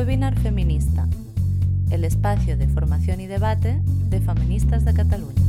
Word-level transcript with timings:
Webinar 0.00 0.34
Feminista, 0.38 1.06
el 1.90 2.04
espacio 2.04 2.56
de 2.56 2.66
formación 2.68 3.20
y 3.20 3.26
debate 3.26 3.82
de 3.84 4.22
feministas 4.22 4.86
de 4.86 4.94
Cataluña. 4.94 5.42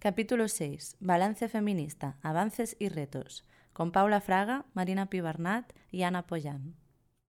Capítulo 0.00 0.48
6. 0.48 0.96
Balance 0.98 1.48
feminista, 1.48 2.16
avances 2.22 2.76
y 2.80 2.88
retos, 2.88 3.46
con 3.72 3.92
Paula 3.92 4.20
Fraga, 4.20 4.64
Marina 4.74 5.06
Pibarnat 5.06 5.72
y 5.92 6.02
Ana 6.02 6.26
Pollán. 6.26 6.74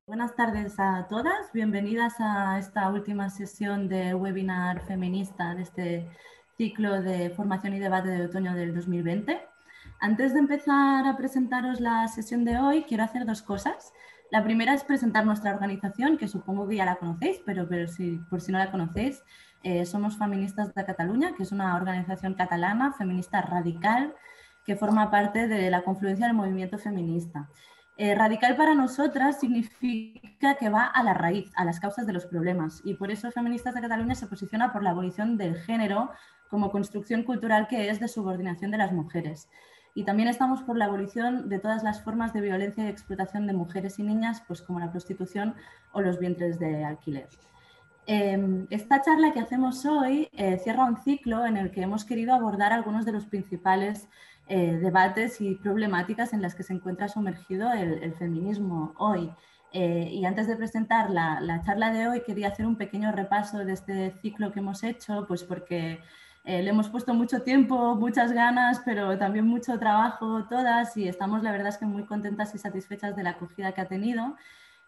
Buenas 0.07 0.36
tardes 0.36 0.73
a 0.80 1.05
todas, 1.08 1.54
bienvenidas 1.54 2.16
a 2.18 2.58
esta 2.58 2.89
última 2.89 3.30
sesión 3.30 3.89
de 3.89 4.16
webinar 4.16 4.82
feminista 4.88 5.54
de 5.54 5.62
este 5.62 6.08
ciclo 6.58 7.04
de 7.04 7.30
formación 7.30 7.76
y 7.76 7.80
debate 7.80 8.10
de 8.10 8.26
otoño 8.26 8.55
del 8.55 8.73
2020. 8.73 9.39
Antes 10.00 10.34
de 10.34 10.39
empezar 10.39 11.05
a 11.05 11.16
presentaros 11.16 11.79
la 11.79 12.07
sesión 12.07 12.43
de 12.43 12.57
hoy, 12.57 12.86
quiero 12.87 13.04
hacer 13.04 13.23
dos 13.28 13.43
cosas. 13.43 13.93
La 14.32 14.46
primera 14.46 14.74
es 14.74 14.86
presentar 14.86 15.26
nuestra 15.26 15.54
organización, 15.54 16.18
que 16.18 16.30
supongo 16.30 16.66
que 16.66 16.78
ya 16.78 16.86
la 16.86 16.96
conocéis, 16.96 17.42
pero, 17.46 17.68
si, 17.90 18.18
por 18.30 18.40
si 18.40 18.54
no 18.54 18.60
la 18.60 18.71
conocéis, 18.71 19.21
eh, 19.62 19.86
somos 19.86 20.18
Feministas 20.18 20.74
de 20.74 20.86
Cataluña, 20.86 21.34
que 21.36 21.44
es 21.44 21.52
una 21.52 21.76
organización 21.76 22.36
catalana, 22.36 22.94
feminista 22.94 23.42
radical, 23.42 24.16
que 24.66 24.78
forma 24.78 25.12
parte 25.12 25.50
de 25.50 25.70
la 25.70 25.82
confluencia 25.82 26.28
del 26.28 26.36
movimiento 26.36 26.78
feminista. 26.78 27.50
Eh, 27.98 28.16
radical 28.16 28.56
para 28.56 28.74
nosotras 28.74 29.38
significa 29.38 30.56
que 30.56 30.70
va 30.70 30.86
a 30.86 31.04
la 31.04 31.14
raíz, 31.14 31.52
a 31.56 31.66
las 31.66 31.82
causas 31.82 32.08
de 32.08 32.14
los 32.14 32.26
problemas, 32.26 32.82
y 32.86 32.94
por 32.94 33.12
eso 33.12 33.30
Feministas 33.32 33.76
de 33.76 33.82
Cataluña 33.82 34.16
se 34.16 34.28
posiciona 34.28 34.72
por 34.72 34.82
la 34.82 34.92
abolición 34.92 35.38
del 35.38 35.58
género 35.58 36.09
como 36.48 36.72
construcción 36.72 37.23
cultural 37.23 37.68
que 37.68 37.90
es 37.90 38.00
de 38.00 38.08
subordinación 38.08 38.72
de 38.72 38.78
las 38.78 38.94
mujeres. 38.94 39.50
Y 39.94 40.03
también 40.03 40.30
estamos 40.30 40.61
por 40.63 40.77
la 40.77 40.86
abolición 40.86 41.50
de 41.50 41.59
todas 41.59 41.83
las 41.83 42.02
formas 42.02 42.33
de 42.33 42.41
violencia 42.41 42.86
y 42.86 42.88
explotación 42.88 43.47
de 43.47 43.53
mujeres 43.53 44.00
y 44.00 44.03
niñas, 44.03 44.42
pues 44.48 44.61
como 44.61 44.80
la 44.80 44.92
prostitución 44.92 45.56
o 45.92 46.02
los 46.02 46.20
vientres 46.20 46.59
de 46.59 46.86
alquiler. 46.86 47.28
Em, 48.08 48.67
esta 48.70 49.02
charla 49.02 49.31
que 49.31 49.39
hacemos 49.39 49.86
hoy 49.86 50.28
eh, 50.33 50.58
cierra 50.64 50.86
un 50.86 50.98
ciclo 50.98 51.45
en 51.45 51.56
el 51.56 51.72
que 51.72 51.81
hemos 51.81 52.03
querido 52.03 52.33
abordar 52.33 52.73
algunos 52.73 53.06
de 53.06 53.11
los 53.11 53.25
principales 53.25 54.08
eh, 54.48 54.78
debates 54.81 55.39
y 55.39 55.56
problemáticas 55.56 56.33
en 56.33 56.42
las 56.42 56.55
que 56.55 56.64
se 56.64 56.73
encuentra 56.73 57.08
sumergido 57.08 57.72
el, 57.72 58.14
feminismo 58.16 58.94
hoy. 58.98 59.31
Eh, 59.72 60.09
y 60.11 60.26
antes 60.26 60.48
de 60.48 60.58
presentar 60.58 61.09
la, 61.09 61.39
la, 61.39 61.61
charla 61.61 61.94
de 61.94 62.08
hoy, 62.08 62.22
quería 62.26 62.50
hacer 62.50 62.66
un 62.66 62.76
pequeño 62.76 63.11
repaso 63.11 63.59
de 63.59 63.73
este 63.73 64.11
ciclo 64.22 64.52
que 64.52 64.59
hemos 64.59 64.83
hecho, 64.83 65.26
pues 65.28 65.44
porque 65.44 66.00
eh, 66.44 66.64
le 66.64 66.72
hemos 66.72 66.89
puesto 66.89 67.14
mucho 67.14 67.44
tiempo, 67.44 67.95
muchas 67.95 68.31
ganas, 68.31 68.81
pero 68.84 69.17
también 69.17 69.45
mucho 69.45 69.78
trabajo 69.78 70.45
todas 70.50 70.98
y 70.98 71.08
estamos 71.08 71.44
la 71.44 71.52
verdad 71.52 71.67
es 71.70 71.78
que 71.78 71.86
muy 71.86 72.03
contentas 72.06 72.56
y 72.56 72.58
satisfechas 72.58 73.16
de 73.16 73.23
la 73.23 73.31
acogida 73.31 73.73
que 73.73 73.81
ha 73.81 73.88
tenido. 73.88 74.36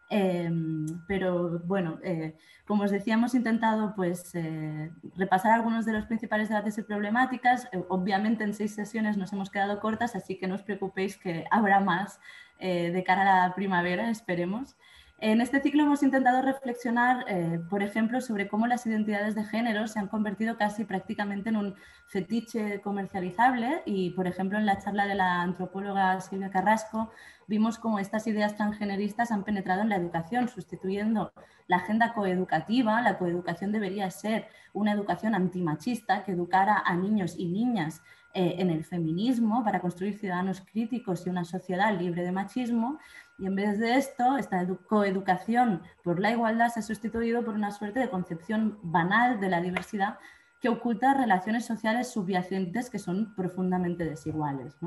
Em, 0.10 0.86
pero 1.08 1.60
bueno, 1.60 2.00
eh, 2.04 2.36
como 2.66 2.84
os 2.84 2.92
decía, 2.92 3.16
hemos 3.16 3.36
intentado 3.36 3.94
pues, 3.96 4.34
eh, 4.36 4.92
repasar 5.16 5.52
algunos 5.54 5.86
de 5.86 5.94
los 5.94 6.06
principales 6.06 6.50
debates 6.50 6.78
y 6.78 6.84
problemáticas. 6.84 7.68
obviamente 7.90 8.44
en 8.44 8.54
seis 8.54 8.74
sesiones 8.76 9.18
nos 9.18 9.32
hemos 9.34 9.50
quedado 9.50 9.80
cortas, 9.80 10.16
así 10.16 10.38
que 10.38 10.48
no 10.48 10.56
os 10.56 10.64
preocupéis 10.64 11.18
que 11.18 11.46
habrá 11.52 11.80
más 11.80 12.20
de 12.60 13.04
cara 13.06 13.22
a 13.24 13.48
la 13.50 13.56
primavera, 13.56 14.10
esperemos. 14.10 14.78
En 15.26 15.40
este 15.40 15.62
ciclo 15.62 15.84
hemos 15.84 16.04
intentado 16.04 16.42
reflexionar, 16.42 17.24
eh, 17.30 17.62
por 17.70 17.82
ejemplo, 17.82 18.20
sobre 18.20 18.50
cómo 18.50 18.68
las 18.68 18.86
identidades 18.86 19.36
de 19.36 19.46
género 19.46 19.88
se 19.88 19.98
han 19.98 20.10
convertido 20.10 20.58
casi 20.58 20.84
prácticamente 20.84 21.48
en 21.48 21.56
un 21.56 21.76
fetiche 22.08 22.82
comercializable 22.82 23.84
y, 23.86 24.10
por 24.10 24.28
ejemplo, 24.28 24.58
en 24.60 24.66
la 24.66 24.80
charla 24.80 25.08
de 25.08 25.16
la 25.16 25.42
antropóloga 25.42 26.20
Silvia 26.20 26.50
Carrasco 26.50 27.10
vimos 27.48 27.80
cómo 27.80 28.00
estas 28.00 28.28
ideas 28.28 28.58
transgeneristas 28.58 29.32
han 29.32 29.46
penetrado 29.46 29.82
en 29.82 29.88
la 29.88 29.96
educación, 29.96 30.50
sustituyendo 30.50 31.32
la 31.68 31.78
agenda 31.78 32.14
coeducativa. 32.14 33.02
La 33.02 33.18
coeducación 33.18 33.72
debería 33.72 34.12
ser 34.12 34.50
una 34.74 34.92
educación 34.92 35.36
antimachista 35.36 36.26
que 36.26 36.34
educara 36.34 36.84
a 36.86 36.96
niños 36.96 37.36
y 37.38 37.48
niñas 37.48 38.02
eh, 38.36 38.56
en 38.58 38.72
el 38.72 38.84
feminismo 38.84 39.64
para 39.64 39.80
construir 39.80 40.18
ciudadanos 40.18 40.62
críticos 40.62 41.28
y 41.28 41.30
una 41.30 41.46
sociedad 41.46 41.96
libre 41.96 42.24
de 42.24 42.32
machismo. 42.32 42.98
Y 43.44 43.46
en 43.46 43.56
vez 43.56 43.78
de 43.78 43.98
esto, 43.98 44.38
esta 44.38 44.66
coeducación 44.88 45.82
por 46.02 46.22
la 46.22 46.32
igualdad 46.32 46.70
se 46.70 46.80
ha 46.80 46.82
sustituido 46.82 47.44
por 47.44 47.56
una 47.56 47.72
suerte 47.72 48.00
de 48.00 48.10
concepción 48.10 48.80
banal 48.84 49.42
de 49.42 49.50
la 49.50 49.60
diversidad 49.60 50.18
que 50.62 50.70
oculta 50.70 51.14
relaciones 51.14 51.66
sociales 51.66 52.10
subyacentes 52.10 52.90
que 52.90 53.00
son 53.00 53.36
profundamente 53.36 54.06
desiguales. 54.06 54.78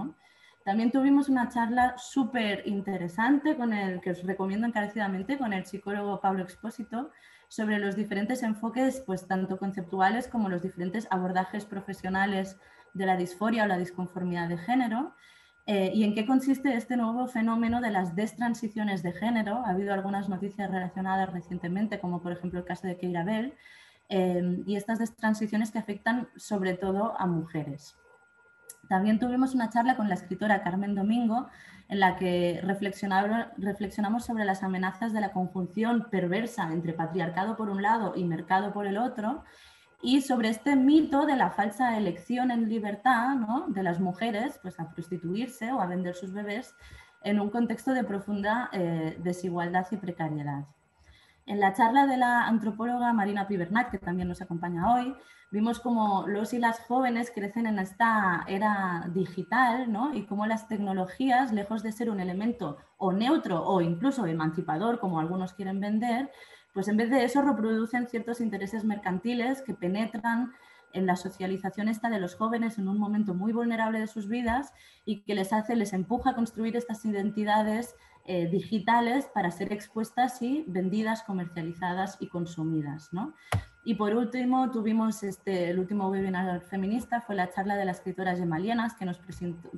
También 0.64 0.90
tuvimos 0.90 1.28
una 1.28 1.50
charla 1.50 1.98
súper 1.98 2.66
interesante 2.66 3.56
con 3.56 3.74
el 3.74 4.00
que 4.00 4.12
os 4.12 4.22
recomiendo 4.22 4.66
encarecidamente 4.66 5.36
con 5.36 5.52
el 5.52 5.66
psicólogo 5.66 6.22
Pablo 6.22 6.42
Expósito 6.42 7.10
sobre 7.48 7.78
los 7.78 7.94
diferentes 7.94 8.42
enfoques, 8.42 9.02
pues 9.04 9.28
tanto 9.28 9.58
conceptuales 9.58 10.28
como 10.28 10.48
los 10.48 10.62
diferentes 10.62 11.06
abordajes 11.10 11.66
profesionales 11.66 12.56
de 12.94 13.04
la 13.04 13.18
disforia 13.18 13.64
o 13.64 13.66
la 13.66 13.76
disconformidad 13.76 14.48
de 14.48 14.56
género 14.56 15.12
eh, 15.66 15.90
y 15.92 16.04
en 16.04 16.14
qué 16.14 16.24
consiste 16.24 16.74
este 16.76 16.96
nuevo 16.96 17.26
fenómeno 17.26 17.80
de 17.80 17.90
las 17.90 18.14
destransiciones 18.14 19.02
de 19.02 19.12
género. 19.12 19.62
Ha 19.66 19.70
habido 19.70 19.92
algunas 19.92 20.28
noticias 20.28 20.70
relacionadas 20.70 21.32
recientemente, 21.32 21.98
como 21.98 22.22
por 22.22 22.32
ejemplo 22.32 22.60
el 22.60 22.64
caso 22.64 22.86
de 22.86 22.96
Keira 22.96 23.24
Bell, 23.24 23.52
eh, 24.08 24.62
y 24.64 24.76
estas 24.76 25.00
destransiciones 25.00 25.72
que 25.72 25.80
afectan 25.80 26.28
sobre 26.36 26.74
todo 26.74 27.18
a 27.18 27.26
mujeres. 27.26 27.96
También 28.88 29.18
tuvimos 29.18 29.54
una 29.54 29.68
charla 29.68 29.96
con 29.96 30.08
la 30.08 30.14
escritora 30.14 30.62
Carmen 30.62 30.94
Domingo 30.94 31.48
en 31.88 32.00
la 32.00 32.16
que 32.16 32.60
reflexionamos 32.62 34.24
sobre 34.24 34.44
las 34.44 34.62
amenazas 34.62 35.12
de 35.12 35.20
la 35.20 35.32
conjunción 35.32 36.06
perversa 36.10 36.72
entre 36.72 36.92
patriarcado 36.92 37.56
por 37.56 37.70
un 37.70 37.82
lado 37.82 38.14
y 38.16 38.24
mercado 38.24 38.72
por 38.72 38.86
el 38.86 38.98
otro 38.98 39.44
y 40.02 40.20
sobre 40.20 40.50
este 40.50 40.76
mito 40.76 41.26
de 41.26 41.36
la 41.36 41.50
falsa 41.50 41.96
elección 41.96 42.50
en 42.50 42.68
libertad 42.68 43.36
de 43.68 43.82
las 43.82 44.00
mujeres 44.00 44.58
pues, 44.62 44.78
a 44.78 44.90
prostituirse 44.90 45.72
o 45.72 45.80
a 45.80 45.86
vender 45.86 46.14
sus 46.14 46.32
bebés 46.32 46.74
en 47.22 47.40
un 47.40 47.50
contexto 47.50 47.92
de 47.92 48.04
profunda 48.04 48.70
eh, 48.72 49.18
desigualdad 49.22 49.86
y 49.90 49.96
precariedad. 49.96 50.66
En 51.46 51.60
la 51.60 51.72
charla 51.72 52.06
de 52.06 52.16
la 52.16 52.46
antropóloga 52.46 53.12
Marina 53.12 53.46
Pibernat, 53.46 53.90
que 53.90 53.98
también 53.98 54.28
nos 54.28 54.42
acompaña 54.42 54.94
hoy, 54.94 55.14
vimos 55.50 55.78
cómo 55.80 56.26
los 56.26 56.52
y 56.52 56.58
las 56.58 56.80
jóvenes 56.80 57.30
crecen 57.32 57.66
en 57.66 57.78
esta 57.78 58.44
era 58.48 59.08
digital 59.12 59.90
¿no? 59.92 60.12
y 60.12 60.26
cómo 60.26 60.46
las 60.46 60.66
tecnologías, 60.68 61.52
lejos 61.52 61.82
de 61.82 61.92
ser 61.92 62.10
un 62.10 62.20
elemento 62.20 62.78
o 62.98 63.12
neutro 63.12 63.64
o 63.64 63.80
incluso 63.80 64.26
emancipador, 64.26 64.98
como 64.98 65.20
algunos 65.20 65.54
quieren 65.54 65.80
vender, 65.80 66.30
pues 66.76 66.88
en 66.88 66.98
vez 66.98 67.08
de 67.08 67.24
eso 67.24 67.40
reproducen 67.40 68.06
ciertos 68.06 68.38
intereses 68.38 68.84
mercantiles 68.84 69.62
que 69.62 69.72
penetran 69.72 70.52
en 70.92 71.06
la 71.06 71.16
socialización 71.16 71.88
esta 71.88 72.10
de 72.10 72.20
los 72.20 72.34
jóvenes 72.34 72.76
en 72.76 72.86
un 72.88 72.98
momento 72.98 73.32
muy 73.32 73.54
vulnerable 73.54 73.98
de 73.98 74.06
sus 74.06 74.28
vidas 74.28 74.74
y 75.06 75.22
que 75.22 75.34
les 75.34 75.54
hace, 75.54 75.74
les 75.74 75.94
empuja 75.94 76.32
a 76.32 76.34
construir 76.34 76.76
estas 76.76 77.02
identidades 77.06 77.96
eh, 78.26 78.46
digitales 78.48 79.24
para 79.32 79.50
ser 79.52 79.72
expuestas 79.72 80.42
y 80.42 80.66
vendidas, 80.66 81.22
comercializadas 81.22 82.18
y 82.20 82.26
consumidas. 82.26 83.08
Y 83.86 83.94
por 83.94 84.14
último, 84.14 84.70
tuvimos 84.70 85.22
este, 85.22 85.70
el 85.70 85.78
último 85.78 86.10
webinar 86.10 86.60
feminista, 86.60 87.22
fue 87.22 87.36
la 87.36 87.48
charla 87.48 87.76
de 87.76 87.86
la 87.86 87.92
escritora 87.92 88.36
Gemma 88.36 88.58
que 88.98 89.06
nos 89.06 89.18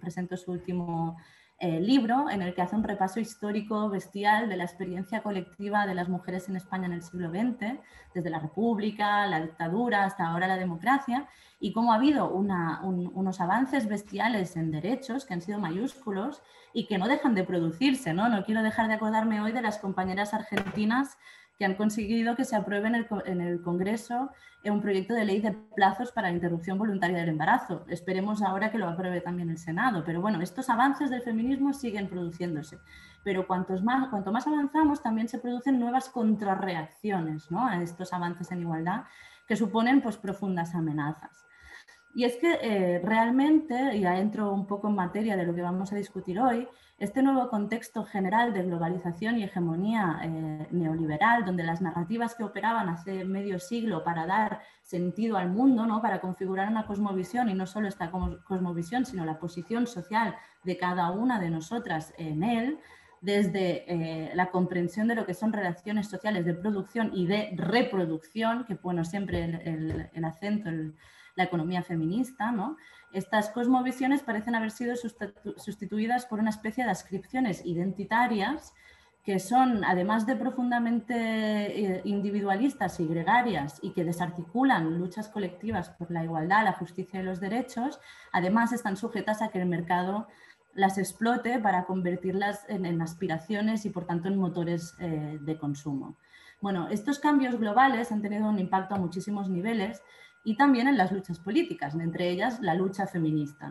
presentó 0.01 0.37
su 0.37 0.51
último 0.51 1.17
eh, 1.61 1.81
libro 1.81 2.31
en 2.31 2.41
el 2.41 2.55
que 2.55 2.63
hace 2.63 2.77
un 2.77 2.85
repaso 2.85 3.19
histórico 3.19 3.89
bestial 3.89 4.49
de 4.49 4.57
la 4.57 4.63
experiencia 4.63 5.23
colectiva 5.23 5.87
de 5.87 5.95
las 5.95 6.09
mujeres 6.09 6.49
en 6.49 6.55
España 6.55 6.87
en 6.87 6.93
el 6.93 7.03
siglo 7.03 7.31
XX, 7.31 7.81
desde 8.15 8.31
la 8.31 8.39
República, 8.39 9.27
la 9.27 9.41
dictadura 9.41 10.05
hasta 10.05 10.29
ahora 10.29 10.47
la 10.47 10.57
democracia, 10.57 11.27
y 11.59 11.73
cómo 11.73 11.93
ha 11.93 11.97
habido 11.97 12.31
unos 12.31 13.41
avances 13.41 13.89
bestiales 13.89 14.57
en 14.57 14.71
derechos 14.71 15.25
que 15.25 15.35
han 15.35 15.41
sido 15.41 15.59
mayúsculos 15.59 16.43
y 16.73 16.87
que 16.87 16.99
no 16.99 17.09
dejan 17.09 17.35
de 17.35 17.43
producirse. 17.43 18.15
¿no? 18.15 18.29
no 18.29 18.45
quiero 18.45 18.63
dejar 18.63 18.87
de 18.87 18.95
acordarme 18.95 19.41
hoy 19.41 19.51
de 19.51 19.63
las 19.63 19.79
compañeras 19.79 20.35
argentinas 20.35 21.19
que 21.59 21.65
han 21.65 21.75
conseguido 21.75 22.37
que 22.37 22.45
se 22.45 22.57
apruebe 22.57 22.89
en 22.89 22.95
el, 22.95 23.07
en 23.27 23.41
el 23.41 23.61
Congreso 23.61 24.31
un 24.71 24.81
proyecto 24.81 25.15
de 25.15 25.25
ley 25.25 25.41
de 25.41 25.53
plazos 25.53 26.13
para 26.13 26.29
la 26.29 26.35
interrupción 26.35 26.79
voluntaria 26.79 27.19
del 27.19 27.31
embarazo. 27.31 27.85
Esperemos 27.89 28.43
ahora 28.43 28.71
que 28.71 28.79
lo 28.79 28.89
apruebe 28.89 29.21
también 29.21 29.51
el 29.51 29.59
Senado. 29.59 30.03
Pero 30.05 30.21
bueno, 30.21 30.41
estos 30.41 30.69
avances 30.71 31.11
del 31.11 31.23
feminismo 31.23 31.73
siguen 31.73 32.09
produciéndose. 32.09 32.79
Pero 33.25 33.47
cuantos 33.47 33.83
más, 33.83 34.09
cuanto 34.09 34.33
más 34.33 34.47
avanzamos, 34.47 35.03
también 35.03 35.29
se 35.29 35.39
producen 35.39 35.79
nuevas 35.79 36.09
contrarreacciones 36.09 37.51
¿no? 37.51 37.67
a 37.67 37.83
estos 37.83 38.13
avances 38.13 38.51
en 38.53 38.61
igualdad 38.61 39.05
que 39.47 39.57
suponen 39.57 40.01
pues, 40.03 40.17
profundas 40.17 40.75
amenazas. 40.75 41.47
Y 42.15 42.25
es 42.25 42.37
que 42.37 42.59
eh, 42.63 43.01
realmente, 43.05 43.97
y 43.97 44.01
ya 44.01 44.19
entro 44.19 44.53
un 44.53 44.67
poco 44.67 44.89
en 44.89 44.95
materia 44.95 45.37
de 45.37 45.45
lo 45.45 45.55
que 45.55 45.63
vamos 45.63 45.93
a 45.93 45.97
discutir 45.97 46.41
hoy, 46.41 46.67
este 46.99 47.23
nuevo 47.23 47.49
contexto 47.49 48.05
general 48.05 48.53
de 48.53 48.65
globalización 48.65 49.39
y 49.39 49.45
hegemonía 49.45 50.21
eh, 50.23 50.67
neoliberal, 50.73 51.45
donde 51.45 51.63
las 51.63 51.81
narrativas 51.81 52.35
que 52.35 52.43
operaban 52.43 52.89
hace 52.89 53.25
medio 53.25 53.61
siglo 53.61 54.03
para 54.03 54.27
dar 54.27 54.61
sentido 54.83 55.37
al 55.37 55.49
mundo, 55.51 55.87
¿no? 55.87 56.03
para 56.03 56.21
configurar 56.21 56.69
una 56.69 56.87
cosmovisión, 56.87 57.49
y 57.51 57.55
no 57.55 57.67
solo 57.67 57.87
esta 57.87 58.11
cosmovisión, 58.11 59.07
sino 59.07 59.25
la 59.25 59.39
posición 59.39 59.87
social 59.87 60.35
de 60.65 60.77
cada 60.77 61.11
una 61.13 61.39
de 61.39 61.51
nosotras 61.51 62.13
en 62.19 62.43
él, 62.43 62.79
desde 63.21 63.85
eh, 63.93 64.33
la 64.35 64.51
comprensión 64.51 65.09
de 65.09 65.15
lo 65.15 65.27
que 65.27 65.35
son 65.35 65.53
relaciones 65.53 66.09
sociales 66.09 66.45
de 66.45 66.55
producción 66.55 67.11
y 67.15 67.27
de 67.27 67.53
reproducción, 67.57 68.65
que 68.65 68.75
bueno, 68.75 69.05
siempre 69.05 69.45
el, 69.45 70.25
acento, 70.25 70.69
en 70.69 70.97
la 71.35 71.45
economía 71.45 71.83
feminista, 71.83 72.53
¿no? 72.53 72.77
Estas 73.13 73.51
cosmovisiones 73.51 74.23
parecen 74.23 74.55
haber 74.55 74.71
sido 74.71 74.95
sustituidas 75.57 76.27
por 76.27 76.41
una 76.41 76.51
especie 76.51 76.85
de 76.85 76.91
ascripciones 76.91 77.65
identitarias 77.65 78.75
que 79.25 79.39
son, 79.41 79.85
además 79.85 80.27
de 80.27 80.37
profundamente 80.37 81.15
eh, 81.15 82.01
individualistas 82.05 82.99
y 82.99 83.07
gregarias 83.07 83.79
y 83.83 83.91
que 83.93 84.03
desarticulan 84.03 84.99
luchas 84.99 85.29
colectivas 85.29 85.91
por 85.91 86.11
la 86.11 86.25
igualdad, 86.25 86.65
la 86.65 86.73
justicia 86.73 87.21
y 87.21 87.25
los 87.25 87.39
derechos, 87.39 88.01
además 88.33 88.73
están 88.73 88.97
sujetas 88.97 89.43
a 89.43 89.49
que 89.49 89.61
el 89.61 89.67
mercado 89.67 90.29
las 90.73 90.97
explote 90.97 91.59
para 91.59 91.85
convertirlas 91.85 92.65
en, 92.69 93.03
aspiraciones 93.03 93.85
y 93.85 93.91
por 93.91 94.07
tanto 94.07 94.29
en 94.29 94.39
motores 94.39 94.95
eh, 94.99 95.39
de 95.41 95.59
consumo. 95.59 96.17
Bueno, 96.61 96.89
estos 96.89 97.19
cambios 97.19 97.59
globales 97.59 98.11
han 98.11 98.23
tenido 98.23 98.49
un 98.49 98.59
impacto 98.59 98.95
a 98.95 98.99
muchísimos 98.99 99.51
niveles 99.51 100.03
y 100.49 100.57
también 100.57 100.89
en 100.89 100.97
las 100.97 101.13
luchas 101.13 101.39
políticas, 101.39 101.95
entre 101.95 102.31
ellas 102.31 102.59
la 102.63 102.73
lucha 102.73 103.07
feminista. 103.07 103.71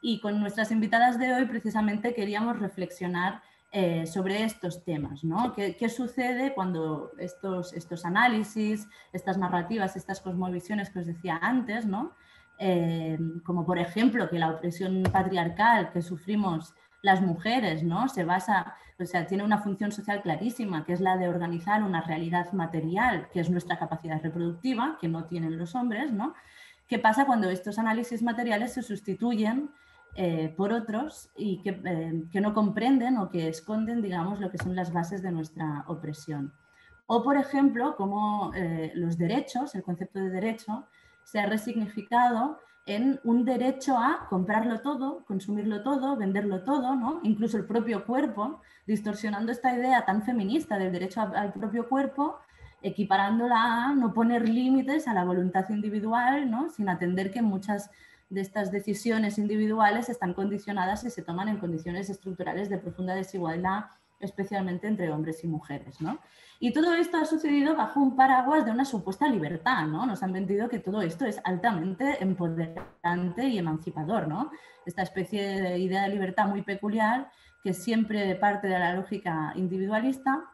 Y 0.00 0.18
con 0.20 0.40
nuestras 0.40 0.70
invitadas 0.70 1.18
de 1.18 1.30
hoy 1.34 1.44
precisamente 1.44 2.14
queríamos 2.14 2.58
reflexionar 2.58 3.42
eh, 3.70 4.06
sobre 4.06 4.42
estos 4.42 4.82
temas, 4.82 5.24
¿no? 5.24 5.52
¿Qué, 5.54 5.88
sucede 5.90 6.54
cuando 6.54 7.12
estos, 7.18 7.74
estos 7.74 8.06
análisis, 8.06 8.88
estas 9.12 9.36
narrativas, 9.36 9.94
estas 9.94 10.22
cosmovisiones 10.22 10.88
que 10.88 11.00
os 11.00 11.06
decía 11.06 11.38
antes, 11.42 11.84
¿no? 11.84 12.12
Eh, 12.58 13.18
como 13.44 13.66
por 13.66 13.78
ejemplo 13.78 14.30
que 14.30 14.38
la 14.38 14.48
opresión 14.48 15.02
patriarcal 15.12 15.92
que 15.92 16.00
sufrimos 16.00 16.72
las 17.02 17.20
mujeres, 17.20 17.82
¿no? 17.82 18.08
Se 18.08 18.24
basa, 18.24 18.74
o 18.98 19.04
sea, 19.04 19.26
tiene 19.26 19.44
una 19.44 19.58
función 19.58 19.92
social 19.92 20.22
clarísima, 20.22 20.84
que 20.84 20.92
es 20.92 21.00
la 21.00 21.16
de 21.16 21.28
organizar 21.28 21.82
una 21.82 22.00
realidad 22.00 22.52
material, 22.52 23.28
que 23.32 23.40
es 23.40 23.50
nuestra 23.50 23.78
capacidad 23.78 24.22
reproductiva, 24.22 24.96
que 25.00 25.08
no 25.08 25.24
tienen 25.24 25.58
los 25.58 25.74
hombres, 25.74 26.12
¿no? 26.12 26.34
¿Qué 26.88 26.98
pasa 26.98 27.26
cuando 27.26 27.50
estos 27.50 27.78
análisis 27.78 28.22
materiales 28.22 28.72
se 28.72 28.82
sustituyen 28.82 29.70
eh, 30.18 30.54
por 30.56 30.72
otros 30.72 31.28
y 31.36 31.60
eh, 31.66 32.24
que, 32.32 32.40
no 32.40 32.54
comprenden 32.54 33.18
o 33.18 33.28
que 33.28 33.48
esconden, 33.48 34.00
digamos, 34.00 34.40
lo 34.40 34.50
que 34.50 34.56
son 34.56 34.74
las 34.74 34.90
bases 34.90 35.20
de 35.20 35.30
nuestra 35.30 35.84
opresión. 35.88 36.54
O, 37.06 37.22
por 37.22 37.36
ejemplo, 37.36 37.96
como 37.96 38.50
eh, 38.54 38.92
los 38.94 39.18
derechos, 39.18 39.74
el 39.74 39.82
concepto 39.82 40.18
de 40.18 40.30
derecho, 40.30 40.86
se 41.22 41.38
ha 41.38 41.44
resignificado 41.44 42.58
en 42.86 43.20
un 43.24 43.44
derecho 43.44 43.98
a 43.98 44.26
comprarlo 44.30 44.80
todo, 44.80 45.22
consumirlo 45.26 45.82
todo, 45.82 46.16
venderlo 46.16 46.64
todo, 46.64 46.94
¿no? 46.94 47.20
incluso 47.22 47.58
el 47.58 47.66
propio 47.66 48.06
cuerpo, 48.06 48.62
distorsionando 48.86 49.52
esta 49.52 49.74
idea 49.74 50.04
tan 50.04 50.22
feminista 50.22 50.78
del 50.78 50.92
derecho 50.92 51.20
al 51.20 51.52
propio 51.52 51.88
cuerpo, 51.88 52.38
equiparándola 52.82 53.86
a 53.86 53.94
no 53.94 54.12
poner 54.12 54.48
límites 54.48 55.08
a 55.08 55.14
la 55.14 55.24
voluntad 55.24 55.68
individual, 55.70 56.50
¿no? 56.50 56.68
sin 56.70 56.88
atender 56.88 57.30
que 57.30 57.42
muchas 57.42 57.90
de 58.28 58.40
estas 58.40 58.70
decisiones 58.70 59.38
individuales 59.38 60.08
están 60.08 60.34
condicionadas 60.34 61.04
y 61.04 61.10
se 61.10 61.22
toman 61.22 61.48
en 61.48 61.58
condiciones 61.58 62.10
estructurales 62.10 62.68
de 62.68 62.78
profunda 62.78 63.14
desigualdad, 63.14 63.86
especialmente 64.18 64.86
entre 64.88 65.10
hombres 65.12 65.44
y 65.44 65.48
mujeres. 65.48 66.00
¿no? 66.00 66.18
Y 66.58 66.72
todo 66.72 66.94
esto 66.94 67.18
ha 67.18 67.24
sucedido 67.24 67.76
bajo 67.76 68.00
un 68.00 68.16
paraguas 68.16 68.64
de 68.64 68.70
una 68.70 68.84
supuesta 68.84 69.28
libertad. 69.28 69.86
¿no? 69.86 70.06
Nos 70.06 70.22
han 70.22 70.32
vendido 70.32 70.68
que 70.68 70.78
todo 70.78 71.02
esto 71.02 71.24
es 71.24 71.40
altamente 71.44 72.22
empoderante 72.22 73.46
y 73.46 73.58
emancipador. 73.58 74.26
¿no? 74.26 74.50
Esta 74.84 75.02
especie 75.02 75.60
de 75.60 75.78
idea 75.78 76.02
de 76.02 76.08
libertad 76.08 76.46
muy 76.46 76.62
peculiar 76.62 77.30
que 77.66 77.74
siempre 77.74 78.32
parte 78.36 78.68
de 78.68 78.78
la 78.78 78.94
lógica 78.94 79.52
individualista 79.56 80.44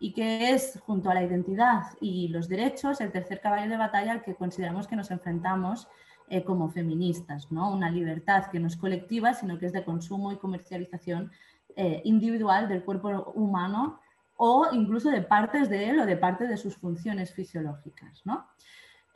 y 0.00 0.12
que 0.12 0.50
es, 0.50 0.80
junto 0.84 1.08
a 1.08 1.14
la 1.14 1.22
identidad 1.22 1.82
y 2.00 2.26
los 2.26 2.48
derechos, 2.48 3.00
el 3.00 3.12
tercer 3.12 3.40
caballo 3.40 3.70
de 3.70 3.76
batalla 3.76 4.10
al 4.10 4.22
que 4.24 4.34
consideramos 4.34 4.88
que 4.88 4.96
nos 4.96 5.12
enfrentamos 5.12 5.86
eh, 6.28 6.42
como 6.42 6.68
feministas, 6.68 7.52
¿no? 7.52 7.72
Una 7.72 7.88
libertad 7.88 8.46
que 8.50 8.58
no 8.58 8.66
es 8.66 8.76
colectiva, 8.76 9.32
sino 9.32 9.60
que 9.60 9.66
es 9.66 9.72
de 9.72 9.84
consumo 9.84 10.32
y 10.32 10.38
comercialización 10.38 11.30
eh, 11.76 12.02
individual 12.04 12.68
del 12.68 12.82
cuerpo 12.82 13.30
humano 13.36 14.00
o 14.36 14.66
incluso 14.72 15.08
de 15.10 15.22
partes 15.22 15.68
de 15.68 15.90
él 15.90 16.00
o 16.00 16.04
de 16.04 16.16
parte 16.16 16.48
de 16.48 16.56
sus 16.56 16.74
funciones 16.76 17.32
fisiológicas, 17.32 18.24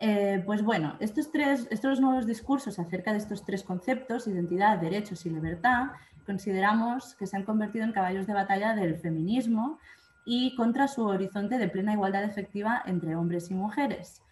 eh, 0.02 0.42
pues 0.46 0.62
bueno, 0.62 0.96
estos, 1.00 1.32
tres, 1.32 1.66
estos 1.70 2.00
nuevos 2.00 2.26
discursos 2.26 2.78
acerca 2.78 3.10
de 3.10 3.18
estos 3.18 3.44
tres 3.44 3.64
conceptos, 3.64 4.28
identidad, 4.28 4.78
derechos 4.78 5.26
y 5.26 5.30
libertad, 5.30 5.88
consideramos 6.30 7.16
que 7.16 7.26
se 7.26 7.36
han 7.36 7.44
convertido 7.44 7.84
en 7.84 7.90
caballos 7.90 8.28
de 8.28 8.34
batalla 8.34 8.76
del 8.76 8.94
feminismo 8.96 9.80
y 10.24 10.54
contra 10.54 10.86
su 10.86 11.04
horizonte 11.04 11.58
de 11.58 11.68
plena 11.68 11.92
igualdad 11.92 12.22
efectiva 12.22 12.82
entre 12.86 13.16
hombres 13.16 13.50
y 13.50 13.54
mujeres. 13.54 14.22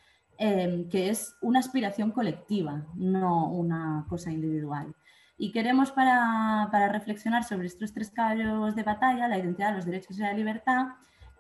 Em, 0.41 0.89
que 0.89 1.11
es 1.11 1.35
una 1.41 1.59
aspiración 1.59 2.13
colectiva, 2.13 2.87
no 2.95 3.51
una 3.51 4.07
cosa 4.09 4.31
individual. 4.31 4.95
Y 5.37 5.51
queremos, 5.51 5.91
para, 5.91 6.69
reflexionar 6.93 7.43
sobre 7.43 7.67
estos 7.67 7.93
tres 7.93 8.11
caballos 8.13 8.77
de 8.77 8.85
batalla, 8.85 9.27
la 9.27 9.39
identidad, 9.39 9.75
los 9.75 9.85
derechos 9.85 10.17
y 10.17 10.23
la 10.23 10.33
libertad, 10.33 10.87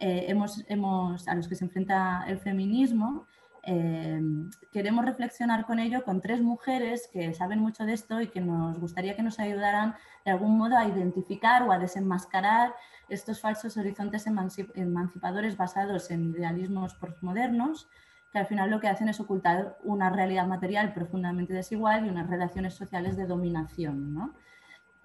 eh, 0.01 0.25
hemos, 0.27 0.65
hemos, 0.69 1.29
a 1.29 1.37
los 1.37 1.47
que 1.47 1.55
se 1.55 1.65
enfrenta 1.67 2.25
el 2.27 2.41
feminismo, 2.41 3.27
em, 3.69 4.51
queremos 4.73 5.05
reflexionar 5.05 5.67
con 5.67 5.79
ello 5.79 6.03
con 6.05 6.21
tres 6.21 6.41
mujeres 6.41 7.09
que 7.13 7.35
saben 7.35 7.61
mucho 7.61 7.85
de 7.85 7.93
esto 7.93 8.21
y 8.21 8.29
que 8.29 8.41
nos 8.41 8.79
gustaría 8.79 9.15
que 9.17 9.23
nos 9.23 9.39
ayudaran 9.39 9.95
de 10.25 10.31
algún 10.31 10.57
modo 10.57 10.77
a 10.77 10.87
identificar 10.87 11.63
o 11.63 11.73
a 11.73 11.79
desenmascarar 11.79 12.75
estos 13.09 13.41
falsos 13.41 13.77
horizontes 13.77 14.27
emancipadores 14.27 15.57
basados 15.57 16.11
en 16.11 16.31
idealismos 16.31 16.95
postmodernos 16.95 17.89
que 18.33 18.39
al 18.39 18.47
final 18.47 18.71
lo 18.71 18.81
que 18.81 18.89
hacen 18.89 19.09
es 19.09 19.21
ocultar 19.21 19.79
una 19.83 20.11
realidad 20.11 20.47
material 20.47 20.93
profundamente 20.93 21.55
desigual 21.55 22.07
y 22.07 22.11
unas 22.11 22.29
relaciones 22.29 22.75
sociales 22.75 23.17
de 23.17 23.27
dominación. 23.27 24.35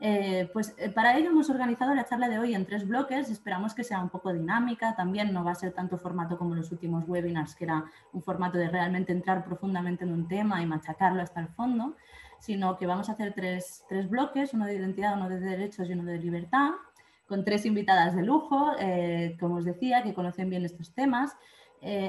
Eh, 0.05 0.49
pues 0.51 0.75
eh, 0.77 0.89
para 0.89 1.17
ello 1.17 1.29
hemos 1.29 1.49
organizado 1.49 1.95
la 1.95 2.03
charla 2.03 2.27
de 2.27 2.37
hoy 2.37 2.53
en 2.53 2.65
tres 2.65 2.85
bloques, 2.85 3.29
esperamos 3.29 3.73
que 3.73 3.85
sea 3.85 4.01
un 4.01 4.09
poco 4.09 4.33
dinámica, 4.33 4.97
también 4.97 5.31
no 5.31 5.45
va 5.45 5.51
a 5.51 5.55
ser 5.55 5.71
tanto 5.71 5.97
formato 5.97 6.37
como 6.37 6.55
los 6.55 6.73
últimos 6.73 7.07
webinars, 7.07 7.55
que 7.55 7.63
era 7.63 7.85
un 8.11 8.21
formato 8.21 8.57
de 8.57 8.67
realmente 8.67 9.13
entrar 9.13 9.45
profundamente 9.45 10.03
en 10.03 10.11
un 10.11 10.27
tema 10.27 10.61
y 10.61 10.65
machacarlo 10.65 11.21
hasta 11.21 11.39
el 11.39 11.47
fondo, 11.47 11.95
sino 12.37 12.75
que 12.77 12.85
vamos 12.85 13.07
a 13.07 13.13
hacer 13.13 13.33
tres, 13.33 13.85
bloques, 14.09 14.53
uno 14.53 14.65
de 14.65 14.75
identidad, 14.75 15.15
uno 15.15 15.29
de 15.29 15.39
derechos 15.39 15.89
y 15.89 15.93
uno 15.93 16.03
de 16.03 16.17
libertad, 16.17 16.71
con 17.25 17.45
tres 17.45 17.65
invitadas 17.65 18.13
de 18.13 18.23
lujo, 18.23 18.73
eh, 18.79 19.37
como 19.39 19.55
os 19.55 19.63
decía, 19.63 20.03
que 20.03 20.13
conocen 20.13 20.49
bien 20.49 20.65
estos 20.65 20.93
temas. 20.93 21.37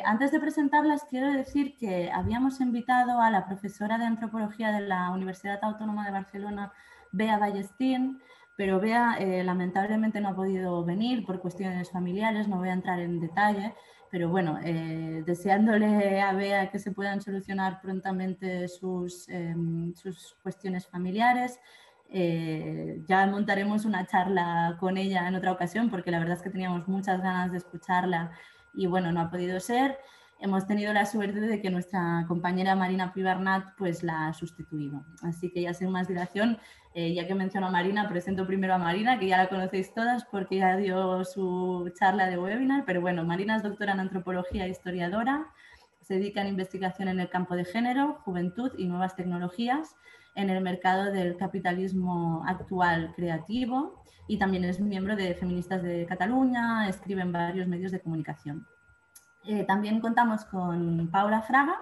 Antes 0.05 0.31
de 0.31 0.39
presentarlas, 0.39 1.05
quiero 1.11 1.33
decir 1.33 1.77
que 1.77 2.09
habíamos 2.13 2.61
invitado 2.61 3.21
a 3.21 3.29
la 3.31 3.45
profesora 3.45 3.99
de 3.99 4.05
antropología 4.05 4.71
de 4.71 4.81
la 4.81 5.11
Universidad 5.11 5.59
Autónoma 5.63 6.05
de 6.05 6.13
Barcelona, 6.13 6.73
Bea 7.15 7.39
Ballestín, 7.39 8.21
pero 8.57 8.81
Bea 8.81 9.17
eh, 9.19 9.43
lamentablemente 9.45 10.21
no 10.21 10.29
ha 10.29 10.35
podido 10.37 10.85
venir 10.85 11.25
por 11.25 11.41
cuestiones 11.41 11.91
familiares, 11.91 12.49
no 12.49 12.59
voy 12.59 12.69
a 12.69 12.73
entrar 12.73 13.01
en 13.01 13.21
detalle, 13.21 13.75
pero 14.11 14.29
bueno, 14.29 14.59
eh, 14.63 15.23
deseándole 15.27 16.21
a 16.21 16.33
Bea 16.33 16.71
que 16.71 16.79
se 16.79 16.93
puedan 16.93 17.21
solucionar 17.21 17.81
prontamente 17.81 18.69
sus, 18.69 19.29
em, 19.29 19.95
sus 19.95 20.37
cuestiones 20.43 20.87
familiares. 20.87 21.59
ya 23.09 23.27
montaremos 23.27 23.85
una 23.85 24.07
charla 24.07 24.77
con 24.79 24.97
ella 24.99 25.27
en 25.27 25.35
otra 25.35 25.51
ocasión 25.53 25.91
porque 25.91 26.11
la 26.13 26.21
verdad 26.21 26.37
es 26.37 26.43
que 26.43 26.51
teníamos 26.51 26.87
muchas 26.87 27.21
ganas 27.21 27.51
de 27.51 27.59
escucharla 27.59 28.31
y 28.73 28.87
bueno, 28.87 29.11
no 29.11 29.21
ha 29.21 29.31
podido 29.31 29.59
ser. 29.59 29.99
Hemos 30.41 30.67
tenido 30.67 30.93
la 30.93 31.07
suerte 31.07 31.41
de 31.41 31.63
que 31.63 31.71
nuestra 31.71 32.25
compañera 32.29 32.77
Marina 32.77 33.13
Pibernat 33.13 33.77
pues 33.79 34.03
la 34.03 34.29
ha 34.29 34.33
sustituido. 34.35 35.05
Así 35.23 35.51
que 35.51 35.63
ya 35.63 35.73
sin 35.73 35.91
más 35.91 36.09
dilación, 36.09 36.59
eh, 36.95 37.15
ya 37.15 37.27
que 37.27 37.35
menciono 37.35 37.69
a 37.69 37.71
Marina, 37.71 38.09
presento 38.09 38.47
primero 38.47 38.75
a 38.75 38.79
Marina, 38.79 39.19
que 39.19 39.29
ya 39.29 39.39
la 39.39 39.49
conocéis 39.49 39.95
todas 39.95 40.25
porque 40.25 40.57
ya 40.57 40.77
dio 40.77 41.25
su 41.25 41.91
charla 41.99 42.29
de 42.29 42.39
webinar, 42.39 42.85
pero 42.85 43.01
bueno, 43.01 43.25
Marina 43.25 43.57
es 43.57 43.63
doctora 43.63 43.93
en 43.93 44.01
antropología 44.01 44.67
e 44.67 44.71
historiadora, 44.71 45.47
se 46.03 46.15
dedica 46.15 46.43
a 46.43 46.49
investigación 46.49 47.09
en 47.09 47.21
el 47.21 47.31
campo 47.31 47.57
de 47.57 47.65
género, 47.65 48.21
juventud 48.25 48.73
y 48.77 48.87
nuevas 48.87 49.17
tecnologías 49.17 49.97
en 50.35 50.51
el 50.51 50.63
mercado 50.63 51.11
del 51.11 51.37
capitalismo 51.37 52.45
actual 52.47 53.13
creativo 53.17 54.03
y 54.29 54.39
también 54.39 54.65
es 54.65 54.81
miembro 54.81 55.17
de 55.17 55.35
Feministas 55.35 55.83
de 55.83 56.07
Cataluña, 56.07 56.89
escribe 56.89 57.23
en 57.23 57.33
varios 57.33 57.67
medios 57.69 57.93
de 57.93 58.01
comunicación. 58.01 58.67
Eh, 59.47 59.65
también 59.65 60.01
contamos 60.01 60.45
con 60.47 61.09
Paula 61.11 61.43
Fraga. 61.43 61.77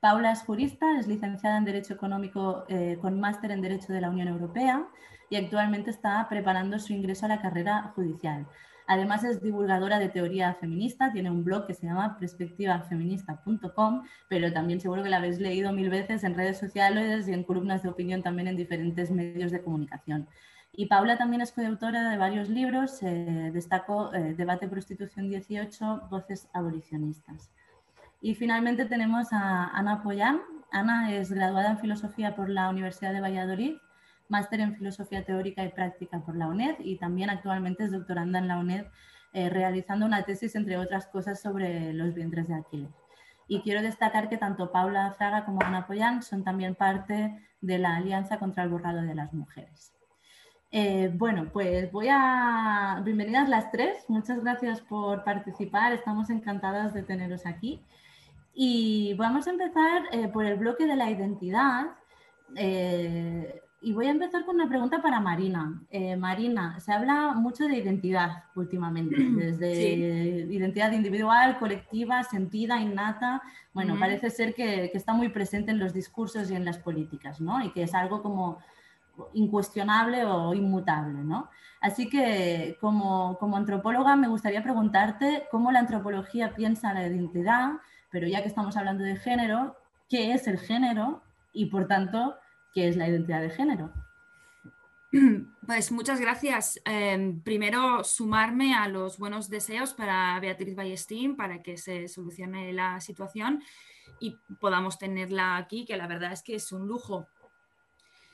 Paula 0.00 0.32
es 0.32 0.42
jurista, 0.42 0.98
es 0.98 1.06
licenciada 1.06 1.56
en 1.56 1.64
Derecho 1.64 1.94
Económico 1.94 2.64
eh, 2.68 2.98
con 3.00 3.18
máster 3.18 3.50
en 3.50 3.62
Derecho 3.62 3.92
de 3.92 4.00
la 4.00 4.10
Unión 4.10 4.28
Europea 4.28 4.86
y 5.30 5.36
actualmente 5.36 5.90
está 5.90 6.26
preparando 6.28 6.78
su 6.78 6.92
ingreso 6.92 7.24
a 7.24 7.30
la 7.30 7.40
carrera 7.40 7.92
judicial. 7.94 8.46
Además 8.86 9.24
es 9.24 9.40
divulgadora 9.40 9.98
de 9.98 10.08
teoría 10.08 10.54
feminista, 10.54 11.12
tiene 11.12 11.30
un 11.30 11.44
blog 11.44 11.66
que 11.66 11.72
se 11.72 11.86
llama 11.86 12.18
perspectivafeminista.com, 12.18 14.02
pero 14.28 14.52
también 14.52 14.80
seguro 14.80 15.02
que 15.02 15.08
la 15.08 15.18
habéis 15.18 15.38
leído 15.38 15.72
mil 15.72 15.88
veces 15.88 16.24
en 16.24 16.34
redes 16.34 16.58
sociales 16.58 17.28
y 17.28 17.32
en 17.32 17.44
columnas 17.44 17.82
de 17.82 17.88
opinión 17.88 18.22
también 18.22 18.48
en 18.48 18.56
diferentes 18.56 19.10
medios 19.10 19.52
de 19.52 19.62
comunicación. 19.62 20.28
Y 20.74 20.86
Paula 20.86 21.18
también 21.18 21.42
es 21.42 21.52
coautora 21.52 22.08
de 22.08 22.16
varios 22.16 22.48
libros, 22.48 23.02
eh, 23.02 23.50
destacó 23.52 24.12
eh, 24.14 24.34
Debate 24.34 24.68
Prostitución 24.68 25.28
18, 25.28 26.08
Voces 26.08 26.48
Abolicionistas. 26.54 27.50
Y 28.22 28.34
finalmente 28.34 28.86
tenemos 28.86 29.32
a 29.32 29.66
Ana 29.66 30.02
Poyán. 30.02 30.40
Ana 30.70 31.12
es 31.12 31.30
graduada 31.30 31.72
en 31.72 31.78
Filosofía 31.78 32.34
por 32.34 32.48
la 32.48 32.70
Universidad 32.70 33.12
de 33.12 33.20
Valladolid, 33.20 33.76
máster 34.28 34.60
en 34.60 34.74
Filosofía 34.74 35.26
Teórica 35.26 35.62
y 35.62 35.68
Práctica 35.68 36.20
por 36.20 36.36
la 36.36 36.46
UNED 36.46 36.76
y 36.78 36.96
también 36.96 37.28
actualmente 37.28 37.84
es 37.84 37.92
doctoranda 37.92 38.38
en 38.38 38.48
la 38.48 38.58
UNED 38.58 38.86
eh, 39.34 39.50
realizando 39.50 40.06
una 40.06 40.22
tesis, 40.22 40.54
entre 40.54 40.78
otras 40.78 41.06
cosas, 41.06 41.40
sobre 41.42 41.92
los 41.92 42.14
vientres 42.14 42.48
de 42.48 42.54
Aquiles. 42.54 42.94
Y 43.46 43.60
quiero 43.60 43.82
destacar 43.82 44.30
que 44.30 44.38
tanto 44.38 44.72
Paula 44.72 45.12
Fraga 45.18 45.44
como 45.44 45.62
Ana 45.62 45.86
Poyán 45.86 46.22
son 46.22 46.44
también 46.44 46.74
parte 46.74 47.38
de 47.60 47.78
la 47.78 47.96
Alianza 47.96 48.38
contra 48.38 48.62
el 48.62 48.70
Borrado 48.70 49.02
de 49.02 49.14
las 49.14 49.34
Mujeres. 49.34 49.92
Eh, 50.74 51.10
bueno, 51.12 51.50
pues 51.52 51.92
voy 51.92 52.08
a... 52.10 53.02
Bienvenidas 53.04 53.46
las 53.50 53.70
tres, 53.70 54.06
muchas 54.08 54.40
gracias 54.40 54.80
por 54.80 55.22
participar, 55.22 55.92
estamos 55.92 56.30
encantadas 56.30 56.94
de 56.94 57.02
teneros 57.02 57.44
aquí. 57.44 57.82
Y 58.54 59.12
vamos 59.18 59.46
a 59.46 59.50
empezar 59.50 60.04
eh, 60.12 60.28
por 60.28 60.46
el 60.46 60.56
bloque 60.56 60.86
de 60.86 60.96
la 60.96 61.10
identidad. 61.10 61.88
Eh, 62.56 63.60
y 63.82 63.92
voy 63.92 64.06
a 64.06 64.12
empezar 64.12 64.46
con 64.46 64.54
una 64.54 64.68
pregunta 64.68 65.02
para 65.02 65.20
Marina. 65.20 65.82
Marina, 66.16 66.80
se 66.80 66.92
habla 66.92 67.32
mucho 67.32 67.64
de 67.64 67.76
identidad 67.76 68.44
últimamente, 68.54 69.16
desde 69.36 70.46
identidad 70.50 70.92
individual, 70.92 71.58
colectiva, 71.58 72.22
sentida, 72.22 72.80
innata. 72.80 73.42
Bueno, 73.74 73.98
parece 73.98 74.30
ser 74.30 74.54
que, 74.54 74.88
que, 74.90 74.96
está 74.96 75.12
muy 75.12 75.28
presente 75.28 75.72
en 75.72 75.80
los 75.80 75.92
discursos 75.92 76.50
y 76.50 76.54
en 76.54 76.64
las 76.64 76.78
políticas, 76.78 77.40
¿no? 77.42 77.62
Y 77.62 77.72
que 77.72 77.82
es 77.82 77.92
algo 77.92 78.22
como 78.22 78.58
incuestionable 79.34 80.24
o 80.24 80.54
inmutable. 80.54 81.24
¿no? 81.24 81.50
Así 81.80 82.08
que 82.08 82.76
como, 82.80 83.38
antropóloga 83.56 84.16
me 84.16 84.28
gustaría 84.28 84.62
preguntarte 84.62 85.48
cómo 85.50 85.72
la 85.72 85.80
antropología 85.80 86.54
piensa 86.54 86.94
la 86.94 87.06
identidad, 87.06 87.72
pero 88.10 88.28
ya 88.28 88.42
que 88.42 88.48
estamos 88.48 88.76
hablando 88.76 89.04
de 89.04 89.16
género, 89.16 89.76
¿qué 90.08 90.32
es 90.32 90.46
el 90.46 90.58
género 90.58 91.22
y 91.52 91.66
por 91.66 91.86
tanto 91.88 92.36
qué 92.72 92.88
es 92.88 92.96
la 92.96 93.08
identidad 93.08 93.40
de 93.40 93.50
género? 93.50 93.92
Pues 95.64 95.92
muchas 95.92 96.20
gracias. 96.20 96.80
Em, 96.84 97.40
primero, 97.40 98.02
sumarme 98.02 98.74
a 98.74 98.88
los 98.88 99.18
buenos 99.18 99.48
deseos 99.48 99.94
para 99.94 100.38
Beatriz 100.40 100.74
Ballestín 100.74 101.36
para 101.36 101.62
que 101.62 101.76
se 101.76 102.08
solucione 102.08 102.72
la 102.72 103.00
situación 103.00 103.62
y 104.20 104.38
podamos 104.60 104.98
tenerla 104.98 105.56
aquí, 105.56 105.84
que 105.84 105.96
la 105.96 106.08
verdad 106.08 106.32
es 106.32 106.42
que 106.42 106.56
es 106.56 106.72
un 106.72 106.88
lujo 106.88 107.28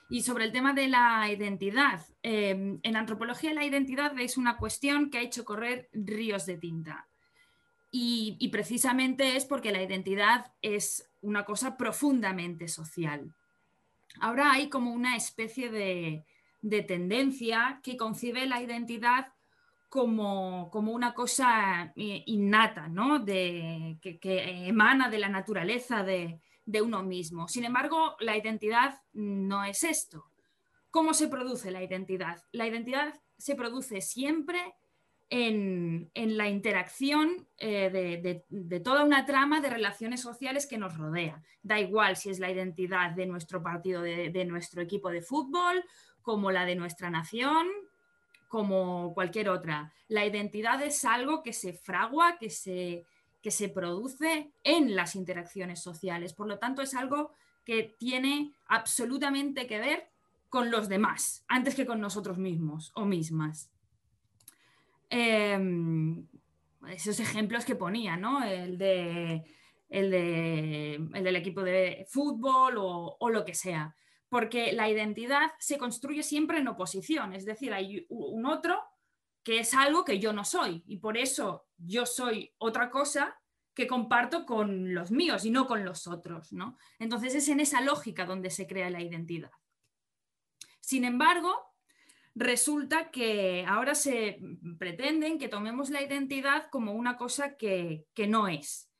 y 0.09 0.23
sobre 0.23 0.45
el 0.45 0.53
tema 0.53 0.73
de 0.73 0.89
la 0.89 1.31
identidad, 1.31 2.01
em, 2.23 2.81
en 2.83 2.97
antropología 2.97 3.53
la 3.53 3.65
identidad 3.65 4.19
es 4.19 4.39
una 4.39 4.57
cuestión 4.57 5.11
que 5.11 5.19
ha 5.19 5.23
hecho 5.23 5.45
correr 5.45 5.89
ríos 5.93 6.47
de 6.47 6.57
tinta. 6.57 7.09
Y, 7.91 8.49
precisamente 8.53 9.37
es 9.37 9.45
porque 9.45 9.73
la 9.73 9.83
identidad 9.83 10.53
es 10.63 11.11
una 11.23 11.45
cosa 11.45 11.77
profundamente 11.77 12.69
social. 12.69 13.35
Ahora 14.21 14.53
hay 14.53 14.69
como 14.69 14.93
una 14.93 15.17
especie 15.17 15.71
de, 15.71 16.25
tendencia 16.87 17.81
que 17.83 17.97
concibe 17.97 18.47
la 18.47 18.61
identidad 18.61 19.29
como, 19.89 20.71
una 20.73 21.15
cosa 21.15 21.93
eh, 21.97 22.25
innata, 22.27 22.89
¿no? 22.89 23.19
de, 23.19 23.99
que, 24.03 24.69
emana 24.69 25.09
de 25.09 25.19
la 25.19 25.29
naturaleza 25.29 26.03
de, 26.03 26.41
de 26.69 26.83
uno 26.83 27.03
mismo. 27.03 27.49
Sin 27.49 27.65
embargo, 27.65 28.15
la 28.21 28.37
identidad 28.37 29.01
no 29.15 29.65
es 29.65 29.85
esto. 29.85 30.27
¿Cómo 30.91 31.15
se 31.15 31.29
produce 31.29 31.71
la 31.71 31.83
identidad? 31.83 32.43
La 32.53 32.67
identidad 32.67 33.19
se 33.39 33.55
produce 33.55 34.03
siempre 34.03 34.75
en, 35.31 36.11
la 36.15 36.51
interacción 36.51 37.49
eh, 37.57 38.45
de, 38.51 38.81
toda 38.81 39.05
una 39.05 39.25
trama 39.25 39.63
de 39.63 39.71
relaciones 39.71 40.21
sociales 40.21 40.67
que 40.67 40.77
nos 40.77 40.95
rodea. 40.99 41.43
Da 41.63 41.81
igual 41.81 42.17
si 42.17 42.29
es 42.29 42.39
la 42.39 42.51
identidad 42.51 43.13
de 43.13 43.25
nuestro 43.25 43.63
partido, 43.63 44.03
de, 44.03 44.29
de 44.29 44.45
nuestro 44.45 44.83
equipo 44.83 45.09
de 45.11 45.23
fútbol, 45.23 45.83
como 46.21 46.51
la 46.51 46.67
de 46.67 46.77
nuestra 46.77 47.09
nación, 47.09 47.67
como 48.49 49.15
cualquier 49.15 49.49
otra. 49.49 49.91
La 50.09 50.27
identidad 50.27 50.83
es 50.83 51.03
algo 51.07 51.43
que 51.43 51.55
se 51.55 51.73
fragua, 51.73 52.37
que 52.39 52.51
se, 52.51 53.07
que 53.43 53.51
se 53.51 53.69
produce 53.69 54.53
en 54.63 54.97
las 54.97 55.15
interacciones 55.15 55.83
sociales. 55.83 56.33
Por 56.33 56.49
lo 56.49 56.59
tanto, 56.59 56.83
es 56.83 56.95
algo 56.95 57.33
que 57.65 57.95
tiene 57.99 58.53
absolutamente 58.67 59.67
que 59.67 59.79
ver 59.79 60.11
con 60.49 60.71
los 60.71 60.89
demás, 60.89 61.45
antes 61.49 61.75
que 61.75 61.87
con 61.87 62.01
nosotros 62.01 62.39
mismos 62.39 62.93
o 62.95 63.05
mismas. 63.05 63.71
Em, 65.11 66.27
esos 66.89 67.21
ejemplos 67.21 67.65
que 67.65 67.77
ponía, 67.77 68.17
¿no? 68.17 68.43
El, 68.43 68.79
de, 68.79 69.45
el, 69.89 70.11
del 70.11 71.37
equipo 71.37 71.63
de 71.63 72.07
fútbol 72.09 72.75
o, 72.79 73.31
lo 73.31 73.45
que 73.45 73.55
sea. 73.55 73.95
Porque 74.29 74.73
la 74.73 74.89
identidad 74.89 75.51
se 75.59 75.79
construye 75.79 76.23
siempre 76.23 76.59
en 76.59 76.69
oposición, 76.69 77.33
es 77.33 77.45
decir, 77.45 77.73
hay 77.73 78.07
un 78.09 78.45
otro 78.47 78.83
que 79.49 79.61
es 79.61 79.73
algo 79.73 80.05
que 80.05 80.19
yo 80.19 80.35
no 80.35 80.45
soy 80.45 80.83
y 80.87 80.99
por 80.99 81.17
eso 81.17 81.67
yo 81.79 82.05
soy 82.05 82.53
otra 82.59 82.91
cosa 82.91 83.41
que 83.73 83.87
comparto 83.87 84.45
con 84.45 84.93
los 84.93 85.11
míos 85.11 85.47
y 85.47 85.51
no 85.51 85.67
con 85.67 85.87
los 85.87 86.07
otros. 86.07 86.53
¿no? 86.53 86.77
Entonces 86.99 87.35
es 87.35 87.49
en 87.49 87.61
esa 87.61 87.81
lógica 87.81 88.27
donde 88.27 88.51
se 88.51 88.67
crea 88.67 88.91
la 88.91 89.01
identidad. 89.01 89.51
Sin 90.81 91.07
embargo, 91.07 91.55
resulta 92.35 93.11
que 93.11 93.65
ahora 93.67 93.95
se 93.95 94.39
pretenden 94.79 95.39
que 95.39 95.49
tomemos 95.49 95.89
la 95.89 96.03
identidad 96.03 96.69
como 96.71 96.93
una 96.93 97.17
cosa 97.17 97.57
que, 97.57 98.05
que 98.13 98.27
no 98.27 98.49
es. 98.49 98.91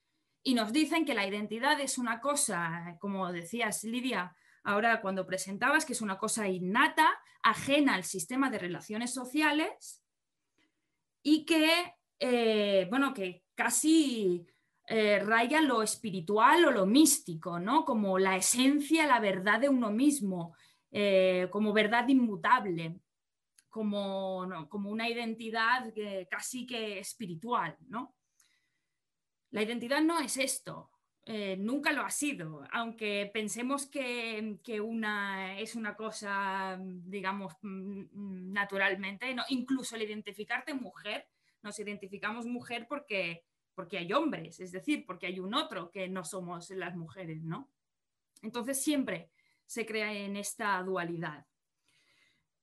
Y 0.43 0.55
nos 0.55 0.73
dicen 0.73 1.05
que 1.05 1.13
la 1.13 1.27
identidad 1.27 1.79
es 1.79 1.99
una 1.99 2.23
cosa, 2.23 2.97
como 3.01 3.31
decías 3.33 3.85
Lidia, 3.85 4.35
ahora 4.65 5.03
cuando 5.03 5.27
presentabas, 5.27 5.85
que 5.85 5.93
es 5.93 6.01
una 6.01 6.17
cosa 6.17 6.49
innata, 6.49 7.07
ajena 7.43 7.97
al 7.97 8.05
sistema 8.05 8.49
de 8.49 8.61
relaciones 8.61 9.13
sociales 9.13 10.03
y 11.23 11.45
que, 11.45 11.95
eh, 12.19 12.87
bueno, 12.91 13.13
que 13.13 13.45
casi 13.55 14.47
eh, 14.87 15.19
raya 15.21 15.61
lo 15.61 15.83
espiritual 15.83 16.65
o 16.65 16.71
lo 16.71 16.87
místico, 16.87 17.59
¿no? 17.59 17.85
Como 17.85 18.19
la 18.19 18.37
esencia, 18.37 19.07
la 19.07 19.21
verdad 19.21 19.61
de 19.61 19.69
uno 19.69 19.91
mismo, 19.91 20.55
eh, 20.91 21.49
como 21.51 21.73
verdad 21.73 22.09
inmutable, 22.09 23.01
como, 23.69 24.67
como 24.69 24.91
una 24.91 25.09
identidad 25.09 25.93
casi 26.31 26.67
que 26.67 26.99
espiritual, 26.99 27.77
¿no? 27.89 28.15
La 29.51 29.63
identidad 29.63 30.01
no 30.03 30.19
es 30.19 30.37
esto, 30.37 30.91
nunca 31.59 31.93
lo 31.93 32.03
ha 32.03 32.11
sido, 32.11 32.65
aunque 32.73 33.31
pensemos 33.33 33.87
que, 33.87 34.59
que, 34.65 34.81
una 34.81 35.59
es 35.59 35.75
una 35.75 35.95
cosa, 35.95 36.79
digamos, 36.81 37.53
mm, 37.61 38.01
mm, 38.13 38.53
naturalmente, 38.53 39.35
¿no? 39.35 39.43
incluso 39.49 39.97
el 39.97 40.03
identificarte 40.03 40.73
mujer, 40.73 41.29
nos 41.63 41.79
identificamos 41.79 42.47
mujer 42.47 42.87
porque, 42.89 43.45
porque 43.75 43.99
hay 43.99 44.11
hombres, 44.13 44.59
es 44.61 44.73
decir, 44.73 45.05
porque 45.07 45.27
hay 45.27 45.39
un 45.39 45.55
otro 45.55 45.91
que 45.91 46.09
no 46.09 46.25
somos 46.25 46.71
las 46.71 46.97
mujeres, 46.97 47.43
¿no? 47.43 47.69
Entonces 48.43 48.83
siempre 48.83 49.31
se 49.67 49.85
crea 49.85 50.13
en 50.13 50.37
esta 50.37 50.83
dualidad. 50.83 51.45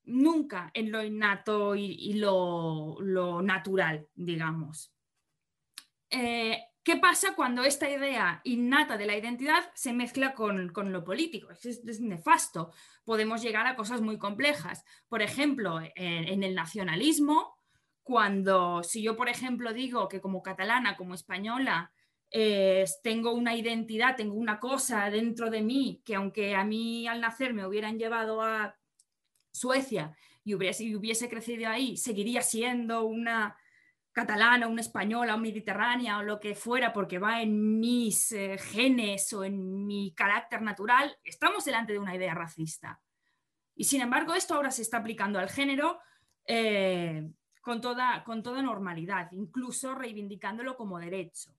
Nunca 0.05 0.71
en 0.73 0.91
lo 0.91 1.03
innato 1.03 1.75
y, 1.75 2.13
lo, 2.13 2.97
natural, 3.43 4.07
digamos. 4.15 4.91
Eh, 6.09 6.63
¿Qué 6.85 6.97
pasa 6.97 7.33
cuando 7.35 7.63
esta 7.63 7.89
idea 7.89 8.41
innata 8.43 8.95
de 8.95 9.07
la 9.07 9.17
identidad 9.17 9.71
se 9.73 9.91
mezcla 9.91 10.35
con, 10.35 10.71
lo 10.71 11.03
político? 11.03 11.49
Es, 11.49 11.99
nefasto. 11.99 12.71
Podemos 13.03 13.41
llegar 13.41 13.65
a 13.65 13.75
cosas 13.75 14.01
muy 14.01 14.19
complejas. 14.19 14.85
Por 15.09 15.23
ejemplo, 15.23 15.79
en, 15.95 16.43
el 16.43 16.53
nacionalismo, 16.53 17.57
cuando 18.03 18.83
si 18.83 19.01
yo, 19.01 19.17
por 19.17 19.29
ejemplo, 19.29 19.73
digo 19.73 20.07
que 20.07 20.21
como 20.21 20.43
catalana, 20.43 20.95
como 20.95 21.15
española, 21.15 21.91
eh, 22.29 22.85
tengo 23.01 23.33
una 23.33 23.55
identidad, 23.55 24.15
tengo 24.15 24.35
una 24.35 24.59
cosa 24.59 25.09
dentro 25.09 25.49
de 25.49 25.63
mí 25.63 26.03
que 26.05 26.13
aunque 26.13 26.53
a 26.53 26.63
mí 26.63 27.07
al 27.07 27.19
nacer 27.19 27.55
me 27.55 27.65
hubieran 27.65 27.97
llevado 27.97 28.43
a 28.43 28.77
Suecia 29.51 30.15
y 30.43 30.53
hubiese 30.53 31.29
crecido 31.29 31.67
ahí, 31.67 31.97
seguiría 31.97 32.43
siendo 32.43 33.05
una 33.05 33.57
catalana, 34.15 34.69
una 34.69 34.79
española, 34.79 35.33
una 35.33 35.41
mediterránea 35.41 36.19
o 36.19 36.23
lo 36.23 36.39
que 36.39 36.55
fuera, 36.55 36.93
porque 36.93 37.19
va 37.19 37.41
en 37.41 37.81
mis 37.81 38.31
eh, 38.31 38.57
genes 38.57 39.33
o 39.33 39.43
en 39.43 39.85
mi 39.85 40.13
carácter 40.15 40.61
natural, 40.61 41.17
estamos 41.21 41.65
delante 41.65 41.91
de 41.91 41.99
una 41.99 42.15
idea 42.15 42.33
racista. 42.33 43.01
Y 43.75 43.83
sin 43.83 43.99
embargo, 43.99 44.33
esto 44.33 44.55
ahora 44.55 44.71
se 44.71 44.83
está 44.83 44.99
aplicando 44.99 45.37
al 45.37 45.49
género 45.49 45.99
eh, 46.45 47.29
con, 47.59 47.81
toda, 47.81 48.23
normalidad, 48.63 49.29
incluso 49.33 49.93
reivindicándolo 49.93 50.77
como 50.77 50.97
derecho. 50.97 51.53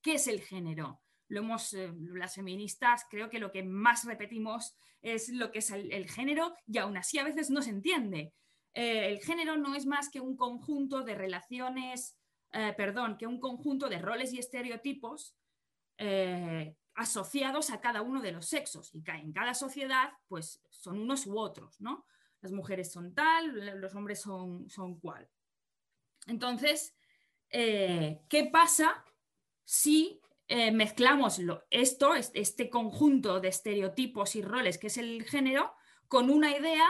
¿Qué 0.00 0.14
es 0.14 0.28
el 0.28 0.40
género? 0.40 1.00
lo 1.30 1.40
hemos, 1.40 1.74
eh, 1.74 1.92
las 2.14 2.36
feministas 2.36 3.04
creo 3.10 3.28
que 3.28 3.38
lo 3.38 3.50
que 3.50 3.62
más 3.62 4.04
repetimos 4.04 4.74
es 5.02 5.28
lo 5.28 5.50
que 5.50 5.58
es 5.58 5.70
el, 5.70 6.08
género 6.08 6.54
y 6.66 6.78
aún 6.78 6.96
así 6.96 7.18
a 7.18 7.24
veces 7.24 7.50
no 7.50 7.60
se 7.60 7.70
entiende. 7.70 8.32
Eh, 8.78 9.08
el 9.08 9.18
género 9.20 9.56
no 9.56 9.74
es 9.74 9.86
más 9.86 10.08
que 10.08 10.20
un 10.20 10.36
conjunto 10.36 11.02
de 11.02 11.14
relaciones, 11.14 12.16
eh, 12.52 12.72
perdón, 12.76 13.16
que 13.18 13.26
un 13.26 13.40
conjunto 13.40 13.88
de 13.88 13.98
roles 13.98 14.32
y 14.32 14.38
estereotipos 14.38 15.34
asociados 16.94 17.70
a 17.70 17.80
cada 17.80 18.02
uno 18.02 18.22
de 18.22 18.30
los 18.30 18.46
sexos 18.46 18.94
y 18.94 19.02
en 19.04 19.32
cada 19.32 19.52
sociedad 19.52 20.12
pues 20.28 20.62
son 20.70 21.00
unos 21.00 21.26
u 21.26 21.36
otros, 21.36 21.80
¿no? 21.80 22.06
Las 22.40 22.52
mujeres 22.52 22.92
son 22.92 23.14
tal, 23.14 23.80
los 23.80 23.96
hombres 23.96 24.20
son, 24.20 24.70
son 24.70 25.00
cual. 25.00 25.28
Entonces, 26.28 26.94
¿qué 27.50 28.48
pasa 28.52 29.04
si 29.64 30.20
eh, 30.46 30.70
mezclamos 30.70 31.40
esto, 31.68 32.14
este 32.14 32.70
conjunto 32.70 33.38
de 33.38 33.48
estereotipos 33.48 34.34
y 34.34 34.40
roles 34.40 34.78
que 34.78 34.86
es 34.86 34.96
el 34.96 35.24
género, 35.24 35.74
con 36.08 36.30
una 36.30 36.56
idea 36.56 36.88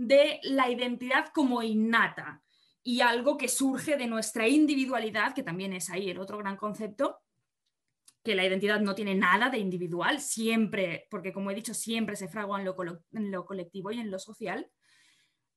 de 0.00 0.40
la 0.44 0.70
identidad 0.70 1.26
como 1.34 1.62
innata 1.62 2.42
y 2.82 3.02
algo 3.02 3.36
que 3.36 3.48
surge 3.48 3.98
de 3.98 4.06
nuestra 4.06 4.48
individualidad, 4.48 5.34
que 5.34 5.42
también 5.42 5.74
es 5.74 5.90
ahí 5.90 6.08
el 6.08 6.18
otro 6.18 6.38
gran 6.38 6.56
concepto, 6.56 7.18
que 8.24 8.34
la 8.34 8.46
identidad 8.46 8.80
no 8.80 8.94
tiene 8.94 9.14
nada 9.14 9.50
de 9.50 9.58
individual, 9.58 10.18
siempre, 10.20 11.06
porque 11.10 11.34
como 11.34 11.50
he 11.50 11.54
dicho, 11.54 11.74
siempre 11.74 12.16
se 12.16 12.28
fragua 12.28 12.58
en 12.58 12.64
lo, 13.30 13.44
colectivo 13.44 13.90
y 13.90 14.00
en 14.00 14.10
lo 14.10 14.18
social. 14.18 14.70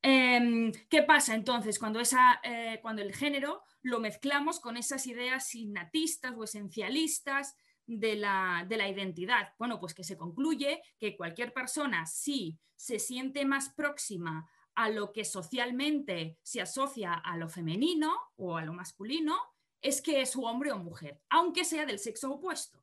Em, 0.02 0.70
¿Qué 0.90 1.02
pasa 1.02 1.34
entonces 1.34 1.78
cuando, 1.78 1.98
esa, 1.98 2.40
eh, 2.42 2.80
cuando 2.82 3.00
el 3.00 3.14
género 3.14 3.62
lo 3.80 3.98
mezclamos 3.98 4.60
con 4.60 4.76
esas 4.76 5.06
ideas 5.06 5.54
innatistas 5.54 6.34
o 6.36 6.44
esencialistas 6.44 7.56
de 7.86 8.16
la, 8.16 8.66
identidad. 8.68 9.52
Bueno, 9.58 9.78
pues 9.78 9.94
que 9.94 10.04
se 10.04 10.16
concluye 10.16 10.82
que 10.98 11.16
cualquier 11.16 11.52
persona, 11.52 12.06
si 12.06 12.58
se 12.76 12.98
siente 12.98 13.44
más 13.44 13.70
próxima 13.70 14.48
a 14.74 14.88
lo 14.88 15.12
que 15.12 15.24
socialmente 15.24 16.38
se 16.42 16.60
asocia 16.60 17.14
a 17.14 17.36
lo 17.36 17.48
femenino 17.48 18.16
o 18.36 18.56
a 18.56 18.64
lo 18.64 18.72
masculino, 18.72 19.36
es 19.80 20.00
que 20.00 20.20
es 20.22 20.34
hombre 20.36 20.72
o 20.72 20.78
mujer, 20.78 21.20
aunque 21.28 21.64
sea 21.64 21.86
del 21.86 21.98
sexo 21.98 22.32
opuesto. 22.32 22.78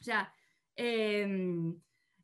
O 0.00 0.04
sea, 0.04 0.32
em, 0.74 1.80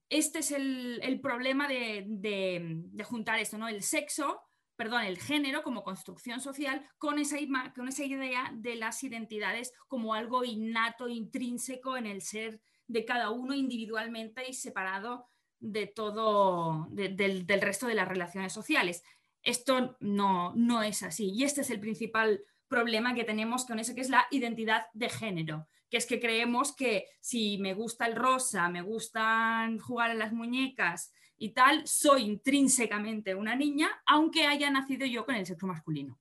este 0.09 0.41
es 0.41 0.51
el, 0.51 1.21
problema 1.23 1.67
de, 1.69 2.05
de, 2.07 3.05
juntar 3.05 3.39
esto, 3.39 3.57
¿no? 3.57 3.69
El 3.69 3.83
sexo 3.83 4.43
perdón, 4.77 5.03
el 5.03 5.19
género 5.19 5.63
como 5.63 5.85
construcción 5.85 6.41
social 6.41 6.89
con 6.99 7.19
esa, 7.19 7.39
idea 7.39 8.51
de 8.55 8.77
las 8.77 9.03
identidades 9.05 9.73
como 9.89 10.15
algo 10.15 10.45
innato, 10.45 11.09
intrínseco 11.09 11.97
en 11.97 12.07
el 12.07 12.23
ser 12.23 12.61
de 12.87 13.05
cada 13.05 13.31
uno 13.31 13.55
individualmente 13.55 14.49
y 14.49 14.55
separado 14.55 15.27
de 15.61 15.87
todo, 15.87 16.89
del, 16.91 17.47
resto 17.61 17.87
de 17.87 17.95
las 17.95 18.09
relaciones 18.09 18.53
sociales. 18.53 19.03
Esto 19.43 19.97
no, 20.01 20.53
no 20.55 20.83
es 20.83 21.03
así 21.03 21.31
y 21.31 21.45
este 21.45 21.61
es 21.61 21.71
el 21.71 21.81
principal 21.81 22.43
problema 22.69 23.15
que 23.15 23.25
tenemos 23.25 23.67
con 23.67 23.79
eso 23.79 23.95
que 23.95 24.01
es 24.01 24.09
la 24.09 24.27
identidad 24.31 24.87
de 24.95 25.11
género, 25.11 25.69
que 25.91 25.99
es 25.99 26.07
que 26.07 26.21
creemos 26.21 26.75
que 26.75 27.07
si 27.21 27.59
me 27.59 27.75
gusta 27.75 28.07
el 28.07 28.17
rosa, 28.17 28.69
me 28.71 28.81
gustan 28.81 29.79
jugar 29.79 30.11
a 30.11 30.15
las 30.15 30.33
muñecas, 30.33 31.13
y 31.43 31.49
tal, 31.55 31.85
soy 31.89 32.23
intrínsecamente 32.23 33.35
una 33.35 33.57
niña, 33.57 33.89
aunque 34.07 34.47
haya 34.47 34.71
nacido 34.71 35.07
yo 35.07 35.27
con 35.27 35.35
el 35.35 35.45
sexo 35.45 35.67
masculino. 35.67 36.21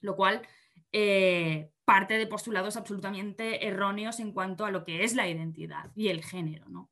Lo 0.00 0.16
cual 0.16 0.40
eh, 0.90 1.70
parte 1.84 2.14
de 2.16 2.26
postulados 2.26 2.78
absolutamente 2.78 3.66
erróneos 3.68 4.20
en 4.20 4.32
cuanto 4.32 4.64
a 4.64 4.70
lo 4.70 4.86
que 4.86 5.04
es 5.04 5.14
la 5.14 5.28
identidad 5.28 5.90
y 5.94 6.08
el 6.08 6.24
género. 6.24 6.66
¿no? 6.70 6.88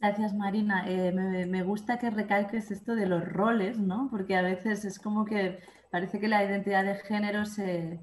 Gracias, 0.00 0.34
Marina. 0.34 0.86
Eh, 0.88 1.12
me, 1.12 1.62
gusta 1.62 2.00
que 2.00 2.10
recalques 2.10 2.72
esto 2.72 2.96
de 2.96 3.06
los 3.06 3.24
roles, 3.24 3.78
¿no? 3.78 4.08
Porque 4.10 4.34
a 4.34 4.42
veces 4.42 4.84
es 4.84 4.98
como 4.98 5.24
que 5.24 5.60
parece 5.92 6.18
que 6.18 6.26
la 6.26 6.44
identidad 6.44 6.84
de 6.84 6.96
género 6.96 7.46
se, 7.46 8.00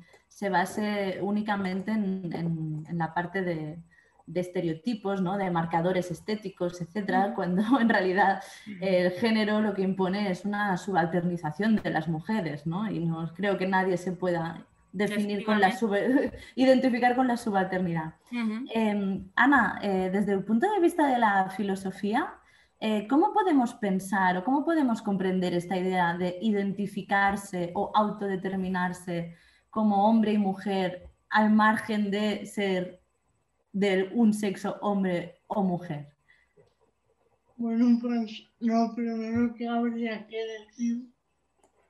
base 0.49 1.19
únicamente 1.21 1.91
en 1.91 2.97
la 2.97 3.13
parte 3.13 3.41
de, 3.41 3.83
de 4.27 4.39
estereotipos, 4.39 5.21
¿no? 5.21 5.37
de 5.37 5.51
marcadores 5.51 6.09
estéticos, 6.11 6.81
etcétera, 6.81 7.33
cuando 7.35 7.61
en 7.79 7.89
realidad 7.89 8.41
el 8.81 9.11
género 9.11 9.61
lo 9.61 9.73
que 9.73 9.83
impone 9.83 10.31
es 10.31 10.45
una 10.45 10.77
subalternización 10.77 11.75
de 11.77 11.89
las 11.89 12.07
mujeres, 12.07 12.65
¿no? 12.65 12.89
Y 12.89 12.99
no 12.99 13.31
creo 13.35 13.57
que 13.57 13.67
nadie 13.67 13.97
se 13.97 14.11
pueda 14.11 14.65
definir 14.91 15.45
con 15.45 15.59
la 15.59 15.73
identificar 16.55 17.15
con 17.15 17.27
la 17.27 17.37
subalternidad. 17.37 18.13
Em, 18.73 19.29
Ana, 19.35 19.79
eh, 19.81 20.09
desde 20.11 20.31
el 20.31 20.43
punto 20.43 20.71
de 20.71 20.79
vista 20.79 21.07
de 21.07 21.19
la 21.19 21.49
filosofía, 21.49 22.33
eh, 22.79 23.05
¿cómo 23.07 23.33
podemos 23.33 23.73
pensar 23.73 24.37
o 24.37 24.43
cómo 24.43 24.63
podemos 24.63 25.01
comprender 25.01 25.53
esta 25.53 25.77
idea 25.77 26.17
de 26.17 26.37
identificarse 26.41 27.71
o 27.75 27.91
autodeterminarse 27.93 29.35
como 29.69 30.07
hombre 30.07 30.31
y 30.33 30.37
mujer 30.37 31.09
al 31.29 31.51
margen 31.51 32.09
de 32.09 32.45
ser 32.45 33.01
de 33.75 34.09
un 34.13 34.33
sexo 34.33 34.77
hombre 34.81 35.35
o 35.47 35.61
mujer? 35.61 36.07
Bueno, 37.57 37.99
pues 38.01 38.43
lo 38.59 38.95
primero 38.95 39.53
que 39.53 39.67
habría 39.67 40.25
que 40.27 40.37
decir. 40.37 41.11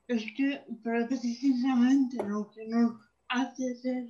Es 0.08 0.24
que 0.36 0.62
precisamente 0.84 2.18
lo 2.24 2.50
que 2.52 2.68
nos 2.68 3.00
hace 3.28 3.76
ser 3.76 4.08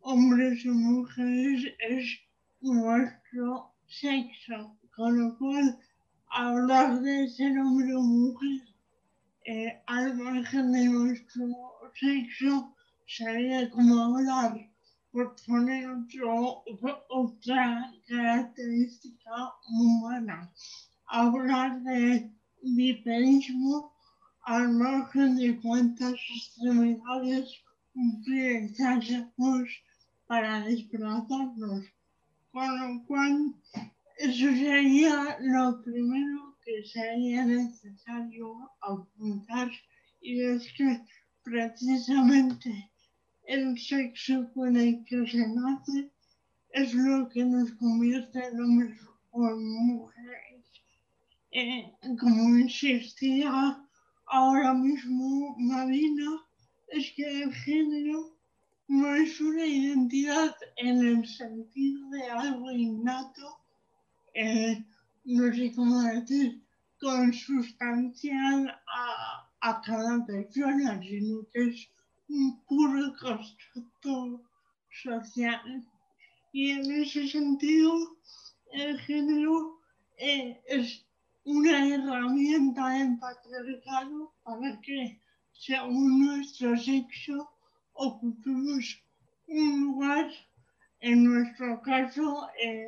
hombres 0.00 0.64
o 0.66 0.72
mujeres 0.72 1.64
es 1.80 2.18
nuestro 2.62 3.72
sexo, 3.86 4.76
con 4.96 5.18
lo 5.18 5.36
cual 5.38 5.78
hablar 6.30 7.00
de 7.00 7.28
ser 7.28 7.58
hombre 7.58 7.94
o 7.94 8.00
mujer 8.00 8.60
eh, 9.44 9.82
al 9.86 10.16
margen 10.16 10.72
de 10.72 10.84
nuestro 10.86 11.44
sexo 11.94 12.74
sería 13.06 13.68
como 13.70 13.98
hablar 13.98 14.71
por 15.12 15.36
poner 15.46 15.86
otra 17.10 17.92
característica 18.08 19.52
humana. 19.68 20.50
Hablar 21.06 21.82
de 21.82 22.30
diferismo 22.62 23.92
al 24.44 24.72
margen 24.72 25.36
de 25.36 25.60
cuántas 25.60 26.14
extremidades 26.14 27.62
utilizásemos 27.94 29.68
para 30.26 30.60
desplazarnos. 30.60 31.84
Con 32.50 32.80
lo 32.80 33.04
cual, 33.06 33.54
eso 34.16 34.46
sería 34.46 35.36
lo 35.40 35.82
primero 35.82 36.56
que 36.64 36.84
sería 36.84 37.44
necesario 37.44 38.70
apuntar 38.80 39.70
y 40.20 40.40
es 40.42 40.72
que 40.76 41.04
precisamente 41.42 42.91
el 43.44 43.78
sexo 43.78 44.50
con 44.54 44.76
el 44.76 45.04
que 45.04 45.26
se 45.26 45.46
nace 45.48 46.10
es 46.70 46.94
lo 46.94 47.28
que 47.28 47.44
nos 47.44 47.70
convierte 47.72 48.38
en 48.46 48.60
hombres 48.60 49.00
o 49.30 49.40
mujeres. 49.40 50.64
Eh, 51.50 51.92
como 52.18 52.58
insistía 52.58 53.78
ahora 54.26 54.72
mismo 54.72 55.54
Marina, 55.58 56.40
es 56.88 57.12
que 57.12 57.42
el 57.42 57.52
género 57.52 58.36
no 58.88 59.14
es 59.14 59.40
una 59.40 59.66
identidad 59.66 60.54
en 60.76 61.06
el 61.06 61.26
sentido 61.26 62.08
de 62.10 62.22
algo 62.24 62.70
innato, 62.70 63.58
eh, 64.34 64.84
no 65.24 65.54
sé 65.54 65.72
cómo 65.74 66.00
decir, 66.02 66.62
consustancial 67.00 68.68
a, 68.68 69.50
a 69.60 69.82
cada 69.82 70.24
persona, 70.24 71.00
sino 71.02 71.46
que 71.52 71.68
es 71.68 71.88
un 72.32 72.64
puro 72.66 73.14
constructo 73.20 74.42
social. 75.02 75.84
Y 76.52 76.70
en 76.70 76.90
ese 77.02 77.28
sentido, 77.28 77.92
el 78.72 78.98
género 79.00 79.80
eh, 80.16 80.60
es 80.66 81.04
una 81.44 81.86
herramienta 81.94 82.88
del 82.88 83.18
patriarcado 83.18 84.32
para 84.44 84.80
que, 84.80 85.20
según 85.52 86.26
nuestro 86.26 86.76
sexo, 86.78 87.50
ocupemos 87.92 88.84
un 89.48 89.80
lugar, 89.84 90.30
en 91.00 91.24
nuestro 91.24 91.82
caso, 91.82 92.48
eh, 92.62 92.86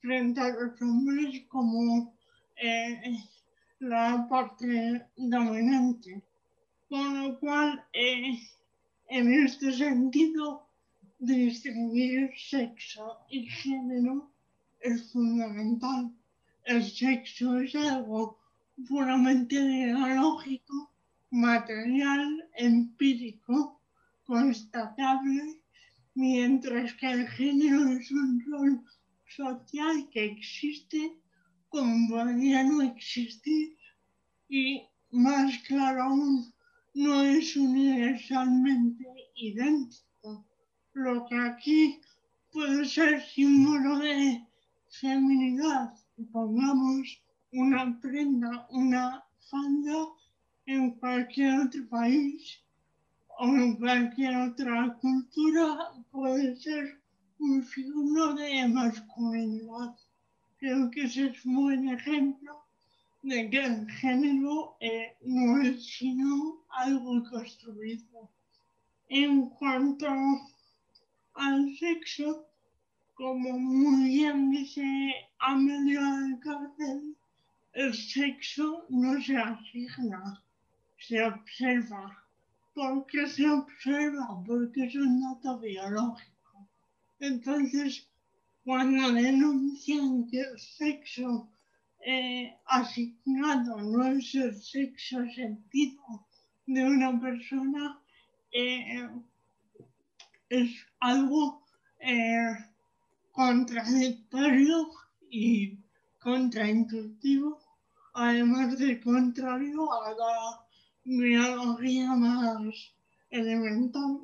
frente 0.00 0.40
a 0.40 0.48
los 0.48 0.80
hombres 0.80 1.42
como 1.48 2.14
eh, 2.56 3.18
la 3.80 4.26
parte 4.30 5.06
dominante. 5.16 6.27
Con 6.88 7.22
lo 7.22 7.38
cual, 7.38 7.84
eh, 7.92 8.38
en 9.08 9.32
este 9.44 9.72
sentido, 9.72 10.68
distinguir 11.18 12.30
sexo 12.36 13.18
y 13.28 13.46
género 13.46 14.30
es 14.80 15.12
fundamental. 15.12 16.12
El 16.64 16.82
sexo 16.84 17.58
es 17.60 17.74
algo 17.74 18.38
puramente 18.86 19.56
biológico, 19.62 20.92
material, 21.30 22.48
empírico, 22.56 23.80
constatable, 24.24 25.60
mientras 26.14 26.94
que 26.94 27.10
el 27.10 27.28
género 27.28 27.88
es 27.88 28.10
un 28.10 28.44
rol 28.50 28.84
social 29.26 30.08
que 30.10 30.24
existe 30.24 31.18
como 31.68 32.08
podría 32.08 32.62
no 32.64 32.80
existir 32.82 33.76
y 34.48 34.82
más 35.10 35.58
claro 35.66 36.02
aún, 36.04 36.52
no 36.98 37.22
es 37.22 37.56
universalmente 37.56 39.04
idéntico. 39.36 40.44
Lo 40.94 41.24
que 41.26 41.36
aquí 41.38 42.00
puede 42.52 42.84
ser 42.86 43.22
símbolo 43.22 44.00
de 44.00 44.44
feminidad, 44.88 45.94
pongamos 46.32 47.22
una 47.52 48.00
prenda, 48.00 48.66
una 48.70 49.24
falda 49.48 50.08
en 50.66 50.90
cualquier 50.98 51.60
otro 51.60 51.88
país 51.88 52.58
o 53.38 53.46
en 53.46 53.76
cualquier 53.76 54.34
otra 54.48 54.98
cultura 55.00 55.92
puede 56.10 56.56
ser 56.56 57.00
un 57.38 57.64
signo 57.64 58.34
de 58.34 58.66
masculinidad. 58.66 59.94
Creo 60.58 60.90
que 60.90 61.04
ese 61.04 61.26
es 61.28 61.44
un 61.44 61.54
buen 61.54 61.88
ejemplo 61.90 62.67
de 63.22 63.50
que 63.50 63.64
el 63.64 63.90
género 63.90 64.76
eh, 64.80 65.16
no 65.22 65.60
es 65.60 65.84
sino 65.84 66.64
algo 66.70 67.22
construido. 67.28 68.30
En 69.08 69.48
cuanto 69.50 70.06
al 71.34 71.76
sexo, 71.76 72.46
como 73.14 73.58
muy 73.58 74.10
bien 74.10 74.50
dice 74.50 75.14
Amelia 75.38 76.00
Alcácer, 76.00 77.00
el 77.72 77.94
sexo 77.94 78.86
no 78.88 79.20
se 79.22 79.36
asigna, 79.36 80.42
se 80.98 81.24
observa. 81.24 82.24
¿Por 82.74 83.06
qué 83.06 83.26
se 83.26 83.48
observa? 83.48 84.42
Porque 84.46 84.84
es 84.84 84.94
un 84.94 85.20
dato 85.20 85.58
biológico. 85.58 86.68
Entonces, 87.18 88.06
cuando 88.64 89.12
denuncian 89.12 90.28
que 90.28 90.40
el 90.40 90.58
sexo 90.58 91.48
eh, 92.00 92.56
asignado 92.66 93.76
no 93.80 94.06
es 94.06 94.34
el 94.34 94.54
sexo 94.54 95.18
sentido 95.34 96.26
de 96.66 96.84
una 96.84 97.20
persona, 97.20 98.00
eh, 98.52 99.08
es 100.48 100.70
algo 101.00 101.66
eh, 102.00 102.54
contradictorio 103.32 104.90
y 105.28 105.78
contraintuitivo, 106.20 107.58
además 108.14 108.78
de 108.78 109.00
contrario 109.00 109.92
a 109.92 110.10
la 110.12 110.66
biología 111.04 112.14
más 112.14 112.94
elemental. 113.30 114.20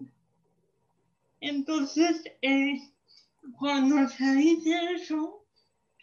Entonces, 1.40 2.22
cuando 3.58 4.08
se 4.08 4.34
dice 4.36 4.94
eso, 4.94 5.43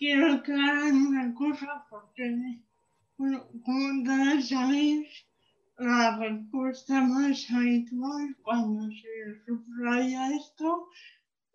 quiero 0.02 0.34
aclarar 0.34 0.94
una 0.94 1.32
cosa 1.36 1.86
porque, 1.88 2.60
bueno, 3.18 3.48
como 3.64 4.04
todos 4.04 4.50
sabéis, 4.50 5.08
la 5.78 6.18
respuesta 6.18 7.02
más 7.02 7.48
habitual 7.52 8.36
cuando 8.42 8.90
se 8.90 9.46
subraya 9.46 10.32
esto 10.36 10.90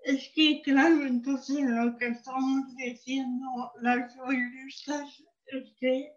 es 0.04 0.30
que, 0.36 0.62
claro, 0.62 1.04
entonces 1.04 1.58
lo 1.60 1.98
que 1.98 2.06
estamos 2.06 2.72
diciendo 2.76 3.72
las 3.82 4.14
feministas 4.14 5.24
es 5.46 5.64
que 5.80 6.12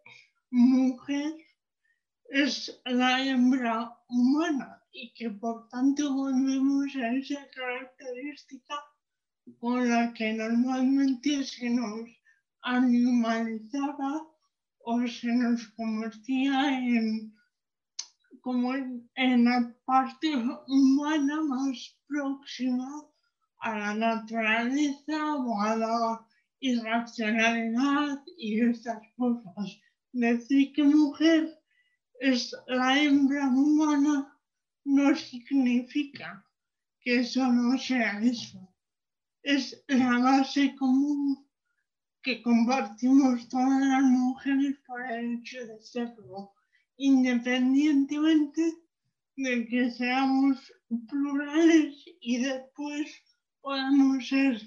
mujer 0.52 1.34
es 2.30 2.80
la 2.86 3.26
hembra 3.26 3.98
humana 4.08 4.84
y 4.92 5.12
que 5.16 5.32
por 5.32 5.68
tanto 5.70 6.14
volvemos 6.14 6.96
a 6.96 7.12
esa 7.12 7.42
característica 7.56 8.76
con 9.60 9.90
la 9.90 10.14
que 10.14 10.34
normalmente 10.34 11.44
se 11.44 11.72
nos 11.72 12.19
animalizaba 12.64 14.28
o 14.80 15.08
se 15.08 15.28
nos 15.28 15.68
convertía 15.70 16.80
en 16.80 17.34
como 18.42 18.74
en, 18.74 19.44
la 19.46 19.76
parte 19.86 20.28
humana 20.68 21.42
más 21.44 21.98
próxima 22.08 23.04
a 23.60 23.78
la 23.78 23.94
naturaleza 23.94 25.36
o 25.36 25.62
a 25.62 25.76
la 25.76 26.28
irracionalidad 26.60 28.24
y 28.38 28.62
estas 28.62 29.02
cosas. 29.18 29.78
Decir 30.12 30.74
que 30.74 30.84
mujer 30.84 31.60
es 32.20 32.56
la 32.68 33.02
hembra 33.02 33.48
humana 33.50 34.38
no 34.86 35.16
significa 35.16 36.46
que 37.02 37.20
eso 37.20 37.46
no 37.52 37.78
sea 37.78 38.20
eso. 38.22 38.74
Es 39.44 39.84
la 39.88 40.20
base 40.20 40.76
común 40.76 41.49
que 42.22 42.42
compartimos 42.42 43.48
todas 43.50 43.82
las 43.82 44.04
mujeres 44.04 44.78
por 44.86 45.02
el 45.02 45.36
hecho 45.36 45.66
de 45.66 45.80
serlo, 45.82 46.54
independientemente 46.98 48.74
de 49.38 49.68
que 49.68 49.90
seamos 49.92 50.74
plurales 51.08 52.04
y 52.20 52.38
después 52.40 53.10
podamos 53.62 54.28
ser 54.28 54.62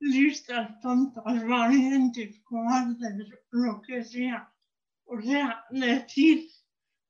listas, 0.00 0.80
tontas, 0.80 1.46
valientes, 1.46 2.40
cobardes, 2.44 3.28
lo 3.50 3.80
que 3.82 4.04
sea. 4.04 4.52
O 5.04 5.20
sea, 5.22 5.64
decir 5.70 6.46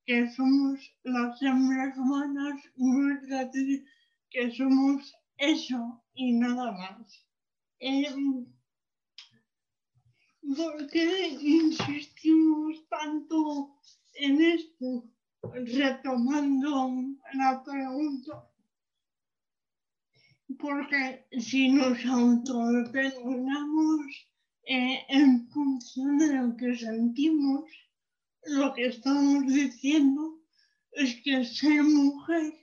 que 0.07 0.31
somos 0.31 0.81
las 1.03 1.43
hembras 1.43 1.97
humanas 1.99 2.63
no 2.77 3.13
es 3.13 3.23
decir 3.29 3.85
que 4.31 4.51
somos 4.53 5.13
eso 5.37 6.03
y 6.15 6.33
nada 6.33 6.73
más. 6.73 7.27
Em, 7.81 8.47
¿Por 10.57 10.89
qué 10.89 11.29
insistimos 11.43 12.89
tanto 12.89 13.77
en 14.15 14.41
esto? 14.41 15.05
Retomando 15.43 16.91
la 17.35 17.63
pregunta. 17.63 18.49
Porque 20.59 21.27
si 21.39 21.69
nos 21.69 22.03
autodeterminamos 22.07 24.07
eh, 24.65 25.05
en 25.11 25.51
función 25.51 26.17
de 26.17 26.35
lo 26.35 26.57
que 26.57 26.75
sentimos, 26.77 27.71
lo 28.45 28.73
que 28.73 28.87
estamos 28.87 29.47
diciendo 29.53 30.41
es 30.93 31.21
que 31.23 31.45
ser 31.45 31.83
mujer, 31.83 32.55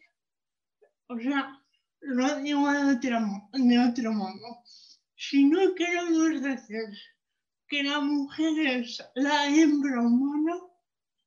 o 1.08 1.19
sea, 1.19 1.63
lo 2.00 2.41
digo 2.41 2.71
de 2.71 2.95
otro, 2.95 3.19
de 3.54 3.80
otro 3.80 4.12
modo, 4.12 4.63
si 5.15 5.45
no 5.45 5.76
queremos 5.76 6.41
decir 6.41 6.89
que 7.67 7.84
la 7.84 7.99
mujer 7.99 8.60
es 8.60 9.04
la 9.15 9.47
hembra 9.47 10.01
humana, 10.01 10.60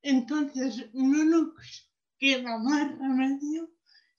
entonces 0.02 0.88
no 0.92 1.24
nos 1.24 1.90
queda 2.18 2.58
más 2.58 2.98
remedio 2.98 3.70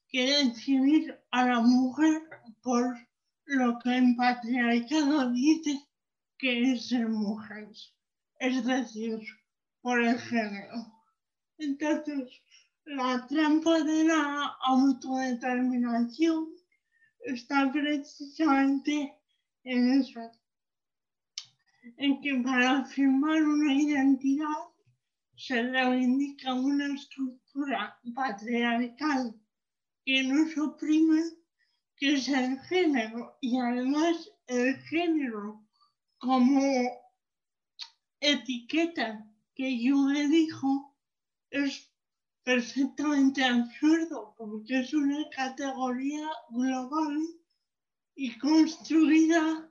que 0.10 0.24
definir 0.44 1.18
a 1.32 1.46
la 1.46 1.60
mujer 1.62 2.22
por 2.62 2.96
lo 3.46 3.80
que 3.80 3.96
en 3.96 4.16
patriarcado 4.16 5.32
dice 5.32 5.80
que 6.38 6.74
es 6.74 6.90
ser 6.90 7.08
mujer, 7.08 7.70
es 8.40 8.66
decir, 8.66 9.20
por 9.82 10.02
el 10.02 10.20
género. 10.20 10.94
Entonces, 11.58 12.42
la 12.86 13.26
trampa 13.28 13.82
de 13.82 14.06
la 14.06 14.56
autodeterminación 14.66 16.50
está 17.26 17.72
precisamente 17.72 19.14
en 19.64 20.02
eso, 20.02 20.32
en 21.98 22.22
que 22.22 22.36
para 22.44 22.80
afirmar 22.80 23.42
una 23.44 23.74
identidad 23.74 24.70
se 25.36 25.64
reivindica 25.64 26.54
una 26.54 26.94
estructura 26.94 27.98
patriarcal 28.14 29.34
que 30.06 30.24
nos 30.24 30.58
oprime, 30.58 31.22
que 31.96 32.16
es 32.16 32.28
el 32.28 32.60
género, 32.62 33.38
y 33.42 33.58
además 33.58 34.30
el 34.48 34.76
género 34.84 35.66
como 36.18 36.62
etiqueta 38.20 39.26
que 39.56 39.82
yo 39.82 40.08
dijo 40.08 40.96
es 41.52 41.90
perfectamente 42.44 43.44
absurdo 43.44 44.34
porque 44.38 44.80
es 44.80 44.94
una 44.94 45.24
categoría 45.36 46.28
global 46.50 47.18
y 48.16 48.38
construida 48.40 49.69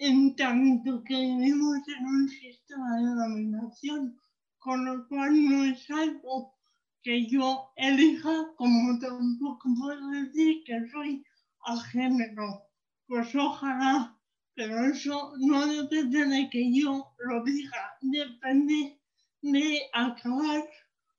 en 0.00 0.34
tanto 0.34 1.04
que 1.04 1.14
vivimos 1.14 1.76
en 1.86 2.06
un 2.06 2.28
sistema 2.28 2.96
de 2.96 3.14
dominación, 3.22 4.18
con 4.58 4.82
lo 4.86 5.06
cual 5.08 5.32
no 5.44 5.64
es 5.64 5.90
algo 5.90 6.54
que 7.02 7.26
yo 7.26 7.70
elija, 7.76 8.34
como 8.56 8.98
tampoco 8.98 9.68
puedo 9.78 10.08
decir 10.08 10.64
que 10.64 10.88
soy 10.90 11.22
a 11.66 11.78
género. 11.92 12.62
Pues 13.06 13.34
ojalá, 13.34 14.18
pero 14.54 14.86
eso 14.86 15.34
no 15.38 15.66
depende 15.66 16.24
de 16.24 16.48
que 16.48 16.80
yo 16.80 17.12
lo 17.18 17.44
diga, 17.44 17.98
depende 18.00 18.98
de 19.42 19.82
acabar 19.92 20.64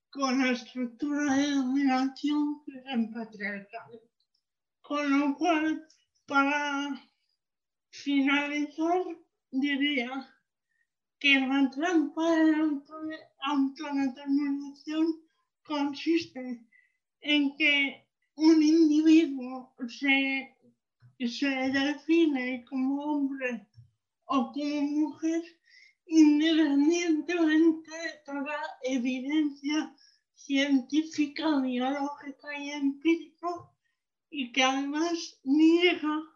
con 0.09 0.39
la 0.39 0.53
estructura 0.53 1.35
de 1.35 1.51
dominación 1.51 2.63
que 2.65 2.71
es 2.79 2.85
el. 2.87 3.69
Con 4.81 5.19
lo 5.19 5.35
cual, 5.35 5.87
para 6.25 7.10
finalizar, 7.91 9.03
diría 9.51 10.27
que 11.19 11.39
la 11.39 11.69
trampa 11.69 12.35
de 12.35 12.51
la 12.51 12.81
autodeterminación 13.45 15.21
consiste 15.63 16.65
en 17.21 17.55
que 17.57 18.07
un 18.35 18.63
individuo 18.63 19.75
se, 19.87 20.55
se 21.27 21.47
define 21.47 22.65
como 22.65 23.03
hombre 23.03 23.67
o 24.25 24.51
como 24.51 24.81
mujer 24.81 25.43
independientemente 26.07 27.91
de 27.91 28.11
toda 28.25 28.57
evidencia 28.83 29.95
científica, 30.33 31.59
biológica 31.59 32.57
y 32.59 32.71
empírica 32.71 33.47
y 34.29 34.51
que 34.51 34.63
además 34.63 35.39
niega 35.43 36.30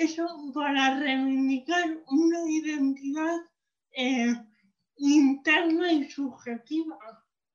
eso 0.00 0.26
para 0.54 0.98
reivindicar 0.98 2.02
una 2.08 2.50
identidad 2.50 3.36
eh, 3.92 4.34
interna 4.96 5.92
y 5.92 6.10
subjetiva 6.10 6.98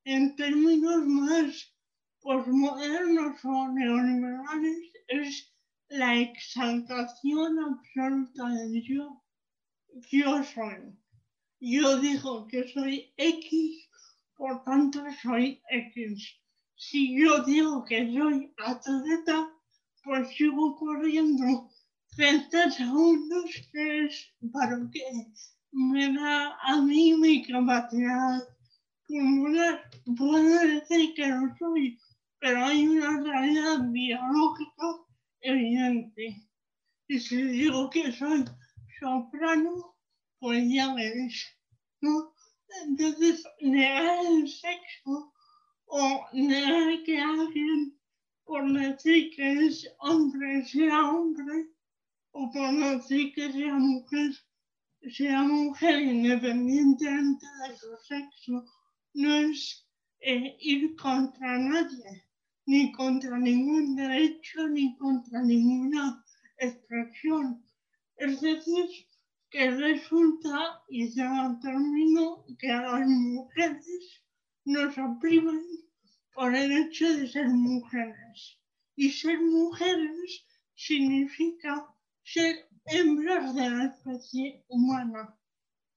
en 0.04 0.36
términos 0.36 1.08
más 1.08 1.76
posmodernos 2.22 3.44
o 3.44 3.68
neoliberales 3.70 4.78
es 5.08 5.52
la 5.90 6.20
exaltación 6.20 7.58
absoluta 7.60 8.48
del 8.50 8.84
yo. 8.84 9.24
Yo 10.12 10.44
soy. 10.44 10.96
Yo 11.60 12.00
digo 12.00 12.46
que 12.46 12.68
soy 12.68 13.12
X, 13.18 13.90
por 14.36 14.64
tanto 14.66 15.04
soy 15.24 15.64
X. 15.72 16.30
Si 16.76 17.20
yo 17.20 17.44
digo 17.44 17.84
que 17.86 18.14
soy 18.14 18.54
atleta, 18.58 19.50
pues 20.04 20.30
sigo 20.36 20.76
corriendo 20.76 21.72
30 22.16 22.72
segundos, 22.72 23.52
que 23.72 24.06
es 24.06 24.34
para 24.54 24.78
que 24.92 25.04
me 25.72 26.14
da 26.14 26.58
a 26.62 26.82
mí 26.82 27.14
mi 27.14 27.44
capacidad 27.44 28.42
pulmonar. 29.06 29.90
Puedo 30.18 30.60
decir 30.60 31.14
que 31.14 31.28
no 31.28 31.54
soy, 31.60 32.00
pero 32.40 32.66
hay 32.66 32.88
una 32.88 33.22
realidad 33.22 33.80
biológica 33.92 34.88
evidente. 35.42 36.42
Y 37.08 37.20
si 37.20 37.42
digo 37.42 37.90
que 37.90 38.12
soy 38.14 38.46
soprano, 39.00 39.96
pues 40.40 40.64
ya 40.72 40.94
veréis, 40.94 41.46
¿no? 42.02 42.34
Entonces, 42.88 43.44
negar 43.60 44.26
el 44.26 44.48
sexo 44.48 45.34
o 45.86 46.26
negar 46.34 47.04
que 47.04 47.20
alguien, 47.20 48.00
por 48.46 48.72
decir 48.72 49.36
que 49.36 49.66
es 49.66 49.88
hombre, 50.00 50.66
sea 50.66 51.10
hombre, 51.10 51.75
o 52.38 52.52
decir 52.52 53.34
que 53.34 53.50
sea 53.50 53.76
mujer, 53.76 54.32
sea 55.10 55.44
mujer 55.44 55.96
de 56.02 57.78
su 57.78 57.96
sexo, 58.10 58.66
no 59.14 59.34
es 59.36 59.88
eh, 60.20 60.58
ir 60.60 60.98
contra 60.98 61.58
nadie, 61.58 62.26
ni 62.66 62.92
contra 62.92 63.38
ningún 63.38 63.96
derecho, 63.96 64.68
ni 64.68 64.98
contra 64.98 65.44
ninguna 65.44 66.22
expresión. 66.58 67.64
Es 68.18 68.42
decir, 68.42 68.86
que 69.50 69.72
resulta, 69.72 70.84
y 70.90 71.16
ya 71.16 71.58
termino, 71.62 72.44
que 72.60 72.70
a 72.70 72.82
las 72.82 73.08
mujeres 73.08 74.22
nos 74.66 74.98
oprimen 74.98 75.64
por 76.34 76.54
el 76.54 76.70
hecho 76.70 77.08
de 77.14 77.30
ser 77.30 77.48
mujeres. 77.48 78.60
Y 78.98 79.10
ser 79.10 79.40
mujeres 79.40 80.46
significa 80.74 81.95
ser 82.26 82.68
hembras 82.88 83.56
de 83.56 83.70
la 83.70 83.86
especie 83.86 84.66
humana. 84.68 85.38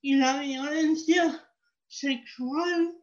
Y 0.01 0.15
la 0.17 0.41
violencia 0.41 1.45
sexual, 1.89 2.95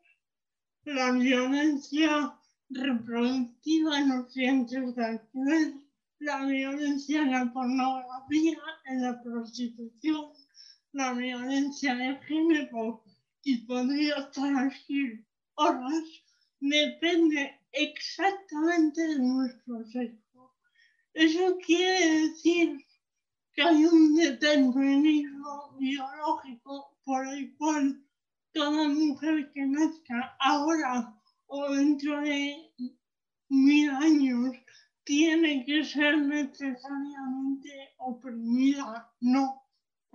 la 0.85 1.11
violencia 1.11 2.39
reproductiva 2.69 3.99
en 3.99 4.09
los 4.09 4.33
centros 4.33 4.95
de 4.95 5.05
alquiler, 5.05 5.73
la 6.19 6.45
violencia 6.45 7.21
en 7.23 7.31
la 7.31 7.51
pornografía, 7.51 8.59
en 8.85 9.01
la 9.01 9.21
prostitución, 9.21 10.31
la 10.93 11.13
violencia 11.13 11.95
de 11.95 12.17
género 12.27 13.03
y 13.43 13.57
podría 13.65 14.31
aquí 14.57 15.25
horas, 15.55 16.03
depende 16.59 17.59
exactamente 17.71 19.01
de 19.07 19.19
nuestro 19.19 19.85
sexo. 19.85 20.55
Eso 21.13 21.57
quiere 21.65 22.29
decir 22.29 22.84
que 23.55 23.61
hay 23.63 23.85
un 23.85 24.15
determinismo 24.15 25.75
biológico 25.79 26.97
por 27.05 27.25
el 27.27 27.55
cual 27.55 28.03
toda 28.51 28.87
mujer 28.89 29.51
que 29.53 29.65
nazca 29.65 30.35
ahora 30.39 31.17
o 31.47 31.71
dentro 31.71 32.19
de 32.21 32.73
mil 33.49 33.89
años 33.89 34.55
tiene 35.05 35.63
que 35.65 35.85
ser 35.85 36.17
necesariamente 36.17 37.93
oprimida, 37.97 39.09
no 39.21 39.61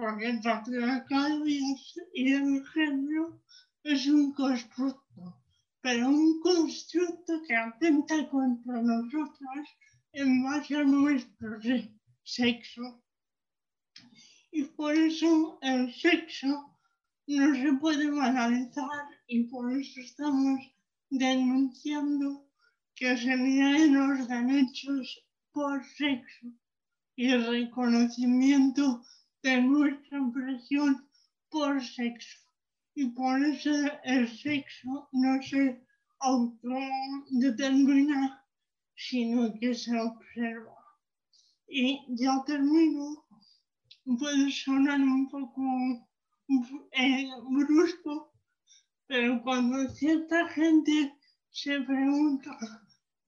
porque 0.01 0.31
el 0.31 0.41
patriarcado 0.41 1.47
y 1.47 2.33
el 2.33 2.67
género 2.69 3.43
es 3.85 4.07
un 4.07 4.33
constructo, 4.33 5.43
pero 5.81 6.09
un 6.09 6.41
constructo 6.41 7.43
que 7.47 7.55
atenta 7.55 8.29
contra 8.29 8.81
nosotras 8.83 9.69
en 10.13 10.43
base 10.43 10.77
a 10.77 10.85
nuestro 10.85 11.59
sexo. 12.23 13.03
Y 14.53 14.65
por 14.65 14.95
eso 14.95 15.59
el 15.63 15.95
sexo 15.95 16.77
no 17.27 17.55
se 17.55 17.73
puede 17.75 18.11
banalizar 18.11 19.07
y 19.29 19.45
por 19.45 19.73
eso 19.73 20.01
estamos 20.01 20.61
denunciando 21.09 22.47
que 22.95 23.17
se 23.17 23.35
nieguen 23.37 23.95
los 23.95 24.29
derechos 24.29 25.25
por 25.53 25.83
sexo 25.85 26.49
y 27.17 27.31
el 27.31 27.47
reconocimiento 27.47 29.03
de 29.43 29.63
nuestra 29.63 30.19
impresión 30.19 31.09
por 31.49 31.83
sexo. 31.83 32.39
Y 32.95 33.07
por 33.11 33.43
eso 33.45 33.71
el 34.05 34.29
sexo 34.29 35.09
no 35.13 35.43
se 35.43 35.83
autodetermina, 36.19 38.45
sino 38.95 39.55
que 39.59 39.75
se 39.75 39.99
observa. 39.99 40.77
Y 41.67 42.05
ya 42.09 42.43
termino, 42.47 43.25
puede 44.05 44.51
sonar 44.51 45.01
un 45.01 45.29
poco 45.29 45.63
eh, 46.93 47.29
brusco, 47.49 48.33
pero 49.07 49.43
cuando 49.43 49.89
cierta 49.91 50.49
gente 50.49 51.15
se 51.51 51.81
pregunta 51.81 52.59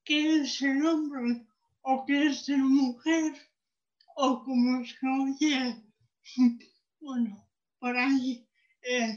qué 0.05 0.41
es 0.41 0.63
el 0.63 0.85
hombre 0.87 1.47
o 1.83 2.05
qué 2.07 2.29
es 2.29 2.45
ser 2.45 2.59
mujer, 2.59 3.33
o 4.17 4.45
como 4.45 4.85
se 4.85 5.07
oye 5.07 5.83
bueno, 7.01 7.45
por 7.81 7.97
ahí, 7.97 8.47
eh, 8.83 9.17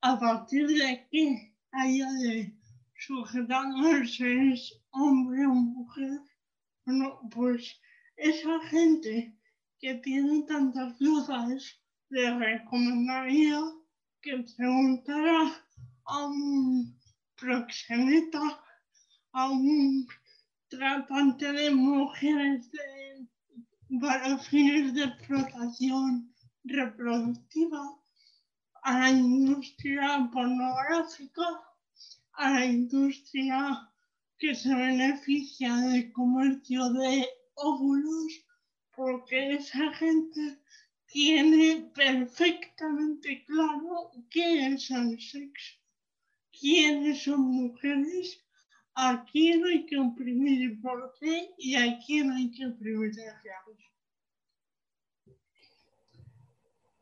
a 0.00 0.18
partir 0.18 0.68
de 0.68 1.06
que 1.10 1.52
haya 1.72 2.10
de 2.12 2.54
sujetarse 2.98 4.52
es 4.52 4.80
hombre 4.90 5.44
o 5.46 5.54
mujer, 5.54 6.20
bueno, 6.84 7.20
pues 7.32 7.80
esa 8.16 8.60
gente 8.68 9.35
que 9.78 9.94
tiene 9.96 10.42
tantas 10.42 10.98
dudas, 10.98 11.80
le 12.08 12.38
recomendaría 12.38 13.60
que 14.22 14.44
preguntara 14.56 15.64
a 16.04 16.26
un 16.26 16.98
proxeneta, 17.36 18.60
a 19.32 19.50
un 19.50 20.06
tratante 20.68 21.52
de 21.52 21.70
mujeres 21.70 22.70
para 24.00 24.38
fines 24.38 24.94
de 24.94 25.04
explotación 25.04 26.32
reproductiva, 26.64 27.82
a 28.82 28.98
la 29.00 29.10
industria 29.10 30.28
pornográfica, 30.32 31.46
a 32.32 32.50
la 32.50 32.66
industria 32.66 33.90
que 34.38 34.54
se 34.54 34.74
beneficia 34.74 35.74
del 35.76 36.12
comercio 36.12 36.90
de 36.92 37.26
óvulos, 37.54 38.45
porque 38.96 39.54
esa 39.54 39.92
gente 39.94 40.58
tiene 41.06 41.90
perfectamente 41.94 43.44
claro 43.44 44.10
qué 44.30 44.66
es 44.66 44.90
el 44.90 45.20
sexo, 45.20 45.74
quiénes 46.58 47.22
son 47.22 47.40
mujeres, 47.42 48.42
a 48.94 49.24
quién 49.30 49.64
hay 49.64 49.84
que 49.86 49.98
oprimir 49.98 50.62
y 50.62 50.76
por 50.76 51.14
qué, 51.20 51.50
y 51.58 51.76
a 51.76 51.98
quién 52.04 52.30
hay 52.32 52.50
que 52.50 52.68
privilegiar. 52.70 53.36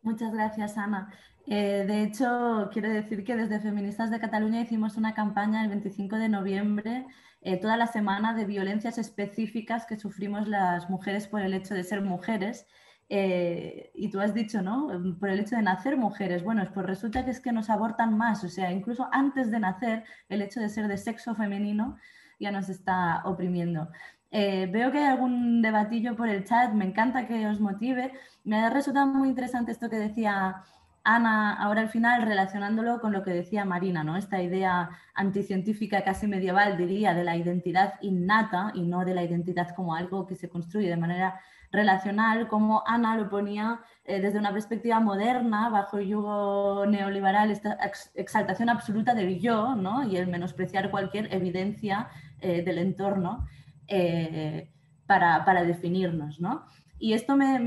Muchas 0.02 0.34
gracias, 0.34 0.76
Ana. 0.76 1.14
Eh, 1.46 1.84
de 1.86 2.02
hecho, 2.02 2.68
quiero 2.72 2.90
decir 2.90 3.24
que 3.24 3.36
desde 3.36 3.60
Feministas 3.60 4.10
de 4.10 4.20
Cataluña 4.20 4.60
hicimos 4.60 4.96
una 4.96 5.14
campaña 5.14 5.62
el 5.62 5.70
25 5.70 6.16
de 6.16 6.28
noviembre, 6.28 7.06
eh, 7.44 7.58
toda 7.58 7.76
la 7.76 7.86
semana, 7.86 8.32
de 8.34 8.46
violencias 8.46 8.96
específicas 8.96 9.84
que 9.84 9.98
sufrimos 9.98 10.48
las 10.48 10.88
mujeres 10.88 11.28
por 11.28 11.42
el 11.42 11.52
hecho 11.52 11.74
de 11.74 11.84
ser 11.84 12.00
mujeres. 12.00 12.66
Eh, 13.10 13.92
y 13.94 14.08
tú 14.10 14.18
has 14.20 14.32
dicho, 14.32 14.62
¿no? 14.62 14.88
Por 15.20 15.28
el 15.28 15.40
hecho 15.40 15.56
de 15.56 15.62
nacer 15.62 15.98
mujeres. 15.98 16.42
Bueno, 16.42 16.66
pues 16.72 16.86
resulta 16.86 17.22
que 17.24 17.32
es 17.32 17.40
que 17.40 17.52
nos 17.52 17.68
abortan 17.68 18.16
más, 18.16 18.42
o 18.44 18.48
sea, 18.48 18.72
incluso 18.72 19.08
antes 19.12 19.50
de 19.50 19.60
nacer, 19.60 20.04
el 20.30 20.40
hecho 20.40 20.58
de 20.60 20.70
ser 20.70 20.88
de 20.88 20.96
sexo 20.96 21.34
femenino 21.34 21.98
ya 22.40 22.50
nos 22.50 22.68
está 22.70 23.22
oprimiendo. 23.24 23.90
veo 24.30 24.90
que 24.90 24.98
hay 24.98 25.06
algún 25.06 25.62
debatillo 25.62 26.16
por 26.16 26.28
el 26.28 26.44
chat, 26.44 26.72
me 26.72 26.86
encanta 26.86 27.26
que 27.26 27.46
os 27.46 27.60
motive. 27.60 28.12
Me 28.44 28.56
ha 28.58 28.70
resultado 28.70 29.06
muy 29.06 29.28
interesante 29.28 29.72
esto 29.72 29.90
que 29.90 29.96
decía 29.96 30.64
Ana, 31.04 31.52
ahora 31.52 31.82
al 31.82 31.90
final, 31.90 32.22
relacionándolo 32.22 32.98
con 32.98 33.12
lo 33.12 33.22
que 33.22 33.30
decía 33.30 33.66
Marina, 33.66 34.02
¿no? 34.02 34.16
esta 34.16 34.42
idea 34.42 34.88
anticientífica 35.14 36.02
casi 36.02 36.26
medieval, 36.26 36.78
diría, 36.78 37.12
de 37.12 37.24
la 37.24 37.36
identidad 37.36 37.94
innata 38.00 38.72
y 38.74 38.82
no 38.82 39.04
de 39.04 39.14
la 39.14 39.22
identidad 39.22 39.74
como 39.76 39.94
algo 39.94 40.26
que 40.26 40.34
se 40.34 40.48
construye 40.48 40.88
de 40.88 40.96
manera 40.96 41.40
relacional, 41.70 42.48
como 42.48 42.82
Ana 42.86 43.16
lo 43.16 43.28
ponía 43.28 43.80
eh, 44.04 44.20
desde 44.20 44.38
una 44.38 44.52
perspectiva 44.52 44.98
moderna, 45.00 45.68
bajo 45.68 45.98
el 45.98 46.08
yugo 46.08 46.86
neoliberal, 46.86 47.50
esta 47.50 47.76
exaltación 48.14 48.70
absoluta 48.70 49.12
del 49.12 49.38
yo 49.40 49.74
¿no? 49.74 50.08
y 50.08 50.16
el 50.16 50.28
menospreciar 50.28 50.90
cualquier 50.90 51.34
evidencia 51.34 52.08
eh, 52.40 52.62
del 52.62 52.78
entorno 52.78 53.46
eh, 53.88 54.70
para, 55.06 55.44
para, 55.44 55.64
definirnos. 55.64 56.40
¿no? 56.40 56.64
Y 57.04 57.12
esto 57.12 57.36
me, 57.36 57.58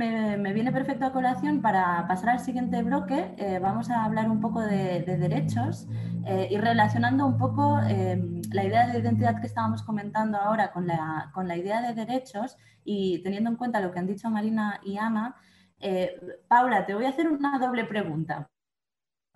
viene 0.52 0.72
perfecto 0.72 1.06
a 1.06 1.12
colación 1.14 1.62
para 1.62 2.08
pasar 2.08 2.30
al 2.30 2.40
siguiente 2.40 2.82
bloque. 2.82 3.36
Eh, 3.38 3.60
vamos 3.60 3.92
a 3.92 4.04
hablar 4.04 4.32
un 4.32 4.42
poco 4.42 4.62
de, 4.62 5.04
derechos 5.04 5.88
eh, 6.26 6.48
y 6.50 6.58
relacionando 6.58 7.24
un 7.28 7.38
poco 7.38 7.80
em, 7.88 8.42
la 8.52 8.64
idea 8.64 8.88
de 8.88 8.98
identidad 8.98 9.40
que 9.40 9.46
estábamos 9.46 9.84
comentando 9.84 10.40
ahora 10.40 10.72
con 10.72 10.88
la, 10.88 11.30
con 11.36 11.48
la, 11.48 11.56
idea 11.56 11.84
de 11.84 11.94
derechos 11.94 12.58
y 12.84 13.22
teniendo 13.22 13.52
en 13.52 13.58
cuenta 13.58 13.80
lo 13.80 13.92
que 13.92 14.00
han 14.00 14.08
dicho 14.08 14.28
Marina 14.32 14.82
y 14.84 14.98
Ana. 14.98 15.36
Eh, 15.80 16.20
Paula, 16.48 16.88
te 16.88 16.96
voy 16.96 17.06
a 17.06 17.10
hacer 17.10 17.28
una 17.28 17.60
doble 17.60 17.86
pregunta 17.86 18.50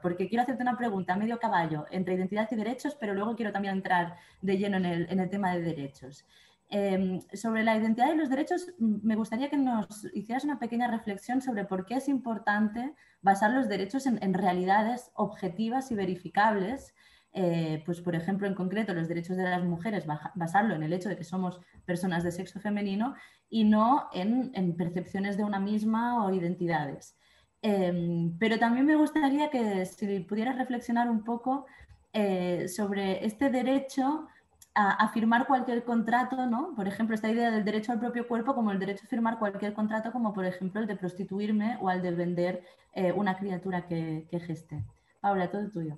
porque 0.01 0.27
quiero 0.27 0.41
hacerte 0.41 0.63
una 0.63 0.79
pregunta 0.79 1.15
medio 1.15 1.37
caballo 1.37 1.85
entre 1.91 2.15
identidad 2.15 2.47
y 2.49 2.55
derechos, 2.55 2.97
pero 2.99 3.13
luego 3.13 3.35
quiero 3.35 3.51
también 3.51 3.75
entrar 3.75 4.15
de 4.41 4.57
lleno 4.57 4.77
en 4.77 4.85
el, 4.85 5.07
en 5.11 5.19
el 5.19 5.29
tema 5.29 5.53
de 5.53 5.61
derechos. 5.61 6.25
Em, 6.73 7.19
sobre 7.33 7.65
la 7.65 7.75
identidad 7.75 8.13
y 8.13 8.17
los 8.17 8.29
derechos, 8.29 8.65
me 8.79 9.17
gustaría 9.17 9.49
que 9.49 9.57
nos 9.57 10.05
hicieras 10.13 10.45
una 10.45 10.57
pequeña 10.57 10.87
reflexión 10.89 11.41
sobre 11.41 11.65
por 11.65 11.85
qué 11.85 11.95
es 11.95 12.07
importante 12.07 12.93
basar 13.21 13.51
los 13.51 13.67
derechos 13.67 14.05
en, 14.05 14.33
realidades 14.33 15.11
objetivas 15.15 15.91
y 15.91 15.95
verificables. 15.95 16.95
Eh, 17.33 17.83
pues, 17.85 17.99
por 17.99 18.15
ejemplo, 18.15 18.47
en 18.47 18.55
concreto, 18.55 18.93
los 18.93 19.09
derechos 19.09 19.35
de 19.35 19.43
las 19.43 19.65
mujeres, 19.65 20.05
basarlo 20.35 20.73
en 20.73 20.83
el 20.83 20.93
hecho 20.93 21.09
de 21.09 21.17
que 21.17 21.25
somos 21.25 21.59
personas 21.85 22.23
de 22.23 22.31
sexo 22.31 22.61
femenino 22.61 23.15
y 23.49 23.65
no 23.65 24.07
en, 24.13 24.73
percepciones 24.77 25.35
de 25.35 25.43
una 25.43 25.59
misma 25.59 26.25
o 26.25 26.33
identidades. 26.33 27.17
Em, 27.61 28.37
pero 28.39 28.57
también 28.57 28.85
me 28.85 28.95
gustaría 28.95 29.49
que 29.49 29.85
si 29.85 30.21
pudieras 30.21 30.57
reflexionar 30.57 31.09
un 31.09 31.25
poco 31.25 31.65
eh, 32.13 32.69
sobre 32.69 33.25
este 33.25 33.49
derecho 33.49 34.29
a, 34.73 35.09
firmar 35.09 35.47
cualquier 35.47 35.83
contrato, 35.83 36.45
¿no? 36.45 36.73
Por 36.75 36.87
ejemplo, 36.87 37.15
esta 37.15 37.29
idea 37.29 37.51
del 37.51 37.65
derecho 37.65 37.91
al 37.91 37.99
propio 37.99 38.27
cuerpo 38.27 38.55
como 38.55 38.71
el 38.71 38.79
derecho 38.79 39.03
a 39.05 39.09
firmar 39.09 39.37
cualquier 39.37 39.73
contrato, 39.73 40.11
como 40.11 40.33
por 40.33 40.45
ejemplo 40.45 40.81
el 40.81 40.87
de 40.87 40.95
prostituirme 40.95 41.77
o 41.81 41.91
el 41.91 42.01
de 42.01 42.11
vender 42.11 42.63
eh, 42.93 43.11
una 43.11 43.37
criatura 43.37 43.85
que, 43.87 44.27
que 44.29 44.39
geste. 44.39 44.83
Paula, 45.19 45.49
todo 45.51 45.69
tuyo. 45.69 45.97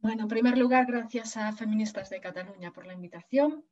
Bueno, 0.00 0.22
en 0.22 0.28
primer 0.28 0.56
lugar, 0.56 0.86
gracias 0.86 1.36
a 1.36 1.52
Feministas 1.52 2.10
de 2.10 2.20
Cataluña 2.20 2.72
por 2.72 2.86
la 2.86 2.94
invitación 2.94 3.64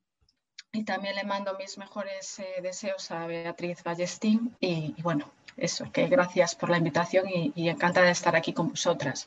y 0.73 0.85
también 0.85 1.17
le 1.17 1.25
mando 1.25 1.57
mis 1.59 1.79
mejores 1.79 2.39
eh, 2.39 2.61
deseos 2.63 3.11
a 3.11 3.27
Beatriz 3.27 3.83
Ballestín 3.83 4.55
y, 4.61 4.95
bueno, 5.03 5.31
eso, 5.57 5.91
que 5.93 6.07
gracias 6.09 6.55
por 6.55 6.71
la 6.71 6.79
invitación 6.79 7.29
y, 7.29 7.53
y 7.55 7.69
encantada 7.69 8.07
de 8.07 8.13
estar 8.13 8.37
aquí 8.37 8.53
con 8.53 8.71
vosotras. 8.71 9.27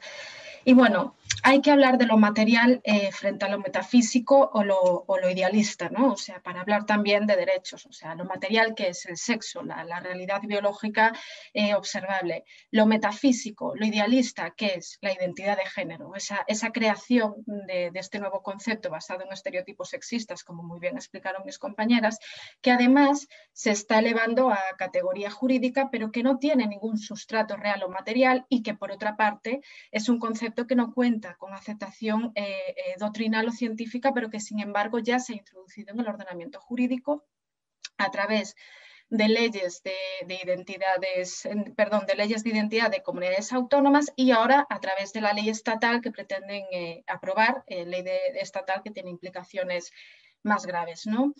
Y 0.63 0.73
bueno, 0.73 1.15
hay 1.43 1.61
que 1.61 1.71
hablar 1.71 1.97
de 1.97 2.05
lo 2.05 2.17
material 2.17 2.81
eh, 2.83 3.11
frente 3.11 3.45
a 3.45 3.49
lo 3.49 3.59
metafísico 3.59 4.51
o 4.53 4.63
lo, 4.63 5.29
idealista, 5.29 5.89
¿no? 5.89 6.13
O 6.13 6.17
sea, 6.17 6.41
para 6.41 6.61
hablar 6.61 6.85
también 6.85 7.25
de 7.25 7.35
derechos, 7.35 7.85
o 7.85 7.93
sea, 7.93 8.15
lo 8.15 8.25
material 8.25 8.75
que 8.75 8.89
es 8.89 9.05
el 9.05 9.17
sexo, 9.17 9.63
la, 9.63 9.99
realidad 10.01 10.41
biológica 10.41 11.13
eh, 11.53 11.75
observable, 11.75 12.43
lo 12.71 12.85
metafísico, 12.85 13.75
lo 13.75 13.85
idealista 13.85 14.51
que 14.51 14.73
es 14.75 14.97
la 15.01 15.13
identidad 15.13 15.57
de 15.57 15.65
género, 15.65 16.11
esa, 16.15 16.71
creación 16.71 17.35
de, 17.45 17.91
de, 17.91 17.99
este 17.99 18.19
nuevo 18.19 18.41
concepto 18.41 18.89
basado 18.89 19.23
en 19.23 19.31
estereotipos 19.31 19.89
sexistas, 19.89 20.43
como 20.43 20.63
muy 20.63 20.79
bien 20.79 20.95
explicaron 20.95 21.43
mis 21.45 21.59
compañeras, 21.59 22.19
que 22.61 22.71
además 22.71 23.27
se 23.53 23.71
está 23.71 23.99
elevando 23.99 24.49
a 24.49 24.59
categoría 24.77 25.29
jurídica, 25.29 25.89
pero 25.91 26.11
que 26.11 26.23
no 26.23 26.39
tiene 26.39 26.67
ningún 26.67 26.97
sustrato 26.97 27.57
real 27.57 27.83
o 27.83 27.89
material 27.89 28.45
y 28.49 28.63
que 28.63 28.73
por 28.73 28.91
otra 28.91 29.15
parte 29.15 29.61
es 29.91 30.09
un 30.09 30.19
concepto 30.19 30.67
que 30.67 30.75
no 30.75 30.93
cuenta 30.93 31.20
con 31.37 31.53
aceptación 31.53 32.31
eh, 32.35 32.73
eh, 32.75 32.95
doctrinal 32.99 33.47
o 33.47 33.51
científica, 33.51 34.13
pero 34.13 34.29
que 34.29 34.39
sin 34.39 34.59
embargo 34.59 34.99
ya 34.99 35.19
se 35.19 35.33
ha 35.33 35.37
introducido 35.37 35.93
en 35.93 35.99
el 35.99 36.07
ordenamiento 36.07 36.59
jurídico 36.59 37.25
a 37.97 38.11
través 38.11 38.55
de 39.09 39.27
leyes 39.27 39.83
de, 39.83 39.93
identidades, 40.41 41.47
perdón, 41.75 42.05
de 42.05 42.15
leyes 42.15 42.43
de 42.43 42.51
identidad 42.51 42.89
de 42.89 43.03
comunidades 43.03 43.51
autónomas 43.51 44.13
y 44.15 44.31
ahora 44.31 44.65
a 44.69 44.79
través 44.79 45.11
de 45.11 45.19
la 45.19 45.33
ley 45.33 45.49
estatal 45.49 46.01
que 46.01 46.11
pretenden 46.11 46.63
eh, 46.71 47.03
aprobar, 47.07 47.65
ley 47.67 48.03
de, 48.03 48.17
estatal 48.39 48.81
que 48.83 48.91
tiene 48.91 49.09
implicaciones 49.09 49.91
más 50.43 50.65
graves. 50.65 51.05
¿no? 51.07 51.33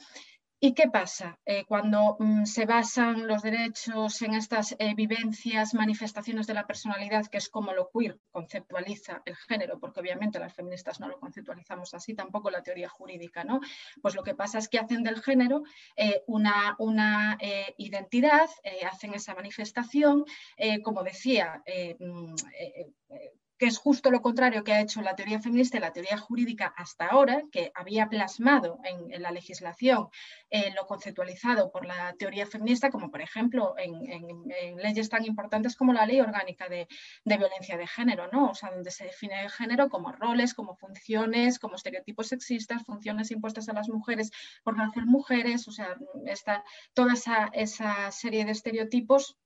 ¿Y 0.64 0.76
qué 0.76 0.90
pasa 0.90 1.40
eh, 1.44 1.66
cuando 1.66 2.18
mm, 2.20 2.46
se 2.46 2.68
basan 2.68 3.26
los 3.26 3.42
derechos 3.42 4.22
en 4.22 4.36
estas 4.36 4.76
eh, 4.78 4.94
vivencias, 4.94 5.74
manifestaciones 5.74 6.46
de 6.46 6.54
la 6.54 6.68
personalidad, 6.68 7.26
que 7.26 7.40
es 7.40 7.50
como 7.50 7.74
lo 7.74 7.90
queer 7.90 8.20
conceptualiza 8.30 9.24
el 9.26 9.36
género? 9.36 9.80
Porque 9.80 10.02
obviamente 10.02 10.38
las 10.38 10.54
feministas 10.54 11.00
no 11.00 11.08
lo 11.08 11.20
conceptualizamos 11.20 11.96
así, 11.96 12.14
tampoco 12.14 12.52
la 12.52 12.62
teoría 12.62 12.90
jurídica, 12.90 13.44
¿no? 13.44 13.60
Pues 14.04 14.14
lo 14.14 14.22
que 14.22 14.36
pasa 14.36 14.60
es 14.60 14.70
que 14.70 14.78
hacen 14.78 15.02
del 15.02 15.24
género 15.24 15.64
eh, 15.96 16.22
una, 16.28 16.76
una 16.78 17.40
identidad, 17.78 18.48
hacen 18.86 19.16
esa 19.16 19.34
manifestación, 19.34 20.26
como 20.84 21.02
decía, 21.04 21.64
mm, 22.00 22.36
que 23.62 23.68
es 23.68 23.78
justo 23.78 24.10
lo 24.10 24.24
contrario 24.24 24.64
que 24.64 24.74
ha 24.74 24.82
hecho 24.82 25.04
la 25.04 25.16
teoría 25.16 25.40
feminista 25.40 25.78
y 25.78 25.82
la 25.82 25.94
teoría 25.94 26.18
jurídica 26.18 26.74
hasta 26.76 27.06
ahora, 27.06 27.44
que 27.52 27.72
había 27.76 28.10
plasmado 28.10 28.80
en, 28.84 29.22
la 29.22 29.30
legislación 29.30 30.10
eh, 30.50 30.74
lo 30.76 30.88
conceptualizado 30.88 31.72
por 31.72 31.86
la 31.86 32.16
teoría 32.18 32.48
feminista, 32.48 32.90
como 32.90 33.12
por 33.12 33.22
ejemplo 33.22 33.76
en, 33.78 34.02
leyes 34.78 35.10
tan 35.10 35.26
importantes 35.26 35.76
como 35.76 35.94
la 35.94 36.08
ley 36.08 36.20
orgánica 36.22 36.68
de, 36.70 36.88
violencia 37.24 37.78
de 37.78 37.86
género, 37.86 38.30
¿no? 38.32 38.50
O 38.50 38.56
sea, 38.56 38.72
donde 38.72 38.90
se 38.90 39.04
define 39.04 39.44
el 39.44 39.52
género 39.52 39.90
como 39.90 40.12
roles, 40.12 40.56
como 40.56 40.76
funciones, 40.76 41.60
como 41.60 41.76
estereotipos 41.76 42.30
sexistas, 42.30 42.84
funciones 42.84 43.30
impuestas 43.30 43.70
a 43.70 43.74
las 43.74 43.90
mujeres 43.90 44.32
por 44.64 44.76
nacer 44.76 45.06
mujeres, 45.06 45.68
o 45.68 45.72
sea, 45.72 45.98
está 46.26 46.64
toda 46.96 47.14
esa 47.14 48.12
serie 48.12 48.44
de 48.44 48.54
estereotipos 48.54 49.38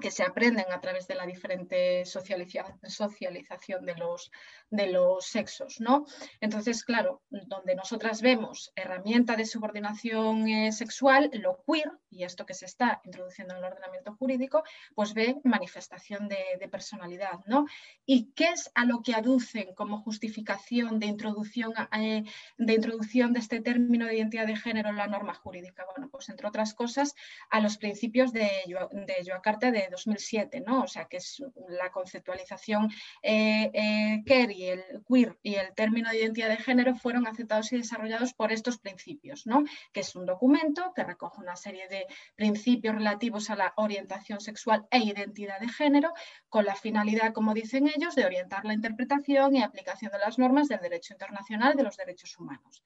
que 0.00 0.10
se 0.10 0.22
aprenden 0.22 0.72
a 0.72 0.80
través 0.80 1.06
de 1.06 1.14
la 1.14 1.26
diferente 1.26 2.04
socialización 2.04 3.86
de 3.86 3.94
los, 3.96 4.30
de 4.70 4.86
los 4.88 5.26
sexos. 5.26 5.80
¿no? 5.80 6.06
Entonces, 6.40 6.84
claro, 6.84 7.22
donde 7.30 7.74
nosotras 7.74 8.22
vemos 8.22 8.72
herramienta 8.74 9.36
de 9.36 9.46
subordinación 9.46 10.48
eh, 10.48 10.72
sexual, 10.72 11.30
lo 11.34 11.62
queer, 11.64 11.92
y 12.10 12.24
esto 12.24 12.46
que 12.46 12.54
se 12.54 12.66
está 12.66 13.00
introduciendo 13.04 13.54
en 13.54 13.58
el 13.58 13.64
ordenamiento 13.64 14.14
jurídico, 14.16 14.64
pues 14.94 15.14
ve 15.14 15.36
manifestación 15.44 16.28
de, 16.28 16.36
personalidad. 16.70 17.40
¿no? 17.46 17.66
¿Y 18.06 18.32
qué 18.32 18.50
es 18.50 18.70
a 18.74 18.84
lo 18.84 19.02
que 19.02 19.14
aducen 19.14 19.74
como 19.74 20.02
justificación 20.02 20.98
de 20.98 21.06
introducción, 21.06 21.72
eh, 21.92 22.24
de 22.58 22.74
introducción 22.74 23.32
de 23.32 23.40
este 23.40 23.60
término 23.60 24.06
de 24.06 24.16
identidad 24.16 24.46
de 24.46 24.56
género 24.56 24.88
en 24.88 24.96
la 24.96 25.06
norma 25.06 25.34
jurídica? 25.34 25.84
Bueno, 25.94 26.08
pues 26.10 26.28
entre 26.28 26.46
otras 26.46 26.74
cosas, 26.74 27.14
a 27.50 27.60
los 27.60 27.76
principios 27.76 28.32
de, 28.32 28.50
de 28.66 29.14
Joacarte 29.26 29.72
de 29.72 29.89
2007, 29.90 30.60
¿no? 30.60 30.82
O 30.82 30.86
sea, 30.86 31.06
que 31.06 31.18
es 31.18 31.42
la 31.68 31.90
conceptualización 31.90 32.90
eh, 33.22 33.70
eh 33.74 34.22
y 34.50 34.64
el 34.64 34.84
queer 35.06 35.38
y 35.42 35.54
el 35.54 35.74
término 35.74 36.10
de 36.10 36.18
identidad 36.18 36.48
de 36.48 36.56
género 36.56 36.94
fueron 36.94 37.26
aceptados 37.26 37.72
y 37.72 37.76
desarrollados 37.76 38.34
por 38.34 38.52
estos 38.52 38.78
principios, 38.78 39.46
¿no? 39.46 39.64
Que 39.92 40.00
es 40.00 40.14
un 40.14 40.26
documento 40.26 40.92
que 40.94 41.04
recoge 41.04 41.40
una 41.40 41.56
serie 41.56 41.88
de 41.88 42.06
principios 42.36 42.94
relativos 42.94 43.50
a 43.50 43.56
la 43.56 43.72
orientación 43.76 44.40
sexual 44.40 44.86
e 44.90 44.98
identidad 44.98 45.60
de 45.60 45.68
género 45.68 46.12
con 46.48 46.64
la 46.64 46.74
finalidad, 46.74 47.32
como 47.32 47.54
dicen 47.54 47.88
ellos, 47.88 48.14
de 48.14 48.24
orientar 48.24 48.64
la 48.64 48.74
interpretación 48.74 49.56
y 49.56 49.62
aplicación 49.62 50.12
de 50.12 50.18
las 50.18 50.38
normas 50.38 50.68
del 50.68 50.80
derecho 50.80 51.14
internacional 51.14 51.76
de 51.76 51.82
los 51.82 51.96
derechos 51.96 52.38
humanos. 52.38 52.82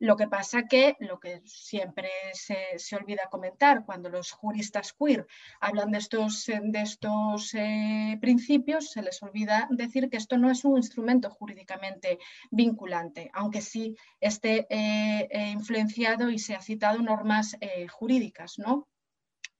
Lo 0.00 0.16
que 0.16 0.28
pasa 0.28 0.62
que 0.62 0.96
lo 1.00 1.18
que 1.18 1.42
siempre 1.44 2.08
se, 2.32 2.96
olvida 2.96 3.28
comentar 3.30 3.84
cuando 3.84 4.08
los 4.08 4.30
juristas 4.30 4.92
queer 4.92 5.26
hablan 5.60 5.90
de 5.90 5.98
estos, 5.98 6.46
de 6.46 6.80
estos 6.82 7.52
eh, 7.54 8.16
principios, 8.20 8.92
se 8.92 9.02
les 9.02 9.20
olvida 9.22 9.66
decir 9.70 10.08
que 10.08 10.16
esto 10.16 10.38
no 10.38 10.50
es 10.50 10.64
un 10.64 10.76
instrumento 10.76 11.30
jurídicamente 11.30 12.18
vinculante, 12.50 13.30
aunque 13.34 13.60
sí 13.60 13.96
esté 14.20 14.66
eh, 14.70 15.28
eh, 15.30 15.50
influenciado 15.50 16.30
y 16.30 16.38
se 16.38 16.54
ha 16.54 16.60
citado 16.60 17.02
normas 17.02 17.56
jurídicas. 17.90 18.58
¿no? 18.58 18.86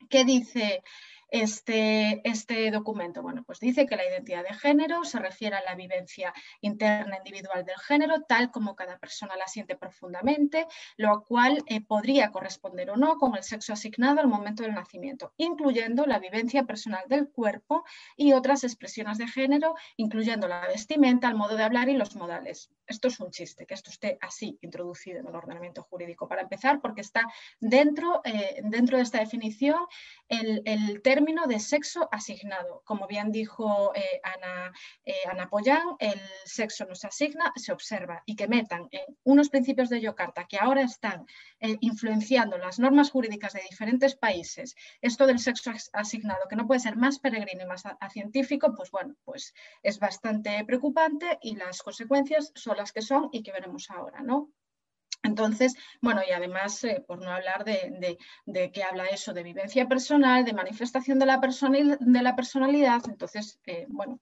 ¿Qué 0.09 0.25
dice 0.25 0.83
este, 1.29 2.21
este 2.29 2.71
documento? 2.71 3.23
Bueno, 3.23 3.45
pues 3.45 3.61
dice 3.61 3.87
que 3.87 3.97
la 3.97 4.07
identidad 4.09 4.43
de 4.43 4.55
género 4.55 5.05
se 5.05 5.19
refiere 5.19 5.57
a 5.57 5.63
la 5.63 5.75
vivencia 5.75 6.33
interna 6.61 7.19
individual 7.19 7.65
del 7.65 7.79
género, 7.79 8.23
tal 8.23 8.51
como 8.51 8.75
cada 8.75 8.99
persona 8.99 9.37
la 9.37 9.47
siente 9.47 9.77
profundamente, 9.77 10.67
lo 10.97 11.23
cual 11.25 11.63
eh, 11.67 11.81
podría 11.81 12.31
corresponder 12.31 12.91
o 12.91 12.97
no 12.97 13.19
con 13.19 13.37
el 13.37 13.43
sexo 13.43 13.73
asignado 13.73 14.21
al 14.21 14.29
momento 14.29 14.63
del 14.63 14.75
nacimiento, 14.75 15.33
incluyendo 15.37 16.07
la 16.07 16.19
vivencia 16.19 16.65
personal 16.65 17.05
del 17.09 17.29
cuerpo 17.29 17.85
y 18.17 18.33
otras 18.33 18.65
expresiones 18.65 19.19
de 19.19 19.29
género, 19.29 19.75
incluyendo 19.97 20.49
la 20.49 20.67
vestimenta, 20.67 21.29
el 21.29 21.35
modo 21.35 21.57
de 21.57 21.65
hablar 21.65 21.89
y 21.89 21.97
los 21.97 22.17
modales. 22.17 22.71
Esto 22.87 23.09
es 23.09 23.21
un 23.21 23.31
chiste, 23.31 23.67
que 23.67 23.75
esto 23.75 23.91
esté 23.91 24.17
así 24.23 24.59
introducido 24.63 25.21
en 25.21 25.29
el 25.29 25.35
ordenamiento 25.35 25.83
jurídico, 25.83 26.27
para 26.27 26.41
empezar, 26.41 26.81
porque 26.81 27.03
está 27.03 27.27
dentro, 27.61 28.23
eh, 28.25 28.63
dentro 28.65 28.97
de 28.97 29.03
esta 29.03 29.19
definición 29.19 29.77
el, 30.29 30.63
el 30.65 31.03
término 31.03 31.18
término 31.19 31.49
de 31.49 31.59
sexo 31.59 32.09
asignado. 32.13 32.83
Como 32.85 33.09
bien 33.09 33.33
dijo 33.33 33.93
eh, 33.97 34.21
Ana, 34.23 34.73
eh, 35.05 35.15
Ana 35.29 35.49
Pollán, 35.49 35.97
el 35.99 36.21
sexo 36.45 36.85
no 36.85 36.95
se 36.95 37.09
asigna, 37.09 37.53
se 37.57 37.73
observa 37.73 38.23
y 38.25 38.37
que 38.37 38.47
metan 38.47 38.87
en 38.93 39.17
unos 39.25 39.49
principios 39.49 39.89
de 39.89 40.01
Yocarta 40.01 40.47
que 40.47 40.59
ahora 40.59 40.83
están 40.83 41.27
eh, 41.59 41.77
influenciando 41.81 42.57
las 42.57 42.79
normas 42.79 43.11
jurídicas 43.11 43.53
de 43.53 43.63
diferentes 43.69 44.15
países, 44.15 44.77
esto 45.01 45.27
del 45.27 45.41
sexo 45.41 45.73
asignado, 45.93 46.47
que 46.49 46.55
no 46.55 46.69
puede 46.69 46.79
ser 46.79 46.95
más 46.95 47.19
peregrino 47.19 47.65
y 47.65 47.67
más 47.67 47.83
científico, 48.13 48.73
pues 48.77 48.93
bueno, 48.93 49.17
pues 49.25 49.55
es 49.83 49.99
bastante 49.99 50.65
preocupante 50.65 51.37
y 51.43 51.57
las 51.57 51.83
consecuencias 51.83 52.53
son 52.55 52.77
las 52.77 52.93
que 52.93 53.03
son 53.03 53.29
y 53.33 53.43
que 53.43 53.51
veremos 53.51 53.91
ahora, 53.91 54.21
¿no? 54.23 54.53
Entonces, 55.23 55.75
bueno, 56.01 56.21
y 56.27 56.33
además, 56.33 56.83
eh, 56.85 57.03
por 57.07 57.21
no 57.23 57.31
hablar 57.31 57.65
de, 57.65 58.19
de, 58.47 58.83
habla 58.83 59.07
eso 59.07 59.33
de 59.33 59.43
vivencia 59.43 59.89
personal, 59.89 60.45
de 60.45 60.53
manifestación 60.53 61.19
de 61.19 61.27
la, 61.27 61.39
de 61.39 62.23
la 62.23 62.37
personalidad, 62.37 63.03
entonces, 63.09 63.59
eh, 63.67 63.87
bueno, 63.89 64.21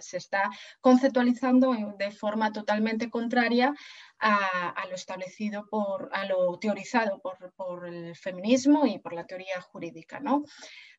se 0.00 0.16
está 0.16 0.50
conceptualizando 0.80 1.74
de 1.98 2.10
forma 2.12 2.52
totalmente 2.52 3.10
contraria 3.10 3.74
a, 4.18 4.86
lo 4.88 4.94
establecido 4.94 5.66
por, 5.68 6.08
a 6.12 6.24
lo 6.26 6.58
teorizado 6.58 7.20
por, 7.20 7.86
el 7.86 8.16
feminismo 8.16 8.86
y 8.86 8.98
por 8.98 9.12
la 9.12 9.26
teoría 9.26 9.60
jurídica. 9.60 10.20
¿no? 10.20 10.44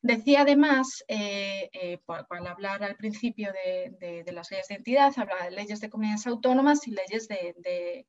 Decía 0.02 0.42
además, 0.42 1.04
eh, 1.08 1.68
eh 1.72 1.98
al 2.06 2.46
hablar 2.46 2.82
al 2.82 2.96
principio 2.96 3.52
de, 3.52 4.24
las 4.32 4.50
leyes 4.50 4.68
de 4.68 4.74
identidad, 4.74 5.12
habla 5.16 5.44
de 5.44 5.50
leyes 5.50 5.80
de 5.80 5.90
comunidades 5.90 6.26
autónomas 6.26 6.86
y 6.86 6.92
leyes 6.92 7.28
de, 7.28 8.06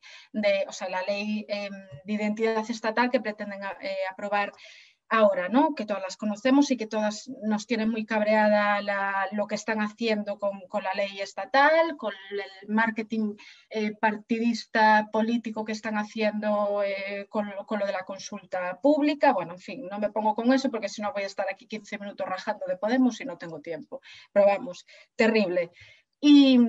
o 0.68 0.72
sea, 0.72 0.90
la 0.90 1.02
ley 1.04 1.46
em, 1.48 1.74
de 2.06 2.14
identidad 2.14 2.70
estatal 2.70 3.10
que 3.10 3.22
pretenden 3.22 3.62
eh, 3.82 3.96
aprobar 4.10 4.52
ahora, 5.10 5.50
¿no? 5.50 5.74
que 5.74 5.86
todas 5.86 6.04
las 6.04 6.18
conocemos 6.18 6.70
y 6.70 6.78
que 6.78 6.86
todas 6.86 7.30
nos 7.42 7.66
tienen 7.66 7.90
muy 7.90 8.06
cabreada 8.06 8.80
lo 9.32 9.48
que 9.48 9.56
están 9.56 9.82
haciendo 9.82 10.38
con, 10.38 10.62
la 10.84 10.94
ley 10.94 11.20
estatal, 11.20 11.98
con 11.98 12.14
el 12.32 12.70
marketing 12.70 13.36
eh, 13.70 13.96
partidista 13.96 15.10
político 15.12 15.66
que 15.66 15.72
están 15.72 15.98
haciendo 15.98 16.84
eh, 16.84 17.28
con, 17.30 17.50
lo 17.50 17.86
de 17.86 17.92
la 17.92 18.06
consulta 18.06 18.80
pública. 18.82 19.34
Bueno, 19.34 19.54
en 19.54 19.60
fin, 19.60 19.88
no 19.90 20.00
me 20.00 20.12
pongo 20.12 20.36
con 20.36 20.52
eso 20.54 20.70
porque 20.70 20.90
si 20.90 21.02
no 21.02 21.12
voy 21.12 21.24
a 21.24 21.28
estar 21.28 21.48
aquí 21.50 21.66
15 21.68 21.98
minutos 21.98 22.28
rajando 22.28 22.66
de 22.68 22.78
Podemos 22.78 23.20
y 23.20 23.26
no 23.26 23.38
tengo 23.38 23.62
tiempo. 23.62 24.02
Pero 24.32 24.46
vamos, 24.46 24.86
terrible. 25.16 25.72
Y, 26.22 26.60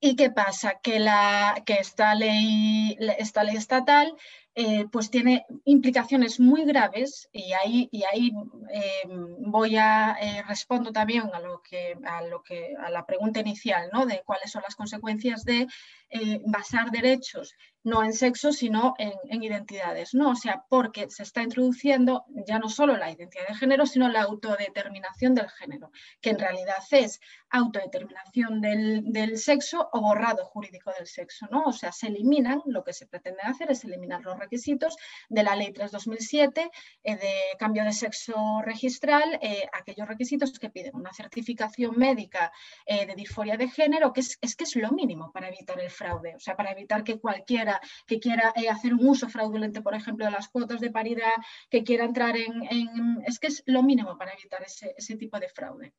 ¿Y 0.00 0.16
qué 0.16 0.30
pasa? 0.30 0.78
Que, 0.82 0.98
la, 0.98 1.62
que 1.66 1.74
esta, 1.74 2.14
ley, 2.14 2.96
esta 3.18 3.42
ley 3.42 3.56
estatal 3.56 4.14
eh, 4.56 4.86
pues 4.92 5.10
tiene 5.10 5.46
implicaciones 5.64 6.38
muy 6.38 6.64
graves 6.64 7.28
y 7.32 7.52
ahí, 7.54 7.88
y 7.90 8.04
ahí 8.04 8.30
eh, 8.70 9.02
voy 9.38 9.76
a 9.76 10.16
eh, 10.20 10.44
respondo 10.46 10.92
también 10.92 11.28
a 11.34 11.40
lo 11.40 11.60
que 11.60 11.98
a 12.04 12.22
lo 12.22 12.40
que 12.44 12.72
a 12.78 12.88
la 12.88 13.04
pregunta 13.04 13.40
inicial 13.40 13.90
¿no? 13.92 14.06
de 14.06 14.22
cuáles 14.24 14.52
son 14.52 14.62
las 14.62 14.76
consecuencias 14.76 15.44
de 15.44 15.66
basar 16.46 16.92
derechos 16.92 17.56
no 17.84 18.02
en 18.02 18.14
sexo, 18.14 18.50
sino 18.50 18.94
en, 18.98 19.42
identidades, 19.42 20.14
¿no? 20.14 20.30
O 20.30 20.34
sea, 20.34 20.64
porque 20.70 21.10
se 21.10 21.22
está 21.22 21.42
introduciendo 21.42 22.24
ya 22.46 22.58
no 22.58 22.70
solo 22.70 22.96
la 22.96 23.10
identidad 23.10 23.46
de 23.46 23.54
género, 23.54 23.84
sino 23.84 24.08
la 24.08 24.22
autodeterminación 24.22 25.34
del 25.34 25.50
género, 25.50 25.92
que 26.22 26.30
en 26.30 26.38
realidad 26.38 26.78
es 26.90 27.20
autodeterminación 27.50 28.62
del, 28.62 29.36
sexo 29.36 29.90
o 29.92 30.00
borrado 30.00 30.46
jurídico 30.46 30.92
del 30.96 31.06
sexo, 31.06 31.46
¿no? 31.50 31.64
O 31.64 31.72
sea, 31.72 31.92
se 31.92 32.06
eliminan, 32.06 32.62
lo 32.64 32.82
que 32.82 32.94
se 32.94 33.06
pretende 33.06 33.42
hacer 33.42 33.70
es 33.70 33.84
eliminar 33.84 34.22
los 34.22 34.38
requisitos 34.44 34.96
de 35.28 35.42
la 35.42 35.56
Ley 35.56 35.72
3-2007 35.72 36.70
eh, 37.02 37.16
de 37.16 37.34
cambio 37.58 37.84
de 37.84 37.92
sexo 37.92 38.36
registral, 38.62 39.38
eh, 39.42 39.66
aquellos 39.72 40.06
requisitos 40.08 40.58
que 40.58 40.70
piden 40.70 40.94
una 40.94 41.12
certificación 41.12 41.96
médica 41.96 42.52
eh, 42.86 43.06
de 43.06 43.14
disforia 43.14 43.56
de 43.56 43.68
género, 43.68 44.12
que 44.12 44.20
es, 44.20 44.38
es 44.40 44.54
que 44.56 44.64
es 44.64 44.76
lo 44.76 44.90
mínimo 44.92 45.32
para 45.32 45.48
evitar 45.48 45.78
el 45.80 45.90
fraude, 45.90 46.34
o 46.36 46.40
sea, 46.40 46.56
para 46.56 46.72
evitar 46.72 47.02
que 47.04 47.18
cualquiera 47.18 47.80
que 48.06 48.20
quiera 48.20 48.52
hacer 48.70 48.94
un 48.94 49.06
uso 49.06 49.28
fraudulento, 49.28 49.82
por 49.82 49.94
ejemplo, 49.94 50.24
de 50.24 50.30
las 50.30 50.48
cuotas 50.48 50.80
de 50.80 50.90
paridad, 50.90 51.34
que 51.70 51.82
quiera 51.84 52.04
entrar 52.04 52.36
en... 52.36 52.52
es 53.26 53.38
que 53.38 53.48
es 53.48 53.62
lo 53.66 53.82
mínimo 53.82 54.16
para 54.18 54.32
evitar 54.32 54.62
ese 54.62 55.16
tipo 55.16 55.38
de 55.38 55.48
fraude. 55.48 55.92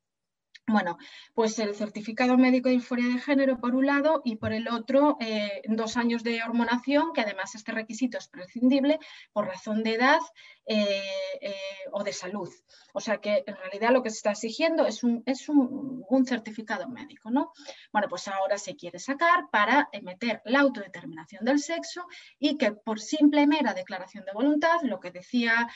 Bueno, 0.68 0.98
pues 1.32 1.60
el 1.60 1.76
certificado 1.76 2.36
médico 2.36 2.68
de 2.68 2.74
disforia 2.74 3.06
de 3.06 3.20
género 3.20 3.60
por 3.60 3.76
un 3.76 3.86
lado 3.86 4.20
y 4.24 4.34
por 4.34 4.52
el 4.52 4.66
otro 4.66 5.16
eh, 5.20 5.62
dos 5.68 5.96
años 5.96 6.24
de 6.24 6.42
hormonación, 6.42 7.12
que 7.12 7.20
además 7.20 7.54
este 7.54 7.70
requisito 7.70 8.18
es 8.18 8.26
prescindible 8.26 8.98
por 9.32 9.46
razón 9.46 9.84
de 9.84 9.94
edad 9.94 10.18
eh, 10.66 11.00
eh, 11.40 11.54
o 11.92 12.02
de 12.02 12.12
salud. 12.12 12.52
O 12.92 13.00
sea 13.00 13.18
que 13.18 13.44
en 13.46 13.54
realidad 13.54 13.92
lo 13.92 14.02
que 14.02 14.10
se 14.10 14.16
está 14.16 14.32
exigiendo 14.32 14.86
es 14.86 15.04
un, 15.04 15.22
es 15.26 15.48
un, 15.48 16.04
certificado 16.26 16.88
médico. 16.88 17.30
¿no? 17.30 17.52
Bueno, 17.92 18.08
pues 18.08 18.26
ahora 18.26 18.58
se 18.58 18.74
quiere 18.74 18.98
sacar 18.98 19.48
para 19.52 19.88
meter 20.02 20.42
la 20.46 20.60
autodeterminación 20.60 21.44
del 21.44 21.60
sexo 21.60 22.06
y 22.40 22.56
que 22.56 22.72
por 22.72 22.98
simple 22.98 23.46
mera 23.46 23.74
declaración 23.74 24.24
de 24.24 24.32
voluntad, 24.32 24.80
lo 24.82 24.98
que 24.98 25.12
decía, 25.12 25.68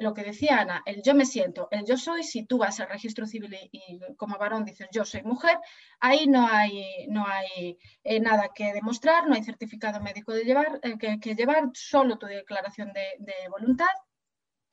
lo 0.00 0.14
que 0.14 0.22
decía 0.22 0.60
Ana, 0.60 0.82
el 0.86 1.02
yo 1.02 1.14
me 1.14 1.26
siento, 1.26 1.68
el 1.70 1.84
yo 1.84 1.98
soy, 1.98 2.22
si 2.22 2.46
tú 2.46 2.58
vas 2.58 2.78
al 2.80 2.88
registro 2.88 3.26
civil 3.26 3.54
y 3.72 4.00
como 4.16 4.38
varón 4.38 4.64
dices 4.64 4.88
yo 4.92 5.04
soy 5.04 5.22
mujer, 5.22 5.58
ahí 6.00 6.26
no 6.26 6.46
hay, 6.46 7.06
no 7.08 7.26
hay 7.26 7.78
eh, 8.04 8.20
nada 8.20 8.50
que 8.54 8.72
demostrar, 8.72 9.26
no 9.26 9.34
hay 9.34 9.42
certificado 9.44 10.00
médico 10.00 10.32
de 10.32 10.44
llevar, 10.44 10.80
eh, 10.82 10.98
que, 10.98 11.34
llevar, 11.34 11.70
solo 11.74 12.18
tu 12.18 12.26
declaración 12.26 12.92
de 12.92 13.14
voluntad 13.50 13.86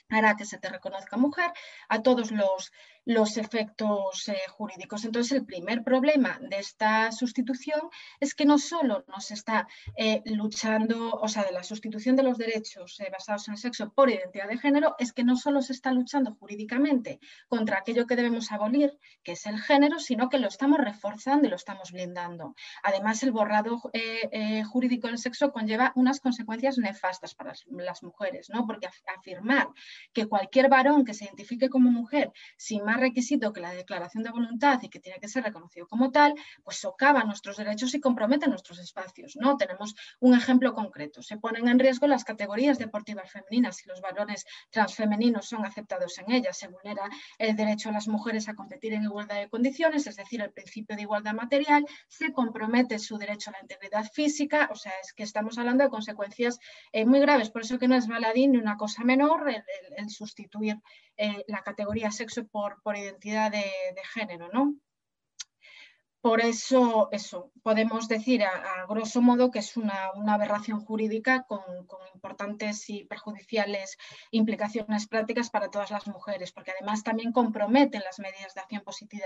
hará 0.09 0.36
que 0.36 0.45
se 0.45 0.57
te 0.57 0.69
reconozca 0.69 1.17
mujer. 1.17 1.51
A 1.89 2.01
todos 2.01 2.31
los, 2.31 2.71
los 3.05 3.37
efectos 3.37 4.29
eh, 4.29 4.37
jurídicos. 4.49 5.05
Entonces, 5.05 5.33
el 5.33 5.45
primer 5.45 5.83
problema 5.83 6.39
de 6.41 6.57
esta 6.57 7.11
sustitución 7.11 7.81
es 8.19 8.33
que 8.33 8.45
no 8.45 8.57
solo 8.57 9.03
nos 9.07 9.31
está 9.31 9.67
eh, 9.97 10.21
luchando, 10.25 11.11
o 11.11 11.27
sea, 11.27 11.43
de 11.43 11.51
la 11.51 11.63
sustitución 11.63 12.15
de 12.15 12.23
los 12.23 12.37
derechos 12.37 12.99
eh, 12.99 13.09
basados 13.11 13.47
en 13.47 13.55
el 13.55 13.57
sexo 13.57 13.91
por 13.91 14.09
identidad 14.09 14.47
de 14.47 14.57
género, 14.57 14.95
es 14.99 15.11
que 15.11 15.23
no 15.23 15.35
solo 15.35 15.61
se 15.61 15.73
está 15.73 15.91
luchando 15.91 16.35
jurídicamente 16.35 17.19
contra 17.47 17.79
aquello 17.79 18.07
que 18.07 18.15
debemos 18.15 18.51
abolir, 18.51 18.97
que 19.23 19.33
es 19.33 19.45
el 19.45 19.59
género, 19.59 19.99
sino 19.99 20.29
que 20.29 20.39
lo 20.39 20.47
estamos 20.47 20.79
reforzando 20.79 21.47
y 21.47 21.49
lo 21.49 21.55
estamos 21.55 21.91
blindando. 21.91 22.55
Además, 22.83 23.21
el 23.23 23.31
borrado 23.31 23.81
jurídico 24.71 25.07
del 25.07 25.17
sexo 25.17 25.51
conlleva 25.51 25.91
unas 25.95 26.19
consecuencias 26.19 26.77
nefastas 26.77 27.35
para 27.35 27.53
las 27.69 28.03
mujeres, 28.03 28.49
¿no? 28.49 28.65
porque 28.65 28.87
afirmar 29.17 29.67
que 30.13 30.27
cualquier 30.27 30.69
varón 30.69 31.05
que 31.05 31.13
se 31.13 31.25
identifique 31.25 31.69
como 31.69 31.91
mujer 31.91 32.31
sin 32.57 32.83
más 32.83 32.92
requisito 32.99 33.53
que 33.53 33.61
la 33.61 33.71
declaración 33.71 34.23
de 34.23 34.31
voluntad 34.31 34.79
y 34.81 34.89
que 34.89 34.99
tiene 34.99 35.19
que 35.19 35.27
ser 35.27 35.43
reconocido 35.43 35.87
como 35.87 36.11
tal, 36.11 36.35
pues 36.63 36.77
socava 36.77 37.23
nuestros 37.23 37.57
derechos 37.57 37.93
y 37.93 37.99
compromete 37.99 38.47
nuestros 38.47 38.79
espacios. 38.79 39.35
¿no? 39.35 39.57
Tenemos 39.57 39.95
un 40.19 40.33
ejemplo 40.33 40.73
concreto. 40.73 41.21
Se 41.21 41.37
ponen 41.37 41.67
en 41.67 41.79
riesgo 41.79 42.07
las 42.07 42.23
categorías 42.23 42.77
deportivas 42.77 43.31
femeninas 43.31 43.77
si 43.77 43.87
los 43.87 44.01
varones 44.01 44.45
transfemeninos 44.69 45.47
son 45.47 45.65
aceptados 45.65 46.17
en 46.19 46.31
ellas. 46.31 46.57
Se 46.57 46.67
vulnera 46.67 47.09
el 47.37 47.55
derecho 47.55 47.89
a 47.89 47.91
las 47.91 48.07
mujeres 48.07 48.49
a 48.49 48.55
competir 48.55 48.93
en 48.93 49.03
igualdad 49.03 49.39
de 49.39 49.49
condiciones, 49.49 50.07
es 50.07 50.15
decir, 50.15 50.41
el 50.41 50.51
principio 50.51 50.95
de 50.95 51.03
igualdad 51.03 51.33
material. 51.33 51.85
Se 52.07 52.31
compromete 52.31 52.99
su 52.99 53.17
derecho 53.17 53.49
a 53.49 53.53
la 53.53 53.61
integridad 53.61 54.05
física. 54.11 54.69
O 54.71 54.75
sea, 54.75 54.91
es 55.01 55.13
que 55.13 55.23
estamos 55.23 55.57
hablando 55.57 55.83
de 55.83 55.89
consecuencias 55.89 56.59
eh, 56.91 57.05
muy 57.05 57.19
graves. 57.19 57.49
Por 57.49 57.61
eso 57.61 57.79
que 57.79 57.87
no 57.87 57.95
es 57.95 58.07
baladín 58.07 58.53
ni 58.53 58.57
una 58.57 58.77
cosa 58.77 59.03
menor 59.03 59.49
el 59.97 60.09
sustituir 60.09 60.77
eh, 61.18 61.43
la 61.47 61.61
categoría 61.61 62.11
sexo 62.11 62.45
por, 62.47 62.82
por 62.82 62.97
identidad 62.97 63.51
de, 63.51 63.64
género, 64.14 64.49
¿no? 64.51 64.76
Por 66.24 66.39
eso, 66.39 67.09
podemos 67.63 68.07
decir 68.07 68.45
a, 68.45 68.86
grosso 68.88 69.21
modo 69.21 69.51
que 69.51 69.59
es 69.59 69.76
una, 69.76 70.11
aberración 70.30 70.80
jurídica 70.80 71.43
con, 71.43 71.59
importantes 72.13 72.89
y 72.89 73.03
perjudiciales 73.03 73.97
implicaciones 74.32 75.05
prácticas 75.05 75.49
para 75.49 75.69
todas 75.69 75.91
las 75.91 76.07
mujeres, 76.07 76.53
porque 76.53 76.71
además 76.71 77.03
también 77.03 77.34
comprometen 77.34 78.03
las 78.05 78.19
medidas 78.19 78.53
de 78.53 78.61
acción 78.61 78.84
positiva 78.84 79.26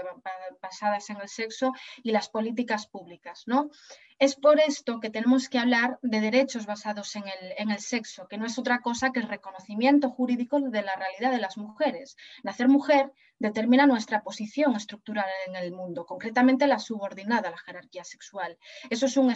basadas 0.60 1.12
en 1.12 1.18
el 1.18 1.30
sexo 1.30 1.72
y 2.02 2.12
las 2.12 2.30
políticas 2.30 2.88
públicas. 2.88 3.44
¿no? 3.46 3.70
Es 4.18 4.36
por 4.36 4.60
esto 4.60 5.00
que 5.00 5.12
tenemos 5.12 5.50
que 5.50 5.60
hablar 5.60 6.00
de 6.02 6.20
derechos 6.20 6.66
basados 6.66 7.16
en 7.16 7.26
el, 7.28 7.54
en 7.60 7.70
el 7.70 7.80
sexo, 7.80 8.28
que 8.28 8.40
no 8.40 8.48
es 8.48 8.58
otra 8.58 8.80
cosa 8.80 9.12
que 9.12 9.20
el 9.20 9.30
reconocimiento 9.30 10.10
jurídico 10.10 10.60
de 10.60 10.82
la 10.82 10.96
realidad 10.96 11.30
de 11.30 11.42
las 11.42 11.58
mujeres. 11.58 12.18
Nacer 12.42 12.68
mujer 12.68 13.14
determina 13.40 13.86
nuestra 13.86 14.24
posición 14.24 14.76
estructural 14.76 15.26
en 15.48 15.56
el 15.56 15.72
mundo, 15.72 16.06
concretamente 16.06 16.68
la 16.68 16.80
subordinada 16.80 17.50
a 17.50 17.52
la 17.52 17.58
jerarquía 17.58 18.04
sexual. 18.04 18.58
Eso 18.90 19.06
es 19.06 19.18
un, 19.18 19.34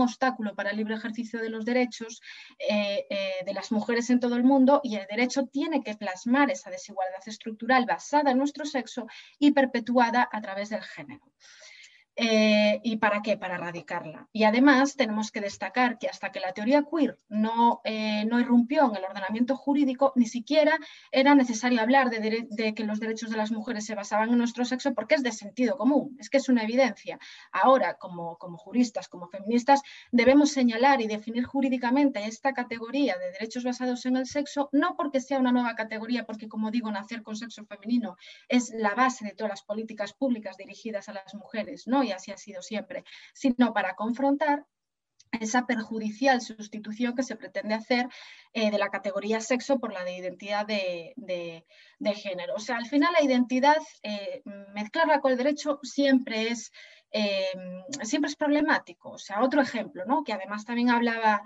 obstáculo 0.00 0.54
para 0.54 0.70
el 0.70 0.76
libre 0.76 0.94
ejercicio 0.94 1.40
de 1.40 1.50
los 1.50 1.64
derechos 1.64 2.20
eh, 2.58 3.06
eh, 3.10 3.44
de 3.44 3.54
las 3.54 3.72
mujeres 3.72 4.10
en 4.10 4.20
todo 4.20 4.36
el 4.36 4.44
mundo 4.44 4.80
y 4.82 4.96
el 4.96 5.06
derecho 5.06 5.46
tiene 5.46 5.82
que 5.82 5.94
plasmar 5.94 6.50
esa 6.50 6.70
desigualdad 6.70 7.22
estructural 7.26 7.86
basada 7.86 8.30
en 8.30 8.38
nuestro 8.38 8.64
sexo 8.64 9.06
y 9.38 9.52
perpetuada 9.52 10.28
a 10.30 10.40
través 10.40 10.68
del 10.68 10.82
género. 10.82 11.24
Eh, 12.16 12.80
¿Y 12.84 12.96
para 12.98 13.22
qué? 13.22 13.36
Para 13.36 13.56
erradicarla. 13.56 14.28
Y 14.32 14.44
además 14.44 14.94
tenemos 14.94 15.32
que 15.32 15.40
destacar 15.40 15.98
que 15.98 16.08
hasta 16.08 16.30
que 16.30 16.38
la 16.38 16.52
teoría 16.52 16.84
queer 16.84 17.18
no, 17.28 17.80
eh, 17.84 18.24
no 18.26 18.38
irrumpió 18.38 18.88
en 18.88 18.96
el 18.96 19.04
ordenamiento 19.04 19.56
jurídico, 19.56 20.12
ni 20.14 20.26
siquiera 20.26 20.78
era 21.10 21.34
necesario 21.34 21.80
hablar 21.80 22.10
de, 22.10 22.74
que 22.74 22.84
los 22.84 23.00
derechos 23.00 23.30
de 23.30 23.36
las 23.36 23.50
mujeres 23.50 23.84
se 23.84 23.96
basaban 23.96 24.30
en 24.30 24.38
nuestro 24.38 24.64
sexo 24.64 24.94
porque 24.94 25.16
es 25.16 25.24
de 25.24 25.32
sentido 25.32 25.76
común, 25.76 26.16
es 26.20 26.30
que 26.30 26.36
es 26.36 26.48
una 26.48 26.62
evidencia. 26.62 27.18
Ahora, 27.50 27.94
como, 27.94 28.38
como 28.38 28.58
juristas, 28.58 29.08
como 29.08 29.28
feministas, 29.28 29.82
debemos 30.12 30.52
señalar 30.52 31.00
y 31.00 31.08
definir 31.08 31.44
jurídicamente 31.44 32.24
esta 32.24 32.52
categoría 32.52 33.18
de 33.18 33.32
derechos 33.32 33.64
basados 33.64 34.06
en 34.06 34.16
el 34.18 34.26
sexo, 34.26 34.68
no 34.70 34.94
porque 34.96 35.20
sea 35.20 35.40
una 35.40 35.50
nueva 35.50 35.74
categoría, 35.74 36.24
porque 36.24 36.48
como 36.48 36.70
digo, 36.70 36.92
nacer 36.92 37.22
con 37.22 37.34
sexo 37.34 37.64
femenino 37.64 38.16
es 38.48 38.70
la 38.70 38.94
base 38.94 39.24
de 39.24 39.32
todas 39.32 39.50
las 39.50 39.62
políticas 39.62 40.12
públicas 40.12 40.56
dirigidas 40.56 41.08
a 41.08 41.12
las 41.12 41.34
mujeres, 41.34 41.88
¿no? 41.88 42.03
Y 42.04 42.12
así 42.12 42.30
ha 42.30 42.36
sido 42.36 42.62
siempre, 42.62 43.04
sino 43.32 43.72
para 43.72 43.94
confrontar 43.94 44.64
esa 45.40 45.66
perjudicial 45.66 46.40
sustitución 46.40 47.14
que 47.14 47.22
se 47.22 47.36
pretende 47.36 47.74
hacer 47.74 48.08
eh, 48.52 48.70
de 48.70 48.78
la 48.78 48.88
categoría 48.88 49.40
sexo 49.40 49.78
por 49.78 49.92
la 49.92 50.04
de 50.04 50.16
identidad 50.16 50.66
de, 50.66 51.64
género. 52.14 52.54
O 52.54 52.60
sea, 52.60 52.76
al 52.76 52.86
final 52.86 53.12
la 53.12 53.24
identidad, 53.24 53.78
eh, 54.02 54.42
mezclarla 54.74 55.20
con 55.20 55.32
el 55.32 55.38
derecho 55.38 55.80
siempre 55.82 56.48
es 56.48 56.70
Em, 57.16 57.84
siempre 58.02 58.28
es 58.28 58.34
problemático. 58.34 59.10
O 59.10 59.18
sea, 59.18 59.40
otro 59.44 59.62
ejemplo, 59.62 60.04
¿no? 60.04 60.24
que 60.24 60.32
además 60.32 60.64
también 60.64 60.90
hablaba, 60.90 61.44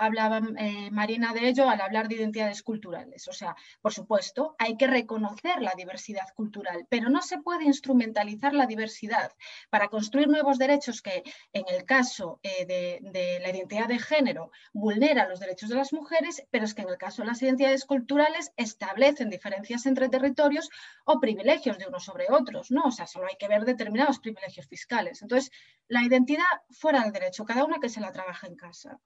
hablaba 0.00 0.40
eh, 0.56 0.90
Marina 0.90 1.34
de 1.34 1.48
ello 1.48 1.68
al 1.68 1.82
hablar 1.82 2.08
de 2.08 2.14
identidades 2.14 2.62
culturales. 2.62 3.28
O 3.28 3.32
sea, 3.34 3.54
por 3.82 3.92
supuesto, 3.92 4.56
hay 4.58 4.78
que 4.78 4.86
reconocer 4.86 5.60
la 5.60 5.74
diversidad 5.76 6.28
cultural, 6.34 6.86
pero 6.88 7.10
no 7.10 7.20
se 7.20 7.36
puede 7.36 7.64
instrumentalizar 7.64 8.54
la 8.54 8.64
diversidad 8.64 9.32
para 9.68 9.88
construir 9.88 10.28
nuevos 10.28 10.56
derechos 10.56 11.02
que, 11.02 11.22
en 11.52 11.64
el 11.68 11.84
caso 11.84 12.40
eh, 12.42 12.64
de, 12.64 13.00
de, 13.02 13.38
la 13.40 13.50
identidad 13.50 13.88
de 13.88 13.98
género, 13.98 14.50
vulnera 14.72 15.28
los 15.28 15.40
derechos 15.40 15.68
de 15.68 15.76
las 15.76 15.92
mujeres, 15.92 16.42
pero 16.50 16.64
es 16.64 16.72
que 16.72 16.82
en 16.82 16.88
el 16.88 16.96
caso 16.96 17.20
de 17.20 17.28
las 17.28 17.42
identidades 17.42 17.84
culturales 17.84 18.54
establecen 18.56 19.28
diferencias 19.28 19.84
entre 19.84 20.08
territorios 20.08 20.70
o 21.04 21.20
privilegios 21.20 21.76
de 21.76 21.86
unos 21.86 22.02
sobre 22.02 22.28
otros. 22.30 22.70
¿no? 22.70 22.84
O 22.84 22.90
sea, 22.90 23.06
solo 23.06 23.26
hay 23.26 23.36
que 23.36 23.48
ver 23.48 23.66
determinados 23.66 24.18
privilegios 24.18 24.66
fiscales 24.66 25.01
entonces, 25.06 25.50
la 25.88 26.02
identidad 26.02 26.44
fuera 26.70 27.02
del 27.02 27.12
derecho, 27.12 27.44
cada 27.44 27.64
una 27.64 27.80
que 27.80 27.88
se 27.88 28.00
la 28.00 28.12
trabaja 28.12 28.46
en 28.46 28.56
casa. 28.56 29.00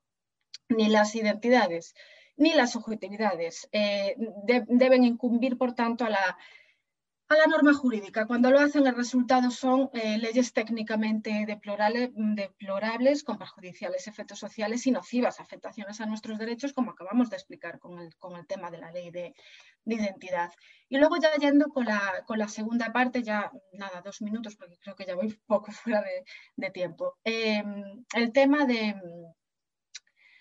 Ni 0.68 0.88
las 0.88 1.14
identidades 1.14 1.94
ni 2.36 2.53
las 2.53 2.72
subjetividades 2.72 3.68
eh, 3.72 4.14
deben 4.68 5.05
incumbir, 5.05 5.57
por 5.57 5.74
tanto, 5.74 6.05
a 6.05 6.11
la 6.11 6.36
a 7.29 7.35
la 7.35 7.47
norma 7.47 7.74
jurídica. 7.74 8.27
Cuando 8.27 8.51
lo 8.51 8.61
hacen, 8.61 8.87
el 8.87 8.95
resultado 8.95 9.51
son 9.51 9.91
eh, 9.95 10.18
leyes 10.18 10.53
técnicamente 10.53 11.45
deplorables, 11.47 13.24
con 13.24 13.39
perjudiciales 13.39 14.07
efectos 14.07 14.39
sociales 14.39 14.87
y 14.87 14.93
nocivas 14.93 15.41
afectaciones 15.41 16.01
a 16.01 16.07
nuestros 16.07 16.39
derechos, 16.39 16.72
como 16.72 16.93
acabamos 16.93 17.31
de 17.31 17.37
explicar 17.37 17.81
con 17.81 17.99
el, 17.99 18.16
con 18.16 18.37
el 18.37 18.47
tema 18.47 18.70
de 18.70 18.79
la 18.79 18.93
ley 18.93 19.11
de, 19.11 19.35
identidad. 19.85 20.53
Y 20.89 20.99
luego 20.99 21.16
ya 21.16 21.35
yendo 21.37 21.68
con 21.68 21.87
la, 21.87 22.24
con 22.27 22.39
la, 22.39 22.49
segunda 22.49 22.93
parte, 22.93 23.22
ya 23.22 23.51
nada, 23.72 24.03
dos 24.03 24.22
minutos, 24.22 24.57
porque 24.57 24.77
creo 24.79 24.95
que 24.95 25.07
ya 25.07 25.14
voy 25.14 25.29
poco 25.47 25.72
fuera 25.72 26.05
de, 26.57 26.70
tiempo. 26.70 27.16
Em, 27.24 28.05
el 28.14 28.33
tema 28.33 28.66
de 28.66 28.95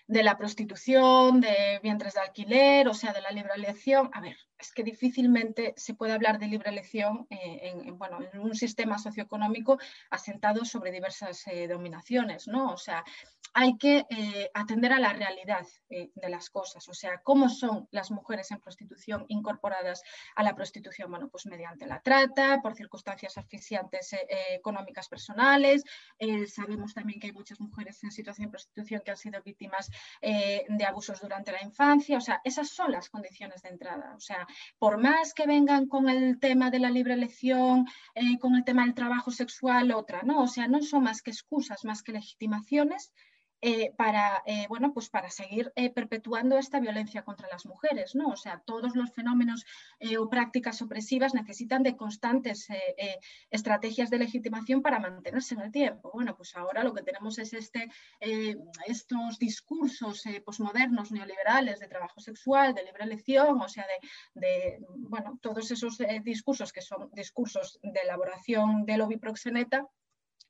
de 0.08 0.22
la 0.22 0.38
prostitución, 0.38 1.40
de 1.40 1.80
vientres 1.82 2.14
de 2.14 2.20
alquiler, 2.20 2.88
o 2.88 2.94
sea, 2.94 3.12
de 3.12 3.20
la 3.20 3.30
libre 3.30 3.52
elección. 3.56 4.10
A 4.12 4.20
ver, 4.20 4.36
es 4.58 4.72
que 4.72 4.82
difícilmente 4.82 5.74
se 5.76 5.94
puede 5.94 6.12
hablar 6.12 6.38
de 6.38 6.48
libre 6.48 6.70
elección 6.70 7.26
eh, 7.30 7.60
en, 7.62 7.98
bueno, 7.98 8.18
en 8.32 8.40
un 8.40 8.54
sistema 8.54 8.98
socioeconómico 8.98 9.78
asentado 10.10 10.64
sobre 10.64 10.92
diversas 10.92 11.46
eh, 11.46 11.68
dominaciones, 11.68 12.48
¿no? 12.48 12.72
O 12.72 12.76
sea, 12.76 13.04
hay 13.52 13.76
que 13.78 14.04
eh, 14.10 14.50
atender 14.52 14.92
a 14.92 14.98
la 14.98 15.14
realidad 15.14 15.66
de 15.88 16.28
las 16.28 16.50
cosas, 16.50 16.86
o 16.88 16.94
sea, 16.94 17.22
cómo 17.22 17.48
son 17.48 17.88
las 17.90 18.10
mujeres 18.10 18.50
en 18.50 18.60
prostitución 18.60 19.24
incorporadas 19.28 20.02
a 20.34 20.42
la 20.42 20.54
prostitución, 20.54 21.10
bueno, 21.10 21.30
pues 21.30 21.46
mediante 21.46 21.86
la 21.86 22.02
trata, 22.02 22.60
por 22.60 22.74
circunstancias 22.74 23.38
asfixiantes 23.38 24.14
económicas 24.50 25.08
personales, 25.08 25.84
sabemos 26.48 26.92
también 26.92 27.18
que 27.18 27.28
hay 27.28 27.32
muchas 27.32 27.58
mujeres 27.58 28.02
en 28.04 28.10
situación 28.10 28.48
de 28.48 28.50
prostitución 28.50 29.00
que 29.02 29.12
han 29.12 29.16
sido 29.16 29.42
víctimas 29.42 29.90
de 30.20 30.84
abusos 30.84 31.20
durante 31.22 31.52
la 31.52 31.62
infancia, 31.62 32.18
o 32.18 32.20
sea, 32.20 32.42
esas 32.44 32.68
son 32.68 32.92
las 32.92 33.08
condiciones 33.08 33.62
de 33.62 33.70
entrada, 33.70 34.12
o 34.14 34.20
sea, 34.20 34.45
por 34.78 34.98
más 34.98 35.34
que 35.34 35.46
vengan 35.46 35.86
con 35.86 36.08
el 36.08 36.38
tema 36.38 36.70
de 36.70 36.78
la 36.78 36.90
libre 36.90 37.14
elección, 37.14 37.86
eh, 38.14 38.38
con 38.38 38.54
el 38.54 38.64
tema 38.64 38.84
del 38.84 38.94
trabajo 38.94 39.30
sexual, 39.30 39.92
otra, 39.92 40.22
¿no? 40.22 40.42
O 40.42 40.48
sea, 40.48 40.68
no 40.68 40.82
son 40.82 41.04
más 41.04 41.22
que 41.22 41.30
excusas, 41.30 41.84
más 41.84 42.02
que 42.02 42.12
legitimaciones 42.12 43.12
eh, 43.62 43.92
para, 43.96 44.42
eh, 44.44 44.66
bueno, 44.68 44.92
pues 44.92 45.08
para 45.08 45.30
seguir 45.30 45.72
eh, 45.76 45.90
perpetuando 45.90 46.58
esta 46.58 46.78
violencia 46.78 47.22
contra 47.22 47.48
las 47.48 47.64
mujeres. 47.64 48.14
¿no? 48.14 48.28
O 48.28 48.36
sea, 48.36 48.62
todos 48.64 48.94
los 48.94 49.12
fenómenos 49.12 49.64
o 50.18 50.28
prácticas 50.28 50.82
opresivas 50.82 51.34
necesitan 51.34 51.82
de 51.82 51.96
constantes 51.96 52.68
estrategias 53.50 54.10
de 54.10 54.18
legitimación 54.18 54.82
para 54.82 54.98
mantenerse 54.98 55.54
en 55.54 55.62
el 55.62 55.72
tiempo. 55.72 56.10
Bueno, 56.12 56.36
pues 56.36 56.54
ahora 56.56 56.84
lo 56.84 56.92
que 56.92 57.02
tenemos 57.02 57.38
es 57.38 57.52
este, 57.54 57.90
estos 58.86 59.38
discursos 59.38 60.22
posmodernos 60.44 61.12
neoliberales 61.12 61.80
de 61.80 61.88
trabajo 61.88 62.20
sexual, 62.20 62.74
de 62.74 62.84
libre 62.84 63.04
elección, 63.04 63.60
o 63.60 63.68
sea, 63.68 63.86
de, 64.34 64.40
de 64.40 64.86
bueno, 64.96 65.38
todos 65.40 65.70
esos 65.70 65.98
discursos 66.22 66.72
que 66.72 66.82
son 66.82 67.10
discursos 67.12 67.78
de 67.82 68.00
elaboración 68.00 68.84
del 68.84 68.98
lobby 68.98 69.16
proxeneta 69.16 69.88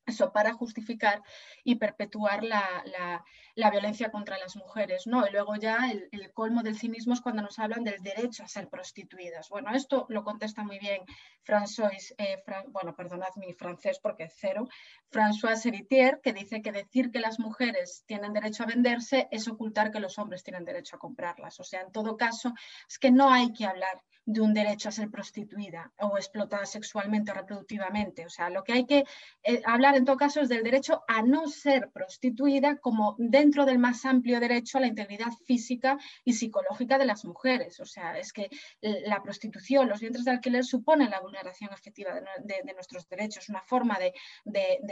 eso 0.07 0.31
para 0.31 0.53
justificar 0.53 1.21
y 1.63 1.75
perpetuar 1.75 2.43
la, 2.43 3.23
violencia 3.71 4.11
contra 4.11 4.37
las 4.37 4.55
mujeres. 4.55 5.07
¿no? 5.07 5.25
Y 5.27 5.31
luego 5.31 5.55
ya 5.55 5.91
el, 5.91 6.31
colmo 6.33 6.61
del 6.61 6.77
cinismo 6.77 7.13
es 7.13 7.21
cuando 7.21 7.41
nos 7.41 7.57
hablan 7.59 7.83
del 7.83 8.01
derecho 8.01 8.43
a 8.43 8.47
ser 8.47 8.69
prostituidas. 8.69 9.49
Bueno, 9.49 9.73
esto 9.73 10.05
lo 10.09 10.23
contesta 10.23 10.63
muy 10.63 10.77
bien 10.79 11.01
François, 11.43 12.13
eh, 12.17 12.43
bueno, 12.67 12.95
perdonad 12.95 13.35
mi 13.37 13.53
francés 13.53 13.99
porque 13.99 14.25
es 14.25 14.33
cero, 14.37 14.67
François 15.11 15.55
Seritier, 15.55 16.19
que 16.21 16.33
dice 16.33 16.61
que 16.61 16.71
decir 16.71 17.09
que 17.09 17.19
las 17.19 17.39
mujeres 17.39 18.03
tienen 18.05 18.33
derecho 18.33 18.63
a 18.63 18.67
venderse 18.67 19.27
es 19.31 19.47
ocultar 19.47 19.91
que 19.91 19.99
los 19.99 20.19
hombres 20.19 20.43
tienen 20.43 20.65
derecho 20.65 20.97
a 20.97 20.99
comprarlas. 20.99 21.59
O 21.59 21.63
sea, 21.63 21.81
en 21.81 21.91
todo 21.91 22.17
caso, 22.17 22.53
es 22.87 22.99
que 22.99 23.11
no 23.11 23.31
hay 23.31 23.53
que 23.53 23.65
hablar 23.65 24.03
de 24.27 24.41
un 24.41 24.53
derecho 24.53 24.89
a 24.89 24.91
ser 24.91 25.09
prostituida 25.09 25.93
o 25.99 26.17
explotada 26.17 26.65
sexualmente 26.65 27.31
o 27.31 27.33
reproductivamente. 27.33 28.25
O 28.25 28.29
sea, 28.29 28.49
lo 28.49 28.61
que 28.61 28.73
hay 28.73 28.85
que 28.85 29.05
eh, 29.43 29.61
hablar 29.65 29.95
en 29.95 30.03
todo 30.03 30.17
caso 30.17 30.41
es 30.41 30.49
del 30.49 30.63
derecho 30.63 31.01
a 31.07 31.21
no 31.21 31.47
ser 31.47 31.89
prostituida 31.91 32.75
como 32.75 33.15
dentro 33.17 33.46
del 33.65 33.79
más 33.79 34.05
amplio 34.05 34.39
derecho 34.39 34.77
a 34.77 34.81
la 34.81 34.87
integridad 34.87 35.31
física 35.45 35.97
y 36.23 36.33
psicológica 36.33 36.97
de 36.97 37.05
las 37.05 37.25
mujeres. 37.25 37.79
O 37.79 37.85
sea, 37.85 38.17
es 38.17 38.33
que 38.33 38.49
la 38.81 39.23
prostitución, 39.23 39.87
los 39.87 40.01
vientres 40.01 40.25
de 40.25 40.31
alquiler 40.31 40.65
suponen 40.65 41.09
la 41.09 41.21
vulneración 41.21 41.71
efectiva 41.73 42.13
de, 42.13 42.73
nuestros 42.73 43.07
derechos, 43.07 43.49
una 43.49 43.61
forma 43.61 43.97
de, 43.99 44.13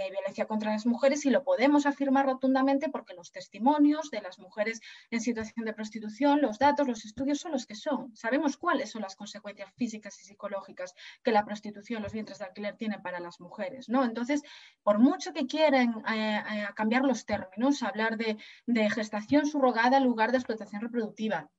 violencia 0.10 0.46
contra 0.46 0.72
las 0.72 0.86
mujeres 0.86 1.26
y 1.26 1.30
lo 1.30 1.44
podemos 1.44 1.86
afirmar 1.86 2.26
rotundamente 2.26 2.90
porque 2.90 3.14
los 3.14 3.32
testimonios 3.32 4.10
de 4.10 4.22
las 4.22 4.40
mujeres 4.40 4.80
en 5.12 5.20
situación 5.20 5.66
de 5.66 5.74
prostitución, 5.74 6.42
los 6.42 6.58
datos, 6.58 6.88
los 6.88 7.06
estudios 7.06 7.40
son 7.40 7.52
los 7.52 7.66
que 7.66 7.76
son. 7.76 8.16
Sabemos 8.16 8.58
cuáles 8.58 8.92
son 8.92 9.02
las 9.02 9.16
consecuencias 9.16 9.72
físicas 9.76 10.20
y 10.22 10.26
psicológicas 10.26 10.94
que 11.24 11.32
la 11.32 11.46
prostitución, 11.46 12.02
los 12.02 12.14
vientres 12.14 12.40
de 12.40 12.46
alquiler 12.46 12.78
tienen 12.78 13.02
para 13.02 13.20
las 13.20 13.40
mujeres. 13.40 13.90
¿no? 13.90 14.04
Entonces, 14.06 14.42
por 14.84 15.00
mucho 15.00 15.34
que 15.34 15.46
quieran 15.46 16.04
eh, 16.08 16.42
eh, 16.52 16.68
cambiar 16.76 17.04
los 17.04 17.26
términos, 17.26 17.84
hablar 17.84 18.18
de, 18.18 18.38
de 18.66 18.90
gestación 18.90 19.46
subrogada 19.46 19.98
en 19.98 20.04
lugar 20.04 20.32
de 20.32 20.38
explotación 20.38 20.82
reproductiva, 20.82 21.50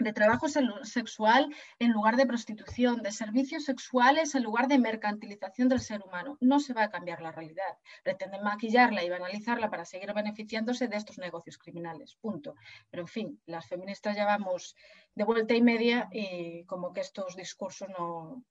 de 0.00 0.12
trabajo 0.12 0.46
sexual 0.48 1.54
en 1.78 1.92
lugar 1.92 2.16
de 2.16 2.26
prostitución, 2.26 3.02
de 3.02 3.12
servicios 3.12 3.64
sexuales 3.64 4.34
en 4.34 4.42
lugar 4.42 4.66
de 4.66 4.78
mercantilización 4.78 5.68
del 5.68 5.80
ser 5.80 6.02
humano. 6.02 6.38
No 6.40 6.58
se 6.58 6.72
va 6.72 6.84
a 6.84 6.90
cambiar 6.90 7.20
la 7.20 7.32
realidad. 7.32 7.78
Pretenden 8.02 8.42
maquillarla 8.42 9.04
y 9.04 9.10
banalizarla 9.10 9.70
para 9.70 9.84
seguir 9.84 10.12
beneficiándose 10.14 10.88
de 10.88 10.96
estos 10.96 11.18
negocios 11.18 11.58
criminales. 11.58 12.16
Punto. 12.20 12.54
Pero 12.90 13.02
en 13.02 13.08
fin, 13.08 13.42
las 13.46 13.66
feministas 13.66 14.16
ya 14.16 14.24
vamos 14.24 14.74
de 15.14 15.24
vuelta 15.24 15.54
y 15.54 15.62
media 15.62 16.08
y 16.12 16.64
como 16.64 16.92
que 16.92 17.00
estos 17.00 17.36
discursos 17.36 17.88
no, 17.90 18.42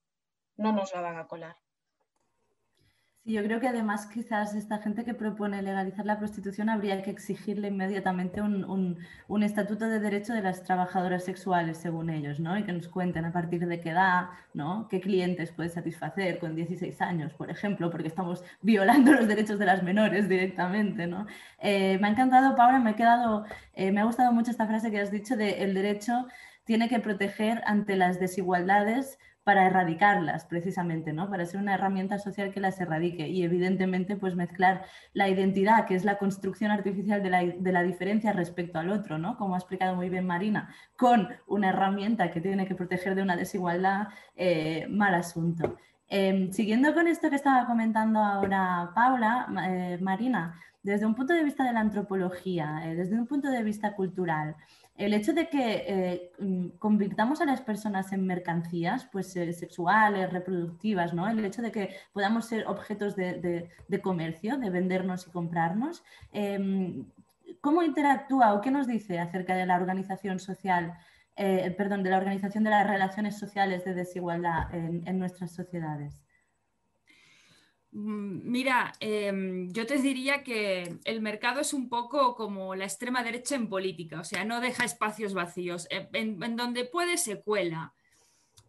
no 0.57 0.71
nos 0.71 0.93
la 0.93 1.01
van 1.01 1.17
a 1.17 1.27
colar 1.27 1.55
yo 3.25 3.43
creo 3.43 3.59
que 3.59 3.67
además 3.67 4.07
quizás 4.07 4.55
esta 4.55 4.79
gente 4.79 5.03
que 5.03 5.13
propone 5.13 5.61
legalizar 5.61 6.05
la 6.05 6.17
prostitución 6.17 6.69
habría 6.69 7.01
que 7.03 7.11
exigirle 7.11 7.67
inmediatamente 7.67 8.41
un, 8.41 8.97
estatuto 9.43 9.87
de 9.87 9.99
derecho 9.99 10.33
de 10.33 10.41
las 10.41 10.63
trabajadoras 10.63 11.25
sexuales, 11.25 11.77
según 11.77 12.09
ellos, 12.09 12.39
¿no? 12.39 12.57
Y 12.57 12.63
que 12.63 12.71
nos 12.73 12.87
cuenten 12.87 13.25
a 13.25 13.31
partir 13.31 13.67
de 13.67 13.79
qué 13.79 13.89
edad, 13.89 14.29
¿no? 14.53 14.87
¿Qué 14.89 14.99
clientes 14.99 15.51
puede 15.51 15.69
satisfacer 15.69 16.39
con 16.39 16.55
16 16.55 17.01
años, 17.01 17.33
por 17.33 17.51
ejemplo? 17.51 17.91
Porque 17.91 18.07
estamos 18.07 18.43
violando 18.61 19.11
los 19.13 19.27
derechos 19.27 19.59
de 19.59 19.65
las 19.65 19.83
menores 19.83 20.27
directamente, 20.27 21.05
¿no? 21.05 21.27
Eh, 21.59 21.97
me 21.99 22.07
ha 22.07 22.11
encantado, 22.11 22.55
Paula, 22.55 22.79
me, 22.79 22.91
he 22.91 22.95
quedado, 22.95 23.45
eh, 23.73 23.91
me 23.91 24.01
ha 24.01 24.05
gustado 24.05 24.31
mucho 24.31 24.51
esta 24.51 24.65
frase 24.65 24.91
que 24.91 24.99
has 24.99 25.11
dicho 25.11 25.35
de 25.37 25.63
el 25.63 25.73
derecho 25.73 26.27
tiene 26.63 26.87
que 26.87 26.99
proteger 26.99 27.61
ante 27.65 27.95
las 27.95 28.19
desigualdades 28.19 29.17
para 29.43 29.65
erradicarlas 29.65 30.45
precisamente, 30.45 31.13
¿no? 31.13 31.29
Para 31.29 31.45
ser 31.45 31.59
una 31.59 31.73
herramienta 31.73 32.19
social 32.19 32.51
que 32.51 32.59
las 32.59 32.79
erradique 32.79 33.27
y 33.27 33.43
evidentemente 33.43 34.15
pues 34.15 34.35
mezclar 34.35 34.85
la 35.13 35.27
identidad, 35.29 35.85
que 35.85 35.95
es 35.95 36.05
la 36.05 36.17
construcción 36.17 36.71
artificial 36.71 37.23
de 37.23 37.71
la, 37.71 37.83
diferencia 37.83 38.33
respecto 38.33 38.79
al 38.79 38.89
otro, 38.91 39.17
¿no? 39.17 39.37
Como 39.37 39.55
ha 39.55 39.57
explicado 39.57 39.95
muy 39.95 40.09
bien 40.09 40.25
Marina, 40.25 40.73
con 40.95 41.29
una 41.47 41.69
herramienta 41.69 42.31
que 42.31 42.41
tiene 42.41 42.67
que 42.67 42.75
proteger 42.75 43.15
de 43.15 43.23
una 43.23 43.35
desigualdad, 43.35 44.09
eh, 44.35 44.87
mal 44.89 45.15
asunto. 45.15 45.77
Em, 46.07 46.51
siguiendo 46.51 46.93
con 46.93 47.07
esto 47.07 47.29
que 47.29 47.35
estaba 47.35 47.67
comentando 47.67 48.19
ahora 48.19 48.91
Paula, 48.95 49.47
eh, 49.67 49.99
Marina, 50.01 50.59
desde 50.81 51.05
un 51.05 51.13
punto 51.13 51.33
de 51.33 51.43
vista 51.43 51.63
de 51.63 51.73
la 51.73 51.81
antropología, 51.81 52.81
eh, 52.85 52.95
desde 52.95 53.15
un 53.19 53.27
punto 53.27 53.49
de 53.51 53.63
vista 53.63 53.95
cultural, 53.95 54.55
el 54.99 55.13
hecho 55.13 55.33
de 55.33 55.47
que 55.47 55.85
eh, 55.87 56.31
mm, 56.39 56.67
convirtamos 56.77 57.39
a 57.39 57.45
las 57.45 57.61
personas 57.61 58.11
en 58.11 58.27
mercancías 58.27 59.07
pues, 59.11 59.33
eh, 59.37 59.53
sexuales, 59.53 60.31
reproductivas, 60.31 61.13
¿no? 61.13 61.27
el 61.27 61.43
hecho 61.45 61.61
de 61.61 61.71
que 61.71 61.95
podamos 62.11 62.45
ser 62.45 62.67
objetos 62.67 63.15
de, 63.15 63.69
comercio, 64.03 64.57
de 64.57 64.69
vendernos 64.69 65.25
y 65.25 65.31
comprarnos, 65.31 66.03
em, 66.33 67.05
¿cómo 67.61 67.81
interactúa 67.81 68.53
o 68.53 68.61
qué 68.61 68.71
nos 68.71 68.87
dice 68.87 69.19
acerca 69.19 69.55
de 69.55 69.65
la 69.65 69.77
organización 69.77 70.37
social, 70.39 70.93
eh, 71.37 71.73
perdón, 71.77 72.03
de 72.03 72.09
la 72.09 72.17
organización 72.17 72.65
de 72.65 72.71
las 72.71 72.85
relaciones 72.85 73.39
sociales 73.39 73.85
de 73.85 73.93
desigualdad 73.93 74.73
en 74.73 75.17
nuestras 75.17 75.53
sociedades? 75.53 76.21
Mm, 77.91 78.51
mira, 78.51 78.93
em, 78.99 79.71
yo 79.71 79.85
te 79.87 79.97
diría 79.97 80.43
que 80.43 80.99
el 81.05 81.21
mercado 81.21 81.59
es 81.61 81.73
un 81.73 81.89
poco 81.89 82.35
como 82.35 82.75
la 82.75 82.85
extrema 82.85 83.23
derecha 83.23 83.55
en 83.55 83.67
política, 83.67 84.19
o 84.19 84.23
sea, 84.23 84.45
no 84.45 84.61
deja 84.61 84.85
espacios 84.85 85.33
vacíos, 85.33 85.87
eh, 85.89 86.07
en, 86.13 86.55
donde 86.55 86.85
puede 86.85 87.17
se 87.17 87.41
cuela. 87.41 87.93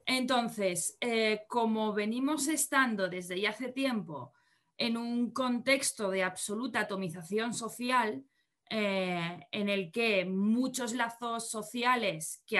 Entonces, 0.06 0.96
eh, 1.00 1.42
como 1.48 1.92
venimos 1.92 2.48
estando 2.48 3.08
desde 3.08 3.40
ya 3.40 3.50
hace 3.50 3.70
tiempo 3.72 4.32
en 4.78 4.96
un 4.96 5.30
contexto 5.32 6.10
de 6.10 6.24
absoluta 6.24 6.80
atomización 6.80 7.52
social, 7.54 8.24
eh, 8.70 9.46
en 9.50 9.68
el 9.68 9.90
que 9.92 10.24
muchos 10.24 10.94
lazos 10.94 11.50
sociales 11.50 12.42
que, 12.46 12.58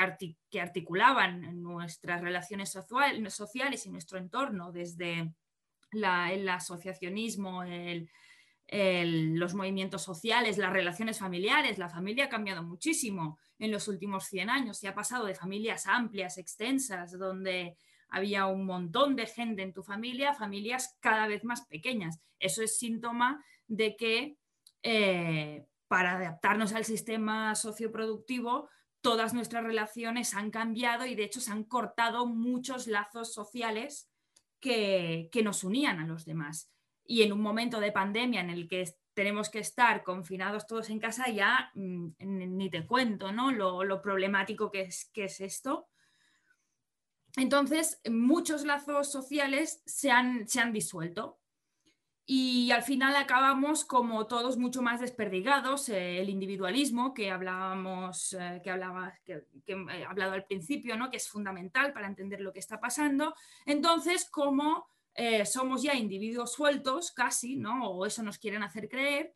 articulaban 0.60 1.62
nuestras 1.62 2.20
relaciones 2.20 2.70
sociales 2.70 3.86
y 3.86 3.90
nuestro 3.90 4.18
entorno 4.18 4.72
desde 4.72 5.32
el 5.92 6.48
asociacionismo, 6.48 7.64
los 8.72 9.54
movimientos 9.54 10.02
sociales, 10.02 10.58
las 10.58 10.72
relaciones 10.72 11.18
familiares. 11.18 11.78
La 11.78 11.88
familia 11.88 12.26
ha 12.26 12.28
cambiado 12.28 12.62
muchísimo 12.62 13.38
en 13.58 13.70
los 13.70 13.88
últimos 13.88 14.24
100 14.24 14.50
años 14.50 14.82
y 14.82 14.86
ha 14.86 14.94
pasado 14.94 15.26
de 15.26 15.34
familias 15.34 15.86
amplias, 15.86 16.38
extensas, 16.38 17.18
donde 17.18 17.76
había 18.08 18.46
un 18.46 18.66
montón 18.66 19.16
de 19.16 19.26
gente 19.26 19.62
en 19.62 19.72
tu 19.72 19.82
familia, 19.82 20.34
familias 20.34 20.96
cada 21.00 21.26
vez 21.26 21.44
más 21.44 21.66
pequeñas. 21.66 22.20
Eso 22.38 22.62
es 22.62 22.78
síntoma 22.78 23.44
de 23.68 23.96
que 23.96 24.36
eh, 24.82 25.64
para 25.88 26.16
adaptarnos 26.16 26.72
al 26.72 26.84
sistema 26.84 27.54
socioproductivo, 27.54 28.68
todas 29.00 29.34
nuestras 29.34 29.64
relaciones 29.64 30.34
han 30.34 30.50
cambiado 30.50 31.06
y 31.06 31.14
de 31.14 31.24
hecho 31.24 31.40
se 31.40 31.52
han 31.52 31.64
cortado 31.64 32.26
muchos 32.26 32.86
lazos 32.86 33.32
sociales 33.32 34.09
que, 34.60 35.30
nos 35.42 35.64
unían 35.64 35.98
a 35.98 36.06
los 36.06 36.24
demás. 36.24 36.70
Y 37.04 37.22
en 37.22 37.32
un 37.32 37.40
momento 37.40 37.80
de 37.80 37.92
pandemia 37.92 38.40
en 38.40 38.50
el 38.50 38.68
que 38.68 38.94
tenemos 39.14 39.50
que 39.50 39.58
estar 39.58 40.04
confinados 40.04 40.66
todos 40.66 40.90
en 40.90 41.00
casa, 41.00 41.28
ya 41.28 41.70
mm, 41.74 42.08
ni 42.20 42.70
te 42.70 42.86
cuento 42.86 43.32
¿no? 43.32 43.50
lo, 43.50 44.00
problemático 44.02 44.70
que 44.70 44.82
es, 44.82 45.10
que 45.12 45.24
es 45.24 45.40
esto. 45.40 45.88
Entonces, 47.36 48.00
muchos 48.08 48.64
lazos 48.64 49.10
sociales 49.10 49.82
se 49.86 50.10
han, 50.10 50.48
se 50.48 50.60
han 50.60 50.72
disuelto 50.72 51.39
y 52.32 52.70
al 52.70 52.84
final 52.84 53.16
acabamos 53.16 53.84
como 53.84 54.28
todos 54.28 54.56
mucho 54.56 54.82
más 54.82 55.00
desperdigados, 55.00 55.88
eh, 55.88 56.20
el 56.20 56.28
individualismo 56.28 57.12
que 57.12 57.28
hablábamos, 57.28 58.34
eh, 58.34 58.60
que 58.62 58.70
hablaba, 58.70 59.18
que, 59.24 59.44
he 59.66 60.04
hablado 60.04 60.34
al 60.34 60.44
principio, 60.44 60.96
¿no? 60.96 61.10
que 61.10 61.16
es 61.16 61.28
fundamental 61.28 61.92
para 61.92 62.06
entender 62.06 62.40
lo 62.40 62.52
que 62.52 62.60
está 62.60 62.78
pasando. 62.78 63.34
Entonces, 63.66 64.30
como 64.30 64.86
eh, 65.12 65.44
somos 65.44 65.82
ya 65.82 65.94
individuos 65.94 66.52
sueltos, 66.52 67.10
casi, 67.10 67.56
¿no? 67.56 67.90
o 67.90 68.06
eso 68.06 68.22
nos 68.22 68.38
quieren 68.38 68.62
hacer 68.62 68.88
creer, 68.88 69.34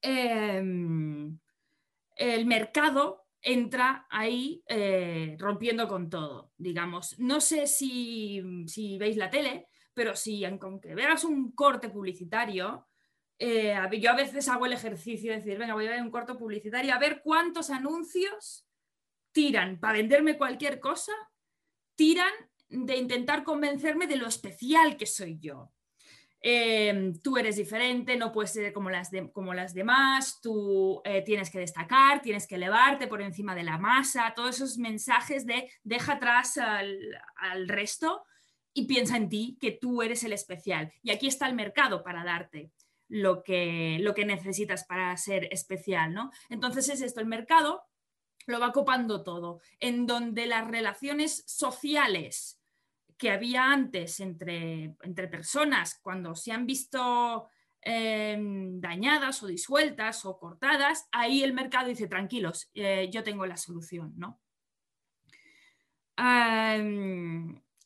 em, 0.00 1.38
el 2.16 2.46
mercado 2.46 3.26
entra 3.42 4.06
ahí 4.08 4.62
rompiendo 5.36 5.86
con 5.86 6.08
todo, 6.08 6.50
digamos. 6.56 7.18
No 7.18 7.42
sé 7.42 7.66
si, 7.66 8.42
si 8.66 8.96
veis 8.96 9.18
la 9.18 9.28
tele, 9.28 9.68
pero 9.98 10.14
si 10.14 10.44
aunque 10.44 10.94
veas 10.94 11.24
un 11.24 11.50
corte 11.50 11.88
publicitario, 11.88 12.86
eh, 13.36 13.76
yo 14.00 14.12
a 14.12 14.14
veces 14.14 14.46
hago 14.46 14.64
el 14.64 14.72
ejercicio 14.72 15.32
de 15.32 15.38
decir, 15.38 15.58
venga, 15.58 15.74
voy 15.74 15.88
a 15.88 15.90
ver 15.90 16.00
un 16.00 16.12
corte 16.12 16.34
publicitario, 16.34 16.94
a 16.94 17.00
ver 17.00 17.20
cuántos 17.20 17.68
anuncios 17.68 18.64
tiran 19.32 19.80
para 19.80 19.94
venderme 19.94 20.38
cualquier 20.38 20.78
cosa, 20.78 21.10
tiran 21.96 22.30
de 22.68 22.96
intentar 22.96 23.42
convencerme 23.42 24.06
de 24.06 24.18
lo 24.18 24.28
especial 24.28 24.96
que 24.96 25.06
soy 25.06 25.36
yo. 25.40 25.72
Em, 26.40 27.20
tú 27.20 27.36
eres 27.36 27.56
diferente, 27.56 28.16
no 28.16 28.30
puedes 28.30 28.52
ser 28.52 28.72
como 28.72 28.90
las, 28.90 29.10
como 29.32 29.52
las 29.52 29.74
demás, 29.74 30.38
tú 30.40 31.02
eh, 31.04 31.22
tienes 31.22 31.50
que 31.50 31.58
destacar, 31.58 32.22
tienes 32.22 32.46
que 32.46 32.54
elevarte 32.54 33.08
por 33.08 33.20
encima 33.20 33.56
de 33.56 33.64
la 33.64 33.78
masa, 33.78 34.32
todos 34.36 34.54
esos 34.54 34.78
mensajes 34.78 35.44
de 35.44 35.68
deja 35.82 36.12
atrás 36.12 36.56
al 36.56 37.66
resto 37.68 38.22
y 38.78 38.86
piensa 38.86 39.16
en 39.16 39.28
ti, 39.28 39.58
que 39.60 39.72
tú 39.72 40.02
eres 40.02 40.22
el 40.22 40.32
especial. 40.32 40.92
Y 41.02 41.10
aquí 41.10 41.26
está 41.26 41.48
el 41.48 41.54
mercado 41.56 42.04
para 42.04 42.22
darte 42.22 42.70
lo 43.08 43.42
que, 43.42 43.98
lo 44.00 44.14
que 44.14 44.24
necesitas 44.24 44.84
para 44.84 45.16
ser 45.16 45.48
especial, 45.52 46.14
¿no? 46.14 46.30
Entonces 46.48 46.88
es 46.88 47.00
esto, 47.00 47.20
el 47.20 47.26
mercado 47.26 47.82
lo 48.46 48.60
va 48.60 48.70
copando 48.70 49.24
todo, 49.24 49.60
en 49.80 50.06
donde 50.06 50.46
las 50.46 50.68
relaciones 50.68 51.42
sociales 51.46 52.60
que 53.16 53.32
había 53.32 53.72
antes 53.72 54.20
entre, 54.20 54.94
entre 55.02 55.26
personas 55.26 55.98
cuando 56.00 56.36
se 56.36 56.52
han 56.52 56.64
visto 56.64 57.48
em, 57.80 58.80
dañadas 58.80 59.42
o 59.42 59.48
disueltas 59.48 60.24
o 60.24 60.38
cortadas, 60.38 61.08
ahí 61.10 61.42
el 61.42 61.52
mercado 61.52 61.88
dice, 61.88 62.06
tranquilos, 62.06 62.70
eh, 62.74 63.10
yo 63.12 63.24
tengo 63.24 63.44
la 63.44 63.56
solución, 63.56 64.14
¿no? 64.16 64.40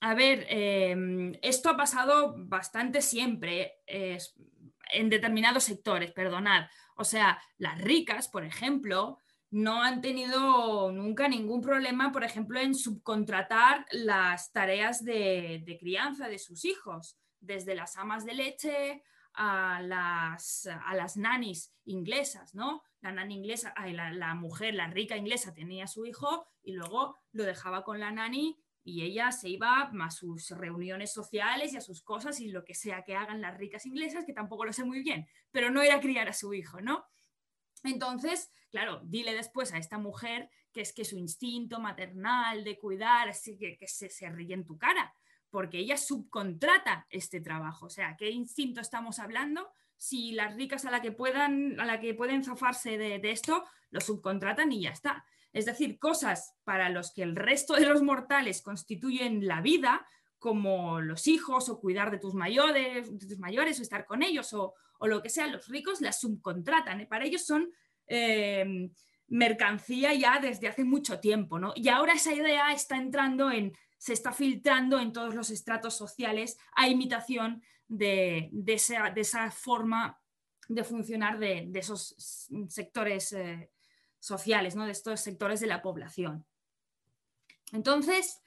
A 0.04 0.14
ver, 0.14 0.46
em, 0.48 1.38
esto 1.42 1.68
ha 1.70 1.76
pasado 1.76 2.34
bastante 2.36 3.00
siempre 3.02 3.82
en 3.86 5.08
determinados 5.08 5.62
sectores, 5.62 6.10
perdonad. 6.10 6.66
O 6.96 7.04
sea, 7.04 7.40
las 7.56 7.80
ricas, 7.80 8.26
por 8.26 8.44
ejemplo, 8.44 9.18
no 9.52 9.80
han 9.80 10.00
tenido 10.00 10.90
nunca 10.90 11.28
ningún 11.28 11.60
problema, 11.60 12.10
por 12.10 12.24
ejemplo, 12.24 12.58
en 12.58 12.74
subcontratar 12.74 13.86
las 13.92 14.50
tareas 14.50 15.04
de, 15.04 15.76
crianza 15.78 16.28
de 16.28 16.40
sus 16.40 16.64
hijos, 16.64 17.16
desde 17.38 17.76
las 17.76 17.96
amas 17.96 18.24
de 18.24 18.34
leche 18.34 19.04
a 19.34 19.80
las, 19.82 20.68
a 20.84 20.96
las 20.96 21.16
nanis 21.16 21.72
inglesas, 21.84 22.56
¿no? 22.56 22.82
La 23.02 23.12
nani 23.12 23.36
inglesa, 23.36 23.72
la, 23.92 24.10
la, 24.12 24.34
mujer, 24.34 24.74
la 24.74 24.88
rica 24.88 25.16
inglesa 25.16 25.54
tenía 25.54 25.84
a 25.84 25.88
su 25.88 26.06
hijo 26.06 26.44
y 26.64 26.72
luego 26.72 27.16
lo 27.30 27.44
dejaba 27.44 27.84
con 27.84 28.00
la 28.00 28.10
nani 28.10 28.58
y 28.84 29.02
ella 29.02 29.30
se 29.30 29.48
iba 29.48 29.90
a 29.92 30.10
sus 30.10 30.50
reuniones 30.50 31.12
sociales 31.12 31.72
y 31.72 31.76
a 31.76 31.80
sus 31.80 32.02
cosas 32.02 32.40
y 32.40 32.48
lo 32.48 32.64
que 32.64 32.74
sea 32.74 33.02
que 33.04 33.14
hagan 33.14 33.40
las 33.40 33.56
ricas 33.56 33.86
inglesas, 33.86 34.24
que 34.24 34.32
tampoco 34.32 34.64
lo 34.64 34.72
sé 34.72 34.84
muy 34.84 35.02
bien, 35.02 35.26
pero 35.50 35.70
no 35.70 35.82
era 35.82 36.00
criar 36.00 36.28
a 36.28 36.32
su 36.32 36.52
hijo, 36.54 36.80
¿no? 36.80 37.04
Entonces, 37.84 38.50
claro, 38.70 39.00
dile 39.04 39.34
después 39.34 39.72
a 39.72 39.78
esta 39.78 39.98
mujer 39.98 40.50
que 40.72 40.80
es 40.80 40.92
que 40.92 41.04
su 41.04 41.16
instinto 41.16 41.78
maternal 41.78 42.64
de 42.64 42.78
cuidar, 42.78 43.28
así 43.28 43.56
que, 43.58 43.78
se, 43.86 44.08
se 44.08 44.30
ríe 44.30 44.54
en 44.54 44.64
tu 44.64 44.78
cara, 44.78 45.14
porque 45.50 45.78
ella 45.78 45.96
subcontrata 45.96 47.06
este 47.10 47.40
trabajo. 47.40 47.86
O 47.86 47.90
sea, 47.90 48.16
¿qué 48.16 48.30
instinto 48.30 48.80
estamos 48.80 49.18
hablando? 49.18 49.70
Si 49.96 50.32
las 50.32 50.56
ricas 50.56 50.86
a 50.86 50.90
la 50.90 51.02
que 51.02 51.12
puedan, 51.12 51.78
a 51.78 51.84
la 51.84 52.00
que 52.00 52.14
pueden 52.14 52.42
zafarse 52.42 52.96
de, 52.96 53.18
de 53.18 53.30
esto, 53.30 53.64
lo 53.90 54.00
subcontratan 54.00 54.72
y 54.72 54.82
ya 54.82 54.90
está. 54.90 55.24
Es 55.52 55.66
decir, 55.66 55.98
cosas 55.98 56.54
para 56.64 56.88
los 56.88 57.12
que 57.12 57.22
el 57.22 57.36
resto 57.36 57.74
de 57.74 57.86
los 57.86 58.02
mortales 58.02 58.62
constituyen 58.62 59.46
la 59.46 59.60
vida, 59.60 60.06
como 60.38 61.00
los 61.00 61.28
hijos 61.28 61.68
o 61.68 61.80
cuidar 61.80 62.10
de 62.10 62.18
tus 62.18 62.34
mayores, 62.34 63.16
de 63.18 63.26
tus 63.26 63.38
mayores 63.38 63.78
o 63.78 63.82
estar 63.82 64.06
con 64.06 64.22
ellos 64.22 64.52
o, 64.54 64.74
lo 65.00 65.20
que 65.22 65.30
sea, 65.30 65.46
los 65.48 65.68
ricos 65.68 66.00
las 66.00 66.20
subcontratan. 66.20 67.00
¿eh? 67.00 67.06
Para 67.06 67.24
ellos 67.24 67.44
son 67.44 67.72
eh, 68.06 68.88
mercancía 69.28 70.14
ya 70.14 70.38
desde 70.40 70.68
hace 70.68 70.84
mucho 70.84 71.20
tiempo. 71.20 71.58
¿no? 71.58 71.72
Y 71.74 71.88
ahora 71.88 72.14
esa 72.14 72.32
idea 72.32 72.72
está 72.72 72.96
entrando 72.96 73.50
en, 73.50 73.72
se 73.98 74.12
está 74.12 74.32
filtrando 74.32 75.00
en 75.00 75.12
todos 75.12 75.34
los 75.34 75.50
estratos 75.50 75.96
sociales 75.96 76.58
a 76.74 76.88
imitación 76.88 77.62
de, 77.88 78.50
esa, 78.66 79.50
forma 79.50 80.20
de 80.68 80.84
funcionar 80.84 81.38
de, 81.38 81.70
esos 81.74 82.48
sectores 82.68 83.32
eh, 83.32 83.70
sociales, 84.22 84.76
¿no? 84.76 84.86
de 84.86 84.92
estos 84.92 85.20
sectores 85.20 85.58
de 85.58 85.66
la 85.66 85.82
población. 85.82 86.46
Entonces, 87.72 88.40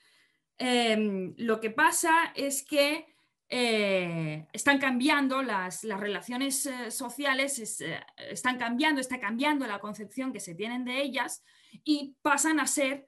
em, 0.58 1.36
lo 1.38 1.60
que 1.60 1.70
pasa 1.70 2.32
es 2.34 2.64
que 2.64 3.14
eh, 3.50 4.48
están 4.54 4.80
cambiando 4.80 5.42
las, 5.42 5.84
relaciones 5.84 6.66
eh, 6.66 6.92
sociales, 6.92 7.82
eh, 7.82 8.00
están 8.18 8.58
cambiando, 8.58 9.02
está 9.02 9.20
cambiando 9.20 9.68
la 9.68 9.80
concepción 9.80 10.32
que 10.32 10.40
se 10.40 10.56
tienen 10.56 10.86
de 10.86 11.02
ellas 11.02 11.44
y 11.84 12.16
pasan 12.22 12.60
a 12.60 12.68
ser 12.68 13.08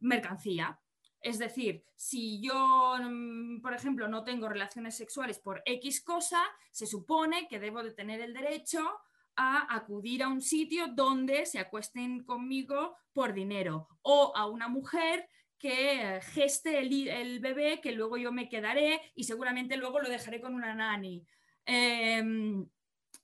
mercancía. 0.00 0.78
Es 1.22 1.38
decir, 1.38 1.84
si 1.94 2.42
yo, 2.42 2.98
mm, 3.00 3.62
por 3.62 3.72
ejemplo, 3.72 4.08
no 4.08 4.24
tengo 4.24 4.46
relaciones 4.48 4.96
sexuales 4.96 5.38
por 5.38 5.62
X 5.64 6.02
cosa, 6.02 6.42
se 6.70 6.86
supone 6.86 7.48
que 7.48 7.58
debo 7.58 7.82
de 7.82 7.92
tener 7.92 8.20
el 8.20 8.34
derecho 8.34 8.80
a 9.36 9.74
acudir 9.74 10.22
a 10.22 10.28
un 10.28 10.40
sitio 10.40 10.88
donde 10.88 11.46
se 11.46 11.58
acuesten 11.58 12.24
conmigo 12.24 12.96
por 13.12 13.34
dinero 13.34 13.88
o 14.02 14.32
a 14.34 14.46
una 14.46 14.68
mujer 14.68 15.28
que 15.58 16.20
geste 16.22 16.78
el, 16.78 17.40
bebé 17.40 17.80
que 17.80 17.92
luego 17.92 18.16
yo 18.16 18.32
me 18.32 18.48
quedaré 18.48 19.00
y 19.14 19.24
seguramente 19.24 19.76
luego 19.76 20.00
lo 20.00 20.08
dejaré 20.08 20.40
con 20.40 20.54
una 20.54 20.74
nani. 20.74 21.26
Em, 21.64 22.66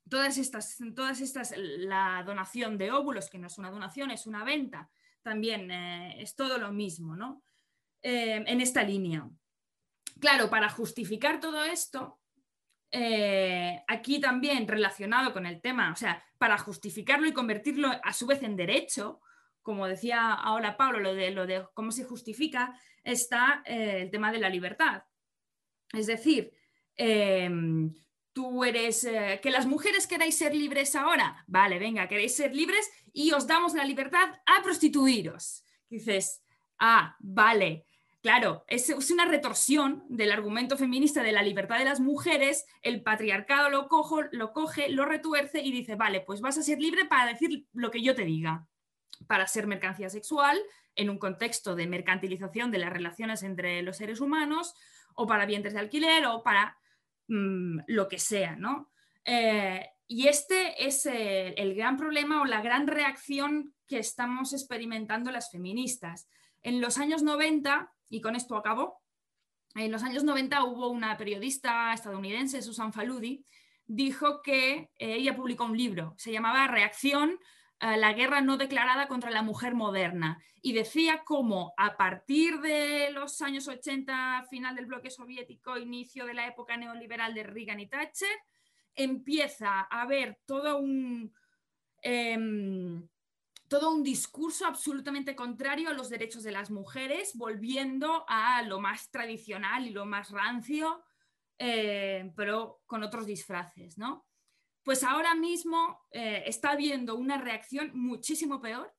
todas 0.08 0.38
estas, 0.38 0.78
todas 0.94 1.20
estas, 1.20 1.54
la 1.56 2.22
donación 2.26 2.78
de 2.78 2.90
óvulos, 2.90 3.28
que 3.28 3.38
no 3.38 3.46
es 3.46 3.58
una 3.58 3.70
donación, 3.70 4.10
es 4.10 4.26
una 4.26 4.44
venta, 4.44 4.90
también 5.22 5.70
eh, 5.70 6.22
es 6.22 6.34
todo 6.34 6.58
lo 6.58 6.72
mismo, 6.72 7.16
¿no? 7.16 7.42
Em, 8.02 8.44
en 8.46 8.60
esta 8.60 8.82
línea. 8.82 9.28
Claro, 10.18 10.50
para 10.50 10.68
justificar 10.68 11.40
todo 11.40 11.62
esto, 11.64 12.20
eh, 12.94 13.82
aquí 13.88 14.20
también 14.20 14.68
relacionado 14.68 15.32
con 15.32 15.46
el 15.46 15.62
tema, 15.62 15.90
o 15.90 15.96
sea, 15.96 16.22
para 16.36 16.58
justificarlo 16.58 17.26
y 17.26 17.32
convertirlo 17.32 17.90
a 18.02 18.12
su 18.12 18.26
vez 18.26 18.42
en 18.42 18.54
derecho, 18.54 19.20
como 19.62 19.88
decía 19.88 20.34
ahora 20.34 20.76
Pablo, 20.76 21.00
lo 21.00 21.14
de, 21.14 21.64
cómo 21.72 21.90
se 21.90 22.04
justifica, 22.04 22.78
está 23.02 23.62
eh, 23.64 24.02
el 24.02 24.10
tema 24.10 24.30
de 24.30 24.40
la 24.40 24.50
libertad. 24.50 25.04
Es 25.92 26.06
decir, 26.06 26.52
em, 26.96 27.94
tú 28.34 28.62
eres, 28.62 29.04
eh, 29.04 29.40
que 29.42 29.50
las 29.50 29.66
mujeres 29.66 30.06
queráis 30.06 30.36
ser 30.36 30.54
libres 30.54 30.94
ahora, 30.94 31.44
vale, 31.46 31.78
venga, 31.78 32.08
queréis 32.08 32.36
ser 32.36 32.54
libres 32.54 32.90
y 33.14 33.32
os 33.32 33.46
damos 33.46 33.72
la 33.72 33.84
libertad 33.84 34.34
a 34.44 34.62
prostituiros. 34.62 35.64
Dices, 35.88 36.42
ah, 36.78 37.16
vale, 37.20 37.86
Claro, 38.22 38.64
es, 38.68 38.88
una 39.10 39.24
retorsión 39.24 40.04
del 40.08 40.30
argumento 40.30 40.76
feminista 40.76 41.24
de 41.24 41.32
la 41.32 41.42
libertad 41.42 41.78
de 41.78 41.84
las 41.84 41.98
mujeres, 41.98 42.66
el 42.80 43.02
patriarcado 43.02 43.68
lo, 43.68 43.88
lo 44.30 44.52
coge, 44.52 44.88
lo 44.90 45.04
retuerce 45.04 45.60
y 45.60 45.72
dice, 45.72 45.96
vale, 45.96 46.20
pues 46.20 46.40
vas 46.40 46.56
a 46.56 46.62
ser 46.62 46.78
libre 46.78 47.04
para 47.04 47.26
decir 47.26 47.66
lo 47.72 47.90
que 47.90 48.00
yo 48.00 48.14
te 48.14 48.24
diga, 48.24 48.68
para 49.26 49.48
ser 49.48 49.66
mercancía 49.66 50.08
sexual 50.08 50.56
en 50.94 51.10
un 51.10 51.18
contexto 51.18 51.74
de 51.74 51.88
mercantilización 51.88 52.70
de 52.70 52.78
las 52.78 52.92
relaciones 52.92 53.42
entre 53.42 53.82
los 53.82 53.96
seres 53.96 54.20
humanos, 54.20 54.74
o 55.14 55.26
para 55.26 55.44
vientres 55.44 55.74
de 55.74 55.80
alquiler, 55.80 56.24
o 56.26 56.44
para 56.44 56.78
mm, 57.26 57.80
lo 57.88 58.06
que 58.06 58.20
sea, 58.20 58.54
¿no? 58.54 58.92
Eh, 59.24 59.84
y 60.06 60.28
este 60.28 60.86
es 60.86 61.06
el 61.06 61.74
gran 61.74 61.96
problema 61.96 62.42
o 62.42 62.44
la 62.44 62.60
gran 62.60 62.86
reacción 62.86 63.74
que 63.88 63.98
estamos 63.98 64.52
experimentando 64.52 65.32
las 65.32 65.50
feministas. 65.50 66.28
En 66.62 66.80
los 66.80 66.98
años 66.98 67.22
90, 67.22 67.90
y 68.12 68.20
con 68.20 68.36
esto 68.36 68.56
acabo. 68.56 69.02
En 69.74 69.90
los 69.90 70.02
años 70.02 70.22
90 70.22 70.64
hubo 70.64 70.88
una 70.88 71.16
periodista 71.16 71.94
estadounidense, 71.94 72.60
Susan 72.60 72.92
Faludi, 72.92 73.46
dijo 73.86 74.42
que 74.42 74.90
eh, 74.98 75.14
ella 75.14 75.34
publicó 75.34 75.64
un 75.64 75.78
libro, 75.78 76.14
se 76.18 76.30
llamaba 76.30 76.68
Reacción 76.68 77.38
a 77.78 77.96
la 77.96 78.12
guerra 78.12 78.42
no 78.42 78.58
declarada 78.58 79.08
contra 79.08 79.30
la 79.30 79.42
mujer 79.42 79.74
moderna 79.74 80.38
y 80.60 80.74
decía 80.74 81.22
cómo 81.24 81.72
a 81.78 81.96
partir 81.96 82.60
de 82.60 83.10
los 83.12 83.40
años 83.40 83.66
80, 83.66 84.44
final 84.50 84.76
del 84.76 84.86
bloque 84.86 85.10
soviético, 85.10 85.78
inicio 85.78 86.26
de 86.26 86.34
la 86.34 86.46
época 86.46 86.76
neoliberal 86.76 87.32
de 87.32 87.44
Reagan 87.44 87.80
y 87.80 87.88
Thatcher, 87.88 88.36
empieza 88.94 89.88
a 89.90 90.02
haber 90.02 90.38
todo 90.44 90.76
un... 90.76 91.34
Em, 92.02 93.08
todo 93.72 93.90
un 93.90 94.02
discurso 94.02 94.66
absolutamente 94.66 95.34
contrario 95.34 95.88
a 95.88 95.94
los 95.94 96.10
derechos 96.10 96.42
de 96.42 96.52
las 96.52 96.70
mujeres, 96.70 97.34
volviendo 97.34 98.26
a 98.28 98.60
lo 98.64 98.80
más 98.80 99.10
tradicional 99.10 99.86
y 99.86 99.92
lo 99.92 100.04
más 100.04 100.30
rancio, 100.30 101.02
eh, 101.58 102.30
pero 102.36 102.82
con 102.84 103.02
otros 103.02 103.24
disfraces, 103.24 103.96
¿no? 103.96 104.26
Pues 104.82 105.02
ahora 105.02 105.34
mismo 105.34 106.02
eh, 106.10 106.42
está 106.44 106.72
habiendo 106.72 107.14
una 107.14 107.38
reacción 107.38 107.92
muchísimo 107.94 108.60
peor 108.60 108.94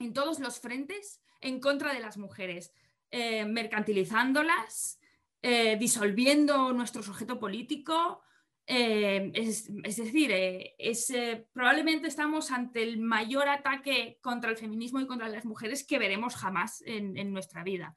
en 0.00 0.12
todos 0.12 0.40
los 0.40 0.58
frentes 0.58 1.22
en 1.40 1.60
contra 1.60 1.94
de 1.94 2.00
las 2.00 2.18
mujeres, 2.18 2.72
eh, 3.12 3.44
mercantilizándolas, 3.44 4.98
disolviendo 5.78 6.72
nuestro 6.72 7.02
sujeto 7.02 7.38
político, 7.38 8.22
eh, 8.66 9.30
es, 9.34 9.68
decir, 9.96 10.30
eh, 10.32 10.74
eh, 10.78 11.46
probablemente 11.52 12.08
estamos 12.08 12.50
ante 12.50 12.82
el 12.82 12.98
mayor 12.98 13.48
ataque 13.48 14.18
contra 14.22 14.50
el 14.50 14.56
feminismo 14.56 15.00
y 15.00 15.06
contra 15.06 15.28
las 15.28 15.44
mujeres 15.44 15.86
que 15.86 15.98
veremos 15.98 16.34
jamás 16.34 16.82
en, 16.86 17.32
nuestra 17.32 17.62
vida. 17.62 17.96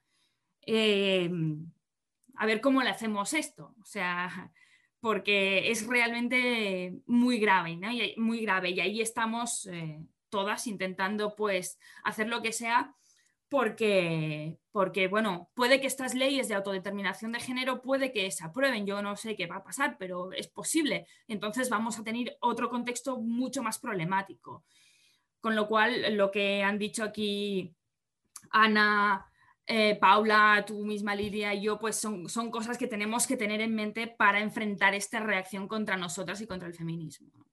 a 2.36 2.46
ver 2.46 2.60
cómo 2.60 2.82
le 2.82 2.90
hacemos 2.90 3.32
esto, 3.32 3.74
o 3.80 3.84
sea, 3.84 4.52
porque 5.00 5.70
es 5.70 5.86
realmente 5.86 7.00
muy 7.06 7.38
grave, 7.38 7.70
y, 7.70 8.14
muy 8.20 8.42
grave, 8.42 8.70
y 8.70 8.80
ahí 8.80 9.00
estamos 9.00 9.68
todas 10.28 10.66
intentando 10.66 11.34
pues 11.34 11.78
hacer 12.04 12.28
lo 12.28 12.42
que 12.42 12.52
sea 12.52 12.94
porque, 13.48 14.58
porque, 14.72 15.08
bueno, 15.08 15.50
puede 15.54 15.80
que 15.80 15.86
estas 15.86 16.14
leyes 16.14 16.48
de 16.48 16.54
autodeterminación 16.54 17.32
de 17.32 17.40
género 17.40 17.80
puede 17.80 18.12
que 18.12 18.30
se 18.30 18.44
aprueben, 18.44 18.86
yo 18.86 19.00
no 19.02 19.16
sé 19.16 19.36
qué 19.36 19.46
va 19.46 19.56
a 19.56 19.64
pasar, 19.64 19.96
pero 19.98 20.32
es 20.32 20.48
posible. 20.48 21.06
Entonces 21.26 21.70
vamos 21.70 21.98
a 21.98 22.04
tener 22.04 22.36
otro 22.40 22.68
contexto 22.68 23.18
mucho 23.18 23.62
más 23.62 23.78
problemático. 23.78 24.64
Con 25.40 25.56
lo 25.56 25.66
cual, 25.66 26.16
lo 26.16 26.30
que 26.30 26.62
han 26.62 26.78
dicho 26.78 27.04
aquí 27.04 27.74
Ana, 28.50 29.24
eh, 29.66 29.96
Paula, 29.96 30.64
tú 30.66 30.84
misma, 30.84 31.14
Lidia 31.14 31.54
y 31.54 31.62
yo, 31.62 31.78
pues 31.78 31.96
son, 31.96 32.28
son 32.28 32.50
cosas 32.50 32.78
que 32.78 32.86
tenemos 32.86 33.26
que 33.26 33.36
tener 33.36 33.60
en 33.60 33.74
mente 33.74 34.06
para 34.06 34.40
enfrentar 34.40 34.94
esta 34.94 35.20
reacción 35.20 35.68
contra 35.68 35.96
nosotras 35.96 36.40
y 36.40 36.46
contra 36.46 36.68
el 36.68 36.74
feminismo. 36.74 37.47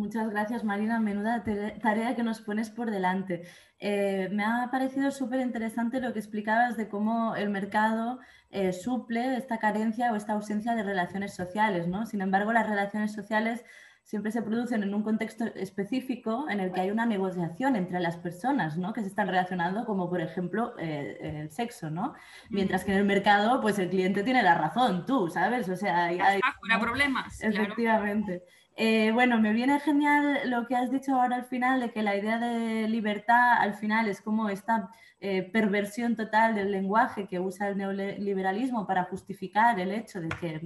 Muchas 0.00 0.30
gracias, 0.30 0.64
Marina. 0.64 0.98
Menuda 0.98 1.44
tarea 1.82 2.16
que 2.16 2.22
nos 2.22 2.40
pones 2.40 2.70
por 2.70 2.90
delante. 2.90 3.42
Eh, 3.78 4.30
me 4.32 4.44
ha 4.44 4.70
parecido 4.70 5.10
súper 5.10 5.40
interesante 5.40 6.00
lo 6.00 6.14
que 6.14 6.20
explicabas 6.20 6.78
de 6.78 6.88
cómo 6.88 7.36
el 7.36 7.50
mercado 7.50 8.18
eh, 8.50 8.72
suple 8.72 9.36
esta 9.36 9.58
carencia 9.58 10.10
o 10.10 10.16
esta 10.16 10.32
ausencia 10.32 10.74
de 10.74 10.84
relaciones 10.84 11.34
sociales. 11.34 11.86
¿no? 11.86 12.06
Sin 12.06 12.22
embargo, 12.22 12.50
las 12.50 12.66
relaciones 12.66 13.12
sociales 13.12 13.62
siempre 14.02 14.32
se 14.32 14.40
producen 14.40 14.82
en 14.82 14.94
un 14.94 15.02
contexto 15.02 15.44
específico 15.54 16.46
en 16.48 16.60
el 16.60 16.72
que 16.72 16.80
hay 16.80 16.90
una 16.90 17.04
negociación 17.04 17.76
entre 17.76 18.00
las 18.00 18.16
personas 18.16 18.78
¿no? 18.78 18.94
que 18.94 19.02
se 19.02 19.08
están 19.08 19.28
relacionando, 19.28 19.84
como 19.84 20.08
por 20.08 20.22
ejemplo 20.22 20.74
eh, 20.78 21.18
el 21.20 21.50
sexo, 21.50 21.90
¿no? 21.90 22.14
Mientras 22.48 22.84
que 22.84 22.92
en 22.92 22.98
el 22.98 23.04
mercado, 23.04 23.60
pues 23.60 23.78
el 23.78 23.90
cliente 23.90 24.22
tiene 24.22 24.42
la 24.42 24.54
razón, 24.54 25.04
tú, 25.04 25.28
¿sabes? 25.28 25.68
O 25.68 25.76
sea, 25.76 26.06
hay, 26.06 26.18
hay 26.18 26.40
problemas. 26.80 27.42
Efectivamente. 27.42 28.44
Eh, 28.82 29.10
bueno, 29.12 29.38
me 29.38 29.52
viene 29.52 29.78
genial 29.78 30.48
lo 30.48 30.66
que 30.66 30.74
has 30.74 30.90
dicho 30.90 31.14
ahora 31.14 31.36
al 31.36 31.44
final, 31.44 31.80
de 31.80 31.90
que 31.90 32.02
la 32.02 32.16
idea 32.16 32.38
de 32.38 32.88
libertad 32.88 33.58
al 33.58 33.74
final 33.74 34.08
es 34.08 34.22
como 34.22 34.48
esta 34.48 34.88
eh, 35.20 35.42
perversión 35.42 36.16
total 36.16 36.54
del 36.54 36.72
lenguaje 36.72 37.26
que 37.28 37.38
usa 37.40 37.68
el 37.68 37.76
neoliberalismo 37.76 38.86
para 38.86 39.04
justificar 39.04 39.78
el 39.78 39.90
hecho 39.90 40.22
de 40.22 40.30
que, 40.30 40.62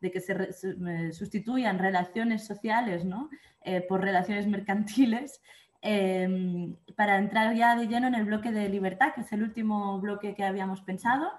de 0.00 0.10
que 0.10 0.20
se, 0.20 0.32
eh, 0.32 1.12
sustituyan 1.12 1.78
relaciones 1.78 2.46
sociales 2.46 3.04
¿no? 3.04 3.28
por 3.90 4.00
relaciones 4.00 4.46
mercantiles. 4.46 5.42
em, 5.82 6.76
para 6.96 7.18
entrar 7.18 7.54
ya 7.54 7.76
de 7.76 7.88
lleno 7.88 8.06
en 8.08 8.14
el 8.14 8.24
bloque 8.24 8.52
de 8.52 8.70
libertad, 8.70 9.12
que 9.14 9.20
es 9.20 9.32
el 9.32 9.42
último 9.42 10.00
bloque 10.00 10.34
que 10.34 10.44
habíamos 10.44 10.80
pensado. 10.80 11.30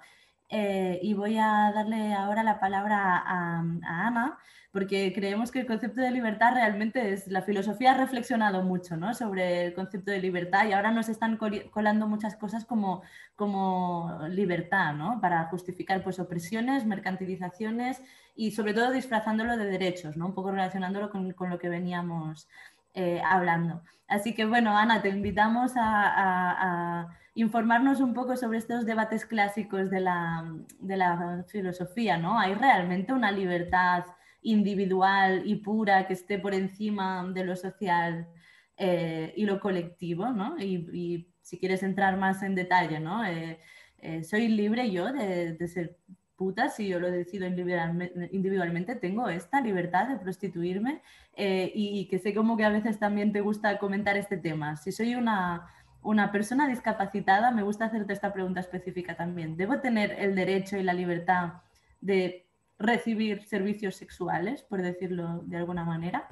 Y 0.48 1.14
voy 1.14 1.38
a 1.38 1.72
darle 1.74 2.14
ahora 2.14 2.42
la 2.44 2.60
palabra 2.60 3.22
a, 3.26 3.58
Ana, 4.06 4.38
porque 4.72 5.12
creemos 5.14 5.50
que 5.50 5.60
el 5.60 5.66
concepto 5.66 6.00
de 6.00 6.10
libertad 6.10 6.54
realmente 6.54 7.12
es, 7.12 7.28
la 7.28 7.42
filosofía 7.42 7.92
ha 7.92 7.98
reflexionado 7.98 8.62
mucho 8.62 8.96
¿no? 8.96 9.14
sobre 9.14 9.66
el 9.66 9.74
concepto 9.74 10.10
de 10.10 10.18
libertad 10.18 10.66
y 10.66 10.72
ahora 10.72 10.90
nos 10.90 11.10
están 11.10 11.38
colando 11.70 12.08
muchas 12.08 12.36
cosas 12.36 12.64
como, 12.64 13.02
como 13.36 14.20
libertad, 14.30 14.94
¿no? 14.94 15.20
para 15.20 15.44
justificar 15.44 16.02
pues, 16.02 16.18
opresiones, 16.18 16.86
mercantilizaciones 16.86 18.00
y 18.34 18.52
sobre 18.52 18.72
todo 18.72 18.90
disfrazándolo 18.90 19.58
de 19.58 19.66
derechos, 19.66 20.16
¿no? 20.16 20.26
un 20.26 20.34
poco 20.34 20.50
relacionándolo 20.50 21.10
con, 21.10 21.32
con 21.32 21.50
lo 21.50 21.58
que 21.58 21.68
veníamos 21.68 22.48
eh, 22.94 23.20
hablando. 23.24 23.82
Así 24.08 24.34
que 24.34 24.46
bueno, 24.46 24.76
Ana, 24.76 25.02
te 25.02 25.10
invitamos 25.10 25.72
a 25.76 27.08
informarnos 27.34 28.00
un 28.00 28.14
poco 28.14 28.36
sobre 28.36 28.58
estos 28.58 28.84
debates 28.84 29.24
clásicos 29.24 29.90
de 29.90 30.00
la, 30.00 30.44
de 30.80 30.96
la 30.96 31.44
filosofía, 31.48 32.18
¿no? 32.18 32.38
¿Hay 32.38 32.54
realmente 32.54 33.12
una 33.12 33.32
libertad 33.32 34.04
individual 34.42 35.42
y 35.44 35.56
pura 35.56 36.06
que 36.06 36.14
esté 36.14 36.38
por 36.38 36.54
encima 36.54 37.26
de 37.32 37.44
lo 37.44 37.56
social 37.56 38.28
eh, 38.76 39.32
y 39.36 39.44
lo 39.44 39.60
colectivo, 39.60 40.30
¿no? 40.30 40.58
Y, 40.58 41.28
si 41.42 41.58
quieres 41.58 41.82
entrar 41.82 42.16
más 42.18 42.44
en 42.44 42.54
detalle, 42.54 43.00
¿no? 43.00 43.24
Eh, 43.24 43.58
eh, 43.98 44.22
soy 44.22 44.46
libre 44.46 44.92
yo 44.92 45.12
de, 45.12 45.54
de, 45.54 45.68
ser 45.68 45.98
puta 46.36 46.68
si 46.68 46.86
yo 46.86 47.00
lo 47.00 47.10
decido 47.10 47.46
individualmente, 47.46 48.94
tengo 48.94 49.28
esta 49.28 49.60
libertad 49.60 50.06
de 50.06 50.18
prostituirme 50.18 51.02
y, 51.36 51.72
y 51.74 52.06
que 52.08 52.20
sé 52.20 52.32
como 52.32 52.56
que 52.56 52.64
a 52.64 52.68
veces 52.68 53.00
también 53.00 53.32
te 53.32 53.40
gusta 53.40 53.78
comentar 53.78 54.16
este 54.16 54.36
tema. 54.36 54.76
Si 54.76 54.92
soy 54.92 55.16
una 55.16 55.66
una 56.02 56.32
persona 56.32 56.68
discapacitada, 56.68 57.50
me 57.52 57.62
gusta 57.62 57.86
hacerte 57.86 58.12
esta 58.12 58.32
pregunta 58.32 58.60
específica 58.60 59.16
también. 59.16 59.56
¿Debo 59.56 59.80
tener 59.80 60.12
el 60.18 60.34
derecho 60.34 60.76
y 60.76 60.82
la 60.82 60.94
libertad 60.94 61.62
de 62.00 62.48
recibir 62.82 63.44
servicios 63.44 63.96
sexuales, 63.96 64.62
por 64.62 64.82
decirlo 64.82 65.42
de 65.46 65.56
alguna 65.56 65.84
manera? 65.84 66.28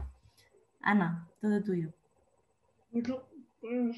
Ana, 0.81 1.29
todo 1.41 1.63
tuyo. 1.63 1.93
Bueno, 2.91 3.23
pues 3.61 3.97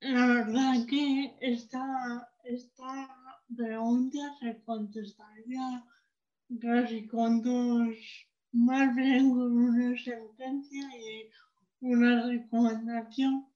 la 0.00 0.26
verdad 0.26 0.86
que 0.88 1.36
esta, 1.40 2.28
esta 2.44 3.08
pregunta 3.56 4.18
se 4.40 4.62
contestaría 4.64 5.84
casi 6.60 7.06
con 7.06 7.42
dos, 7.42 7.96
más 8.52 8.94
bien 8.94 9.30
con 9.30 9.56
una 9.56 9.96
sentencia 9.98 10.88
y 11.00 11.30
una 11.80 12.26
recomendación 12.26 13.46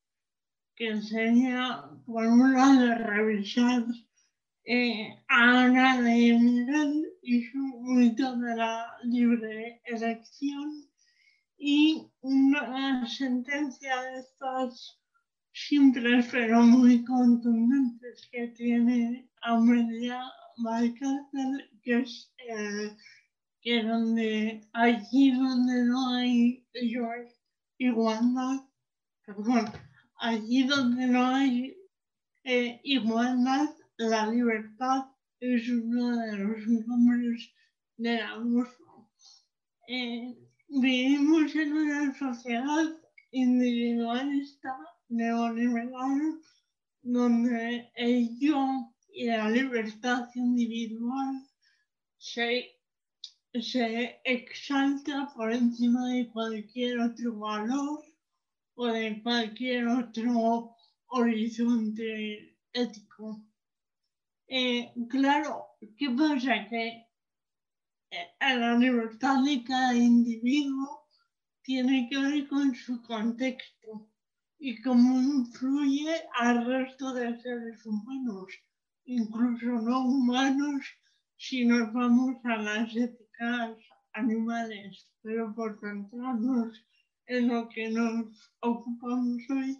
que 0.74 0.88
enseña, 0.88 1.90
por 2.06 2.24
un 2.24 2.52
lado, 2.52 2.94
revisar 2.94 3.84
eh, 4.70 5.16
Ana 5.28 6.02
de 6.02 6.38
Miguel 6.38 7.06
y 7.22 7.42
su 7.42 7.58
mito 7.80 8.36
de 8.36 8.54
la 8.54 8.86
libre 9.02 9.80
elección 9.86 10.86
y 11.56 12.06
una 12.20 13.06
sentencia 13.06 14.02
de 14.02 14.20
estas 14.20 15.00
simples 15.52 16.28
pero 16.30 16.60
muy 16.60 17.02
contundentes 17.02 18.28
que 18.30 18.48
tiene 18.48 19.30
Amelia 19.40 20.22
Valcárcel, 20.58 21.70
que 21.82 22.00
es 22.00 22.30
eh, 22.36 22.94
que 23.62 23.82
donde 23.84 24.60
allí 24.74 25.30
donde 25.30 25.84
no 25.84 26.14
hay 26.14 26.66
igualdad, 27.78 28.66
perdón, 29.24 29.64
allí 30.16 30.64
donde 30.64 31.06
no 31.06 31.26
hay 31.26 31.74
eh, 32.44 32.80
igualdad, 32.84 33.70
la 33.98 34.30
libertad 34.30 35.06
es 35.40 35.68
uno 35.68 36.16
de 36.18 36.38
los 36.38 36.66
nombres 36.86 37.52
del 37.96 38.20
abuso. 38.22 39.10
Eh, 39.88 40.36
vivimos 40.68 41.54
en 41.56 41.72
una 41.72 42.14
sociedad 42.14 42.96
individualista, 43.32 44.76
neoliberal, 45.08 46.40
donde 47.02 47.90
el 47.96 48.38
yo 48.38 48.94
y 49.12 49.26
la 49.26 49.50
libertad 49.50 50.28
individual 50.34 51.44
se, 52.18 52.68
se 53.60 54.20
exalta 54.24 55.32
por 55.34 55.52
encima 55.52 56.08
de 56.08 56.28
cualquier 56.30 57.00
otro 57.00 57.36
valor 57.36 58.04
o 58.74 58.86
de 58.86 59.20
cualquier 59.24 59.88
otro 59.88 60.76
horizonte 61.08 62.56
ético. 62.72 63.47
Eh, 64.50 64.94
claro, 65.10 65.76
¿qué 65.98 66.08
pasa? 66.08 66.66
Que 66.70 67.06
eh, 68.10 68.28
la 68.40 68.78
libertad 68.78 69.44
de 69.44 69.62
cada 69.62 69.94
individuo 69.94 71.06
tiene 71.62 72.08
que 72.08 72.18
ver 72.18 72.48
con 72.48 72.74
su 72.74 73.02
contexto 73.02 74.08
y 74.58 74.80
cómo 74.80 75.20
influye 75.20 76.14
al 76.40 76.64
resto 76.64 77.12
de 77.12 77.38
seres 77.42 77.84
humanos, 77.84 78.50
incluso 79.04 79.66
no 79.66 80.00
humanos, 80.06 80.86
si 81.36 81.66
nos 81.66 81.92
vamos 81.92 82.36
a 82.44 82.56
las 82.56 82.96
éticas 82.96 83.76
animales. 84.14 85.12
Pero 85.20 85.54
por 85.54 85.78
centrarnos 85.78 86.72
en 87.26 87.48
lo 87.48 87.68
que 87.68 87.90
nos 87.90 88.50
ocupamos 88.60 89.42
hoy, 89.50 89.76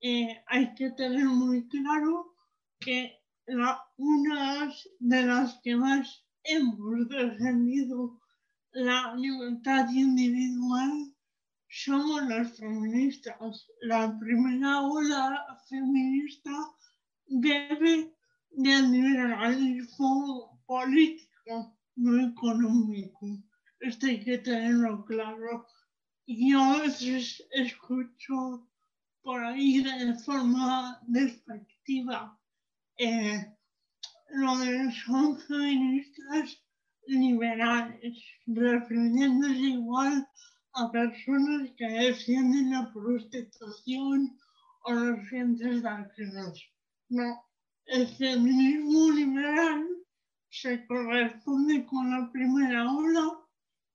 eh, 0.00 0.42
hay 0.46 0.74
que 0.74 0.90
tener 0.92 1.26
muy 1.26 1.68
claro 1.68 2.34
que 2.80 3.25
la, 3.46 3.80
una 3.96 4.72
de 4.98 5.22
las 5.22 5.60
que 5.62 5.76
más 5.76 6.24
hemos 6.44 7.08
defendido 7.08 8.20
la 8.72 9.14
libertad 9.14 9.88
individual 9.90 11.14
somos 11.68 12.22
las 12.28 12.56
feministas. 12.56 13.66
La 13.80 14.18
primera 14.18 14.82
ola 14.82 15.46
feminista 15.68 16.50
debe 17.26 18.14
del 18.50 18.90
liberalismo 18.90 20.62
político, 20.66 21.76
no 21.96 22.28
económico. 22.28 23.38
Esto 23.80 24.06
hay 24.06 24.24
que 24.24 24.38
tenerlo 24.38 25.04
claro 25.04 25.66
yo 26.26 26.60
a 26.60 26.84
escucho 26.86 28.68
por 29.22 29.44
ahí 29.44 29.82
de 29.82 30.14
forma 30.14 31.00
despectiva 31.06 32.38
eh, 32.98 33.44
lo 34.30 34.58
de 34.58 34.92
son 34.92 35.38
feministas 35.38 36.62
liberales, 37.06 38.16
refiriéndose 38.46 39.60
igual 39.60 40.26
a 40.74 40.90
personas 40.90 41.70
que 41.76 41.86
defienden 41.86 42.70
la 42.70 42.92
prostitución 42.92 44.38
o 44.84 44.92
los 44.92 45.30
vientres 45.30 45.84
ajenos. 45.84 46.70
No, 47.08 47.44
el 47.86 48.08
feminismo 48.16 49.10
liberal 49.10 49.86
se 50.50 50.86
corresponde 50.86 51.84
con 51.86 52.10
la 52.10 52.30
primera 52.32 52.90
ola 52.90 53.38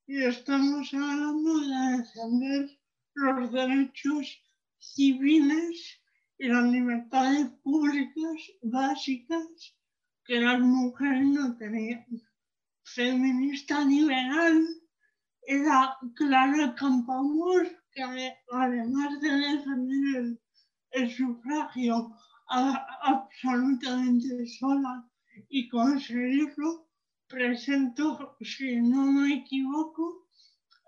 y 0.08 0.24
estamos 0.24 0.94
hablando 0.94 1.60
de 1.60 1.98
defender 1.98 2.80
los 3.14 3.52
derechos 3.52 4.42
civiles 4.80 6.01
y 6.42 6.48
las 6.48 6.66
libertades 6.72 7.48
públicas 7.62 8.36
básicas 8.64 9.76
que 10.26 10.42
las 10.42 10.60
mujeres 10.60 11.24
no 11.24 11.56
tenían. 11.56 12.04
Feminista 12.84 13.86
liberal 13.86 14.66
era 15.44 15.96
Clara 16.16 16.74
Campoamor, 16.74 17.68
que 17.92 18.02
además 18.52 19.22
de 19.22 19.30
defender 19.30 20.40
el, 20.94 21.12
sufragio 21.12 22.12
absolutamente 22.48 24.48
sola 24.48 25.08
y 25.48 25.70
conseguirlo, 25.70 26.88
presentó, 27.28 28.36
si 28.42 28.82
no 28.82 29.12
me 29.12 29.36
equivoco, 29.36 30.26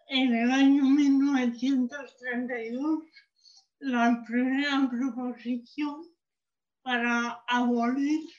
en 0.08 0.34
el 0.34 0.50
año 0.50 0.84
1932 0.84 3.04
la 3.84 4.24
primera 4.26 4.90
proposición 4.90 6.08
para 6.84 7.44
abolir 7.48 8.30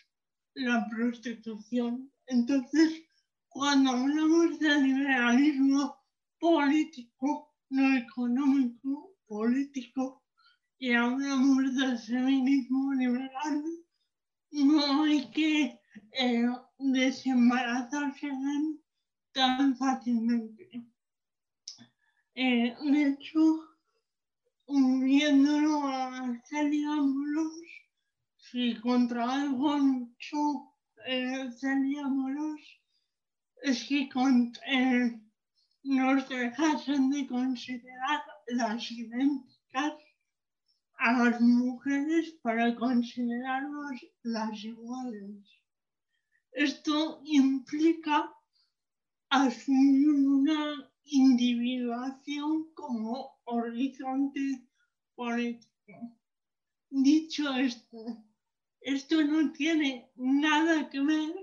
la 0.55 0.86
prostitución. 0.88 2.11
Entonces, 2.26 3.03
cuando 3.49 3.90
hablamos 3.90 4.59
de 4.59 4.80
liberalismo 4.80 5.97
político, 6.38 7.55
no 7.68 7.97
económico, 7.97 9.16
político, 9.26 10.22
y 10.78 10.92
hablamos 10.92 11.76
del 11.76 11.99
feminismo 11.99 12.95
liberal, 12.95 13.64
no 14.51 15.05
hay 15.05 15.30
que 15.30 15.78
eh, 16.12 16.49
desembarazarse 16.78 18.30
tan 19.32 19.76
fácilmente. 19.76 20.86
Eh, 22.34 22.74
de 22.82 23.09
hecho, 23.09 23.73
uniéndolo 24.66 25.86
a 25.86 26.10
la 26.10 26.42
serie 26.44 26.86
si 28.36 28.78
contra 28.80 29.30
algo 29.30 29.78
luchó 29.78 30.74
en 31.06 31.50
eh, 31.50 32.56
es 33.62 33.84
que 33.88 34.08
eh, 34.66 35.20
nos 35.82 36.28
dejasen 36.28 37.10
de 37.10 37.26
considerar 37.26 38.22
las 38.46 38.90
idénticas 38.90 39.94
a 40.98 41.12
las 41.12 41.40
mujeres 41.40 42.34
para 42.42 42.74
considerarnos 42.76 44.00
las 44.22 44.64
iguales. 44.64 45.44
Esto 46.52 47.20
implica 47.24 48.32
asumir 49.30 50.08
una 50.08 50.92
individuación 51.04 52.72
como 52.74 53.34
horizonte 53.45 54.66
político. 55.14 56.18
Dicho 56.90 57.53
esto, 57.55 58.24
esto 58.80 59.22
no 59.24 59.53
tiene 59.53 60.11
nada 60.16 60.88
que 60.90 61.01
ver 61.01 61.34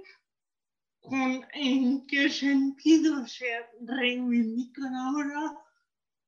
con 1.01 1.45
en 1.53 2.05
qué 2.07 2.29
sentido 2.29 3.25
se 3.27 3.49
reivindican 3.81 4.95
ahora 4.95 5.57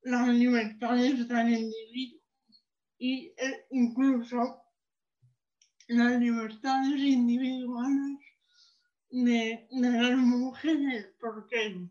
las 0.02 0.28
libertades 0.28 1.26
del 1.28 1.48
individuo 1.48 2.20
y 2.98 3.32
e 3.38 3.66
incluso 3.70 4.62
las 5.88 6.20
libertades 6.20 7.00
individuales 7.00 8.18
de, 9.10 9.68
de, 9.70 9.90
las 9.90 10.16
mujeres, 10.18 11.14
porque 11.20 11.88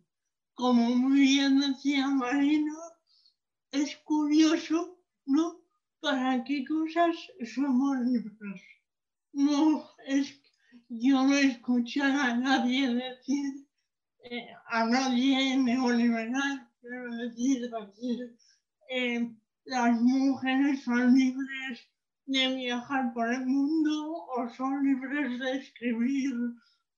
como 0.54 0.90
muy 0.96 1.22
bien 1.22 1.60
decía 1.60 2.08
Marina, 2.10 2.74
es 3.74 3.98
curioso, 4.06 4.98
¿no? 5.26 5.62
¿Para 6.00 6.44
qué 6.44 6.64
cosas 6.66 7.16
somos 7.54 7.98
libres? 8.06 8.62
No 9.34 9.84
es 10.06 10.40
yo 10.90 11.24
no 11.24 11.36
escuché 11.36 12.02
a 12.02 12.36
nadie 12.36 12.94
decir, 12.94 13.68
eh, 14.24 14.48
a 14.68 14.86
nadie 14.86 15.58
neoliberal, 15.58 16.68
quiero 16.80 17.16
decir, 17.18 17.70
decir 17.70 18.36
eh, 18.90 19.36
las 19.66 20.02
mujeres 20.02 20.84
son 20.84 21.16
libres 21.16 21.88
de 22.26 22.56
viajar 22.56 23.14
por 23.14 23.34
el 23.34 23.46
mundo 23.46 24.26
o 24.36 24.50
son 24.50 24.84
libres 24.84 25.40
de 25.40 25.58
escribir 25.58 26.34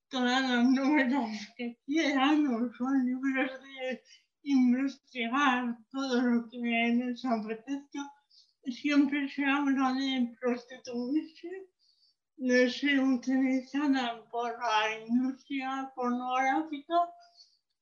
todas 0.08 0.42
las 0.42 0.64
novelas 0.68 1.52
que 1.56 1.78
quieran 1.84 2.46
o 2.46 2.72
son 2.74 3.04
libres 3.04 3.50
de 3.50 4.02
investigar 4.46 5.76
todo 5.90 6.22
lo 6.22 6.48
que 6.48 6.58
les 6.58 7.24
apetezca. 7.24 8.02
Siempre 8.64 9.28
se 9.28 9.44
habla 9.44 9.92
de 9.92 10.36
prostituirse 10.40 11.50
de 12.36 12.70
ser 12.70 13.00
utilizada 13.00 14.24
por 14.30 14.50
la 14.58 15.00
industria 15.06 15.90
pornográfica 15.94 16.98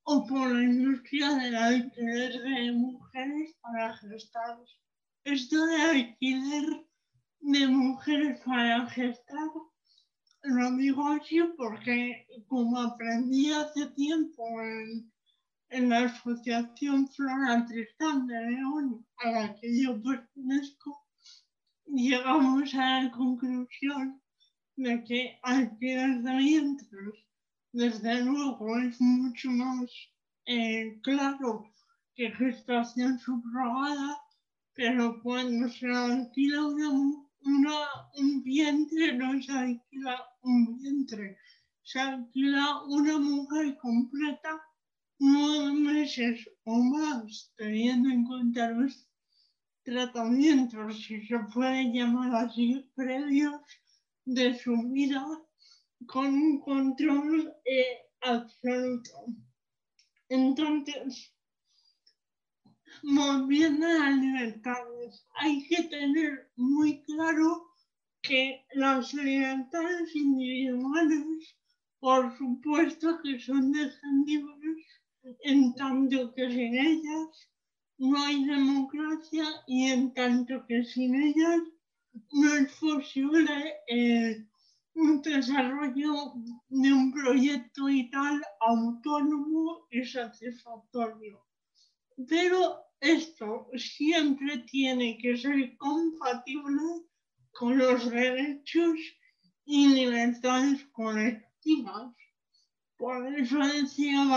o 0.05 0.27
por 0.27 0.51
la 0.51 0.63
industria 0.63 1.35
del 1.35 1.57
alquiler 1.57 2.33
de 2.43 2.73
mujeres 2.73 3.57
para 3.63 3.97
gestar. 3.97 4.59
Esto 5.25 5.67
de 5.67 5.83
alquiler 5.83 6.87
de 7.41 7.67
mujeres 7.67 8.41
para 8.41 8.87
gestar 8.91 9.49
lo 10.45 10.77
digo 10.77 11.09
así 11.09 11.41
porque 11.57 12.27
como 12.49 12.79
aprendí 12.79 13.51
hace 13.51 13.87
tiempo 13.93 14.45
en, 14.61 15.11
en 15.75 15.89
la 15.89 16.05
Asociación 16.05 17.09
Flora 17.09 17.67
Tristán 17.67 18.29
de 18.29 18.41
León 18.49 19.05
a 19.17 19.31
la 19.33 19.55
que 19.57 19.83
yo 19.83 20.01
pertenezco, 20.01 21.05
llegamos 21.87 22.73
a 22.75 23.03
la 23.03 23.11
conclusión 23.11 24.23
de 24.77 25.03
que 25.03 25.41
vientres, 26.37 27.15
desde 27.73 28.23
luego, 28.23 28.79
es 28.79 29.01
mucho 29.01 29.51
más 29.51 29.91
eh, 30.47 31.01
claro 31.03 31.65
que 32.15 32.31
gestación 32.31 33.19
subrogada, 33.19 34.17
pero 34.75 35.21
cuando 35.25 35.69
se 35.69 35.89
alquila 35.89 36.67
una, 36.67 37.79
un 38.17 38.43
vientre, 38.45 39.17
no 39.17 39.43
se 39.43 39.51
alquila 39.51 40.25
un 40.43 40.79
vientre, 40.79 41.37
se 41.83 41.99
alquila 41.99 42.85
una 42.85 43.19
mujer 43.19 43.77
completa 43.79 44.63
nueve 45.19 45.73
meses 45.73 46.49
o 46.65 46.77
más, 46.83 47.53
teniendo 47.57 48.11
en 48.11 48.25
cuenta 48.25 48.71
los 48.71 49.09
tratamientos, 49.83 51.03
si 51.03 51.27
se 51.27 51.39
puede 51.53 51.93
llamar 51.93 52.35
así, 52.35 52.91
previos 52.95 53.61
de 54.25 54.59
su 54.59 54.77
vida 54.91 55.25
con 56.07 56.27
un 56.27 56.61
control 56.61 57.55
eh, 57.65 57.99
absoluto. 58.23 59.11
Entonces, 60.29 61.33
volviendo 63.03 63.87
a 63.87 63.93
las 63.93 64.17
libertades, 64.17 65.27
hay 65.35 65.67
que 65.69 65.83
tener 65.85 66.51
muy 66.57 67.03
claro 67.03 67.69
que 68.23 68.65
las 68.73 69.13
libertades 69.13 70.17
individuales, 70.17 71.55
por 72.01 72.37
supuesto 72.39 73.21
que 73.23 73.39
son 73.39 73.71
defendibles, 73.73 74.87
en 75.41 75.75
tanto 75.75 76.33
que 76.35 76.51
sin 76.51 76.75
ellas 76.77 77.51
no 77.99 78.23
hay 78.25 78.45
democracia 78.45 79.45
y 79.67 79.87
en 79.87 80.13
tanto 80.15 80.67
que 80.67 80.85
sin 80.85 81.15
ellas 81.15 81.61
no 82.33 82.55
es 82.55 82.73
posible 82.75 83.75
eh, 83.89 84.47
un 84.95 85.23
desarrollo 85.23 86.35
de 86.69 86.93
un 86.93 87.13
proyecto 87.13 87.87
vital 87.87 88.41
autónomo 88.61 89.87
y 89.91 90.05
satisfactorio. 90.05 91.45
Pero 92.29 92.85
esto 93.01 93.69
siempre 93.77 94.59
tiene 94.59 95.19
que 95.19 95.37
ser 95.37 95.77
compatible 95.77 96.83
con 97.53 97.79
los 97.79 98.11
derechos 98.11 98.99
y 99.65 99.89
libertades 99.89 100.85
colectivas. 100.93 102.15
Por 102.97 103.35
eso 103.35 103.59
decía 103.59 104.25
lo 104.25 104.37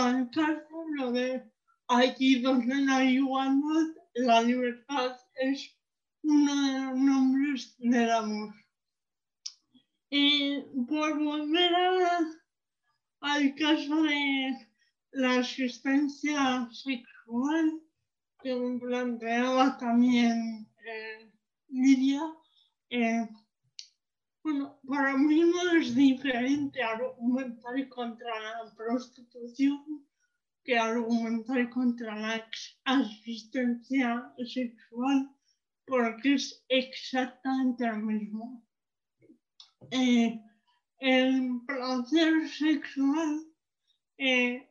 de 1.12 1.50
aquí 1.88 2.40
donde 2.40 2.74
hay 2.90 3.16
igualdad, 3.16 3.94
la 4.14 4.42
libertad 4.42 5.16
es 5.34 5.76
uno 6.22 6.54
de 6.66 6.78
los 6.80 6.96
nombres 6.98 7.76
del 7.78 8.10
amor. 8.10 8.54
Y 10.10 10.60
por 10.88 11.18
volver 11.22 11.70
al 13.20 13.54
caso 13.54 14.02
de 14.02 14.68
la 15.12 15.38
asistencia 15.40 16.68
sexual 16.72 17.80
que 18.40 18.54
me 18.54 18.78
planteaba 18.80 19.76
también 19.78 20.68
eh, 20.84 21.30
Lidia, 21.68 22.22
eh, 22.90 23.28
bueno, 24.42 24.80
para 24.88 25.16
mí 25.16 25.40
no 25.40 25.72
es 25.78 25.94
diferente 25.94 26.82
argumentar 26.82 27.88
contra 27.88 28.40
la 28.40 28.74
prostitución 28.74 30.07
que 30.68 30.78
argumentar 30.78 31.70
contra 31.70 32.14
la 32.14 32.46
asistencia 32.84 34.34
sexual 34.44 35.34
porque 35.86 36.34
es 36.34 36.62
exactamente 36.68 37.86
lo 37.86 37.96
mismo. 37.96 38.62
Eh, 39.90 40.38
el 40.98 41.62
placer 41.66 42.46
sexual 42.50 43.46
eh, 44.18 44.70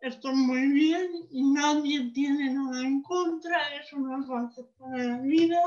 está 0.00 0.32
muy 0.32 0.66
bien 0.72 1.08
nadie 1.30 2.10
tiene 2.10 2.52
nada 2.52 2.80
en 2.80 3.00
contra, 3.02 3.56
es 3.76 3.92
una 3.92 4.20
faceta 4.26 4.88
de 4.96 5.08
la 5.10 5.18
vida 5.20 5.62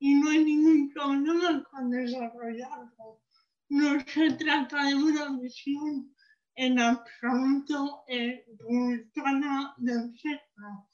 y 0.00 0.14
no 0.14 0.28
hay 0.28 0.44
ningún 0.44 0.92
problema 0.92 1.62
con 1.70 1.88
desarrollarlo. 1.88 3.20
No 3.68 4.00
se 4.00 4.32
trata 4.32 4.86
de 4.88 4.96
una 4.96 5.38
visión 5.38 6.12
en 6.56 6.78
absoluto 6.78 8.04
eh, 8.08 8.44
del 9.78 10.18
sexo 10.18 10.88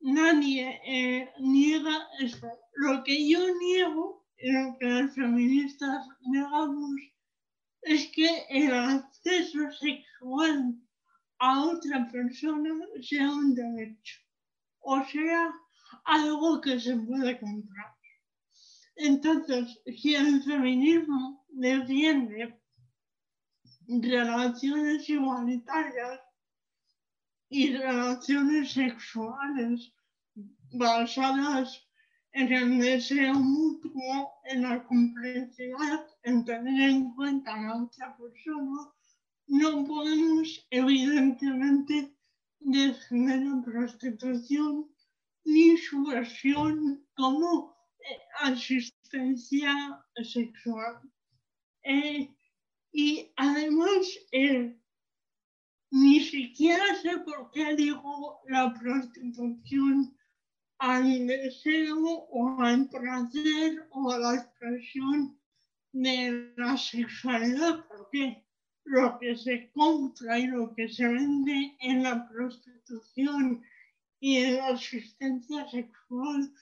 nadie 0.00 0.80
eh, 0.84 1.30
niega 1.40 2.08
eso. 2.20 2.48
Lo 2.74 3.02
que 3.04 3.28
yo 3.28 3.40
niego, 3.58 4.26
lo 4.38 4.78
que 4.78 4.86
las 4.86 5.14
feministas 5.14 6.06
negamos, 6.22 6.90
es 7.82 8.08
que 8.08 8.44
el 8.48 8.72
acceso 8.72 9.70
sexual 9.72 10.74
a 11.38 11.64
otra 11.64 12.08
persona 12.10 12.70
sea 13.00 13.30
un 13.30 13.54
derecho, 13.54 14.20
o 14.80 15.02
sea, 15.04 15.52
algo 16.04 16.60
que 16.60 16.78
se 16.78 16.94
puede 16.96 17.38
comprar. 17.40 17.94
Entonces, 18.96 19.80
si 19.86 20.14
el 20.14 20.42
feminismo 20.42 21.46
defiende 21.48 22.59
relaciones 24.00 25.08
igualitarias, 25.08 26.20
y 27.50 27.76
relaciones 27.76 28.72
sexuales 28.72 29.92
basadas 30.72 31.84
en 32.32 32.52
el 32.52 32.78
deseo 32.78 33.34
mutuo, 33.34 34.30
en 34.44 34.62
la 34.62 34.84
complicidad, 34.84 36.06
en 36.22 36.44
tener 36.44 36.90
en 36.90 37.12
cuenta 37.14 37.54
a 37.54 37.60
la 37.60 37.82
otra 37.82 38.16
persona, 38.16 38.88
no 39.48 39.84
podemos 39.84 40.64
evidentemente 40.70 42.14
defender 42.60 43.42
la 43.42 43.62
prostitución 43.62 44.88
ni 45.44 45.76
su 45.76 46.04
versión 46.04 47.04
como 47.16 47.74
eh, 47.98 48.18
asistencia 48.42 49.74
sexual. 50.22 51.00
Eh, 51.82 52.32
y 52.92 53.32
además, 53.36 54.06
ni 55.90 56.20
siquiera 56.20 56.84
sé 57.02 57.18
por 57.18 57.50
qué 57.52 57.74
digo 57.76 58.40
la 58.48 58.74
prostitución 58.74 60.16
al 60.78 61.26
deseo 61.26 62.26
o 62.30 62.62
al 62.62 62.88
placer 62.88 63.86
o 63.90 64.10
a 64.10 64.18
la 64.18 64.34
expresión 64.36 65.38
de 65.92 66.52
la 66.56 66.76
sexualidad, 66.76 67.86
porque 67.86 68.44
lo 68.84 69.18
que 69.18 69.36
se 69.36 69.70
compra 69.72 70.38
y 70.38 70.46
lo 70.46 70.74
que 70.74 70.88
se 70.88 71.06
vende 71.06 71.76
en 71.80 72.02
la 72.02 72.28
prostitución 72.28 73.62
y 74.20 74.36
en 74.38 74.56
la 74.56 74.68
asistencia 74.68 75.68
sexual 75.68 76.52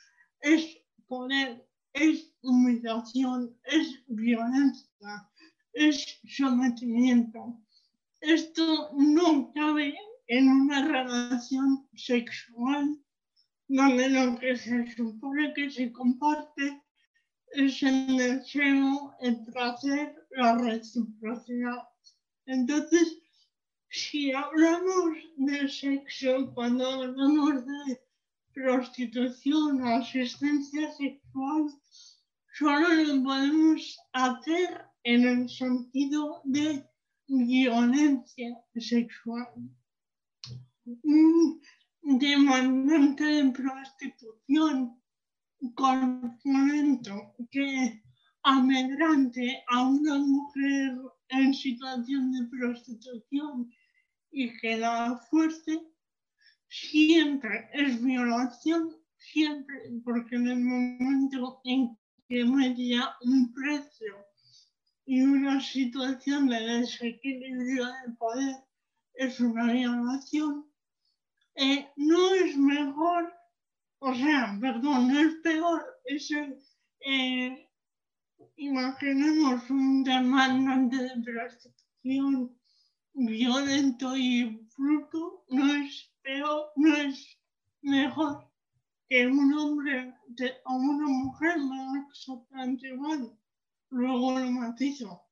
es 0.40 0.78
poder, 1.06 1.66
es 1.92 2.32
humillación, 2.42 3.56
es 3.64 4.02
violencia, 4.08 5.30
es 5.78 6.20
sometimiento. 6.26 7.56
Esto 8.20 8.90
no 8.96 9.52
cabe 9.54 9.96
en 10.26 10.48
una 10.48 10.84
relación 10.84 11.88
sexual 11.94 12.98
donde 13.68 14.08
lo 14.08 14.38
que 14.38 14.56
se 14.56 14.90
supone 14.96 15.54
que 15.54 15.70
se 15.70 15.92
comparte 15.92 16.82
es 17.52 17.82
el 17.82 18.16
deseo, 18.16 19.14
el 19.20 19.44
placer, 19.44 20.16
la 20.32 20.58
reciprocidad. 20.58 21.88
Entonces, 22.46 23.18
si 23.90 24.32
hablamos 24.32 25.16
de 25.36 25.68
sexo, 25.68 26.52
cuando 26.54 26.86
hablamos 26.88 27.64
de 27.64 28.00
prostitución 28.52 29.86
asistencia 29.86 30.92
sexual, 30.92 31.70
solo 32.52 32.88
lo 32.88 33.22
podemos 33.22 33.98
hacer 34.12 34.87
en 35.04 35.22
el 35.26 35.48
sentido 35.48 36.40
de 36.44 36.84
violencia 37.26 38.58
sexual. 38.76 39.46
Un 41.02 41.60
demandante 42.02 43.24
de 43.24 43.50
prostitución 43.50 44.98
corpulento 45.74 47.34
que 47.50 48.02
amedrante 48.42 49.62
a 49.68 49.82
una 49.86 50.18
mujer 50.18 50.98
en 51.30 51.52
situación 51.52 52.32
de 52.32 52.46
prostitución 52.46 53.70
y 54.30 54.56
que 54.58 54.76
la 54.76 55.20
fuerce, 55.30 55.82
siempre 56.68 57.68
es 57.72 58.02
violación, 58.02 58.96
siempre, 59.16 59.76
porque 60.04 60.36
en 60.36 60.48
el 60.48 60.60
momento 60.60 61.60
en 61.64 61.98
que 62.28 62.44
media 62.44 63.14
un 63.22 63.52
precio 63.52 64.16
y 65.10 65.22
una 65.22 65.58
situación 65.58 66.48
de 66.48 66.60
desequilibrio 66.60 67.86
de 67.86 68.12
poder 68.18 68.56
es 69.14 69.40
una 69.40 69.72
violación, 69.72 70.66
eh, 71.54 71.88
no 71.96 72.34
es 72.34 72.54
mejor, 72.58 73.32
o 74.00 74.14
sea, 74.14 74.54
perdón, 74.60 75.08
no 75.08 75.18
es 75.18 75.34
peor, 75.36 75.82
es 76.04 76.30
eh, 77.00 77.70
imaginemos 78.56 79.70
un 79.70 80.04
demandante 80.04 80.96
de 80.96 81.22
prostitución 81.24 82.54
violento 83.14 84.14
y 84.14 84.60
bruto, 84.76 85.42
no 85.48 85.72
es 85.72 86.12
peor, 86.20 86.70
no 86.76 86.94
es 86.96 87.38
mejor 87.80 88.46
que 89.08 89.26
un 89.26 89.54
hombre 89.54 90.14
o 90.66 90.74
una 90.76 91.06
mujer 91.06 91.56
me 91.60 92.06
exactamente 92.10 92.88
igual. 92.88 93.37
Luego 93.90 94.38
lo 94.38 94.50
matizo. 94.50 95.22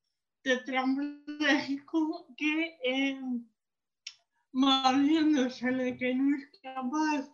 Tetrapléjico 0.42 2.34
que 2.36 2.78
eh, 2.84 3.20
valiéndose 4.52 5.96
que 5.98 6.14
no 6.14 6.36
es 6.36 6.61
capaz 6.62 7.28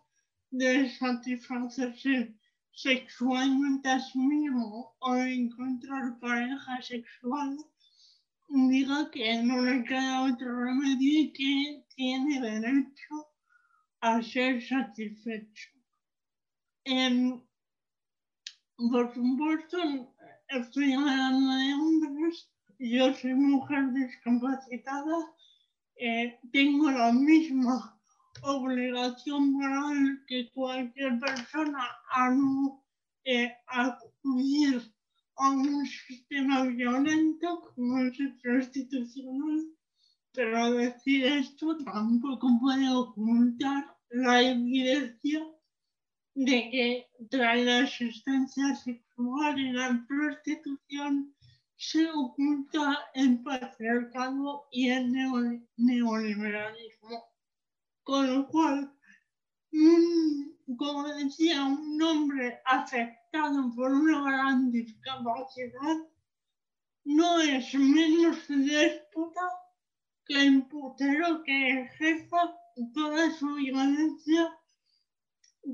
de 0.50 0.88
satisfacerse 0.90 2.34
sexualmente 2.72 3.88
a 3.88 4.00
sí 4.00 4.18
mismo 4.18 4.96
o 5.00 5.14
encontrar 5.16 6.18
pareja 6.18 6.82
sexual, 6.82 7.56
diga 8.48 9.10
que 9.10 9.42
no 9.42 9.62
le 9.62 9.84
queda 9.84 10.24
otro 10.24 10.64
remedio 10.64 11.20
y 11.20 11.32
que 11.32 11.84
tiene 11.94 12.40
derecho 12.40 13.14
a 14.00 14.22
ser 14.22 14.62
satisfecho. 14.62 15.70
por 18.76 19.14
supuesto, 19.14 20.11
estoy 20.60 20.92
hablando 20.92 21.54
de 21.56 21.74
hombres, 21.74 22.50
yo 22.78 23.14
soy 23.14 23.34
mujer 23.34 23.92
discapacitada, 23.94 25.32
eh, 25.96 26.38
tengo 26.52 26.90
la 26.90 27.12
misma 27.12 27.98
obligación 28.42 29.52
moral 29.52 30.22
que 30.26 30.50
cualquier 30.52 31.18
persona 31.18 31.88
a 32.10 32.30
no 32.30 32.84
eh, 33.24 33.52
acudir 33.66 34.82
a 35.36 35.50
un 35.50 35.86
sistema 35.86 36.64
violento 36.64 37.72
como 37.74 38.00
es 38.00 38.20
el 38.20 38.36
prostitucional, 38.38 39.66
pero 40.32 40.72
decir 40.72 41.24
esto 41.24 41.76
tampoco 41.78 42.48
puede 42.60 42.88
ocultar 42.90 43.96
la 44.10 44.42
evidencia 44.42 45.46
de 46.34 46.70
que 46.70 47.08
tras 47.30 47.58
la 47.60 47.80
asistencia 47.80 48.74
sexual 48.74 49.58
y 49.58 49.72
la 49.72 50.04
prostitución 50.08 51.34
se 51.76 52.08
oculta 52.10 53.10
el 53.14 53.42
patriarcado 53.42 54.66
y 54.70 54.88
el 54.88 55.12
neoliberalismo. 55.76 57.24
Con 58.04 58.34
lo 58.34 58.48
cual, 58.48 58.92
como 60.76 61.08
decía, 61.08 61.64
un 61.64 62.00
hombre 62.02 62.60
afectado 62.64 63.72
por 63.74 63.92
una 63.92 64.22
gran 64.22 64.70
discapacidad 64.70 65.96
no 67.04 67.40
es 67.40 67.74
menos 67.74 68.46
déspota 68.48 69.40
que 70.24 70.40
el 70.40 70.66
putero 70.68 71.42
que 71.42 71.82
ejerza 71.82 72.56
toda 72.94 73.30
su 73.32 73.54
violencia 73.54 74.56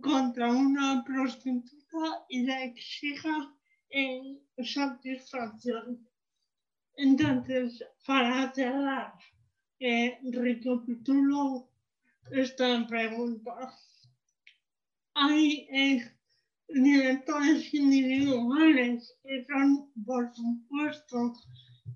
contra 0.03 0.53
una 0.53 1.03
prostituta 1.05 2.25
y 2.29 2.45
la 2.45 2.65
exija 2.65 3.55
en 3.91 4.41
satisfacción. 4.65 6.07
Entonces, 6.97 7.83
para 8.07 8.53
cerrar, 8.53 9.15
eh, 9.81 10.19
recapitulo 10.33 11.71
esta 12.31 12.87
pregunta. 12.87 13.75
Hay 15.15 15.69
eh, 15.73 16.13
libertades 16.69 17.73
individuales 17.73 19.17
que 19.23 19.47
son, 19.47 19.91
por 20.05 20.35
supuesto, 20.35 21.33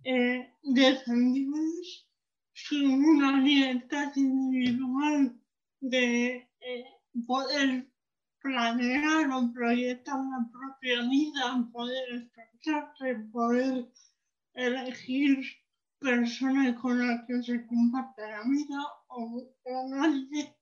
eh, 0.05 0.51
defendibles 0.63 2.07
sin 2.55 3.05
una 3.05 3.41
libertad 3.41 4.13
individual 4.17 5.39
de 5.81 6.49
eh, 6.61 6.85
poder 7.27 7.87
planear 8.41 9.31
o 9.31 9.53
proyectar 9.53 10.19
la 10.19 10.49
propia 10.51 11.03
vida, 11.09 11.69
poder 11.73 12.15
expresarse, 12.15 13.15
poder 13.33 13.89
elegir 14.55 15.45
persona 15.99 16.75
con 16.75 16.99
la 16.99 17.25
que 17.27 17.43
se 17.43 17.65
comparte 17.67 18.23
la 18.23 18.43
vida 18.43 18.81
o, 19.09 19.47
nadie. 19.89 20.57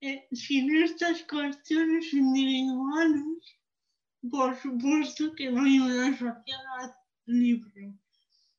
Eh, 0.00 0.28
sin 0.32 0.74
estas 0.76 1.22
cuestiones 1.22 2.12
individuales, 2.12 3.58
por 4.30 4.54
supuesto 4.56 5.34
que 5.34 5.50
no 5.50 5.62
hay 5.62 5.78
una 5.78 6.10
sociedad 6.16 6.94
libre. 7.26 7.94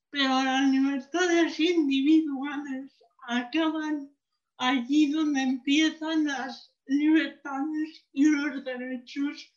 Pero 0.10 0.44
las 0.44 0.70
libertades 0.72 1.60
individuales 1.60 2.92
acaban 3.28 4.10
allí 4.58 5.12
donde 5.12 5.42
empiezan 5.42 6.26
las 6.26 6.75
libertades 6.88 8.06
y 8.14 8.26
los 8.26 8.64
derechos 8.64 9.52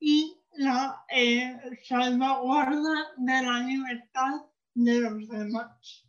y 0.00 0.40
la 0.52 1.04
eh, 1.10 1.58
salvaguarda 1.84 3.12
de 3.16 3.42
la 3.42 3.60
libertad 3.60 4.42
de 4.74 5.00
los 5.00 5.28
demás. 5.28 6.04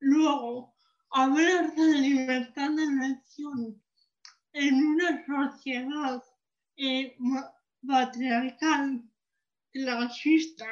Luego, 0.00 0.74
hablar 1.10 1.74
de 1.74 1.98
libertad 1.98 2.70
de 2.70 2.84
elección 2.84 3.82
en 4.52 4.74
una 4.86 5.24
sociedad 5.26 6.22
eh, 6.76 7.16
patriarcal, 7.86 9.02
clasista 9.72 10.66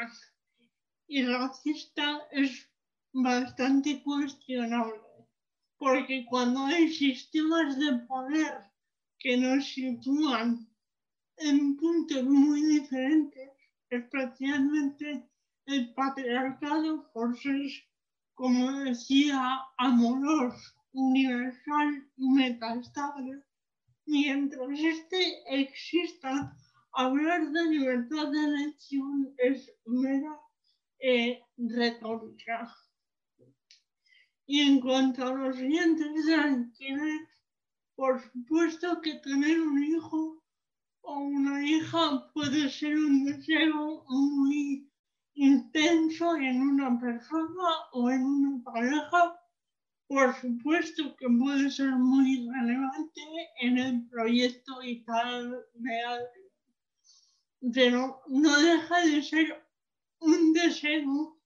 y 1.07 1.25
racista 1.25 2.23
es 2.31 2.69
bastante 3.13 4.03
cuestionable, 4.03 5.01
porque 5.77 6.25
cuando 6.29 6.65
hay 6.67 6.89
sistemas 6.89 7.79
de 7.79 7.93
poder 8.07 8.72
que 9.23 9.37
nos 9.37 9.65
sitúan 9.73 10.69
en 11.37 11.77
puntos 11.77 12.25
muy 12.25 12.61
diferentes, 12.75 13.51
especialmente 13.89 15.29
el 15.67 15.95
patriarcado 15.95 17.09
por 17.13 17.39
ser, 17.39 17.71
como 18.35 18.81
decía, 18.81 19.61
amoroso, 19.79 20.75
universal, 20.93 22.11
metastable, 22.17 23.45
mientras 24.07 24.79
este 24.81 25.61
exista, 25.61 26.57
hablar 26.93 27.49
de 27.53 27.65
libertad 27.67 28.29
de 28.29 28.45
elección 28.45 29.35
es 29.39 29.73
mera 29.87 30.37
eh, 30.99 31.41
retórica. 31.57 32.75
Y 34.47 34.63
en 34.63 34.81
cuanto 34.81 35.25
a 35.25 35.33
los 35.33 35.57
dientes 35.57 36.27
de 36.27 36.35
alquiler, 36.35 37.32
por 38.03 38.21
supuesto 38.21 39.01
que 39.01 39.15
tener 39.21 39.61
un 39.61 39.81
hijo 39.81 40.43
o 41.03 41.19
una 41.21 41.65
hija 41.65 42.33
puede 42.35 42.69
ser 42.69 42.97
un 42.97 43.25
deseo 43.27 44.05
muy 44.09 44.91
intenso 45.35 46.35
en 46.35 46.63
una 46.63 46.99
persona 46.99 47.69
o 47.93 48.11
en 48.11 48.25
una 48.25 48.65
pareja, 48.65 49.41
por 50.09 50.35
supuesto 50.35 51.15
que 51.15 51.29
puede 51.29 51.71
ser 51.71 51.91
muy 51.91 52.51
relevante 52.51 53.21
en 53.61 53.79
el 53.79 54.09
proyecto 54.09 54.81
vital 54.81 55.65
real, 55.75 56.23
pero 57.73 58.21
no 58.27 58.61
deja 58.63 59.01
de 59.07 59.23
ser 59.23 59.65
un 60.19 60.53
deseo 60.55 61.39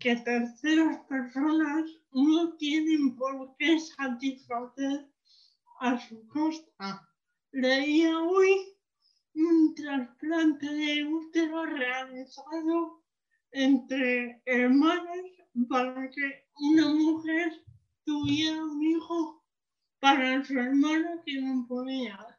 que 0.00 0.16
terceras 0.16 0.98
personas 1.08 1.88
no 2.10 2.56
tienen 2.56 3.14
por 3.14 3.54
qué 3.58 3.78
satisfacer 3.78 5.08
a 5.80 5.98
su 5.98 6.26
costa. 6.28 7.08
Leía 7.52 8.18
hoy 8.18 8.76
un 9.34 9.74
trasplante 9.74 10.66
de 10.66 11.04
útero 11.06 11.64
realizado 11.64 13.02
entre 13.52 14.42
hermanas 14.44 15.24
para 15.68 16.08
que 16.10 16.44
una 16.54 16.88
mujer 16.88 17.64
tuviera 18.04 18.62
un 18.62 18.82
hijo 18.82 19.42
para 19.98 20.44
su 20.44 20.58
hermana 20.58 21.22
que 21.24 21.40
no 21.40 21.66
podía. 21.66 22.38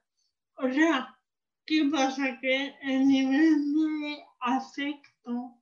O 0.55 0.69
sea, 0.69 1.19
¿qué 1.65 1.89
pasa? 1.91 2.38
Que 2.39 2.76
el 2.84 3.07
nivel 3.07 3.73
de 3.73 4.23
afecto 4.39 5.59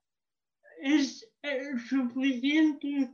es 0.81 1.25
eh, 1.43 1.77
suficiente 1.87 3.09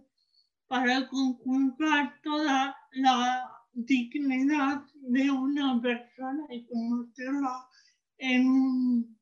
para 0.68 1.08
conculcar 1.08 2.20
toda 2.24 2.76
la 2.94 3.55
dignidad 3.76 4.84
de 4.96 5.30
una 5.30 5.80
persona 5.82 6.48
y 6.50 6.66
convertirla 6.66 7.68
en 8.18 8.48
un, 8.48 9.20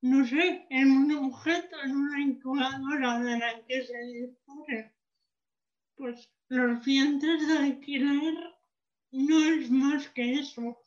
no 0.00 0.26
sé, 0.26 0.66
en 0.70 0.90
un 0.90 1.12
objeto, 1.16 1.76
en 1.84 1.96
una 1.96 2.20
incubadora 2.20 3.20
de 3.20 3.38
la 3.38 3.66
que 3.66 3.84
se 3.84 3.98
dispone. 3.98 4.94
Pues 5.94 6.28
los 6.48 6.84
dientes 6.84 7.46
de 7.46 7.58
alquiler 7.58 8.34
no 9.12 9.38
es 9.38 9.70
más 9.70 10.08
que 10.10 10.34
eso, 10.34 10.78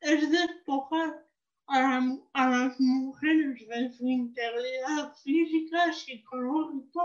es 0.00 0.30
despojar 0.30 1.26
a, 1.66 2.00
las 2.34 2.80
mujeres 2.80 3.68
de 3.68 3.92
su 3.92 4.08
integridad 4.08 5.14
física, 5.22 5.92
psicológica, 5.92 7.00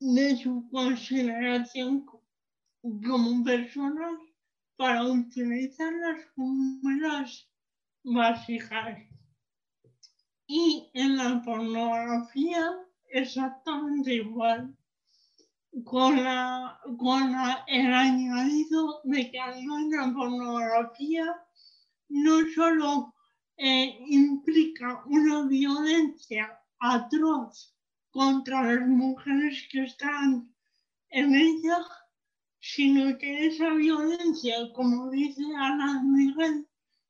de 0.00 0.36
su 0.36 0.68
consideración 0.70 2.04
como 3.06 3.42
personas 3.42 4.18
para 4.76 5.04
utilizarlas 5.04 6.26
como 6.34 6.90
las 7.00 7.48
vasijas. 8.02 8.98
Y 10.46 10.90
en 10.92 11.16
la 11.16 11.42
pornografía 11.42 12.70
exactamente 13.08 14.14
igual, 14.14 14.76
con, 15.84 16.22
la, 16.22 16.78
con 16.98 17.32
la, 17.32 17.64
el 17.66 17.92
añadido 17.92 19.00
de 19.04 19.30
que 19.30 19.38
en 19.38 19.90
la 19.90 20.12
pornografía 20.12 21.24
no 22.08 22.40
solo 22.54 23.14
eh, 23.56 23.98
implica 24.08 25.02
una 25.06 25.46
violencia 25.46 26.60
atroz 26.80 27.74
contra 28.10 28.62
las 28.62 28.86
mujeres 28.86 29.66
que 29.70 29.84
están 29.84 30.54
en 31.08 31.34
ella, 31.34 31.78
sino 32.66 33.18
que 33.18 33.46
esa 33.48 33.74
violencia, 33.74 34.56
como 34.72 35.10
dice 35.10 35.42
Ana 35.54 36.02
Miguel, 36.02 36.66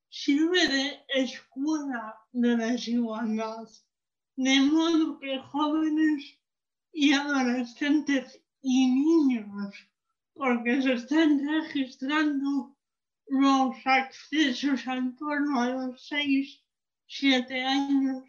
sirve 0.09 0.67
de 0.67 1.01
escuela 1.15 2.17
de 2.33 2.57
desigualdad, 2.57 3.69
de 4.35 4.61
modo 4.63 5.17
que 5.21 5.39
jóvenes 5.39 6.41
y 6.93 7.13
adolescentes 7.13 8.43
y 8.63 8.89
niños, 8.89 9.73
porque 10.35 10.83
se 10.83 10.95
están 10.95 11.47
registrando 11.47 12.77
los 13.29 13.77
accesos 13.85 14.85
en 14.89 15.15
torno 15.15 15.61
a 15.61 15.71
los 15.71 16.05
6, 16.09 16.65
7 17.07 17.63
años. 17.63 18.25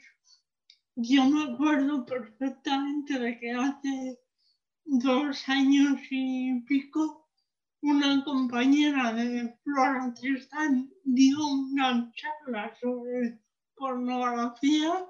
Yo 0.95 1.25
me 1.25 1.51
acuerdo 1.51 2.05
perfectamente 2.05 3.17
de 3.17 3.39
que 3.39 3.51
hace 3.51 4.19
dos 4.85 5.49
años 5.49 5.99
y 6.09 6.61
pico 6.61 7.27
una 7.81 8.23
compañera 8.23 9.13
de 9.13 9.55
Flora 9.63 10.13
Tristán 10.13 10.89
dio 11.03 11.37
una 11.45 12.11
charla 12.13 12.73
sobre 12.81 13.39
pornografía 13.75 15.05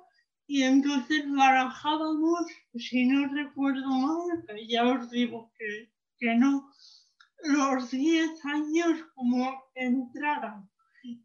y 0.48 0.64
entonces 0.64 1.24
barajábamos, 1.32 2.46
si 2.76 3.06
no 3.06 3.28
recuerdo 3.34 3.88
mal, 3.88 4.46
ya 4.68 4.86
os 4.86 5.10
digo 5.10 5.52
que, 5.58 5.92
que 6.20 6.36
no, 6.36 6.70
los 7.44 7.92
10 7.92 8.46
años 8.46 9.06
como 9.16 9.64
entrara 9.76 10.64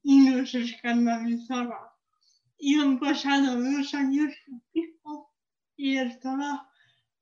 y 0.02 0.20
nos 0.20 0.54
escandalizaba. 0.54 1.96
Y 2.58 2.78
han 2.78 2.98
pasado 2.98 3.60
dos 3.60 3.94
años 3.94 4.34
y 5.76 5.96
estaba 5.96 6.70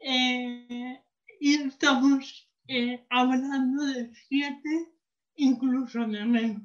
eh, 0.00 1.00
y 1.40 1.54
estamos 1.54 2.48
eh, 2.66 3.04
hablando 3.10 3.84
de 3.84 4.12
siete, 4.28 4.92
incluso 5.36 6.00
de 6.06 6.24
menos. 6.24 6.62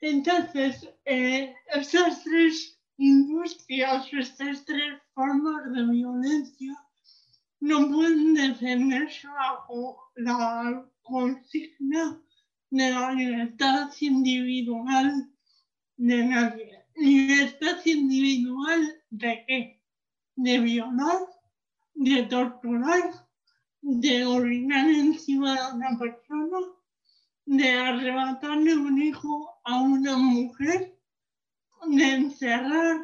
Entonces, 0.00 0.88
eh, 1.04 1.54
estas 1.74 2.22
tres 2.22 2.78
industrias, 2.98 4.08
estas 4.12 4.64
tres 4.64 5.00
formas 5.14 5.72
de 5.72 5.84
violencia 5.86 6.74
no 7.60 7.88
pueden 7.90 8.34
defenderse 8.34 9.26
bajo 9.28 10.10
la 10.16 10.86
consigna 11.02 12.20
de 12.70 12.90
la 12.90 13.12
libertad 13.12 13.90
individual 14.00 15.30
de 15.96 16.24
nadie. 16.24 16.84
¿Libertad 16.96 17.78
individual 17.84 19.02
de 19.10 19.44
qué? 19.46 19.82
De 20.36 20.58
violar, 20.60 21.18
de 21.96 22.22
torturar, 22.24 23.26
de 23.80 24.24
orinar 24.26 24.88
encima 24.88 25.54
de 25.54 25.76
una 25.76 25.98
persona, 25.98 26.58
de 27.46 27.70
arrebatarle 27.70 28.76
un 28.76 29.00
hijo 29.00 29.60
a 29.64 29.80
una 29.80 30.16
mujer, 30.16 30.98
de 31.86 32.14
encerrar 32.14 33.00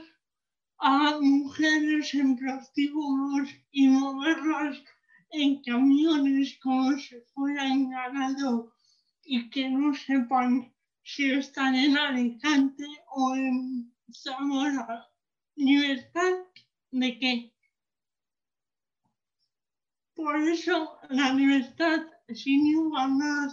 a 0.79 1.19
mujeres 1.21 2.13
en 2.15 2.37
prostíbulos 2.37 3.49
y 3.71 3.89
moverlas 3.89 4.83
en 5.31 5.63
camiones 5.63 6.59
como 6.63 6.93
si 6.99 7.17
fueran 7.35 7.89
ganado 7.89 8.73
y 9.25 9.49
que 9.49 9.71
no 9.71 9.95
sepan 9.95 10.75
si 11.03 11.31
están 11.31 11.75
en 11.75 11.97
Alicante 11.97 12.85
o 13.15 13.35
en 13.35 13.95
Zamora. 14.13 15.07
¿Libertad 15.55 16.33
de 16.91 17.19
qué? 17.19 17.52
Por 20.23 20.41
eso 20.49 21.01
la 21.11 21.35
libertad 21.35 22.03
sin 22.33 22.65
igualdad 22.65 23.51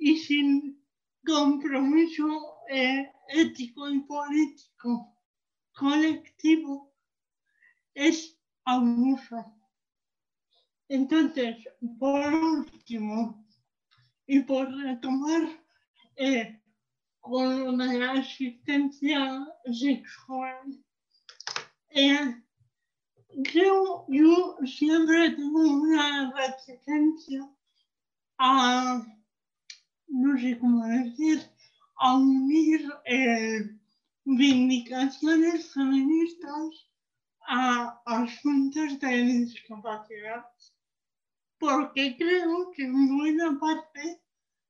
y 0.00 0.16
sin 0.16 0.84
compromiso 1.24 2.56
eh, 2.68 3.08
ético 3.28 3.88
y 3.88 4.00
político 4.00 5.16
colectivo 5.72 6.92
es 7.94 8.36
abuso. 8.64 9.54
Entonces, 10.88 11.68
por 12.00 12.34
último, 12.34 13.46
y 14.26 14.40
por 14.40 14.68
retomar 14.74 15.42
eh, 16.16 16.60
con 17.20 17.78
la 17.78 18.10
asistencia 18.10 19.46
sexual. 19.72 20.84
Eh, 21.90 22.42
creo, 23.44 24.04
yo 24.08 24.56
siempre 24.64 25.30
tengo 25.30 25.60
una 25.60 26.32
resistencia 26.32 27.48
a, 28.38 29.04
no 30.08 30.38
sé 30.38 30.58
cómo 30.58 30.86
decir, 30.86 31.42
a 31.96 32.16
unir 32.16 32.92
eh, 33.06 33.60
vindicaciones 34.24 35.72
feministas 35.72 36.88
a 37.46 38.00
asuntos 38.06 38.98
de 39.00 39.22
discapacidad, 39.22 40.44
porque 41.58 42.16
creo 42.16 42.70
que 42.72 42.84
en 42.84 43.18
buena 43.18 43.58
parte 43.58 44.22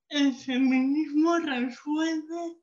el 0.09 0.35
feminismo 0.35 1.39
resuelve 1.39 2.59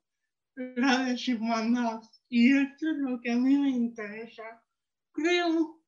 la 0.76 1.04
desigualdad 1.04 2.02
y 2.28 2.56
esto 2.56 2.90
es 2.90 2.96
lo 2.98 3.20
que 3.20 3.32
a 3.32 3.36
mí 3.36 3.56
me 3.56 3.70
interesa. 3.70 4.62
Creo 5.12 5.79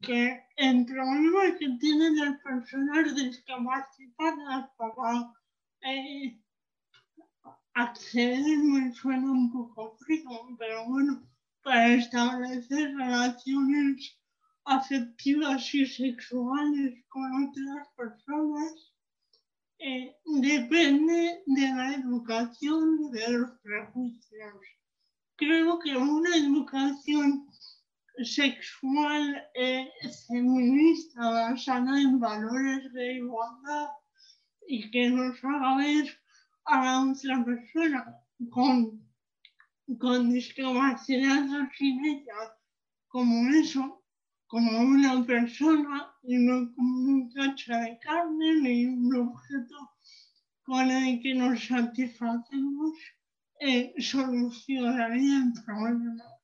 que 0.00 0.42
el 0.56 0.86
problema 0.86 1.56
que 1.58 1.68
tienen 1.78 2.16
las 2.16 2.40
personas 2.40 3.14
discapacitadas 3.14 4.70
para 4.76 5.32
eh, 5.82 6.40
acceder 7.74 8.58
me 8.58 8.92
suena 8.94 9.30
un 9.30 9.52
poco 9.52 9.96
frío, 9.98 10.56
pero 10.58 10.86
bueno, 10.86 11.22
para 11.62 11.94
establecer 11.94 12.94
relaciones 12.96 14.18
afectivas 14.64 15.74
y 15.74 15.86
sexuales 15.86 17.04
con 17.08 17.48
otras 17.48 17.88
personas 17.96 18.92
eh, 19.78 20.14
depende 20.24 21.42
de 21.46 21.68
la 21.68 21.94
educación 21.94 22.98
y 23.04 23.10
de 23.12 23.28
los 23.32 23.50
prejuicios. 23.62 24.54
Creo 25.36 25.78
que 25.78 25.96
una 25.96 26.36
educación 26.36 27.49
sexual 28.24 29.42
eh, 29.54 29.88
feminista 30.28 31.30
basada 31.30 32.00
en 32.00 32.20
valores 32.20 32.92
de 32.92 33.14
igualdad 33.14 33.88
y 34.66 34.90
que 34.90 35.10
nos 35.10 35.42
haga 35.44 35.76
ver 35.76 36.20
a 36.64 36.84
la 36.84 37.00
otra 37.02 37.44
persona 37.44 38.16
con 38.50 39.00
con 39.98 40.30
discapacidad 40.30 41.48
ella 41.80 42.56
como 43.08 43.50
eso, 43.50 44.04
como 44.46 44.78
una 44.78 45.24
persona 45.26 46.12
y 46.22 46.36
no 46.38 46.72
como 46.74 46.94
un 47.08 47.32
cacho 47.32 47.72
de 47.72 47.98
carne 48.00 48.60
ni 48.62 48.86
un 48.86 49.14
objeto 49.16 49.90
con 50.62 50.90
el 50.90 51.20
que 51.20 51.34
nos 51.34 51.64
satisfacemos, 51.66 52.94
eh, 53.60 53.92
solucionaría 53.98 55.38
el 55.38 55.52
problema. 55.64 56.39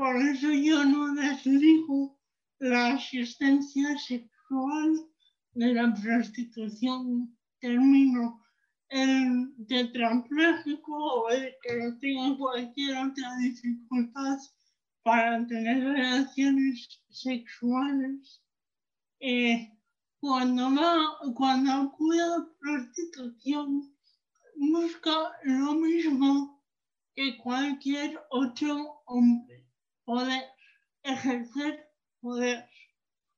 Por 0.00 0.16
eso 0.16 0.50
yo 0.50 0.82
no 0.82 1.14
desligo 1.14 2.18
la 2.58 2.94
asistencia 2.94 3.98
sexual 3.98 5.06
de 5.52 5.74
la 5.74 5.92
prostitución. 5.92 7.36
Termino 7.60 8.42
el 8.88 9.54
tetrapléjico 9.68 10.96
o 10.96 11.28
el 11.28 11.54
que 11.62 11.92
tenga 12.00 12.34
cualquier 12.38 12.96
otra 12.96 13.36
dificultad 13.42 14.38
para 15.02 15.46
tener 15.46 15.84
relaciones 15.84 17.02
sexuales, 17.10 18.42
eh, 19.20 19.70
cuando, 20.18 20.74
va, 20.76 21.18
cuando 21.34 21.72
acude 21.72 22.22
a 22.22 22.48
prostitución, 22.58 23.94
busca 24.56 25.32
lo 25.44 25.74
mismo 25.74 26.64
que 27.14 27.36
cualquier 27.36 28.18
otro 28.30 29.02
hombre, 29.04 29.59
poder 30.10 30.42
ejercer 31.04 31.88
poder. 32.20 32.68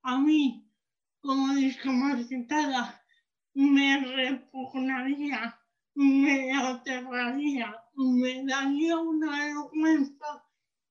A 0.02 0.18
mí, 0.18 0.66
como 1.20 1.54
discapacitada, 1.54 3.04
me 3.52 4.00
repugnaría, 4.00 5.60
me 5.94 6.50
aterraría, 6.50 7.76
me 7.94 8.46
daría 8.46 8.96
una 8.96 9.30
vergüenza 9.38 10.30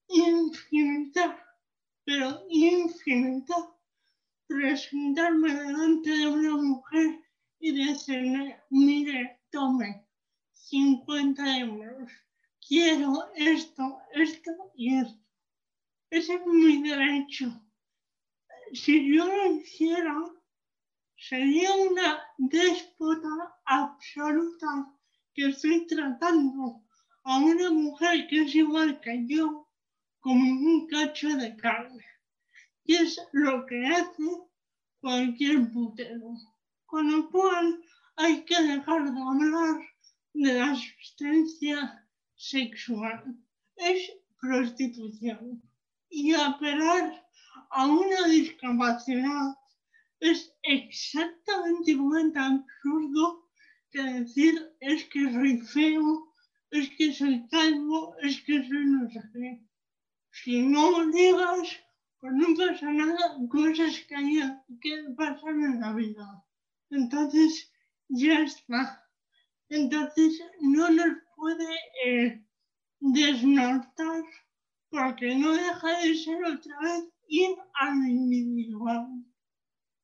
infinita, 0.07 1.25
pero 2.05 2.45
infinita, 2.49 3.55
presentarme 4.45 5.51
delante 5.51 6.11
de 6.11 6.27
una 6.27 6.57
mujer 6.57 7.09
y 7.59 7.87
decirle, 7.87 8.61
mire, 8.69 9.41
tome 9.49 10.05
50 10.51 11.57
euros, 11.57 12.11
quiero 12.67 13.31
esto, 13.33 13.97
esto 14.13 14.51
y 14.75 14.95
esto. 14.99 15.20
Ese 16.11 16.33
es 16.33 16.45
mi 16.45 16.83
derecho. 16.83 17.45
Si 18.73 19.15
yo 19.15 19.25
lo 19.25 19.55
hiciera, 19.55 20.13
sería 21.15 21.73
una 21.73 22.21
déspota 22.37 23.29
absoluta 23.63 24.93
que 25.33 25.47
estoy 25.47 25.87
tratando 25.87 26.83
a 27.23 27.37
una 27.37 27.71
mujer 27.71 28.27
que 28.27 28.41
es 28.41 28.53
igual 28.55 28.99
que 28.99 29.25
yo 29.25 29.69
como 30.19 30.43
un 30.43 30.87
cacho 30.87 31.29
de 31.29 31.55
carne. 31.55 32.05
Y 32.83 32.95
es 32.95 33.17
lo 33.31 33.65
que 33.65 33.85
hace 33.87 34.23
cualquier 34.99 35.71
putero. 35.71 36.33
Con 36.87 37.09
lo 37.09 37.29
cual 37.29 37.81
hay 38.17 38.43
que 38.43 38.61
dejar 38.61 39.13
de 39.13 39.21
hablar 39.21 39.81
de 40.33 40.53
la 40.55 40.71
asistencia 40.71 42.05
sexual. 42.35 43.33
Es 43.77 44.11
prostitución. 44.41 45.70
Y 46.11 46.33
apelar 46.33 47.25
a 47.69 47.87
una 47.87 48.27
discapacidad 48.27 49.55
es 50.19 50.53
exactamente 50.61 51.91
igual 51.91 52.31
de 52.33 52.39
absurdo 52.39 53.49
que 53.89 54.03
decir 54.03 54.53
es 54.81 55.05
que 55.05 55.31
soy 55.31 55.57
feo, 55.61 56.33
es 56.69 56.89
que 56.97 57.13
soy 57.13 57.47
calvo, 57.49 58.15
es 58.21 58.41
que 58.41 58.67
soy 58.67 58.85
no 58.85 59.09
sé 59.09 59.21
qué. 59.33 59.65
Si 60.31 60.61
no 60.61 61.07
digas, 61.11 61.77
pues 62.19 62.33
no 62.33 62.47
pasa 62.55 62.91
nada, 62.91 63.37
cosas 63.49 63.99
que, 64.07 64.15
hay, 64.15 64.39
que 64.81 65.03
pasan 65.17 65.63
en 65.63 65.79
la 65.81 65.93
vida. 65.93 66.45
Entonces, 66.89 67.71
ya 68.09 68.41
está. 68.41 69.03
Entonces, 69.69 70.41
no 70.59 70.89
nos 70.91 71.17
puede 71.35 71.75
eh, 72.05 72.45
desnortar 72.99 74.23
porque 74.91 75.33
no 75.35 75.53
deja 75.53 75.99
de 76.01 76.15
ser 76.15 76.43
otra 76.43 76.79
vez 76.81 77.03
ir 77.27 77.55
al 77.73 77.95
individual 78.07 79.07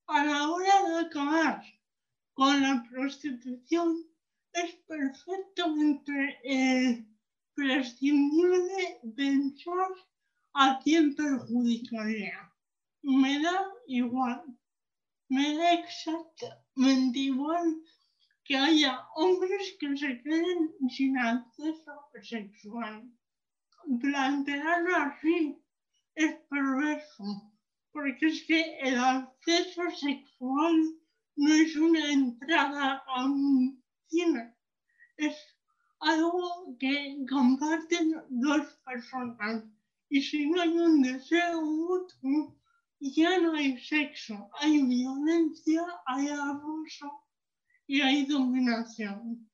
a 0.07 0.25
la 0.25 0.49
hora 0.49 0.89
de 0.89 0.99
acabar 1.05 1.61
con 2.33 2.61
la 2.61 2.83
prostitución 2.89 4.05
es 4.53 4.75
perfectamente 4.87 6.39
eh, 6.43 7.05
prescindible 7.53 9.01
pensar 9.15 9.91
a 10.53 10.79
quién 10.83 11.15
perjudicaría. 11.15 12.51
Me 13.01 13.41
da 13.41 13.69
igual, 13.87 14.43
me 15.29 15.55
da 15.57 15.73
exactamente 15.73 17.19
igual 17.19 17.81
que 18.45 18.55
haya 18.55 19.05
hombres 19.15 19.75
que 19.79 19.97
se 19.97 20.21
queden 20.21 20.73
sin 20.89 21.17
acceso 21.17 21.93
sexual. 22.21 23.03
Plantearlo 24.01 24.95
así 24.95 25.61
es 26.15 26.35
perverso 26.49 27.23
porque 27.97 28.27
es 28.27 28.43
que 28.43 28.77
el 28.81 28.95
acceso 28.95 29.81
sexual 29.89 30.75
no 31.35 31.53
es 31.53 31.75
una 31.75 32.11
entrada 32.11 33.03
a 33.07 33.25
un 33.25 33.83
cine, 34.07 34.53
es 35.17 35.35
algo 35.99 36.77
que 36.79 37.25
comparten 37.27 38.13
dos 38.29 38.67
personas. 38.85 39.63
Y 40.09 40.21
si 40.21 40.47
no 40.47 40.61
hay 40.61 40.77
un 40.77 41.01
deseo 41.01 41.59
mutuo, 41.63 42.55
ya 42.99 43.39
no 43.39 43.55
hay 43.55 43.79
sexo, 43.79 44.47
hay 44.59 44.79
violencia, 44.83 45.81
hay 46.05 46.27
abuso 46.27 47.11
y 47.87 48.01
hay 48.01 48.27
dominación. 48.27 49.49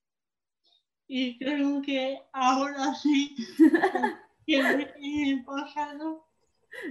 Y 1.08 1.38
creo 1.40 1.82
que 1.82 2.20
ahora 2.34 2.94
sí 2.96 3.38
que 4.46 4.60
he 5.02 5.44
pasado 5.44 6.26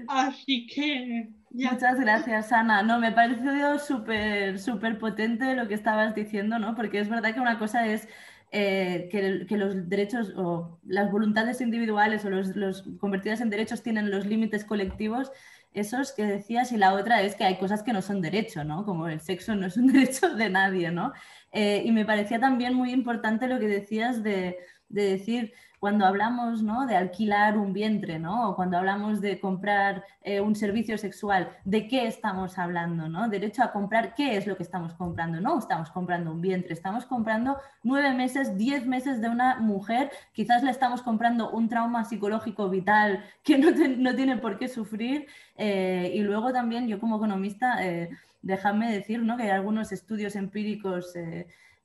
Así 0.08 0.66
que... 0.66 1.28
Muchas 1.50 2.00
gracias, 2.00 2.50
Ana. 2.52 2.82
No, 2.82 2.98
me 2.98 3.12
pareció 3.12 3.78
súper, 3.78 4.58
súper 4.58 4.98
potente 4.98 5.54
lo 5.54 5.68
que 5.68 5.74
estabas 5.74 6.14
diciendo, 6.14 6.58
¿no? 6.58 6.74
Porque 6.74 7.00
es 7.00 7.10
verdad 7.10 7.34
que 7.34 7.40
una 7.40 7.58
cosa 7.58 7.86
es 7.86 8.08
eh, 8.52 9.08
que, 9.10 9.56
los 9.56 9.88
derechos 9.88 10.32
o 10.36 10.80
las 10.84 11.10
voluntades 11.10 11.60
individuales 11.60 12.24
o 12.24 12.30
los, 12.30 12.56
los 12.56 12.84
convertidas 12.98 13.42
en 13.42 13.50
derechos 13.50 13.82
tienen 13.82 14.10
los 14.10 14.24
límites 14.24 14.64
colectivos, 14.64 15.30
esos 15.74 16.12
que 16.12 16.24
decías, 16.24 16.72
y 16.72 16.78
la 16.78 16.94
otra 16.94 17.22
es 17.22 17.34
que 17.34 17.44
hay 17.44 17.58
cosas 17.58 17.82
que 17.82 17.92
no 17.92 18.00
son 18.00 18.22
derecho, 18.22 18.64
¿no? 18.64 18.86
Como 18.86 19.08
el 19.08 19.20
sexo 19.20 19.54
no 19.54 19.66
es 19.66 19.76
un 19.76 19.86
derecho 19.92 20.34
de 20.34 20.48
nadie, 20.48 20.90
¿no? 20.90 21.12
Eh, 21.52 21.82
y 21.84 21.92
me 21.92 22.06
parecía 22.06 22.40
también 22.40 22.74
muy 22.74 22.92
importante 22.92 23.46
lo 23.46 23.58
que 23.58 23.68
decías 23.68 24.22
de, 24.22 24.58
de 24.88 25.02
decir, 25.02 25.52
cuando 25.82 26.06
hablamos 26.06 26.62
¿no? 26.62 26.86
de 26.86 26.94
alquilar 26.94 27.58
un 27.58 27.72
vientre, 27.72 28.20
¿no? 28.20 28.48
o 28.48 28.54
cuando 28.54 28.78
hablamos 28.78 29.20
de 29.20 29.40
comprar 29.40 30.04
eh, 30.22 30.40
un 30.40 30.54
servicio 30.54 30.96
sexual, 30.96 31.48
¿de 31.64 31.88
qué 31.88 32.06
estamos 32.06 32.56
hablando? 32.56 33.08
¿no? 33.08 33.28
Derecho 33.28 33.64
a 33.64 33.72
comprar, 33.72 34.14
¿qué 34.14 34.36
es 34.36 34.46
lo 34.46 34.56
que 34.56 34.62
estamos 34.62 34.94
comprando? 34.94 35.40
No 35.40 35.58
estamos 35.58 35.90
comprando 35.90 36.30
un 36.30 36.40
vientre, 36.40 36.72
estamos 36.72 37.04
comprando 37.04 37.56
nueve 37.82 38.14
meses, 38.14 38.56
diez 38.56 38.86
meses 38.86 39.20
de 39.20 39.28
una 39.28 39.58
mujer, 39.58 40.12
quizás 40.32 40.62
le 40.62 40.70
estamos 40.70 41.02
comprando 41.02 41.50
un 41.50 41.68
trauma 41.68 42.04
psicológico 42.04 42.70
vital 42.70 43.24
que 43.42 43.58
no, 43.58 43.72
no 43.72 44.14
tiene 44.14 44.36
por 44.36 44.58
qué 44.58 44.68
sufrir. 44.68 45.26
Eh, 45.56 46.12
y 46.14 46.20
luego 46.20 46.52
también 46.52 46.86
yo 46.86 47.00
como 47.00 47.16
economista, 47.16 47.84
eh, 47.84 48.08
déjame 48.40 48.92
decir 48.92 49.20
¿no? 49.20 49.36
que 49.36 49.42
hay 49.42 49.50
algunos 49.50 49.90
estudios 49.90 50.36
empíricos 50.36 51.12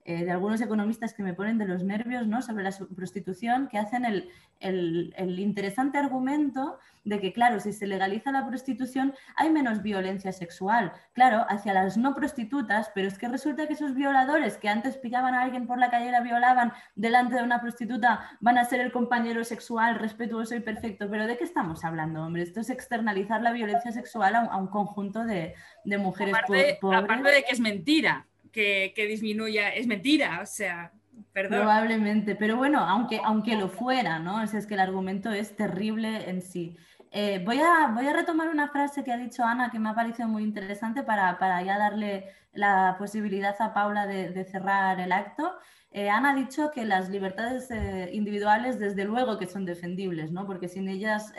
eh, 0.07 0.23
de 0.23 0.31
algunos 0.31 0.61
economistas 0.61 1.13
que 1.13 1.21
me 1.21 1.33
ponen 1.33 1.57
de 1.57 1.65
los 1.65 1.83
nervios 1.83 2.27
¿no? 2.27 2.41
sobre 2.41 2.63
la 2.63 2.71
prostitución, 2.95 3.67
que 3.67 3.77
hacen 3.77 4.05
el, 4.05 4.31
el, 4.61 5.37
interesante 5.37 5.97
argumento 5.97 6.79
de 7.03 7.19
que, 7.19 7.33
claro, 7.33 7.59
si 7.59 7.73
se 7.73 7.87
legaliza 7.87 8.31
la 8.31 8.47
prostitución 8.47 9.13
hay 9.35 9.49
menos 9.49 9.83
violencia 9.83 10.31
sexual, 10.31 10.93
claro, 11.11 11.45
hacia 11.49 11.73
las 11.73 11.97
no 11.97 12.15
prostitutas, 12.15 12.89
pero 12.95 13.09
es 13.09 13.17
que 13.17 13.27
resulta 13.27 13.67
que 13.67 13.73
esos 13.73 13.95
violadores 13.95 14.55
que 14.55 14.69
antes 14.69 14.95
pillaban 14.95 15.33
a 15.33 15.41
alguien 15.41 15.67
por 15.67 15.77
la 15.77 15.91
calle 15.91 16.07
y 16.07 16.11
la 16.11 16.21
violaban 16.21 16.71
delante 16.95 17.35
de 17.35 17.43
una 17.43 17.59
prostituta 17.59 18.29
van 18.39 18.57
a 18.57 18.63
ser 18.63 18.79
el 18.79 18.93
compañero 18.93 19.43
sexual 19.43 19.95
respetuoso 19.95 20.55
y 20.55 20.61
perfecto. 20.61 21.09
Pero 21.09 21.27
¿de 21.27 21.37
qué 21.37 21.43
estamos 21.43 21.83
hablando, 21.83 22.23
hombre? 22.23 22.43
Esto 22.43 22.61
es 22.61 22.69
externalizar 22.69 23.41
la 23.41 23.51
violencia 23.51 23.91
sexual 23.91 24.35
a 24.35 24.55
un, 24.55 24.67
conjunto 24.67 25.25
de, 25.25 25.53
de 25.83 25.97
mujeres 25.97 26.33
pobres. 26.47 26.77
Aparte 26.81 27.29
de 27.29 27.43
que 27.43 27.51
es 27.51 27.59
mentira 27.59 28.25
que, 28.51 28.93
disminuya, 29.09 29.69
es 29.69 29.87
mentira, 29.87 30.39
o 30.41 30.45
sea, 30.45 30.91
perdón. 31.33 31.59
Probablemente, 31.59 32.35
pero 32.35 32.57
bueno, 32.57 32.79
aunque, 32.79 33.19
aunque 33.23 33.55
lo 33.55 33.69
fuera, 33.69 34.19
¿no? 34.19 34.41
es 34.41 34.67
que 34.67 34.73
el 34.73 34.79
argumento 34.79 35.31
es 35.31 35.55
terrible 35.55 36.29
en 36.29 36.41
sí. 36.41 36.77
Eh, 37.11 37.41
voy, 37.45 37.59
a, 37.59 37.91
voy 37.93 38.05
a 38.05 38.13
retomar 38.13 38.49
una 38.49 38.67
frase 38.67 39.03
que 39.03 39.11
ha 39.11 39.17
dicho 39.17 39.43
Ana 39.43 39.71
que 39.71 39.79
me 39.79 39.89
ha 39.89 39.95
parecido 39.95 40.27
muy 40.27 40.43
interesante 40.43 41.03
para, 41.03 41.39
para 41.39 41.61
ya 41.61 41.77
darle 41.77 42.29
la 42.53 42.95
posibilidad 42.97 43.55
a 43.59 43.73
Paula 43.73 44.05
de, 44.07 44.43
cerrar 44.45 44.99
el 44.99 45.11
acto. 45.11 45.53
Eh, 45.91 46.09
Ana 46.09 46.31
ha 46.31 46.35
dicho 46.35 46.69
que 46.71 46.85
las 46.85 47.09
libertades 47.09 47.71
eh, 47.71 48.09
individuales, 48.13 48.77
desde 48.77 49.05
luego 49.05 49.37
que 49.39 49.47
son 49.47 49.65
defendibles, 49.65 50.31
¿no? 50.31 50.45
porque 50.45 50.67
sin 50.67 50.87
ellas 50.89 51.33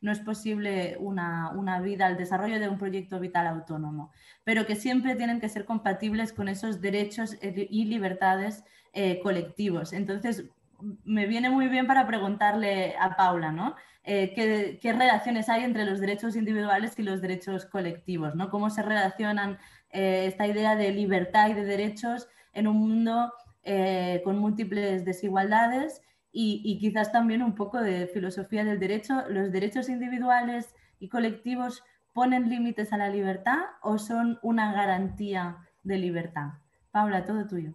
no 0.00 0.12
es 0.12 0.20
posible 0.20 0.96
una, 1.00 1.50
una, 1.50 1.80
vida, 1.80 2.06
el 2.06 2.16
desarrollo 2.16 2.60
de 2.60 2.68
un 2.68 2.78
proyecto 2.78 3.20
vital 3.20 3.46
autónomo 3.46 4.12
pero 4.48 4.64
que 4.64 4.76
siempre 4.76 5.14
tienen 5.14 5.40
que 5.40 5.50
ser 5.50 5.66
compatibles 5.66 6.32
con 6.32 6.48
esos 6.48 6.80
derechos 6.80 7.36
y 7.42 7.84
libertades 7.84 8.64
eh, 8.94 9.20
colectivos. 9.22 9.92
Entonces, 9.92 10.46
me 11.04 11.26
viene 11.26 11.50
muy 11.50 11.68
bien 11.68 11.86
para 11.86 12.06
preguntarle 12.06 12.94
a 12.98 13.14
Paula, 13.14 13.52
¿no? 13.52 13.76
Eh, 14.04 14.32
¿qué, 14.80 14.92
relaciones 14.94 15.50
hay 15.50 15.64
entre 15.64 15.84
los 15.84 16.00
derechos 16.00 16.34
individuales 16.34 16.98
y 16.98 17.02
los 17.02 17.20
derechos 17.20 17.66
colectivos? 17.66 18.32
¿Cómo 18.50 18.70
se 18.70 18.80
relacionan 18.80 19.58
eh, 19.90 20.24
esta 20.28 20.46
idea 20.46 20.76
de 20.76 20.92
libertad 20.92 21.50
y 21.50 21.52
de 21.52 21.64
derechos 21.64 22.26
en 22.54 22.68
un 22.68 22.78
mundo 22.78 23.30
con 24.24 24.38
múltiples 24.38 25.04
desigualdades 25.04 26.02
y, 26.32 26.62
y, 26.64 26.78
quizás 26.78 27.12
también 27.12 27.42
un 27.42 27.54
poco 27.54 27.80
de 27.80 28.06
filosofía 28.06 28.64
del 28.64 28.78
derecho? 28.78 29.24
¿Los 29.28 29.52
derechos 29.52 29.88
individuales 29.88 30.74
y 31.00 31.08
colectivos 31.08 31.82
ponen 32.12 32.48
límites 32.48 32.92
a 32.92 32.98
la 32.98 33.08
libertad 33.08 33.58
o 33.82 33.98
son 33.98 34.38
una 34.42 34.72
garantía 34.72 35.58
de 35.82 35.98
libertad? 35.98 36.52
Paula, 36.90 37.24
todo 37.24 37.46
tuyo. 37.46 37.74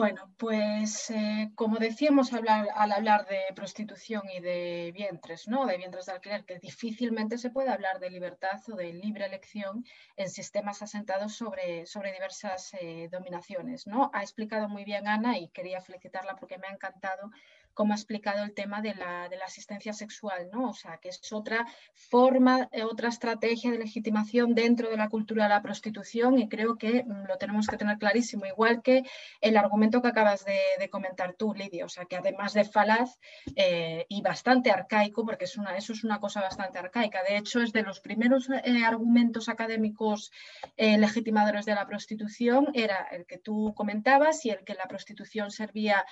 Bueno, 0.00 0.32
pues 0.38 1.10
eh, 1.10 1.50
como 1.54 1.76
decíamos 1.76 2.32
al 2.32 2.92
hablar 2.92 3.26
de 3.26 3.40
prostitución 3.54 4.22
y 4.34 4.40
de 4.40 4.92
vientres, 4.94 5.46
¿no? 5.46 5.66
de 5.66 5.76
vientres 5.76 6.06
de 6.06 6.12
alquiler, 6.12 6.46
que 6.46 6.58
difícilmente 6.58 7.36
se 7.36 7.50
puede 7.50 7.68
hablar 7.68 8.00
de 8.00 8.08
libertad 8.08 8.62
o 8.72 8.76
de 8.76 8.94
libre 8.94 9.26
elección 9.26 9.84
en 10.16 10.30
sistemas 10.30 10.80
asentados 10.80 11.34
sobre, 11.34 11.84
sobre 11.84 12.14
diversas 12.14 12.72
eh, 12.80 13.10
dominaciones. 13.12 13.86
¿no? 13.86 14.10
Ha 14.14 14.22
explicado 14.22 14.70
muy 14.70 14.84
bien 14.84 15.06
Ana 15.06 15.36
y 15.36 15.48
quería 15.48 15.82
felicitarla 15.82 16.34
porque 16.36 16.56
me 16.56 16.68
ha 16.68 16.72
encantado 16.72 17.30
como 17.74 17.92
ha 17.92 17.96
explicado 17.96 18.44
el 18.44 18.52
tema 18.52 18.82
de 18.82 18.94
la, 18.94 19.28
asistencia 19.44 19.92
sexual, 19.92 20.48
¿no? 20.52 20.70
O 20.70 20.74
sea, 20.74 20.98
que 20.98 21.08
es 21.08 21.32
otra 21.32 21.66
forma, 21.94 22.68
eh, 22.72 22.84
otra 22.84 23.08
estrategia 23.08 23.70
de 23.72 23.78
legitimación 23.78 24.54
dentro 24.54 24.90
de 24.90 24.96
la 24.96 25.08
cultura 25.08 25.44
de 25.44 25.50
la 25.50 25.62
prostitución 25.62 26.38
y 26.38 26.48
creo 26.48 26.76
que 26.76 27.02
mm, 27.04 27.26
lo 27.26 27.36
tenemos 27.38 27.66
que 27.66 27.76
tener 27.76 27.98
clarísimo, 27.98 28.46
igual 28.46 28.82
que 28.82 29.02
el 29.40 29.56
argumento 29.56 30.02
que 30.02 30.08
acabas 30.08 30.44
de, 30.44 30.88
comentar 30.90 31.34
tú, 31.34 31.54
Lidia, 31.54 31.84
o 31.84 31.88
sea, 31.88 32.04
que 32.04 32.16
además 32.16 32.52
de 32.52 32.64
falaz 32.64 33.18
eh, 33.54 34.06
y 34.08 34.22
bastante 34.22 34.70
arcaico, 34.70 35.24
porque 35.24 35.44
es 35.44 35.56
una, 35.56 35.76
eso 35.76 35.92
es 35.92 36.04
una 36.04 36.20
cosa 36.20 36.40
bastante 36.40 36.78
arcaica, 36.78 37.22
de 37.22 37.36
hecho 37.36 37.60
es 37.60 37.72
de 37.72 37.82
los 37.82 38.00
primeros 38.00 38.48
eh, 38.50 38.84
argumentos 38.84 39.48
académicos 39.48 40.32
legitimadores 40.76 41.64
de 41.66 41.74
la 41.74 41.86
prostitución, 41.86 42.68
era 42.74 43.06
el 43.10 43.26
que 43.26 43.38
tú 43.38 43.72
comentabas 43.76 44.44
y 44.44 44.50
el 44.50 44.64
que 44.64 44.74
la 44.74 44.86
prostitución 44.86 45.50
servía 45.50 46.04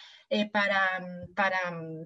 para 0.53 0.79
para 1.35 1.48
mm, 1.71 2.05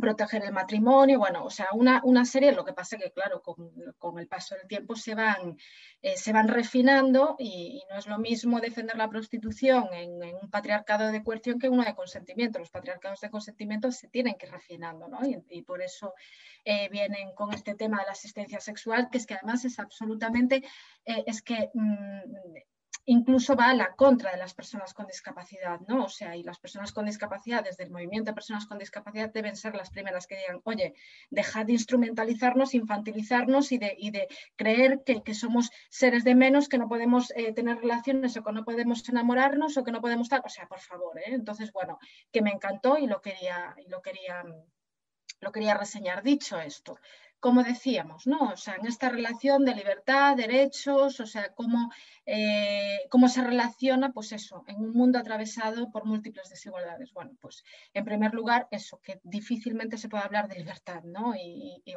proteger 0.00 0.44
el 0.44 0.52
matrimonio, 0.52 1.18
bueno, 1.18 1.44
o 1.44 1.50
sea, 1.50 1.68
una, 1.72 2.00
una 2.04 2.24
serie, 2.24 2.52
lo 2.52 2.64
que 2.64 2.72
pasa 2.72 2.98
que, 2.98 3.12
claro, 3.12 3.42
con, 3.42 4.18
el 4.18 4.28
paso 4.28 4.54
del 4.54 4.66
tiempo 4.66 4.96
se 4.96 5.14
van, 5.14 5.56
eh, 6.02 6.16
se 6.16 6.32
van 6.32 6.48
refinando 6.48 7.36
y, 7.38 7.82
no 7.90 7.98
es 7.98 8.06
lo 8.06 8.18
mismo 8.18 8.60
defender 8.60 8.96
la 8.96 9.08
prostitución 9.08 9.88
en, 9.92 10.10
un 10.40 10.50
patriarcado 10.50 11.10
de 11.10 11.22
coerción 11.22 11.58
que 11.58 11.68
uno 11.68 11.84
de 11.84 11.94
consentimiento. 11.94 12.58
Los 12.58 12.70
patriarcados 12.70 13.20
de 13.20 13.30
consentimiento 13.30 13.90
se 13.90 14.08
tienen 14.08 14.34
que 14.36 14.46
ir 14.46 14.52
refinando, 14.52 15.08
¿no? 15.08 15.20
Y, 15.26 15.62
por 15.62 15.82
eso 15.82 16.14
eh, 16.64 16.88
vienen 16.90 17.34
con 17.34 17.52
este 17.52 17.74
tema 17.74 17.98
de 18.00 18.06
la 18.06 18.12
asistencia 18.12 18.60
sexual, 18.60 19.08
que 19.10 19.18
es 19.18 19.26
que 19.26 19.34
además 19.34 19.64
es 19.64 19.78
absolutamente, 19.78 20.62
eh, 21.04 21.24
es 21.26 21.42
que... 21.42 21.70
Mm, 21.74 22.56
incluso 23.06 23.54
va 23.54 23.70
a 23.70 23.74
la 23.74 23.94
contra 23.94 24.32
de 24.32 24.36
las 24.36 24.52
personas 24.52 24.92
con 24.92 25.06
discapacidad, 25.06 25.80
¿no? 25.88 26.04
O 26.04 26.08
sea, 26.08 26.36
y 26.36 26.42
las 26.42 26.58
personas 26.58 26.92
con 26.92 27.06
discapacidad, 27.06 27.64
desde 27.64 27.84
el 27.84 27.90
movimiento 27.90 28.30
de 28.30 28.34
personas 28.34 28.66
con 28.66 28.78
discapacidad, 28.78 29.32
deben 29.32 29.56
ser 29.56 29.74
las 29.74 29.90
primeras 29.90 30.26
que 30.26 30.36
digan, 30.36 30.60
oye, 30.64 30.94
dejad 31.30 31.66
de 31.66 31.72
instrumentalizarnos, 31.72 32.74
infantilizarnos 32.74 33.70
y 33.72 33.78
de, 33.78 33.96
de 34.10 34.28
creer 34.56 35.02
que, 35.04 35.34
somos 35.34 35.70
seres 35.88 36.24
de 36.24 36.34
menos, 36.34 36.68
que 36.68 36.78
no 36.78 36.88
podemos 36.88 37.32
eh, 37.36 37.52
tener 37.52 37.78
relaciones 37.78 38.36
o 38.36 38.42
que 38.42 38.52
no 38.52 38.64
podemos 38.64 39.08
enamorarnos 39.08 39.76
o 39.76 39.84
que 39.84 39.92
no 39.92 40.00
podemos 40.00 40.26
estar, 40.26 40.42
o 40.44 40.48
sea, 40.48 40.66
por 40.66 40.80
favor, 40.80 41.18
¿eh? 41.18 41.26
Entonces, 41.28 41.72
bueno, 41.72 41.98
que 42.32 42.42
me 42.42 42.50
encantó 42.50 42.98
y 42.98 43.06
lo 43.06 43.20
quería, 43.20 43.74
y 43.84 43.88
lo 43.88 44.02
quería, 44.02 44.44
lo 45.40 45.52
quería 45.52 45.74
reseñar. 45.74 46.22
Dicho 46.22 46.58
esto, 46.58 46.98
como 47.40 47.62
decíamos, 47.62 48.26
¿no? 48.26 48.50
O 48.52 48.56
sea, 48.56 48.76
en 48.76 48.86
esta 48.86 49.08
relación 49.08 49.64
de 49.64 49.74
libertad, 49.74 50.36
derechos, 50.36 51.20
o 51.20 51.26
sea, 51.26 51.52
cómo, 51.54 51.92
eh, 52.24 53.00
cómo 53.10 53.28
se 53.28 53.42
relaciona, 53.42 54.12
pues 54.12 54.32
eso, 54.32 54.64
en 54.66 54.76
un 54.76 54.92
mundo 54.92 55.18
atravesado 55.18 55.90
por 55.90 56.06
múltiples 56.06 56.48
desigualdades. 56.48 57.12
Bueno, 57.12 57.32
pues 57.40 57.62
en 57.92 58.04
primer 58.04 58.32
lugar, 58.34 58.68
eso, 58.70 59.00
que 59.02 59.20
difícilmente 59.22 59.98
se 59.98 60.08
puede 60.08 60.24
hablar 60.24 60.48
de 60.48 60.56
libertad, 60.56 61.02
¿no? 61.04 61.34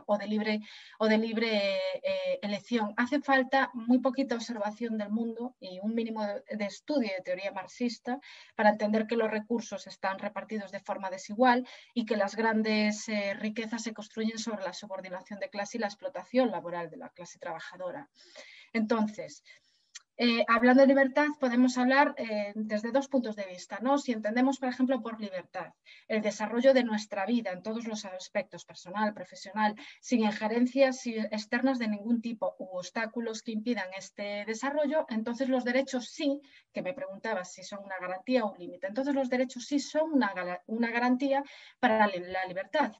o 0.05 0.17
de 0.17 0.27
libre, 0.27 0.61
o 0.99 1.07
de 1.07 1.17
libre 1.17 1.77
eh, 2.03 2.39
elección. 2.41 2.93
Hace 2.97 3.21
falta 3.21 3.71
muy 3.73 3.99
poquita 3.99 4.35
observación 4.35 4.97
del 4.97 5.09
mundo 5.09 5.55
y 5.59 5.79
un 5.81 5.95
mínimo 5.95 6.25
de, 6.25 6.65
estudio 6.65 7.09
de 7.15 7.23
teoría 7.23 7.51
marxista 7.51 8.19
para 8.55 8.69
entender 8.69 9.07
que 9.07 9.15
los 9.15 9.31
recursos 9.31 9.87
están 9.87 10.19
repartidos 10.19 10.71
de 10.71 10.79
forma 10.79 11.09
desigual 11.09 11.67
y 11.93 12.05
que 12.05 12.17
las 12.17 12.35
grandes 12.35 13.07
eh, 13.09 13.33
riquezas 13.35 13.83
se 13.83 13.93
construyen 13.93 14.37
sobre 14.37 14.63
la 14.63 14.73
subordinación 14.73 15.28
de 15.37 15.49
clase 15.49 15.77
y 15.77 15.81
la 15.81 15.87
explotación 15.87 16.49
laboral 16.49 16.89
de 16.89 16.97
la 16.97 17.09
clase 17.09 17.37
trabajadora. 17.37 18.09
Entonces, 18.73 19.43
eh, 20.21 20.43
hablando 20.49 20.81
de 20.81 20.87
libertad, 20.87 21.27
podemos 21.39 21.77
hablar 21.77 22.13
eh, 22.17 22.51
desde 22.53 22.91
dos 22.91 23.07
puntos 23.07 23.37
de 23.37 23.45
vista. 23.45 23.79
¿no? 23.81 23.97
Si 23.97 24.11
entendemos, 24.11 24.59
por 24.59 24.67
ejemplo, 24.67 25.01
por 25.01 25.17
libertad 25.21 25.71
el 26.09 26.21
desarrollo 26.21 26.73
de 26.73 26.83
nuestra 26.83 27.25
vida 27.25 27.51
en 27.51 27.63
todos 27.63 27.87
los 27.87 28.03
aspectos, 28.03 28.65
personal, 28.65 29.13
profesional, 29.13 29.75
sin 30.01 30.25
injerencias 30.25 31.07
externas 31.07 31.79
de 31.79 31.87
ningún 31.87 32.21
tipo 32.21 32.53
u 32.59 32.65
obstáculos 32.77 33.41
que 33.41 33.53
impidan 33.53 33.87
este 33.97 34.43
desarrollo, 34.45 35.05
entonces 35.07 35.47
los 35.47 35.63
derechos 35.63 36.09
sí, 36.09 36.41
que 36.73 36.81
me 36.81 36.93
preguntabas 36.93 37.53
si 37.53 37.63
son 37.63 37.81
una 37.85 37.97
garantía 37.97 38.43
o 38.43 38.51
un 38.51 38.59
límite, 38.59 38.87
entonces 38.87 39.15
los 39.15 39.29
derechos 39.29 39.65
sí 39.67 39.79
son 39.79 40.11
una, 40.11 40.33
una 40.65 40.91
garantía 40.91 41.45
para 41.79 42.07
la 42.07 42.45
libertad 42.45 42.91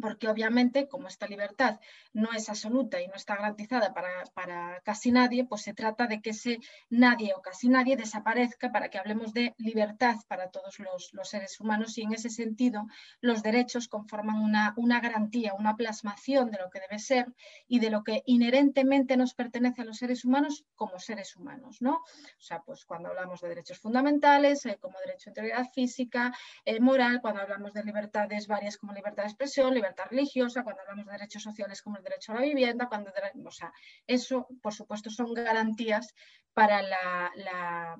porque 0.00 0.28
obviamente 0.28 0.88
como 0.88 1.08
esta 1.08 1.26
libertad 1.26 1.80
no 2.12 2.32
es 2.32 2.48
absoluta 2.48 3.00
y 3.00 3.08
no 3.08 3.14
está 3.14 3.36
garantizada 3.36 3.94
para, 3.94 4.80
casi 4.82 5.12
nadie, 5.12 5.44
pues 5.44 5.62
se 5.62 5.74
trata 5.74 6.06
de 6.06 6.20
que 6.20 6.30
ese 6.30 6.58
nadie 6.90 7.32
o 7.36 7.42
casi 7.42 7.68
nadie 7.68 7.96
desaparezca 7.96 8.70
para 8.72 8.88
que 8.88 8.98
hablemos 8.98 9.32
de 9.32 9.54
libertad 9.58 10.16
para 10.28 10.50
todos 10.50 10.78
los, 10.78 11.10
seres 11.28 11.60
humanos 11.60 11.98
y 11.98 12.02
en 12.02 12.14
ese 12.14 12.30
sentido 12.30 12.86
los 13.20 13.42
derechos 13.42 13.88
conforman 13.88 14.36
una, 14.36 14.72
una, 14.76 15.00
garantía, 15.00 15.54
una 15.54 15.76
plasmación 15.76 16.50
de 16.50 16.58
lo 16.58 16.70
que 16.70 16.80
debe 16.80 16.98
ser 16.98 17.26
y 17.66 17.80
de 17.80 17.90
lo 17.90 18.02
que 18.02 18.22
inherentemente 18.26 19.16
nos 19.16 19.34
pertenece 19.34 19.82
a 19.82 19.84
los 19.84 19.98
seres 19.98 20.24
humanos 20.24 20.64
como 20.74 20.98
seres 20.98 21.36
humanos, 21.36 21.78
¿no? 21.80 21.96
O 21.96 22.40
sea, 22.40 22.62
pues 22.62 22.84
cuando 22.84 23.08
hablamos 23.08 23.40
de 23.40 23.48
derechos 23.48 23.78
fundamentales, 23.78 24.64
eh, 24.66 24.78
como 24.80 24.98
derecho 25.00 25.28
a 25.28 25.30
integridad 25.30 25.66
física, 25.72 26.32
eh, 26.64 26.80
moral, 26.80 27.20
cuando 27.20 27.42
hablamos 27.42 27.72
de 27.72 27.84
libertades 27.84 28.46
varias 28.46 28.78
como 28.78 28.92
libertad 28.92 29.24
de 29.24 29.28
expresión, 29.28 29.74
libertad 29.74 29.87
religiosa, 30.10 30.62
cuando 30.62 30.82
hablamos 30.82 31.06
de 31.06 31.12
derechos 31.12 31.42
sociales 31.42 31.82
como 31.82 31.96
el 31.96 32.02
derecho 32.02 32.32
a 32.32 32.36
la 32.36 32.42
vivienda, 32.42 32.88
cuando, 32.88 33.12
o 33.44 33.50
sea, 33.50 33.72
eso, 34.06 34.46
por 34.62 34.74
supuesto, 34.74 35.10
son 35.10 35.34
garantías 35.34 36.14
para 36.58 36.82
la, 36.82 37.96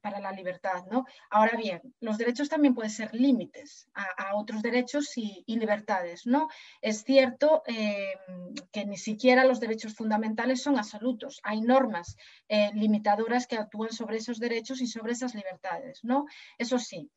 para 0.00 0.18
la 0.18 0.32
libertad. 0.32 0.84
¿no? 0.90 1.06
Ahora 1.30 1.56
bien, 1.56 1.80
los 2.00 2.18
derechos 2.18 2.48
también 2.48 2.74
pueden 2.74 2.90
ser 2.90 3.14
límites 3.14 3.88
a, 3.94 4.34
otros 4.34 4.62
derechos 4.62 5.16
y, 5.16 5.44
libertades. 5.46 6.26
¿no? 6.26 6.48
Es 6.80 7.04
cierto 7.04 7.62
eh, 7.66 8.14
que 8.72 8.84
ni 8.84 8.96
siquiera 8.96 9.44
los 9.44 9.60
derechos 9.60 9.94
fundamentales 9.94 10.60
son 10.60 10.76
absolutos. 10.76 11.38
Hay 11.44 11.60
normas 11.60 12.16
eh, 12.48 12.72
limitadoras 12.74 13.46
que 13.46 13.56
actúan 13.56 13.92
sobre 13.92 14.16
esos 14.16 14.40
derechos 14.40 14.80
y 14.80 14.88
sobre 14.88 15.12
esas 15.12 15.36
libertades. 15.36 16.00
¿no? 16.02 16.26
Eso 16.58 16.80
sí, 16.80 17.12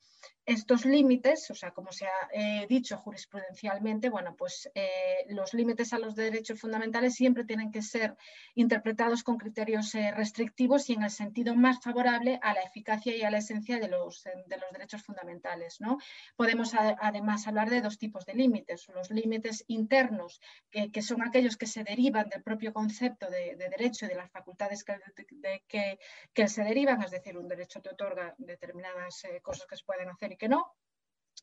estos 0.45 0.85
límites, 0.85 1.49
o 1.51 1.55
sea, 1.55 1.71
como 1.71 1.91
se 1.91 2.05
ha 2.05 2.29
eh, 2.33 2.65
dicho 2.67 2.97
jurisprudencialmente, 2.97 4.09
bueno, 4.09 4.35
pues 4.35 4.69
eh, 4.75 5.25
los 5.29 5.53
límites 5.53 5.93
a 5.93 5.99
los 5.99 6.15
derechos 6.15 6.59
fundamentales 6.59 7.15
siempre 7.15 7.45
tienen 7.45 7.71
que 7.71 7.81
ser 7.81 8.17
interpretados 8.53 9.23
con 9.23 9.37
criterios 9.37 9.95
eh, 9.95 10.11
restrictivos 10.11 10.89
y 10.89 10.93
en 10.93 11.03
el 11.03 11.11
sentido 11.11 11.55
más 11.55 11.81
favorable 11.81 12.39
a 12.41 12.53
la 12.53 12.61
eficacia 12.61 13.15
y 13.15 13.21
a 13.21 13.31
la 13.31 13.37
esencia 13.37 13.79
de 13.79 13.87
los, 13.87 14.23
de 14.23 14.57
los 14.57 14.71
derechos 14.73 15.03
fundamentales. 15.03 15.79
¿no? 15.79 15.97
Podemos 16.35 16.73
además 16.73 17.47
hablar 17.47 17.69
de 17.69 17.81
dos 17.81 17.97
tipos 17.97 18.25
de 18.25 18.33
límites, 18.33 18.87
los 18.93 19.11
límites 19.11 19.63
internos, 19.67 20.41
que, 20.71 21.01
son 21.01 21.21
aquellos 21.21 21.57
que 21.57 21.67
se 21.67 21.83
derivan 21.83 22.29
del 22.29 22.43
propio 22.43 22.73
concepto 22.73 23.29
de, 23.29 23.55
derecho 23.55 24.05
y 24.05 24.09
de 24.09 24.15
las 24.15 24.31
facultades 24.31 24.83
que, 24.83 24.99
que, 25.67 25.99
que, 26.33 26.47
se 26.47 26.63
derivan, 26.63 27.01
es 27.01 27.11
decir, 27.11 27.37
un 27.37 27.47
derecho 27.47 27.81
te 27.81 27.89
otorga 27.89 28.33
determinadas 28.37 29.23
cosas 29.41 29.67
que 29.67 29.75
se 29.75 29.83
pueden 29.85 30.09
hacer 30.09 30.32
y 30.33 30.37
que 30.37 30.49
no. 30.49 30.73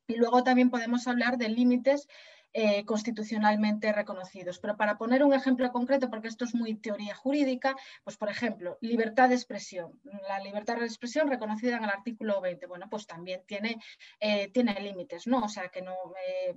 Y 0.07 0.17
luego 0.17 0.43
también 0.43 0.71
podemos 0.71 1.07
hablar 1.07 1.39
de 1.39 1.49
límites 1.49 2.09
eh, 2.53 2.85
constitucionalmente 2.85 3.93
reconocidos. 3.93 4.59
Pero 4.59 4.77
para 4.77 4.99
poner 4.99 5.23
un 5.23 5.33
ejemplo 5.33 5.71
concreto, 5.71 6.11
porque 6.11 6.27
esto 6.27 6.45
es 6.45 6.53
muy 6.53 6.75
teoría 6.75 7.15
jurídica, 7.15 7.77
pues 8.03 8.17
por 8.17 8.29
ejemplo, 8.29 8.77
libertad 8.81 9.29
de 9.29 9.37
expresión. 9.37 10.01
La 10.27 10.41
libertad 10.41 10.77
de 10.81 10.87
expresión 10.87 11.29
reconocida 11.29 11.77
en 11.77 11.85
el 11.85 11.91
artículo 11.91 12.41
20, 12.41 12.67
bueno, 12.67 12.89
pues 12.91 13.07
también 13.07 13.45
tiene, 13.47 13.79
eh, 14.19 14.51
tiene 14.51 14.81
límites, 14.81 15.29
¿no? 15.29 15.45
O 15.45 15.49
sea, 15.49 15.69
que, 15.69 15.81
no, 15.81 15.95
eh, 16.27 16.57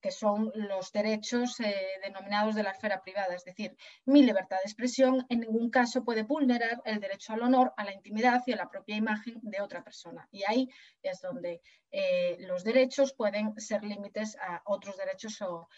que 0.00 0.10
son 0.10 0.52
los 0.54 0.90
derechos 0.90 1.58
denominados 2.02 2.54
de 2.54 2.62
la 2.62 2.70
esfera 2.70 3.02
privada. 3.02 3.34
Es 3.34 3.44
decir, 3.44 3.76
mi 4.06 4.22
libertad 4.22 4.56
de 4.56 4.70
expresión 4.70 5.26
en 5.28 5.40
ningún 5.40 5.68
caso 5.68 6.02
puede 6.02 6.22
vulnerar 6.22 6.80
el 6.86 6.98
derecho 6.98 7.34
al 7.34 7.42
honor, 7.42 7.74
a 7.76 7.84
la 7.84 7.92
intimidad 7.92 8.42
y 8.46 8.52
a 8.52 8.56
la 8.56 8.70
propia 8.70 8.96
imagen 8.96 9.38
de 9.42 9.60
otra 9.60 9.84
persona. 9.84 10.26
Y 10.32 10.44
ahí 10.44 10.70
es 11.02 11.20
donde 11.20 11.60
los 12.38 12.62
derechos 12.62 13.12
pueden 13.12 13.58
ser 13.60 13.82
límites 13.82 14.36
a 14.40 14.62
otros 14.64 14.96
derechos 14.96 15.09
derechos 15.10 15.40
o, 15.42 15.68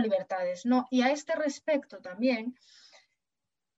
libertades. 0.00 0.64
¿no? 0.64 0.86
Y 0.90 1.02
a 1.02 1.10
este 1.10 1.34
respecto 1.34 1.98
también 1.98 2.56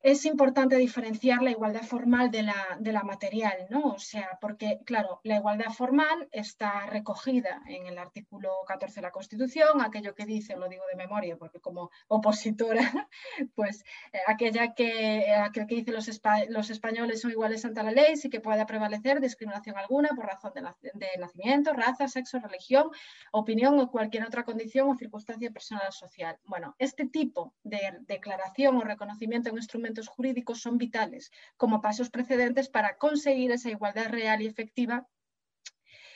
es 0.05 0.27
importante 0.27 0.77
diferenciar 0.77 1.43
la 1.43 1.51
igualdad 1.51 1.81
formal 1.81 2.31
de 2.31 2.43
la, 2.43 2.77
de 2.79 2.93
la, 2.93 3.03
material, 3.05 3.67
¿no? 3.71 3.95
O 3.95 3.99
sea, 3.99 4.37
porque, 4.39 4.81
claro, 4.85 5.21
la 5.25 5.37
igualdad 5.37 5.73
formal 5.73 6.29
está 6.31 6.85
recogida 6.85 7.63
en 7.67 7.87
el 7.87 7.97
artículo 7.97 8.51
14 8.67 8.97
de 8.97 9.01
la 9.01 9.11
Constitución, 9.11 9.81
aquello 9.81 10.15
que 10.15 10.27
dice, 10.27 10.57
lo 10.57 10.69
digo 10.69 10.85
de 10.91 10.97
memoria, 10.97 11.39
porque 11.39 11.59
como 11.59 11.91
opositora, 12.09 12.83
pues 13.55 13.83
eh, 14.13 14.19
aquella 14.27 14.75
que, 14.75 15.33
aquel 15.33 15.67
que 15.67 15.77
dice 15.77 15.91
los, 15.91 16.07
los, 16.51 16.69
españoles 16.69 17.23
son 17.23 17.31
iguales 17.31 17.65
ante 17.65 17.83
la 17.83 17.91
ley, 17.91 18.19
sí 18.19 18.29
que 18.29 18.43
pueda 18.43 18.67
prevalecer 18.67 19.23
discriminación 19.23 19.79
alguna 19.79 20.11
por 20.11 20.27
razón 20.27 20.53
de, 20.55 20.61
de 20.93 21.09
nacimiento, 21.19 21.73
raza, 21.73 22.09
sexo, 22.09 22.39
religión, 22.41 22.91
opinión 23.33 23.81
o 23.81 23.91
cualquier 23.91 24.25
otra 24.25 24.45
condición 24.45 24.91
o 24.91 24.97
circunstancia 24.97 25.51
personal 25.51 25.89
o 25.89 25.93
social. 25.93 26.37
Bueno, 26.45 26.77
este 26.79 27.07
tipo 27.07 27.55
de 27.63 27.81
declaración 28.01 28.77
o 28.77 28.83
reconocimiento 28.83 29.49
en 29.49 29.57
instrumento 29.57 29.94
jurídicos 30.09 30.61
son 30.61 30.79
vitales 30.79 31.31
como 31.57 31.81
pasos 31.81 32.11
precedentes 32.11 32.69
para 32.69 32.97
conseguir 32.97 33.53
esa 33.53 33.71
igualdad 33.71 34.09
real 34.09 34.43
y 34.43 34.47
efectiva 34.47 35.09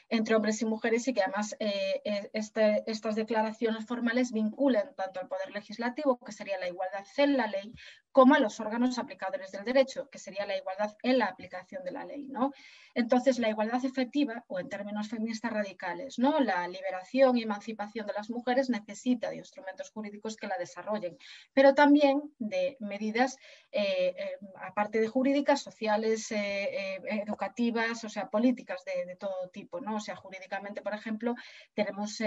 entre 0.09 0.35
hombres 0.35 0.63
y 0.63 0.65
mujeres 0.65 1.07
y 1.07 1.15
que 1.15 1.23
además 1.23 1.55
eh, 1.61 2.31
este, 2.33 2.83
estas 2.91 3.15
declaraciones 3.15 3.87
formales 3.87 4.33
vinculen 4.33 4.95
tanto 4.97 5.21
al 5.21 5.29
Poder 5.29 5.51
Legislativo, 5.51 6.19
que 6.19 6.33
sería 6.33 6.59
la 6.59 6.69
igualdad 6.69 7.05
en 7.19 7.37
la 7.37 7.47
ley, 7.47 7.75
como 8.19 8.35
a 8.35 8.41
los 8.41 8.59
órganos 8.59 8.99
aplicadores 8.99 9.53
del 9.53 9.65
derecho, 9.65 10.11
que 10.11 10.19
sería 10.19 10.45
la 10.45 10.57
igualdad 10.57 10.97
en 11.05 11.19
la 11.19 11.27
aplicación 11.27 11.85
de 11.85 11.93
la 11.93 12.05
ley. 12.05 12.27
¿no? 12.27 12.51
Entonces, 12.93 13.39
la 13.39 13.49
igualdad 13.49 13.85
efectiva, 13.85 14.45
o 14.49 14.59
en 14.59 14.69
términos 14.69 15.09
feministas 15.09 15.53
radicales, 15.53 16.19
¿no? 16.19 16.41
la 16.41 16.67
liberación 16.67 17.37
y 17.39 17.45
emancipación 17.45 18.09
de 18.09 18.15
las 18.15 18.29
mujeres 18.29 18.71
necesita 18.71 19.31
de 19.31 19.37
instrumentos 19.37 19.93
jurídicos 19.93 20.37
que 20.37 20.49
la 20.49 20.59
desarrollen, 20.59 21.17
pero 21.53 21.77
también 21.77 22.21
de 22.41 22.77
medidas, 22.81 23.37
eh, 23.71 24.17
eh, 24.19 24.39
aparte 24.67 24.99
de 24.99 25.07
jurídicas, 25.07 25.63
sociales, 25.63 26.33
eh, 26.33 27.01
educativas, 27.23 28.03
o 28.03 28.09
sea, 28.09 28.31
políticas 28.31 28.85
de, 28.85 29.15
todo 29.15 29.49
tipo. 29.51 29.81
¿no? 29.81 29.95
O 29.95 30.01
sea, 30.01 30.17
jurídicamente, 30.17 30.83
por 30.83 30.93
ejemplo, 30.93 31.37
tenemos 31.73 32.21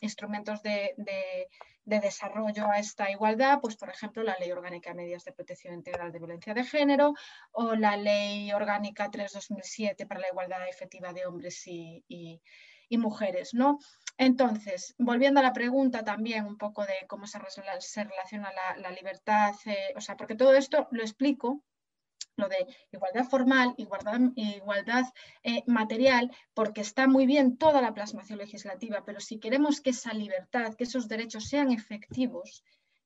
instrumentos 0.00 0.62
de 0.62 0.94
de 0.96 1.48
desarrollo 1.98 2.68
a 2.70 2.78
esta 2.78 3.10
igualdad, 3.10 3.58
pues 3.60 3.74
por 3.76 3.88
ejemplo 3.88 4.22
la 4.22 4.36
Ley 4.38 4.52
Orgánica 4.52 4.90
de 4.90 4.96
Medidas 4.96 5.24
de 5.24 5.32
Protección 5.32 5.74
Integral 5.74 6.12
de 6.12 6.18
Violencia 6.18 6.54
de 6.54 6.62
Género 6.62 7.14
o 7.50 7.74
la 7.74 7.96
Ley 7.96 8.52
Orgánica 8.52 9.10
3-2007 9.10 10.06
para 10.06 10.20
la 10.20 10.28
igualdad 10.28 10.68
efectiva 10.68 11.12
de 11.12 11.26
hombres 11.26 11.66
y, 11.66 12.40
mujeres. 12.92 13.54
¿no? 13.54 13.78
Entonces, 14.18 14.94
volviendo 14.98 15.40
a 15.40 15.42
la 15.42 15.52
pregunta 15.52 16.04
también 16.04 16.44
un 16.44 16.58
poco 16.58 16.84
de 16.84 17.06
cómo 17.08 17.26
se, 17.26 17.38
relaciona 17.38 18.52
la, 18.76 18.90
libertad, 18.90 19.54
eh, 19.64 19.94
o 19.96 20.00
sea, 20.00 20.16
porque 20.16 20.34
todo 20.34 20.54
esto 20.54 20.86
lo 20.90 21.02
explico 21.02 21.62
lo 22.36 22.48
de 22.48 22.66
igualdad 22.92 23.24
formal, 23.28 23.74
igualdad, 23.76 25.04
eh, 25.42 25.62
material, 25.66 26.30
porque 26.54 26.80
está 26.80 27.06
muy 27.06 27.26
bien 27.26 27.56
toda 27.56 27.82
la 27.82 27.94
plasmación 27.94 28.38
legislativa, 28.38 29.04
pero 29.04 29.20
si 29.20 29.38
queremos 29.38 29.80
que 29.80 29.90
esa 29.90 30.12
libertad, 30.14 30.74
que 30.74 30.84
esos 30.84 31.08
derechos 31.08 31.44
sean 31.44 31.70
efectivos, 31.70 32.64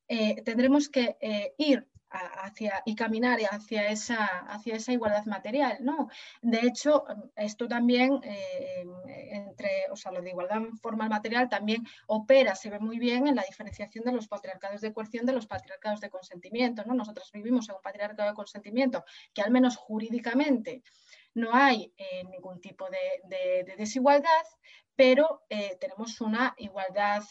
eh, 0.09 0.43
tendremos 0.43 0.89
que 0.89 1.17
eh, 1.21 1.55
ir 1.59 1.89
hacia, 2.15 2.83
y 2.85 2.95
caminar 2.95 3.39
hacia 3.51 3.89
esa, 3.89 4.25
hacia 4.25 4.77
esa 4.77 4.93
igualdad 4.93 5.25
material. 5.27 5.79
¿no? 5.81 6.09
De 6.43 6.61
hecho, 6.61 7.05
esto 7.37 7.69
también, 7.69 8.21
eh, 8.23 8.85
entre, 9.31 9.91
o 9.91 9.97
sea, 9.97 10.13
lo 10.13 10.23
de 10.23 10.31
igualdad 10.31 10.63
formal 10.81 11.09
material 11.09 11.49
también 11.49 11.87
opera, 12.07 12.55
se 12.55 12.71
ve 12.71 12.79
muy 12.79 12.99
bien 12.99 13.27
en 13.27 13.37
la 13.37 13.43
diferenciación 13.43 14.05
de 14.05 14.13
los 14.13 14.29
patriarcados 14.29 14.81
de 14.81 14.93
coerción 14.93 15.27
de 15.27 15.33
los 15.33 15.47
patriarcados 15.47 16.01
de 16.01 16.11
consentimiento. 16.11 16.85
¿no? 16.85 16.95
Nosotros 16.95 17.31
vivimos 17.33 17.69
en 17.69 17.77
un 17.77 17.83
patriarcado 17.83 18.29
de 18.29 18.35
consentimiento 18.35 19.05
que 19.33 19.43
al 19.43 19.51
menos 19.51 19.77
jurídicamente 19.77 20.83
no 21.35 21.53
hay 21.53 21.93
ningún 22.31 22.61
tipo 22.61 22.87
de, 22.89 23.75
desigualdad, 23.77 24.45
pero 24.95 25.43
tenemos 25.81 26.21
una 26.21 26.55
igualdad, 26.59 27.25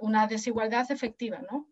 una 0.00 0.26
desigualdad 0.26 0.90
efectiva, 0.90 1.40
¿no? 1.48 1.68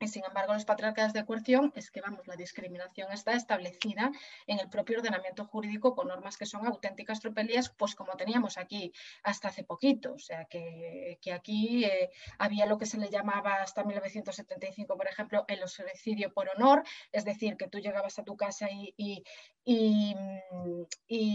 Y 0.00 0.08
sin 0.08 0.24
embargo, 0.24 0.54
los 0.54 0.64
patriarcados 0.64 1.12
de 1.12 1.24
coerción 1.24 1.72
es 1.74 1.90
que, 1.90 2.00
vamos, 2.00 2.26
la 2.26 2.36
discriminación 2.36 3.10
está 3.12 3.32
establecida 3.32 4.10
en 4.46 4.60
el 4.60 4.68
propio 4.68 4.98
ordenamiento 4.98 5.44
jurídico 5.44 5.94
con 5.94 6.08
normas 6.08 6.36
que 6.36 6.46
son 6.46 6.66
auténticas 6.66 7.20
tropelías, 7.20 7.70
pues 7.70 7.94
como 7.94 8.16
teníamos 8.16 8.58
aquí 8.58 8.92
hasta 9.22 9.48
hace 9.48 9.64
poquito. 9.64 10.14
O 10.14 10.18
sea, 10.18 10.44
que, 10.44 11.18
aquí 11.34 11.84
eh, 11.84 12.10
había 12.38 12.66
lo 12.66 12.78
que 12.78 12.86
se 12.86 12.98
le 12.98 13.10
llamaba 13.10 13.62
hasta 13.62 13.84
1975, 13.84 14.96
por 14.96 15.08
ejemplo, 15.08 15.44
el 15.48 15.60
homicidio 15.62 16.32
por 16.32 16.48
honor, 16.48 16.82
es 17.12 17.24
decir, 17.24 17.56
que 17.56 17.68
tú 17.68 17.78
llegabas 17.78 18.18
a 18.18 18.24
tu 18.24 18.36
casa 18.36 18.68
y, 18.70 18.94
y, 19.64 20.14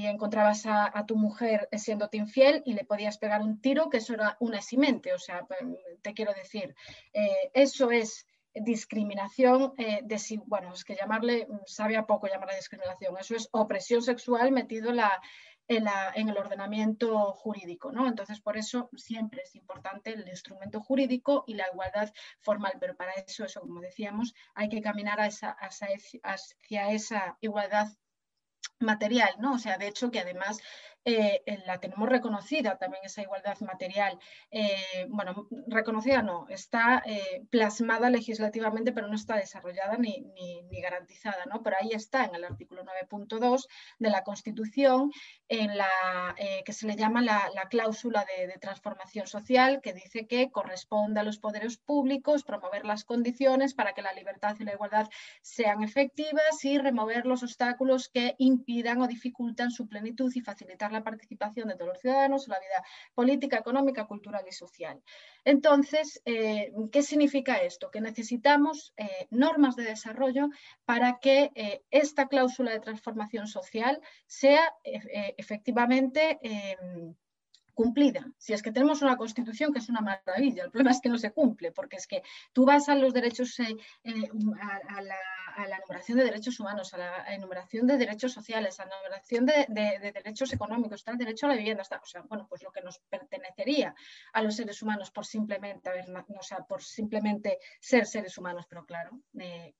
encontrabas 0.06 0.66
a, 0.66 1.06
tu 1.06 1.16
mujer 1.16 1.68
siéndote 1.74 2.18
infiel 2.18 2.62
y 2.66 2.74
le 2.74 2.86
podías 2.86 3.18
pegar 3.18 3.42
un 3.42 3.62
tiro, 3.62 3.90
que 3.90 3.98
eso 3.98 4.14
era 4.14 4.38
un 4.40 4.54
eximente. 4.54 5.14
O 5.14 5.20
sea, 5.20 5.46
te 6.02 6.14
quiero 6.14 6.34
decir, 6.34 6.76
eh, 7.14 7.52
eso 7.54 7.92
es 7.92 8.26
discriminación, 8.56 9.74
eh, 9.78 10.02
bueno, 10.46 10.74
es 10.74 10.84
que 10.84 10.96
llamarle, 10.96 11.48
mm, 11.50 11.60
sabe 11.66 11.98
a 11.98 12.06
poco 12.06 12.28
llamar 12.28 12.52
a 12.52 12.56
discriminación, 12.56 13.18
eso 13.20 13.36
es 13.36 13.50
opresión 13.52 14.02
sexual 14.02 14.52
metido 14.52 14.90
en 14.90 14.98
la, 14.98 15.22
en, 15.68 16.30
el 16.30 16.38
ordenamiento 16.38 17.32
jurídico. 17.34 17.92
¿no? 17.92 18.08
Entonces, 18.08 18.42
por 18.42 18.58
eso 18.58 18.90
siempre 18.96 19.42
es 19.44 19.56
importante 19.56 20.12
el 20.12 20.28
instrumento 20.28 20.82
jurídico 20.82 21.44
y 21.48 21.56
la 21.56 21.66
igualdad 21.72 22.12
formal, 22.42 22.74
pero 22.80 22.96
para 22.96 23.14
eso, 23.14 23.46
eso 23.46 23.62
como 23.62 23.80
decíamos, 23.80 24.34
hay 24.56 24.70
que 24.70 24.82
caminar 24.82 25.20
hacia 25.20 26.90
esa 26.92 27.38
igualdad 27.42 27.88
material, 28.80 29.34
¿no? 29.40 29.54
O 29.54 29.58
sea, 29.58 29.78
de 29.78 29.88
hecho 29.88 30.12
que 30.12 30.20
además 30.20 30.60
eh, 31.06 31.42
la 31.66 31.80
tenemos 31.80 32.08
reconocida 32.08 32.78
también 32.78 33.04
esa 33.04 33.22
igualdad 33.22 33.60
material. 33.60 34.18
Eh, 34.52 35.06
bueno, 35.10 35.48
reconocida 35.68 36.22
no, 36.22 36.48
está 36.48 37.04
eh, 37.06 37.46
plasmada 37.50 38.10
legislativamente, 38.10 38.94
pero 38.94 39.08
no 39.08 39.16
está 39.16 39.36
desarrollada 39.36 39.98
ni, 39.98 40.22
ni, 40.70 40.82
garantizada, 40.82 41.46
¿no? 41.46 41.62
Pero 41.64 41.78
ahí 41.80 41.92
está 41.92 42.26
en 42.26 42.36
el 42.36 42.44
artículo 42.44 42.84
9.2 42.84 43.68
de 44.00 44.10
la 44.10 44.24
Constitución, 44.24 45.12
en 45.48 45.78
la 45.78 45.88
que 46.66 46.74
se 46.74 46.88
le 46.88 46.96
llama 46.96 47.22
la, 47.22 47.50
cláusula 47.70 48.26
de, 48.26 48.48
de, 48.48 48.58
transformación 48.58 49.28
social, 49.28 49.80
que 49.82 49.94
dice 49.94 50.28
que 50.28 50.52
corresponde 50.52 51.22
a 51.22 51.24
los 51.24 51.40
poderes 51.40 51.78
públicos 51.78 52.44
promover 52.44 52.86
las 52.86 53.06
condiciones 53.06 53.74
para 53.74 53.94
que 53.94 54.02
la 54.02 54.14
libertad 54.14 54.56
y 54.60 54.66
la 54.66 54.74
igualdad 54.74 55.10
sean 55.42 55.84
efectivas 55.84 56.64
y 56.64 56.78
remover 56.78 57.26
los 57.26 57.44
obstáculos 57.44 58.10
que 58.10 58.36
impidan 58.38 59.02
o 59.02 59.08
dificultan 59.08 59.72
su 59.72 59.88
plenitud 59.88 60.32
y 60.36 60.42
facilitar 60.42 60.93
la 60.94 61.04
participación 61.04 61.68
de 61.68 61.76
todos 61.76 61.90
los 61.90 62.00
ciudadanos 62.00 62.48
en 62.48 62.52
la 62.52 62.60
vida 62.60 62.84
política, 63.14 63.58
económica, 63.58 64.06
cultural 64.06 64.44
y 64.48 64.52
social. 64.52 65.02
Entonces, 65.44 66.22
eh, 66.26 66.72
¿qué 66.92 67.02
significa 67.02 67.58
esto? 67.58 67.92
Que 67.92 68.02
necesitamos 68.02 68.94
eh, 68.98 69.28
normas 69.30 69.76
de 69.76 69.84
desarrollo 69.84 70.50
para 70.86 71.20
que 71.20 71.52
eh, 71.56 71.84
esta 71.92 72.28
cláusula 72.28 72.72
de 72.72 72.80
transformación 72.80 73.48
social 73.48 74.02
sea 74.26 74.74
efectivamente 75.38 76.40
cumplida. 77.74 78.26
Si 78.38 78.54
es 78.54 78.62
que 78.62 78.72
tenemos 78.72 79.02
una 79.02 79.18
constitución 79.18 79.74
que 79.74 79.80
es 79.80 79.90
una 79.90 80.02
maravilla, 80.02 80.64
el 80.64 80.72
problema 80.72 80.92
es 80.92 81.02
que 81.02 81.10
no 81.10 81.18
se 81.18 81.32
cumple, 81.32 81.72
porque 81.72 81.98
es 81.98 82.08
que 82.08 82.24
tú 82.54 82.66
vas 82.66 82.90
a 82.90 82.96
los 82.96 83.14
derechos, 83.14 83.58
a, 83.60 85.02
la, 85.02 85.16
a 85.56 85.68
la 85.68 85.78
enumeración 85.78 86.18
de 86.18 86.24
derechos 86.24 86.60
humanos, 86.60 86.94
a 86.94 86.98
la 86.98 87.34
enumeración 87.34 87.88
de 87.88 87.98
derechos 87.98 88.32
sociales, 88.32 88.80
a 88.80 88.86
la 88.86 88.96
enumeración 88.96 89.46
de, 89.46 90.12
derechos 90.14 90.54
económicos, 90.54 91.02
está 91.02 91.12
el 91.12 91.18
derecho 91.18 91.46
a 91.46 91.50
la 91.50 91.56
vivienda, 91.56 91.82
está, 91.82 92.00
o 92.02 92.06
sea, 92.06 92.22
bueno, 92.22 92.48
pues 92.48 92.64
lo 92.64 92.72
que 92.72 92.82
nos 92.82 93.00
pertenecería 93.00 93.96
a 94.34 94.42
los 94.42 94.56
seres 94.56 94.82
humanos 94.82 95.12
por 95.12 95.26
simplemente, 95.26 95.90
o 96.28 96.44
sea, 96.44 96.60
por 96.60 96.84
simplemente 96.84 97.60
ser 97.80 98.06
seres 98.06 98.38
humanos, 98.38 98.66
pero 98.70 98.86
claro, 98.86 99.20
eh, 99.40 99.74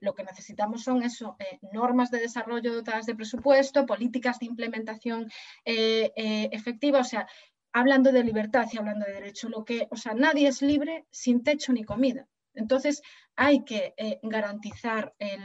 lo 0.00 0.14
que 0.14 0.24
necesitamos 0.24 0.82
son 0.82 1.02
eso, 1.02 1.36
eh, 1.38 1.58
normas 1.72 2.10
de 2.10 2.20
desarrollo 2.20 2.74
dotadas 2.74 3.06
de 3.06 3.14
presupuesto, 3.14 3.86
políticas 3.86 4.38
de 4.38 4.46
implementación 4.46 5.30
eh, 5.64 6.10
efectiva, 6.52 7.00
o 7.00 7.04
sea, 7.04 7.26
hablando 7.72 8.12
de 8.12 8.24
libertad 8.24 8.66
y 8.72 8.78
hablando 8.78 9.06
de 9.06 9.14
derecho, 9.14 9.48
lo 9.48 9.64
que, 9.64 9.88
o 9.90 9.96
sea, 9.96 10.14
nadie 10.14 10.48
es 10.48 10.62
libre 10.62 11.06
sin 11.10 11.42
techo 11.42 11.72
ni 11.72 11.84
comida. 11.84 12.26
Entonces, 12.54 13.02
hay 13.36 13.64
que 13.64 13.94
eh, 13.96 14.18
garantizar 14.22 15.14
el, 15.18 15.40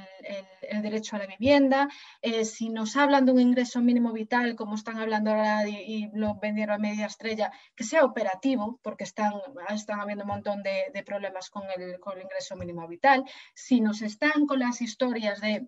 derecho 0.81 1.15
a 1.15 1.19
la 1.19 1.27
vivienda. 1.27 1.87
Eh, 2.21 2.43
si 2.43 2.69
nos 2.69 2.95
hablan 2.97 3.25
de 3.25 3.31
un 3.31 3.39
ingreso 3.39 3.81
mínimo 3.81 4.11
vital, 4.11 4.55
como 4.55 4.75
están 4.75 4.97
hablando 4.97 5.31
ahora 5.31 5.67
y, 5.67 6.09
lo 6.13 6.35
vendieron 6.35 6.75
a 6.75 6.79
media 6.79 7.05
estrella, 7.05 7.51
que 7.75 7.83
sea 7.83 8.03
operativo, 8.03 8.79
porque 8.83 9.05
están, 9.05 9.33
están 9.69 10.01
habiendo 10.01 10.25
un 10.25 10.31
montón 10.31 10.61
de, 10.63 11.03
problemas 11.05 11.49
con 11.49 11.63
el, 11.75 11.99
con 11.99 12.17
el 12.17 12.23
ingreso 12.23 12.55
mínimo 12.55 12.87
vital. 12.87 13.23
Si 13.53 13.79
nos 13.79 14.01
están 14.01 14.45
con 14.45 14.59
las 14.59 14.81
historias 14.81 15.39
de 15.39 15.67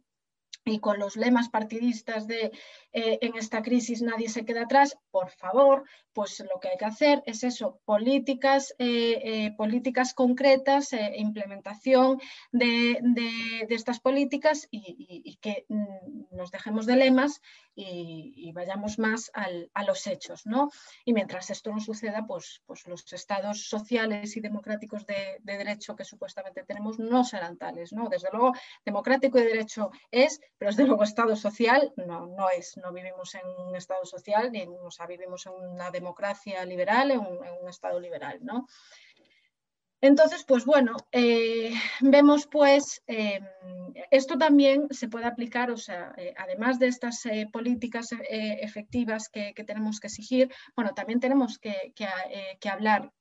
y 0.68 0.80
con 0.80 1.00
los 1.00 1.16
lemas 1.16 1.50
partidistas 1.50 2.28
de 2.28 2.52
eh, 2.94 3.20
en 3.22 3.38
esta 3.38 3.62
crisis 3.62 4.02
nadie 4.02 4.30
se 4.30 4.46
queda 4.46 4.64
atrás, 4.64 4.98
por 5.12 5.30
favor, 5.30 5.84
pues 6.14 6.40
lo 6.40 6.60
que 6.60 6.70
hay 6.70 6.78
que 6.78 6.86
hacer 6.86 7.22
es 7.26 7.44
eso, 7.44 7.80
políticas, 7.86 8.74
eh, 8.80 9.22
eh, 9.24 9.52
políticas 9.56 10.14
concretas, 10.14 10.94
implementación 11.16 12.20
de, 12.52 13.00
estas 13.70 14.00
políticas 14.00 14.68
y, 14.72 15.38
que 15.42 15.66
mm, 15.70 16.36
nos 16.36 16.50
dejemos 16.50 16.86
de 16.86 16.96
lemas 16.96 17.42
y, 17.76 18.52
vayamos 18.52 18.98
más 18.98 19.30
a 19.36 19.84
los 19.84 20.08
hechos. 20.08 20.48
¿no? 20.48 20.72
Y 21.06 21.14
mientras 21.14 21.52
esto 21.52 21.72
no 21.72 21.80
suceda, 21.80 22.26
pues, 22.26 22.64
pues 22.66 22.88
los 22.88 23.14
estados 23.14 23.68
sociales 23.68 24.36
y 24.36 24.40
democráticos 24.40 25.06
de, 25.06 25.40
derecho 25.44 25.96
que 25.96 26.04
supuestamente 26.04 26.64
tenemos 26.64 26.98
no 26.98 27.24
serán 27.24 27.58
tales. 27.58 27.94
¿no? 27.94 28.10
Desde 28.10 28.30
luego, 28.32 28.54
democrático 28.84 29.38
y 29.38 29.44
derecho 29.44 29.92
es, 30.10 30.42
pero 30.58 30.72
desde 30.72 30.86
luego 30.86 31.04
Estado 31.04 31.36
social 31.36 31.94
no, 31.98 32.26
no 32.26 32.50
es. 32.50 32.78
No 32.78 32.92
vivimos 32.92 33.36
en 33.36 33.48
un 33.68 33.76
Estado 33.76 34.06
social, 34.06 34.52
ni 34.52 34.64
o 34.64 34.92
sea, 34.92 35.06
vivimos 35.06 35.46
en 35.46 35.54
una 35.54 35.92
democracia 35.92 36.66
liberal, 36.66 37.12
en 37.12 37.20
un, 37.20 37.70
Estado 37.70 38.00
liberal. 38.00 38.40
¿no? 38.42 38.68
Entonces, 40.02 40.44
pues 40.46 40.66
bueno, 40.66 40.96
eh, 41.12 41.74
vemos 42.02 42.48
pues, 42.48 43.04
em, 43.08 43.44
esto 44.12 44.38
también 44.38 44.88
se 44.92 45.08
puede 45.08 45.26
aplicar, 45.26 45.72
o 45.72 45.78
sea, 45.78 46.14
eh, 46.18 46.34
además 46.38 46.80
de 46.80 46.88
estas 46.88 47.26
eh, 47.26 47.48
políticas 47.52 48.10
efectivas 48.30 49.30
que, 49.30 49.54
tenemos 49.66 50.00
que 50.00 50.08
exigir, 50.08 50.54
bueno, 50.76 50.94
también 50.94 51.20
tenemos 51.20 51.60
que, 51.60 51.94
que 51.96 52.70
hablar 52.70 53.12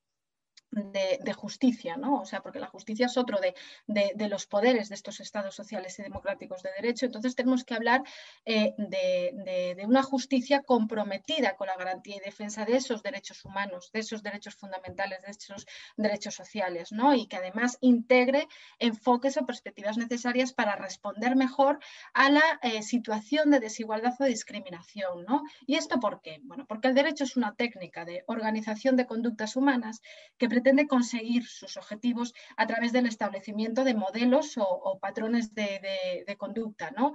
de, 0.76 1.32
justicia, 1.32 1.96
¿no? 1.96 2.20
O 2.20 2.24
sea, 2.26 2.40
porque 2.42 2.60
la 2.60 2.66
justicia 2.66 3.06
es 3.06 3.16
otro 3.16 3.38
de, 3.40 4.28
los 4.28 4.46
poderes 4.46 4.88
de 4.88 4.94
estos 4.94 5.20
estados 5.20 5.54
sociales 5.54 5.98
y 5.98 6.02
democráticos 6.02 6.62
de 6.62 6.70
derecho. 6.72 7.06
Entonces 7.06 7.34
tenemos 7.34 7.64
que 7.64 7.74
hablar 7.74 8.02
eh, 8.44 8.74
de, 8.76 9.82
una 9.86 10.02
justicia 10.02 10.62
comprometida 10.62 11.56
con 11.56 11.68
la 11.68 11.76
garantía 11.76 12.16
y 12.16 12.20
defensa 12.20 12.64
de 12.64 12.76
esos 12.76 13.02
derechos 13.02 13.44
humanos, 13.44 13.90
de 13.92 14.00
esos 14.00 14.22
derechos 14.22 14.54
fundamentales, 14.54 15.22
de 15.22 15.30
esos 15.30 15.66
derechos 15.96 16.34
sociales, 16.34 16.92
¿no? 16.92 17.14
Y 17.14 17.26
que 17.26 17.36
además 17.36 17.78
integre 17.80 18.48
enfoques 18.78 19.36
o 19.36 19.46
perspectivas 19.46 19.96
necesarias 19.96 20.52
para 20.52 20.76
responder 20.76 21.36
mejor 21.36 21.78
a 22.12 22.30
la 22.30 22.60
eh, 22.62 22.82
situación 22.82 23.50
de 23.50 23.60
desigualdad 23.60 24.14
o 24.18 24.24
discriminación, 24.24 25.24
¿no? 25.24 25.42
¿Y 25.66 25.76
esto 25.76 26.00
por 26.00 26.20
qué? 26.20 26.40
Bueno, 26.42 26.66
porque 26.66 26.88
el 26.88 26.94
derecho 26.94 27.24
es 27.24 27.36
una 27.36 27.54
técnica 27.54 28.04
de 28.04 28.24
organización 28.26 28.96
de 28.96 29.06
conductas 29.06 29.56
humanas 29.56 30.02
que 30.36 30.48
pretende 30.48 30.65
pretende 30.66 30.88
conseguir 30.88 31.46
sus 31.46 31.76
objetivos 31.76 32.34
a 32.56 32.66
través 32.66 32.90
del 32.90 33.06
establecimiento 33.06 33.84
de 33.84 33.94
modelos 33.94 34.58
o, 34.58 34.98
patrones 34.98 35.54
de, 35.54 36.36
conducta, 36.36 36.90
¿no? 36.90 37.14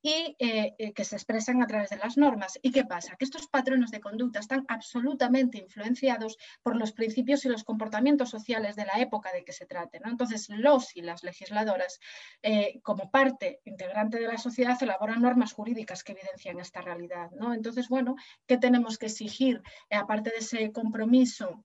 y 0.00 0.36
eh, 0.38 0.74
eh, 0.78 0.92
que 0.92 1.04
se 1.04 1.16
expresan 1.16 1.62
a 1.62 1.66
través 1.66 1.90
de 1.90 1.96
las 1.96 2.16
normas. 2.16 2.60
¿Y 2.62 2.70
qué 2.70 2.84
pasa? 2.84 3.16
Que 3.16 3.24
estos 3.24 3.48
patrones 3.48 3.90
de 3.90 4.00
conducta 4.00 4.38
están 4.38 4.64
absolutamente 4.68 5.58
influenciados 5.58 6.38
por 6.62 6.76
los 6.76 6.92
principios 6.92 7.44
y 7.44 7.48
los 7.48 7.64
comportamientos 7.64 8.30
sociales 8.30 8.76
de 8.76 8.86
la 8.86 9.00
época 9.00 9.32
de 9.32 9.44
que 9.44 9.52
se 9.52 9.66
trate. 9.66 9.98
¿no? 9.98 10.10
Entonces, 10.10 10.48
los 10.48 10.96
y 10.96 11.02
las 11.02 11.24
legisladoras, 11.24 11.98
eh, 12.42 12.80
como 12.82 13.10
parte 13.10 13.60
integrante 13.64 14.20
de 14.20 14.28
la 14.28 14.38
sociedad, 14.38 14.80
elaboran 14.80 15.22
normas 15.22 15.52
jurídicas 15.52 16.04
que 16.04 16.12
evidencian 16.12 16.60
esta 16.60 16.80
realidad. 16.80 17.30
¿no? 17.32 17.52
Entonces, 17.52 17.88
bueno, 17.88 18.14
¿qué 18.46 18.58
tenemos 18.58 18.96
que 18.96 19.06
exigir, 19.06 19.60
aparte 19.90 20.30
de 20.30 20.38
ese 20.38 20.70
compromiso 20.72 21.64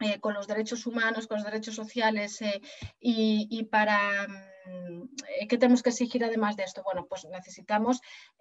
eh, 0.00 0.18
con 0.18 0.32
los 0.32 0.46
derechos 0.46 0.86
humanos, 0.86 1.26
con 1.26 1.36
los 1.36 1.44
derechos 1.44 1.74
sociales 1.74 2.40
eh, 2.40 2.62
y, 3.00 3.64
para 3.64 4.26
mm, 4.66 5.02
eh, 5.40 5.46
qué 5.46 5.58
tenemos 5.58 5.82
que 5.82 5.90
exigir 5.90 6.24
además 6.24 6.56
de 6.56 6.64
esto. 6.64 6.82
Bueno, 6.82 7.06
pues 7.06 7.26
necesitamos 7.26 8.00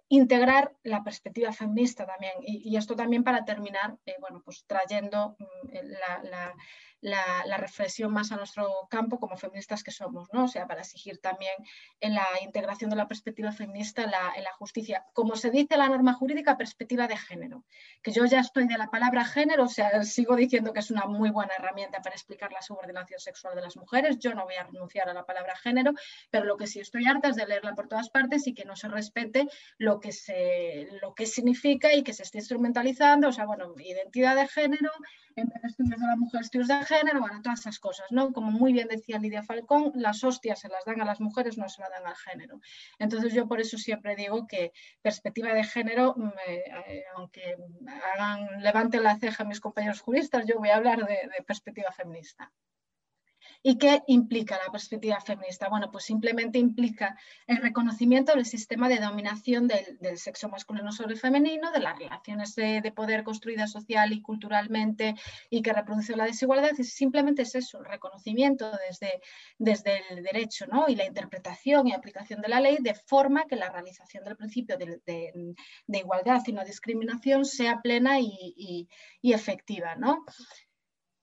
integrar 0.10 0.74
la 0.84 1.04
perspectiva 1.04 1.54
feminista 1.54 2.06
también 2.06 2.34
y, 2.42 2.76
esto 2.76 2.96
también 2.96 3.24
para 3.24 3.46
terminar, 3.46 3.98
bueno, 4.20 4.42
pues 4.44 4.66
trayendo 4.66 5.36
mm, 5.40 5.68
la 6.22 6.54
la, 7.02 7.58
reflexión 7.58 8.12
más 8.12 8.32
a 8.32 8.38
nuestro 8.38 8.88
campo 8.90 9.20
como 9.20 9.38
feministas 9.38 9.84
que 9.84 9.92
somos, 9.92 10.28
¿no? 10.34 10.46
O 10.46 10.48
sea, 10.48 10.68
para 10.68 10.82
exigir 10.82 11.20
también 11.20 11.54
en 12.00 12.16
la 12.16 12.26
integración 12.42 12.90
de 12.90 12.96
la 12.96 13.08
perspectiva 13.08 13.52
feminista 13.52 14.04
en 14.04 14.12
la, 14.12 14.52
justicia. 14.58 15.06
Como 15.14 15.36
se 15.36 15.52
dice 15.52 15.78
la 15.78 15.88
norma 15.88 16.14
jurídica, 16.14 16.58
perspectiva 16.58 17.08
de 17.08 17.18
género. 17.18 17.64
Que 18.02 18.12
yo 18.12 18.26
ya 18.26 18.40
estoy 18.40 18.68
de 18.68 18.78
la 18.78 18.88
palabra 18.88 19.24
género, 19.24 19.66
o 19.66 19.70
sea, 19.70 20.04
sigo 20.04 20.36
diciendo 20.36 20.74
que 20.74 20.80
es 20.80 20.92
una 20.92 21.06
muy 21.06 21.30
buena 21.30 21.54
herramienta 21.58 22.02
para 22.02 22.16
explicar 22.16 22.52
la 22.52 22.62
subordinación 22.62 23.20
sexual 23.20 23.56
de 23.56 23.62
las 23.62 23.78
mujeres. 23.78 24.18
Yo 24.20 24.34
no 24.34 24.44
voy 24.46 24.56
a 24.56 24.64
renunciar 24.64 25.10
a 25.10 25.14
la 25.14 25.26
palabra 25.26 25.56
género, 25.56 25.94
pero 26.30 26.46
lo 26.46 26.58
que 26.58 26.68
sí 26.68 26.80
estoy 26.80 27.06
harta 27.06 27.30
es 27.30 27.36
de 27.36 27.46
leerla 27.46 27.74
por 27.76 27.88
todas 27.88 28.10
partes 28.10 28.48
y 28.48 28.54
que 28.54 28.66
no 28.66 28.76
se 28.76 28.88
respete 28.88 29.48
lo 29.78 29.99
lo 31.02 31.14
que 31.14 31.26
significa 31.26 31.94
y 31.94 32.04
que 32.04 32.14
se 32.14 32.24
esté 32.24 32.40
instrumentalizando. 32.40 33.30
O 33.30 33.32
sea, 33.32 33.46
bueno, 33.46 33.74
identidad 33.78 34.36
de 34.36 34.48
género, 34.48 34.92
en 35.36 35.48
vez 35.48 35.62
de 35.62 35.68
estudios 35.68 36.00
de 36.00 36.08
la 36.08 36.16
mujer, 36.16 36.42
estudios 36.42 36.68
de 36.68 36.86
género, 36.86 37.20
bueno, 37.20 37.42
todas 37.42 37.60
esas 37.60 37.80
cosas, 37.80 38.08
¿no? 38.12 38.32
Como 38.32 38.52
muy 38.52 38.74
bien 38.74 38.88
decía 38.88 39.20
Lidia 39.20 39.44
Falcón, 39.44 39.92
las 39.96 40.24
hostias 40.24 40.60
se 40.60 40.70
las 40.70 40.86
dan 40.86 41.02
a 41.02 41.06
las 41.06 41.22
mujeres, 41.22 41.58
no 41.58 41.70
se 41.70 41.82
las 41.82 41.90
dan 41.92 42.08
al 42.08 42.16
género. 42.16 42.60
Entonces 42.98 43.34
yo 43.34 43.48
por 43.48 43.60
eso 43.60 43.78
siempre 43.78 44.16
digo 44.16 44.48
que 44.48 44.72
perspectiva 45.02 45.54
de 45.54 45.64
género, 45.64 46.16
eh, 46.48 47.04
aunque 47.16 47.56
hagan, 48.14 48.62
levanten 48.62 49.04
la 49.04 49.18
ceja 49.18 49.44
mis 49.44 49.60
compañeros 49.60 50.02
juristas, 50.02 50.46
yo 50.46 50.58
voy 50.58 50.70
a 50.70 50.78
hablar 50.78 51.06
de, 51.06 51.18
perspectiva 51.46 51.92
feminista. 51.92 52.52
¿Y 53.62 53.78
qué 53.78 54.04
implica 54.08 54.58
la 54.58 54.72
perspectiva 54.72 55.20
feminista? 55.20 55.68
Bueno, 55.68 55.92
pues 55.92 56.06
simplemente 56.06 56.60
implica 56.60 57.18
el 57.46 57.58
reconocimiento 57.58 58.34
del 58.34 58.46
sistema 58.46 58.88
de 58.88 59.00
dominación 59.00 59.68
del, 59.68 60.18
sexo 60.18 60.48
masculino 60.48 60.94
sobre 60.94 61.16
el 61.16 61.20
femenino, 61.20 61.70
de 61.72 61.80
las 61.82 62.00
relaciones 62.00 62.56
de, 62.56 62.94
poder 62.96 63.24
construidas 63.26 63.72
social 63.72 64.14
y 64.14 64.22
culturalmente 64.22 65.16
y 65.50 65.62
que 65.62 65.74
reproducen 65.74 66.18
la 66.18 66.24
desigualdad. 66.24 66.72
Y 66.78 66.86
simplemente 66.86 67.42
es 67.42 67.54
eso, 67.56 67.80
el 67.80 67.86
reconocimiento 67.86 68.72
desde, 68.88 69.22
desde 69.58 70.04
el 70.10 70.24
derecho 70.24 70.66
¿no? 70.68 70.88
y 70.88 70.96
la 70.96 71.06
interpretación 71.06 71.88
y 71.88 71.94
aplicación 71.94 72.42
de 72.42 72.48
la 72.48 72.62
ley 72.62 72.78
de 72.80 72.94
forma 72.94 73.46
que 73.46 73.58
la 73.58 73.70
realización 73.70 74.24
del 74.24 74.38
principio 74.38 74.78
de, 74.78 75.56
igualdad 75.88 76.42
y 76.48 76.54
no 76.54 76.64
discriminación 76.64 77.44
sea 77.44 77.82
plena 77.82 78.22
y, 78.22 78.88
y 79.22 79.34
efectiva. 79.34 79.96
¿no? 79.96 80.24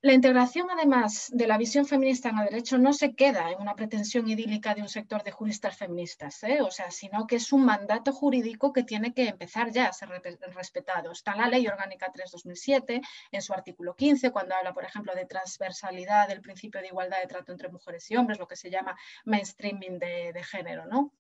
La 0.06 0.12
integración, 0.12 0.70
además 0.70 1.30
de 1.32 1.48
la 1.48 1.58
visión 1.58 1.84
feminista 1.84 2.28
en 2.28 2.38
el 2.38 2.44
derecho, 2.44 2.78
no 2.78 2.92
se 2.92 3.16
queda 3.16 3.50
en 3.50 3.60
una 3.60 3.74
pretensión 3.74 4.28
idílica 4.28 4.72
de 4.72 4.82
un 4.82 4.88
sector 4.88 5.24
de 5.24 5.32
juristas 5.32 5.76
feministas, 5.76 6.44
¿eh? 6.44 6.62
o 6.62 6.70
sea, 6.70 6.92
sino 6.92 7.26
que 7.26 7.34
es 7.34 7.52
un 7.52 7.64
mandato 7.64 8.12
jurídico 8.12 8.72
que 8.72 8.84
tiene 8.84 9.12
que 9.12 9.26
empezar 9.26 9.72
ya 9.72 9.88
a 9.88 9.92
ser 9.92 10.08
respetado. 10.54 11.10
Está 11.10 11.34
la 11.34 11.48
Ley 11.48 11.66
Orgánica 11.66 12.12
3-2007, 12.12 13.00
en 13.32 13.42
su 13.42 13.52
artículo 13.52 13.96
15, 13.96 14.30
cuando 14.30 14.54
habla, 14.54 14.72
por 14.72 14.84
ejemplo, 14.84 15.12
de 15.12 15.26
transversalidad 15.26 16.28
del 16.28 16.40
principio 16.40 16.80
de 16.80 16.86
igualdad 16.86 17.18
de 17.20 17.26
trato 17.26 17.50
entre 17.50 17.68
mujeres 17.68 18.08
y 18.08 18.16
hombres, 18.16 18.38
lo 18.38 18.46
que 18.46 18.54
se 18.54 18.70
llama 18.70 18.96
mainstreaming 19.24 19.98
de, 19.98 20.32
de 20.32 20.44
género, 20.44 20.86
¿no? 20.86 21.10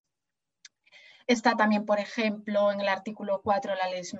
Está 1.26 1.56
también, 1.56 1.84
por 1.84 1.98
ejemplo, 1.98 2.70
en 2.70 2.80
el 2.80 2.88
artículo 2.88 3.40
4 3.42 3.74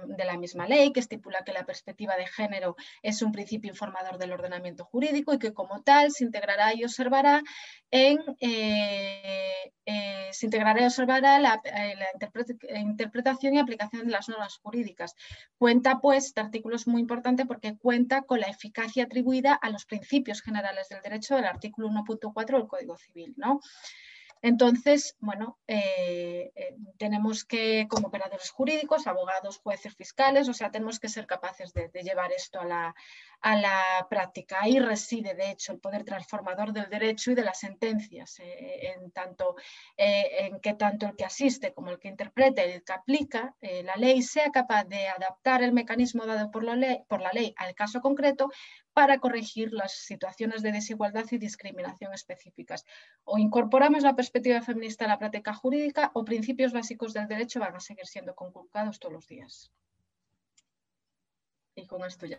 de 0.06 0.24
la 0.24 0.36
misma 0.36 0.66
ley, 0.66 0.92
que 0.92 1.00
estipula 1.00 1.44
que 1.44 1.52
la 1.52 1.64
perspectiva 1.64 2.16
de 2.16 2.26
género 2.26 2.76
es 3.02 3.22
un 3.22 3.32
principio 3.32 3.70
informador 3.70 4.18
del 4.18 4.32
ordenamiento 4.32 4.84
jurídico 4.84 5.32
y 5.32 5.38
que 5.38 5.52
como 5.52 5.82
tal 5.82 6.10
se 6.10 6.24
integrará 6.24 6.74
y 6.74 6.84
observará 6.84 7.42
en 7.90 8.18
eh, 8.40 9.72
eh, 9.88 10.30
se 10.32 10.46
integrará 10.46 10.82
y 10.82 10.86
observará 10.86 11.38
la, 11.38 11.62
eh, 11.64 12.80
interpretación 12.80 13.54
y 13.54 13.60
aplicación 13.60 14.06
de 14.06 14.12
las 14.12 14.28
normas 14.28 14.58
jurídicas. 14.58 15.14
Cuenta, 15.58 16.00
pues, 16.00 16.26
este 16.26 16.40
artículo 16.40 16.74
es 16.74 16.88
muy 16.88 17.00
importante 17.00 17.46
porque 17.46 17.76
cuenta 17.78 18.22
con 18.22 18.40
la 18.40 18.48
eficacia 18.48 19.04
atribuida 19.04 19.54
a 19.54 19.70
los 19.70 19.86
principios 19.86 20.42
generales 20.42 20.88
del 20.88 21.02
derecho 21.02 21.36
del 21.36 21.44
artículo 21.44 21.88
1.4 21.88 22.58
del 22.58 22.66
Código 22.66 22.96
Civil. 22.96 23.34
¿no? 23.36 23.60
Entonces, 24.42 25.16
bueno, 25.18 25.58
eh, 25.66 26.52
eh, 26.54 26.76
tenemos 26.98 27.44
que, 27.44 27.86
como 27.88 28.08
operadores 28.08 28.50
jurídicos, 28.50 29.06
abogados, 29.06 29.58
jueces, 29.58 29.96
fiscales, 29.96 30.48
o 30.48 30.54
sea, 30.54 30.70
tenemos 30.70 31.00
que 31.00 31.08
ser 31.08 31.26
capaces 31.26 31.72
de, 31.72 31.90
llevar 32.02 32.30
esto 32.32 32.60
a 32.60 32.64
la, 32.64 32.94
a 33.40 33.56
la, 33.56 34.06
práctica. 34.10 34.58
Ahí 34.60 34.78
reside, 34.78 35.34
de 35.34 35.50
hecho, 35.50 35.72
el 35.72 35.80
poder 35.80 36.04
transformador 36.04 36.72
del 36.72 36.88
derecho 36.88 37.32
y 37.32 37.34
de 37.34 37.42
las 37.42 37.58
sentencias, 37.58 38.38
eh, 38.40 38.94
en 38.94 39.10
tanto 39.10 39.56
en 39.96 40.60
que 40.60 40.74
tanto 40.74 41.06
el 41.06 41.16
que 41.16 41.24
asiste 41.24 41.72
como 41.72 41.90
el 41.90 41.98
que 41.98 42.08
interpreta 42.08 42.64
y 42.64 42.72
el 42.72 42.84
que 42.84 42.92
aplica 42.92 43.54
la 43.60 43.96
ley 43.96 44.22
sea 44.22 44.50
capaz 44.50 44.84
de 44.84 45.08
adaptar 45.08 45.62
el 45.62 45.72
mecanismo 45.72 46.26
dado 46.26 46.50
por 46.50 46.62
ley, 46.64 47.02
por 47.08 47.20
la 47.20 47.32
ley 47.32 47.54
al 47.56 47.74
caso 47.74 48.00
concreto 48.00 48.50
para 48.96 49.18
corregir 49.18 49.74
las 49.74 49.92
situaciones 49.92 50.62
de 50.62 50.72
desigualdad 50.72 51.26
y 51.30 51.36
discriminación 51.36 52.14
específicas. 52.14 52.86
O 53.24 53.36
incorporamos 53.36 54.02
la 54.02 54.16
perspectiva 54.16 54.62
feminista 54.62 55.04
a 55.04 55.08
la 55.08 55.18
práctica 55.18 55.52
jurídica 55.52 56.12
o 56.14 56.24
principios 56.24 56.72
básicos 56.72 57.12
del 57.12 57.28
derecho 57.28 57.60
van 57.60 57.76
a 57.76 57.80
seguir 57.80 58.06
siendo 58.06 58.34
conculcados 58.34 58.98
todos 58.98 59.12
los 59.12 59.28
días. 59.28 59.70
Y 61.74 61.86
con 61.86 62.06
esto 62.06 62.24
ya. 62.24 62.38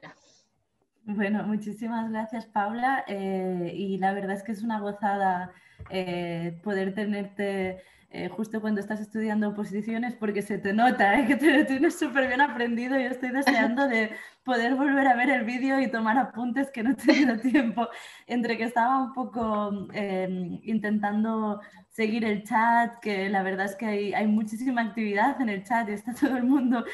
Bueno, 1.03 1.43
muchísimas 1.43 2.09
gracias 2.09 2.47
Paula 2.47 3.05
eh, 3.07 3.71
y 3.75 3.99
la 3.99 4.13
verdad 4.13 4.35
es 4.35 4.41
que 4.41 4.53
es 4.53 4.63
una 4.63 4.79
gozada 4.79 5.51
eh, 5.91 6.59
poder 6.63 6.95
tenerte 6.95 7.83
eh, 8.09 8.29
justo 8.29 8.61
cuando 8.61 8.79
estás 8.79 9.01
estudiando 9.01 9.49
oposiciones 9.49 10.15
porque 10.15 10.41
se 10.41 10.57
te 10.57 10.71
nota 10.71 11.25
que 11.25 11.35
te 11.35 11.57
lo 11.57 11.65
tienes 11.65 11.99
súper 11.99 12.27
bien 12.27 12.39
aprendido. 12.39 12.97
Yo 12.97 13.09
estoy 13.09 13.31
deseando 13.31 13.85
de 13.87 14.11
poder 14.43 14.75
volver 14.75 15.07
a 15.07 15.15
ver 15.15 15.29
el 15.29 15.43
vídeo 15.43 15.81
y 15.81 15.91
tomar 15.91 16.17
apuntes 16.17 16.71
que 16.71 16.83
no 16.83 16.91
he 16.91 16.95
tenido 16.95 17.37
tiempo, 17.41 17.89
entre 18.25 18.57
que 18.57 18.63
estaba 18.63 19.03
un 19.03 19.13
poco 19.13 19.89
em, 19.91 20.59
intentando 20.63 21.59
seguir 21.89 22.23
el 22.23 22.43
chat, 22.43 22.97
que 23.01 23.27
la 23.27 23.43
verdad 23.43 23.65
es 23.65 23.75
que 23.75 23.85
hay, 23.85 24.13
hay, 24.13 24.27
muchísima 24.27 24.83
actividad 24.83 25.41
en 25.41 25.49
el 25.49 25.63
chat 25.63 25.89
y 25.89 25.91
está 25.91 26.13
todo 26.19 26.37
el 26.37 26.43
mundo 26.43 26.85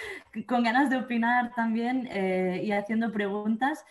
con 0.47 0.63
ganas 0.63 0.89
de 0.89 0.97
opinar 0.97 1.53
también 1.55 2.07
eh, 2.11 2.61
y 2.63 2.71
haciendo 2.71 3.11
preguntas. 3.11 3.85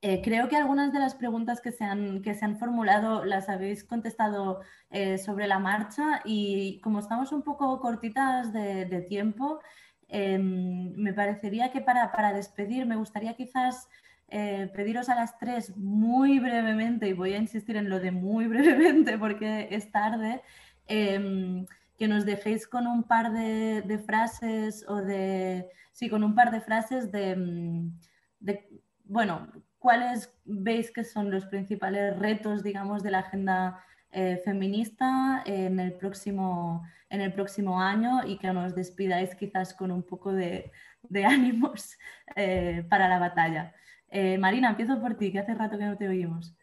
Eh, 0.00 0.20
creo 0.22 0.48
que 0.48 0.56
algunas 0.56 0.92
de 0.92 1.00
las 1.00 1.16
preguntas 1.16 1.60
que 1.60 1.72
se 1.72 1.84
han, 1.84 2.22
que 2.22 2.34
se 2.34 2.44
han 2.44 2.56
formulado 2.58 3.24
las 3.24 3.48
habéis 3.48 3.82
contestado 3.82 4.60
eh, 4.90 5.18
sobre 5.18 5.48
la 5.48 5.58
marcha 5.58 6.22
y 6.24 6.80
como 6.82 7.00
estamos 7.00 7.32
un 7.32 7.42
poco 7.42 7.80
cortitas 7.80 8.52
de, 8.52 9.04
tiempo, 9.08 9.60
em, 10.08 10.92
me 10.94 11.12
parecería 11.12 11.72
que 11.72 11.80
para, 11.80 12.12
para, 12.12 12.32
despedir 12.32 12.86
me 12.86 12.94
gustaría 12.96 13.34
quizás 13.34 13.88
eh, 14.28 14.70
pediros 14.74 15.08
a 15.08 15.16
las 15.16 15.36
tres 15.38 15.76
muy 15.76 16.38
brevemente, 16.38 17.08
y 17.08 17.12
voy 17.12 17.32
a 17.34 17.38
insistir 17.38 17.76
en 17.76 17.88
lo 17.90 17.98
de 18.00 18.12
muy 18.12 18.46
brevemente 18.54 19.18
porque 19.18 19.68
es 19.70 19.90
tarde, 19.90 20.42
em, 20.86 21.66
que 21.98 22.08
nos 22.08 22.24
dejéis 22.24 22.68
con 22.68 22.86
un 22.86 23.02
par 23.04 23.32
de, 23.32 23.82
de, 23.82 23.98
frases 23.98 24.84
o 24.88 24.96
de, 24.96 25.68
sí, 25.92 26.08
con 26.08 26.22
un 26.24 26.34
par 26.34 26.50
de 26.52 26.60
frases 26.60 27.10
de, 27.12 27.36
mm, 27.36 27.98
de 28.40 28.68
bueno, 29.04 29.48
¿Cuáles 29.78 30.34
veis 30.44 30.90
que 30.90 31.04
son 31.04 31.30
los 31.30 31.46
principales 31.46 32.18
retos, 32.18 32.62
digamos, 32.62 33.02
de 33.02 33.10
la 33.12 33.20
agenda 33.20 33.84
eh, 34.10 34.40
feminista 34.44 35.42
en 35.46 35.78
el, 35.78 35.92
próximo, 35.92 36.84
en 37.10 37.20
el 37.20 37.32
próximo 37.32 37.80
año 37.80 38.26
y 38.26 38.38
que 38.38 38.52
nos 38.52 38.74
despidáis 38.74 39.34
quizás 39.36 39.74
con 39.74 39.92
un 39.92 40.02
poco 40.02 40.32
de, 40.32 40.72
ánimos 41.24 41.96
eh, 42.34 42.84
para 42.88 43.08
la 43.08 43.18
batalla? 43.18 43.74
Eh, 44.08 44.38
Marina, 44.38 44.70
empiezo 44.70 45.00
por 45.00 45.16
ti, 45.16 45.30
que 45.30 45.38
hace 45.38 45.54
rato 45.54 45.78
que 45.78 45.84
no 45.84 45.96
te 45.96 46.08
oímos. 46.08 46.56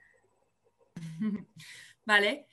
Vale. 2.05 2.47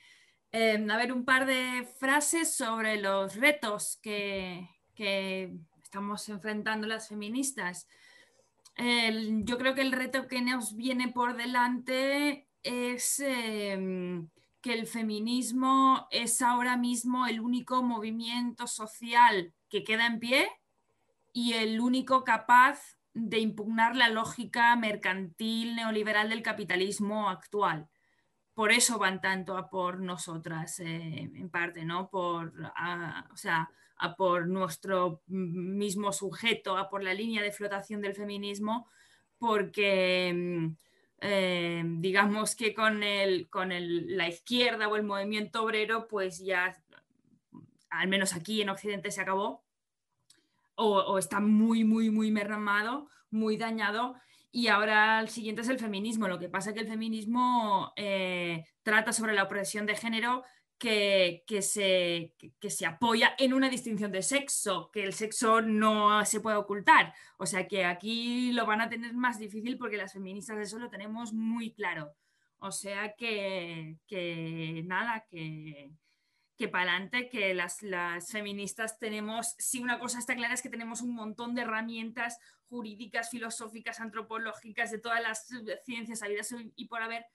Em, 0.51 0.89
a 0.89 0.97
ver, 0.97 1.11
un 1.11 1.25
par 1.25 1.45
de 1.45 1.87
frases 1.99 2.55
sobre 2.55 2.97
los 2.97 3.35
retos 3.35 3.97
que, 4.01 4.69
que 4.93 5.57
estamos 5.81 6.29
enfrentando 6.29 6.87
las 6.87 7.09
feministas 7.09 7.87
yo 8.77 9.57
creo 9.57 9.75
que 9.75 9.81
el 9.81 9.91
reto 9.91 10.27
que 10.27 10.41
nos 10.41 10.75
viene 10.75 11.09
por 11.09 11.35
delante 11.35 12.47
es 12.63 13.19
em, 13.19 14.29
que 14.61 14.73
el 14.73 14.87
feminismo 14.87 16.07
es 16.09 16.41
ahora 16.41 16.77
mismo 16.77 17.27
el 17.27 17.39
único 17.39 17.83
movimiento 17.83 18.65
social 18.67 19.53
que 19.69 19.83
queda 19.83 20.07
en 20.07 20.19
pie 20.19 20.49
y 21.33 21.53
el 21.53 21.81
único 21.81 22.23
capaz 22.23 22.97
de 23.13 23.39
impugnar 23.39 23.95
la 23.95 24.09
lógica 24.09 24.75
mercantil 24.75 25.75
neoliberal 25.75 26.29
del 26.29 26.41
capitalismo 26.41 27.29
actual. 27.29 27.89
Por 28.53 28.71
eso 28.71 28.99
van 28.99 29.19
tanto 29.19 29.57
a 29.57 29.69
por 29.69 29.99
nosotras, 29.99 30.79
eh, 30.79 31.31
en 31.33 31.49
parte, 31.49 31.85
¿no? 31.85 32.09
Por, 32.09 32.53
o 33.31 33.37
sea, 33.37 33.69
por 34.15 34.47
nuestro 34.47 35.21
mismo 35.27 36.11
sujeto, 36.11 36.77
a 36.77 36.89
por 36.89 37.03
la 37.03 37.13
línea 37.13 37.41
de 37.41 37.51
flotación 37.51 38.01
del 38.01 38.15
feminismo, 38.15 38.87
porque 39.37 40.31
mm, 40.33 40.75
eh, 41.21 41.83
digamos 41.85 42.55
que 42.55 42.73
con, 42.73 43.01
el, 43.01 43.49
con 43.49 43.69
la 43.69 44.27
izquierda 44.27 44.89
o 44.89 44.97
el 44.97 45.03
movimiento 45.03 45.63
obrero, 45.63 46.07
pues 46.07 46.39
ya, 46.39 46.75
al 47.89 48.07
menos 48.09 48.33
aquí 48.33 48.61
en 48.61 48.69
Occidente 48.69 49.09
se 49.09 49.21
acabó, 49.21 49.63
o, 50.75 51.17
está 51.17 51.39
muy, 51.39 51.83
muy, 51.83 52.09
muy 52.09 52.31
mermado, 52.31 53.07
muy 53.31 53.57
dañado, 53.57 54.15
y 54.51 54.67
ahora 54.67 55.19
el 55.19 55.29
siguiente 55.29 55.61
es 55.61 55.69
el 55.69 55.79
feminismo. 55.79 56.27
Lo 56.27 56.39
que 56.39 56.49
pasa 56.49 56.69
es 56.69 56.75
que 56.75 56.81
el 56.81 56.87
feminismo 56.87 57.93
eh, 57.95 58.65
trata 58.83 59.13
sobre 59.13 59.33
la 59.33 59.43
opresión 59.43 59.85
de 59.85 59.95
género 59.95 60.43
que, 60.83 61.61
se, 61.61 62.33
se 62.69 62.85
apoya 62.85 63.35
en 63.37 63.53
una 63.53 63.69
distinción 63.69 64.11
de 64.11 64.21
sexo, 64.21 64.91
que 64.91 65.03
el 65.03 65.13
sexo 65.13 65.61
no 65.61 66.25
se 66.25 66.41
puede 66.41 66.57
ocultar. 66.57 67.13
O 67.37 67.45
sea 67.45 67.67
que 67.67 67.85
aquí 67.85 68.51
lo 68.51 68.65
van 68.65 68.81
a 68.81 68.89
tener 68.89 69.13
más 69.13 69.39
difícil 69.39 69.77
porque 69.77 69.95
las 69.95 70.11
feministas 70.11 70.57
eso 70.59 70.79
lo 70.79 70.89
tenemos 70.89 71.31
muy 71.31 71.71
claro. 71.73 72.13
O 72.59 72.71
sea 72.71 73.13
que, 73.13 73.97
nada, 74.85 75.25
que, 75.29 75.91
que 76.57 76.67
para 76.67 76.91
adelante, 76.91 77.29
que 77.29 77.53
las, 77.53 77.81
las, 77.81 78.29
feministas 78.31 78.99
tenemos, 78.99 79.55
si 79.57 79.81
una 79.81 79.99
cosa 79.99 80.19
está 80.19 80.35
clara 80.35 80.53
es 80.53 80.61
que 80.61 80.69
tenemos 80.69 81.01
un 81.01 81.15
montón 81.15 81.55
de 81.55 81.61
herramientas 81.61 82.39
jurídicas, 82.67 83.29
filosóficas, 83.29 84.01
antropológicas, 84.01 84.91
de 84.91 84.99
todas 84.99 85.21
las 85.21 85.47
ciencias 85.85 86.23
habidas 86.23 86.53
y 86.75 86.87
por 86.87 87.01
haber 87.01 87.25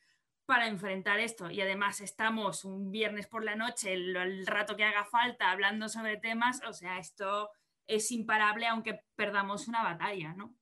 para 0.48 0.66
enfrentar 0.66 1.20
esto. 1.20 1.50
Y 1.50 1.60
además 1.60 2.00
estamos 2.00 2.64
un 2.64 2.90
viernes 2.90 3.26
por 3.26 3.44
la 3.44 3.54
noche, 3.54 3.92
el, 3.92 4.46
rato 4.46 4.76
que 4.76 4.84
haga 4.84 5.04
falta, 5.04 5.50
hablando 5.50 5.90
sobre 5.90 6.16
temas, 6.16 6.62
o 6.66 6.72
sea, 6.72 6.98
esto 6.98 7.50
es 7.86 8.10
imparable 8.12 8.66
aunque 8.66 9.04
perdamos 9.14 9.68
una 9.68 9.82
batalla, 9.82 10.32
¿no? 10.32 10.54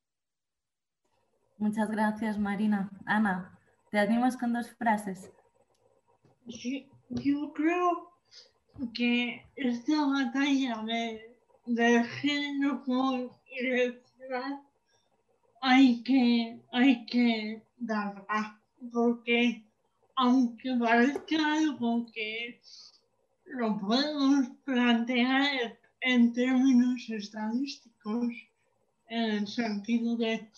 Muchas 1.59 1.89
gracias, 1.89 2.37
Marina. 2.37 2.91
Ana, 3.07 3.57
¿Te 3.93 4.01
animas 4.01 4.37
con 4.37 4.53
dos 4.53 4.75
frases? 4.75 5.31
Sí, 6.49 6.91
yo 7.09 7.53
creo 7.53 8.11
que 8.93 9.47
esta 9.55 10.05
batalla 10.05 10.83
de, 10.83 11.39
de 11.67 12.03
género 12.03 12.83
como 12.83 13.41
identidad 13.47 14.63
hay 15.61 16.03
que, 16.03 16.61
hay 16.73 17.07
que 17.07 17.63
darla, 17.79 18.61
porque 18.93 19.66
aunque 20.17 20.75
parezca 20.79 21.53
algo 21.55 22.07
que 22.13 22.61
lo 23.45 23.79
podemos 23.79 24.49
plantear 24.65 25.79
en 26.01 26.33
términos 26.33 27.09
estadísticos, 27.09 28.33
en 29.09 29.25
el 29.25 29.47
sentido 29.47 30.17
de, 30.17 30.51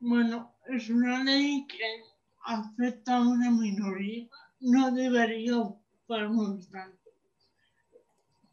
bueno, 0.00 0.52
es 0.68 0.88
una 0.90 1.22
ley 1.24 1.66
que 1.66 2.02
afecta 2.44 3.16
a 3.16 3.28
una 3.28 3.50
minoría, 3.50 4.28
no 4.60 4.90
debería 4.90 5.58
ocuparnos 5.58 6.68
tanto. 6.70 7.10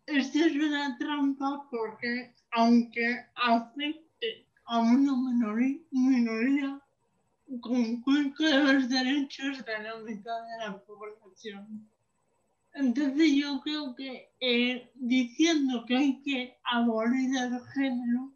Esta 0.06 0.46
es 0.46 0.54
una 0.54 0.98
trampa 0.98 1.68
porque 1.70 2.34
aunque 2.52 3.26
afecte 3.36 4.46
a 4.66 4.80
una 4.80 5.16
minoría, 5.92 6.81
conculca 7.60 8.44
los 8.60 8.88
derechos 8.88 9.66
de 9.66 9.84
la 9.84 9.98
mitad 9.98 10.42
de 10.42 10.66
la 10.66 10.78
población. 10.84 11.88
Entonces 12.74 13.34
yo 13.34 13.60
creo 13.62 13.94
que 13.96 14.32
eh, 14.40 14.92
diciendo 14.96 15.84
que 15.86 15.98
hay 15.98 16.22
que 16.22 16.58
abolir 16.64 17.36
el 17.36 17.60
género, 17.74 18.32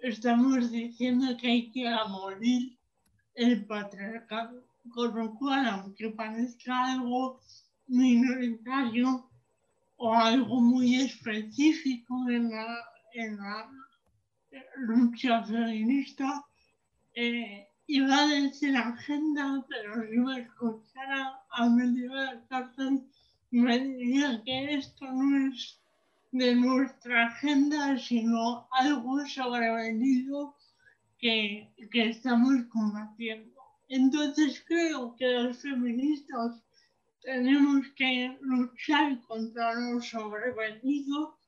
estamos 0.00 0.70
diciendo 0.70 1.36
que 1.36 1.48
hay 1.48 1.70
que 1.70 1.86
abolir 1.86 2.78
el 3.34 3.66
patriarcado, 3.66 4.64
con 4.94 5.14
lo 5.14 5.34
cual, 5.34 5.66
aunque 5.66 6.08
parezca 6.10 6.92
algo 6.92 7.40
minoritario 7.86 9.28
o 9.96 10.14
algo 10.14 10.60
muy 10.60 10.96
específico 10.96 12.14
en 12.30 12.50
la, 12.50 12.78
en 13.12 13.36
la 13.36 13.70
lucha 14.76 15.44
feminista, 15.44 16.44
eh, 17.14 17.68
iba 17.86 18.18
a 18.18 18.26
decir 18.26 18.76
agenda, 18.76 19.64
pero 19.68 19.94
si 20.08 20.18
me 20.18 20.40
escuchara 20.40 21.40
a 21.50 21.66
la 21.66 22.42
cárcel, 22.48 23.02
me 23.50 23.78
diría 23.78 24.42
que 24.44 24.74
esto 24.74 25.10
no 25.12 25.48
es 25.48 25.80
de 26.32 26.54
nuestra 26.54 27.28
agenda, 27.28 27.96
sino 27.98 28.68
algo 28.72 29.24
sobrevenido 29.26 30.56
que, 31.18 31.72
que 31.90 32.10
estamos 32.10 32.64
combatiendo. 32.72 33.60
Entonces 33.88 34.62
creo 34.66 35.14
que 35.16 35.26
los 35.26 35.58
feministas 35.58 36.62
tenemos 37.22 37.86
que 37.96 38.36
luchar 38.40 39.20
contra 39.22 39.74
lo 39.74 40.00
sobrevenido, 40.00 41.38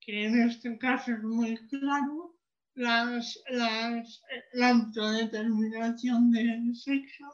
que 0.00 0.26
en 0.26 0.48
este 0.48 0.78
caso 0.78 1.12
es 1.12 1.22
muy 1.22 1.56
claro, 1.68 2.34
las, 2.80 3.38
las, 3.50 4.22
la 4.54 4.70
autodeterminación 4.70 6.30
del 6.30 6.74
sexo, 6.74 7.26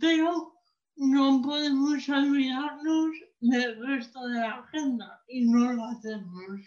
pero 0.00 0.54
no 0.96 1.42
podemos 1.42 2.08
olvidarnos 2.08 3.10
del 3.40 3.84
resto 3.84 4.26
de 4.28 4.38
la 4.38 4.58
agenda 4.60 5.22
y 5.28 5.44
no 5.46 5.72
lo 5.72 5.84
hacemos. 5.86 6.60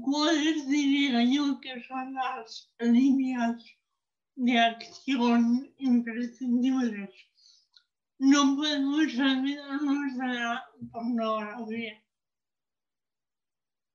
¿Cuáles 0.00 0.68
diría 0.68 1.22
yo 1.24 1.60
que 1.60 1.82
son 1.82 2.14
las 2.14 2.72
líneas 2.80 3.62
de 4.36 4.58
acción 4.58 5.70
imprescindibles? 5.76 7.10
No 8.18 8.56
podemos 8.56 9.18
olvidarnos 9.18 10.16
de 10.16 10.26
la 10.26 10.64
pornografía. 10.90 12.01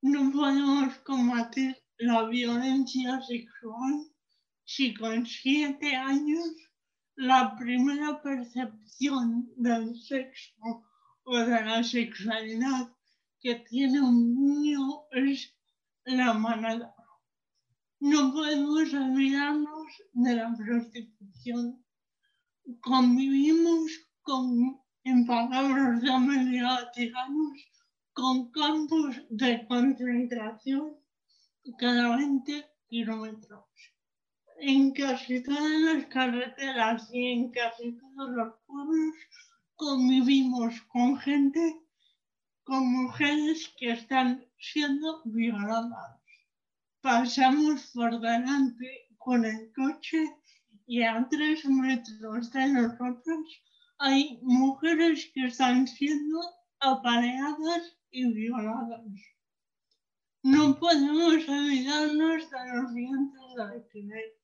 No 0.00 0.30
podemos 0.30 0.96
combatir 0.98 1.76
la 1.98 2.22
violencia 2.28 3.20
sexual 3.20 4.06
si 4.64 4.94
con 4.94 5.26
siete 5.26 5.96
años 5.96 6.54
la 7.16 7.56
primera 7.56 8.22
percepción 8.22 9.50
del 9.56 10.00
sexo 10.00 10.84
o 11.24 11.36
de 11.36 11.64
la 11.64 11.82
sexualidad 11.82 12.92
que 13.40 13.56
tiene 13.68 14.00
un 14.00 14.36
niño 14.36 15.02
es 15.10 15.52
la 16.04 16.32
manada. 16.32 16.94
No 17.98 18.32
podemos 18.32 18.94
olvidarnos 18.94 19.88
de 20.12 20.36
la 20.36 20.54
prostitución. 20.56 21.84
Convivimos 22.80 23.90
con, 24.22 24.80
en 25.02 25.26
palabras 25.26 26.00
de 26.02 26.12
Amelia 26.12 26.88
Tiganos, 26.94 27.58
con 28.18 28.50
campos 28.50 29.14
de 29.30 29.64
concentración 29.68 30.96
cada 31.78 32.16
20 32.16 32.66
kilómetros 32.88 33.64
en 34.58 34.90
casi 34.92 35.40
todas 35.44 35.80
las 35.86 36.06
carreteras 36.06 37.08
y 37.12 37.20
en 37.34 37.52
casi 37.52 37.96
todos 37.96 38.30
los 38.30 38.54
pueblos 38.66 39.14
convivimos 39.76 40.82
con 40.92 41.16
gente, 41.20 41.76
con 42.64 42.90
mujeres 42.90 43.72
que 43.78 43.92
están 43.92 44.44
siendo 44.58 45.22
violadas. 45.24 46.18
Pasamos 47.00 47.92
por 47.94 48.18
delante 48.18 48.88
con 49.18 49.44
el 49.44 49.72
coche 49.76 50.20
y 50.88 51.02
a 51.04 51.24
tres 51.30 51.64
metros 51.66 52.50
de 52.50 52.66
nosotros 52.72 53.62
hay 53.98 54.40
mujeres 54.42 55.30
que 55.32 55.44
están 55.46 55.86
siendo 55.86 56.40
apaleadas 56.80 57.96
y 58.10 58.32
violadas. 58.32 59.02
No 60.42 60.78
podemos 60.78 61.48
olvidarnos 61.48 62.50
de 62.50 62.72
los 62.72 62.94
dientes 62.94 63.42
de 63.56 63.62
alquiler 63.62 64.38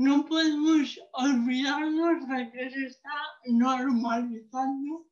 no 0.00 0.24
podemos 0.24 0.98
olvidarnos 1.12 2.26
de 2.26 2.50
que 2.52 2.70
se 2.70 2.86
está 2.86 3.16
normalizando 3.44 5.06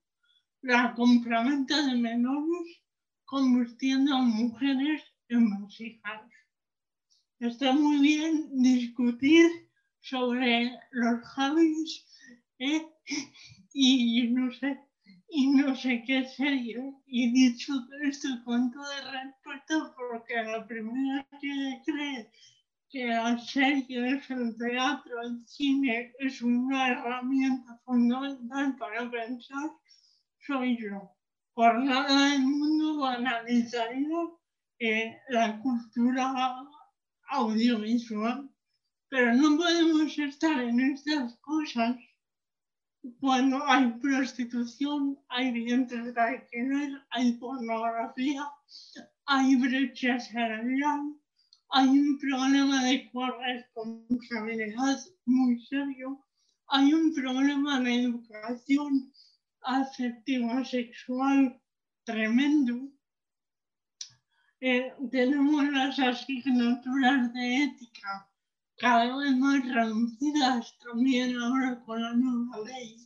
la 0.62 0.94
compraventa 0.94 1.76
de 1.88 1.94
menores 1.94 2.82
convirtiendo 3.26 4.14
a 4.14 4.22
mujeres 4.22 5.02
en 5.28 5.50
vasijas. 5.50 6.22
Está 7.38 7.74
muy 7.74 7.98
bien 7.98 8.48
discutir 8.62 9.50
sobre 10.00 10.72
los 10.90 11.20
javis 11.34 12.06
¿eh? 12.58 12.88
y 13.74 14.28
no 14.30 14.50
sé 14.52 14.80
y 15.28 15.48
no 15.48 15.76
sé 15.76 16.02
qué 16.06 16.24
serio. 16.24 17.00
Y 17.06 17.32
dicho 17.32 17.72
esto 18.02 18.28
con 18.44 18.70
todo 18.70 18.90
el 18.92 19.12
respeto, 19.12 19.94
porque 19.96 20.42
la 20.42 20.66
primera 20.66 21.26
que 21.40 21.82
cree 21.84 22.30
que 22.90 23.06
la 23.06 23.38
serie, 23.38 24.22
el 24.28 24.56
teatro, 24.56 25.22
el 25.22 25.46
cine 25.46 26.12
es 26.18 26.40
una 26.40 26.88
herramienta 26.88 27.78
fundamental 27.84 28.76
para 28.76 29.10
pensar, 29.10 29.70
soy 30.46 30.78
yo. 30.80 31.14
Por 31.54 31.84
nada 31.84 32.30
del 32.30 32.42
mundo 32.42 33.00
banalizaría 33.00 34.18
eh, 34.78 35.18
la 35.28 35.60
cultura 35.60 36.32
audiovisual, 37.30 38.48
pero 39.10 39.34
no 39.34 39.56
podemos 39.56 40.18
estar 40.18 40.60
en 40.62 40.80
estas 40.80 41.36
cosas 41.40 41.96
cuando 43.20 43.64
hay 43.66 43.92
prostitución, 44.00 45.18
hay 45.28 45.52
dientes 45.52 46.14
de 46.14 46.20
alquiler, 46.20 47.02
hay 47.10 47.32
pornografía, 47.32 48.44
hay 49.26 49.56
brecha 49.56 50.18
salarial, 50.18 51.14
hay 51.70 51.88
un 51.88 52.18
problema 52.18 52.84
de 52.84 53.10
corresponsabilidad 53.10 54.98
muy 55.26 55.60
serio, 55.66 56.24
hay 56.68 56.92
un 56.92 57.14
problema 57.14 57.80
de 57.80 58.04
educación 58.04 59.12
afectiva 59.62 60.64
sexual 60.64 61.60
tremendo. 62.04 62.90
Eh, 64.60 64.92
tenemos 65.10 65.64
las 65.70 65.98
asignaturas 65.98 67.32
de 67.32 67.64
ética 67.64 68.28
cada 68.78 69.16
vez 69.16 69.36
más 69.36 69.64
reducidas 69.68 70.78
también 70.78 71.36
ahora 71.38 71.82
con 71.84 72.02
la 72.02 72.12
nueva 72.14 72.64
ley. 72.64 72.96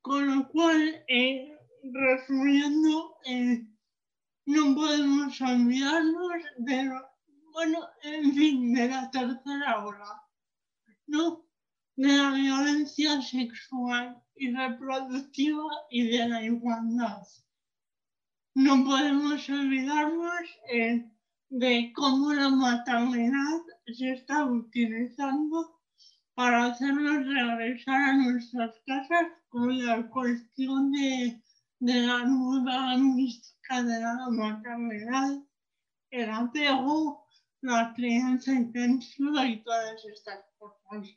Con 0.00 0.26
lo 0.26 0.48
cual, 0.48 1.04
eh, 1.08 1.56
resumiendo, 1.82 3.16
eh, 3.24 3.66
no 4.46 4.74
podemos 4.74 5.40
olvidarnos 5.40 6.42
de 6.58 6.90
bueno, 7.52 7.78
en 8.02 8.34
fin, 8.34 8.74
de 8.74 8.86
la 8.86 9.10
tercera 9.10 9.82
ola, 9.82 10.22
¿no? 11.06 11.46
De 11.96 12.08
la 12.08 12.32
violencia 12.32 13.22
sexual 13.22 14.22
y 14.34 14.54
reproductiva 14.54 15.64
y 15.90 16.06
de 16.06 16.28
la 16.28 16.42
igualdad. 16.42 17.22
No 18.54 18.84
podemos 18.84 19.48
olvidarnos 19.48 20.42
eh, 20.70 21.10
de 21.48 21.92
cómo 21.94 22.32
la 22.32 22.48
maternidad 22.48 23.60
se 23.86 24.12
está 24.12 24.44
utilizando 24.44 25.80
para 26.34 26.66
hacernos 26.66 27.26
regresar 27.26 27.94
a 27.94 28.12
nuestras 28.14 28.74
casas 28.86 29.28
con 29.48 29.84
la 29.86 30.08
cuestión 30.10 30.92
de, 30.92 31.40
la 31.80 32.24
nueva 32.24 32.96
mística 32.98 33.82
de 33.82 34.00
la 34.00 34.28
maternidad, 34.30 35.42
el 36.10 36.30
apego, 36.30 37.26
la 37.62 37.92
crianza 37.94 38.52
intensiva 38.52 39.46
y 39.46 39.62
todas 39.62 40.04
estas 40.04 40.44
cosas. 40.58 41.08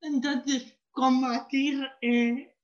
Entonces, 0.00 0.74
combatir 0.90 1.86
eh, 2.02 2.54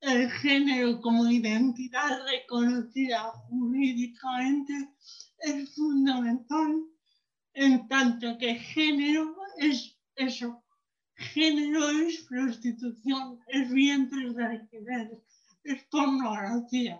el 0.00 0.30
género 0.30 1.00
como 1.00 1.26
identidad 1.28 2.26
reconocida 2.26 3.30
jurídicamente 3.48 4.74
es 5.42 5.74
fundamental 5.74 6.84
en 7.54 7.88
tanto 7.88 8.38
que 8.38 8.54
género 8.54 9.36
es 9.58 9.96
eso. 10.16 10.62
Género 11.16 11.88
es 11.90 12.22
prostitución, 12.22 13.38
es 13.48 13.70
vientre 13.70 14.32
de 14.32 14.44
alquiler, 14.44 15.22
es 15.64 15.84
pornografía, 15.84 16.98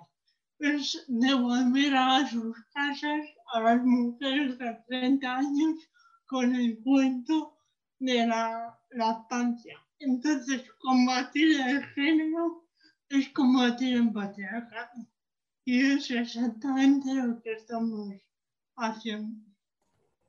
es 0.58 1.04
devolver 1.08 1.94
a 1.94 2.26
sus 2.28 2.56
casas 2.74 3.24
a 3.54 3.60
las 3.60 3.82
mujeres 3.84 4.58
de 4.58 4.78
30 4.86 5.36
años 5.36 5.90
con 6.26 6.54
el 6.54 6.78
cuento 6.82 7.56
de 7.98 8.26
la 8.26 8.78
lactancia. 8.90 9.78
Entonces, 9.98 10.62
combatir 10.78 11.60
el 11.60 11.84
género 11.94 12.66
es 13.08 13.28
combatir 13.30 13.96
el 13.96 14.12
patriarcado. 14.12 15.06
Y 15.64 15.80
es 15.92 16.10
exactamente 16.10 17.14
lo 17.14 17.40
que 17.40 17.52
estamos 17.52 18.08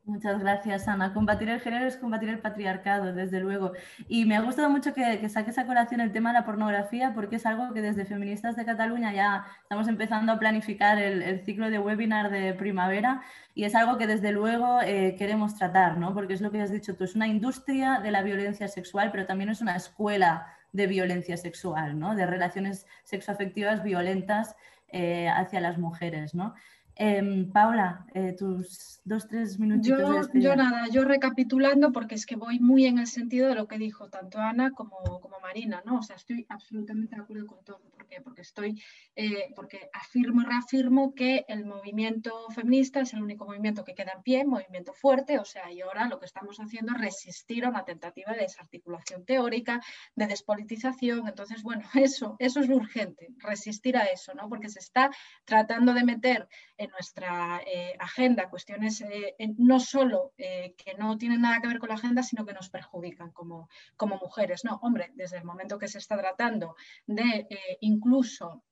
Muchas 0.06 0.38
gracias, 0.38 0.90
Ana. 0.90 1.14
Combatir 1.14 1.48
el 1.48 1.62
género 1.62 1.86
es 1.86 1.96
combatir 1.96 2.28
el 2.28 2.40
patriarcado, 2.40 3.14
desde 3.14 3.40
luego. 3.40 3.72
Y 4.10 4.26
me 4.26 4.36
ha 4.36 4.42
gustado 4.42 4.70
mucho 4.70 4.94
que, 4.94 5.30
saques 5.30 5.58
a 5.58 5.66
colación 5.66 6.02
el 6.02 6.12
tema 6.12 6.34
de 6.34 6.40
la 6.40 6.46
pornografía, 6.46 7.14
porque 7.16 7.38
es 7.38 7.46
algo 7.46 7.74
que 7.74 7.82
desde 7.82 8.04
Feministas 8.04 8.58
de 8.58 8.66
Cataluña 8.66 9.14
ya 9.14 9.46
estamos 9.62 9.88
empezando 9.88 10.34
a 10.34 10.40
planificar 10.40 11.00
el, 11.00 11.46
ciclo 11.46 11.70
de 11.70 11.80
webinar 11.80 12.30
de 12.32 12.54
primavera 12.54 13.22
y 13.56 13.64
es 13.64 13.76
algo 13.76 13.98
que 13.98 14.06
desde 14.06 14.34
luego 14.34 14.82
eh, 14.82 15.16
queremos 15.18 15.56
tratar, 15.56 15.98
¿no? 15.98 16.14
Porque 16.14 16.34
es 16.34 16.42
lo 16.42 16.52
que 16.52 16.62
has 16.62 16.72
dicho 16.72 16.98
tú, 16.98 17.06
es 17.06 17.16
una 17.16 17.28
industria 17.28 18.02
de 18.02 18.12
la 18.12 18.24
violencia 18.24 18.68
sexual, 18.68 19.10
pero 19.10 19.26
también 19.26 19.52
es 19.52 19.62
una 19.62 19.78
escuela 19.78 20.48
de 20.74 20.88
violencia 20.88 21.38
sexual, 21.38 21.98
¿no? 21.98 22.14
De 22.14 22.26
relaciones 22.26 22.88
sexoafectivas 23.06 23.84
violentas 23.84 24.58
eh, 24.90 25.30
hacia 25.30 25.62
las 25.62 25.78
mujeres, 25.78 26.36
¿no? 26.36 26.54
Em, 26.96 27.52
Paula, 27.52 28.06
eh, 28.14 28.34
tus 28.38 29.02
dos, 29.04 29.28
tres 29.28 29.58
minutitos. 29.58 30.30
Yo, 30.32 30.40
yo, 30.40 30.56
nada, 30.56 30.88
yo 30.90 31.04
recapitulando, 31.04 31.92
porque 31.92 32.14
es 32.14 32.28
que 32.28 32.36
voy 32.36 32.60
muy 32.60 32.86
en 32.86 33.00
el 33.00 33.08
sentido 33.08 33.50
de 33.50 33.56
lo 33.56 33.68
que 33.68 33.80
dijo 33.80 34.10
tanto 34.10 34.38
Ana 34.38 34.72
como, 34.72 35.20
como 35.20 35.40
Marina, 35.40 35.82
¿no? 35.86 35.98
O 35.98 36.04
sea, 36.04 36.16
estoy 36.16 36.46
absolutamente 36.50 37.16
de 37.16 37.22
acuerdo 37.24 37.48
con 37.48 37.64
todo. 37.64 37.80
¿Por 37.90 38.06
qué? 38.06 38.22
Porque 38.22 38.42
estoy, 38.42 38.80
eh, 39.16 39.52
porque 39.56 39.90
afirmo 39.92 40.42
y 40.44 40.46
reafirmo 40.46 41.16
que 41.16 41.46
el 41.48 41.66
movimiento 41.66 42.48
feminista 42.52 43.02
es 43.02 43.14
el 43.14 43.24
único 43.24 43.46
movimiento 43.46 43.84
que 43.84 43.96
queda 43.96 44.12
en 44.16 44.22
pie, 44.22 44.46
movimiento 44.46 44.94
fuerte, 44.94 45.40
o 45.40 45.46
sea, 45.46 45.72
y 45.72 45.82
ahora 45.82 46.08
lo 46.08 46.20
que 46.20 46.28
estamos 46.28 46.58
haciendo 46.58 46.94
es 46.94 47.02
resistir 47.02 47.66
a 47.66 47.70
una 47.70 47.86
tentativa 47.86 48.34
de 48.34 48.42
desarticulación 48.42 49.26
teórica, 49.26 49.82
de 50.16 50.28
despolitización. 50.28 51.28
Entonces, 51.28 51.64
bueno, 51.64 51.82
eso, 51.96 52.36
eso 52.38 52.60
es 52.60 52.70
urgente, 52.70 53.30
resistir 53.40 53.98
a 53.98 54.04
eso, 54.04 54.36
¿no? 54.36 54.48
Porque 54.48 54.70
se 54.70 54.80
está 54.80 55.10
tratando 55.46 55.96
de 55.96 56.04
meter 56.04 56.48
en 56.84 56.92
nuestra 56.92 57.62
eh, 57.66 57.96
agenda 58.00 58.50
cuestiones 58.50 59.02
eh, 59.02 59.36
no 59.58 59.80
solo 59.80 60.34
eh, 60.38 60.76
que 60.78 60.96
no 60.96 61.18
tienen 61.18 61.42
nada 61.42 61.62
que 61.62 61.68
ver 61.68 61.80
con 61.80 61.90
la 61.90 61.96
agenda, 61.96 62.24
sino 62.24 62.46
que 62.46 62.54
nos 62.54 62.70
perjudican 62.70 63.32
como, 63.32 63.70
como 63.96 64.18
mujeres. 64.18 64.64
No, 64.66 64.80
hombre, 64.82 65.12
desde 65.16 65.38
el 65.38 65.46
momento 65.46 65.80
que 65.80 65.88
se 65.88 65.98
está 65.98 66.18
tratando 66.18 66.76
de 67.08 67.48
incluso 67.82 68.64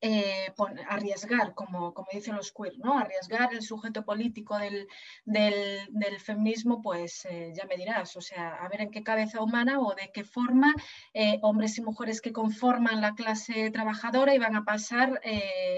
eh, 0.00 0.52
arriesgar, 0.88 1.54
como, 1.54 1.94
como, 1.94 2.08
dicen 2.12 2.36
los 2.36 2.52
queer, 2.52 2.78
¿no? 2.78 2.98
arriesgar 2.98 3.52
el 3.52 3.62
sujeto 3.62 4.04
político 4.04 4.58
del, 4.58 4.88
del, 5.24 6.20
feminismo, 6.20 6.82
pues 6.82 7.24
eh, 7.24 7.52
ya 7.56 7.66
me 7.66 7.76
dirás, 7.76 8.16
o 8.16 8.20
sea, 8.20 8.54
a 8.56 8.68
ver 8.68 8.82
en 8.82 8.90
qué 8.90 9.02
cabeza 9.02 9.42
humana 9.42 9.80
o 9.80 9.94
de 9.94 10.10
qué 10.12 10.24
forma 10.24 10.74
eh, 11.14 11.38
hombres 11.42 11.78
y 11.78 11.82
mujeres 11.82 12.20
que 12.20 12.32
conforman 12.32 13.00
la 13.00 13.14
clase 13.14 13.70
trabajadora 13.70 14.34
iban 14.34 14.56
a 14.56 14.64
pasar, 14.64 15.20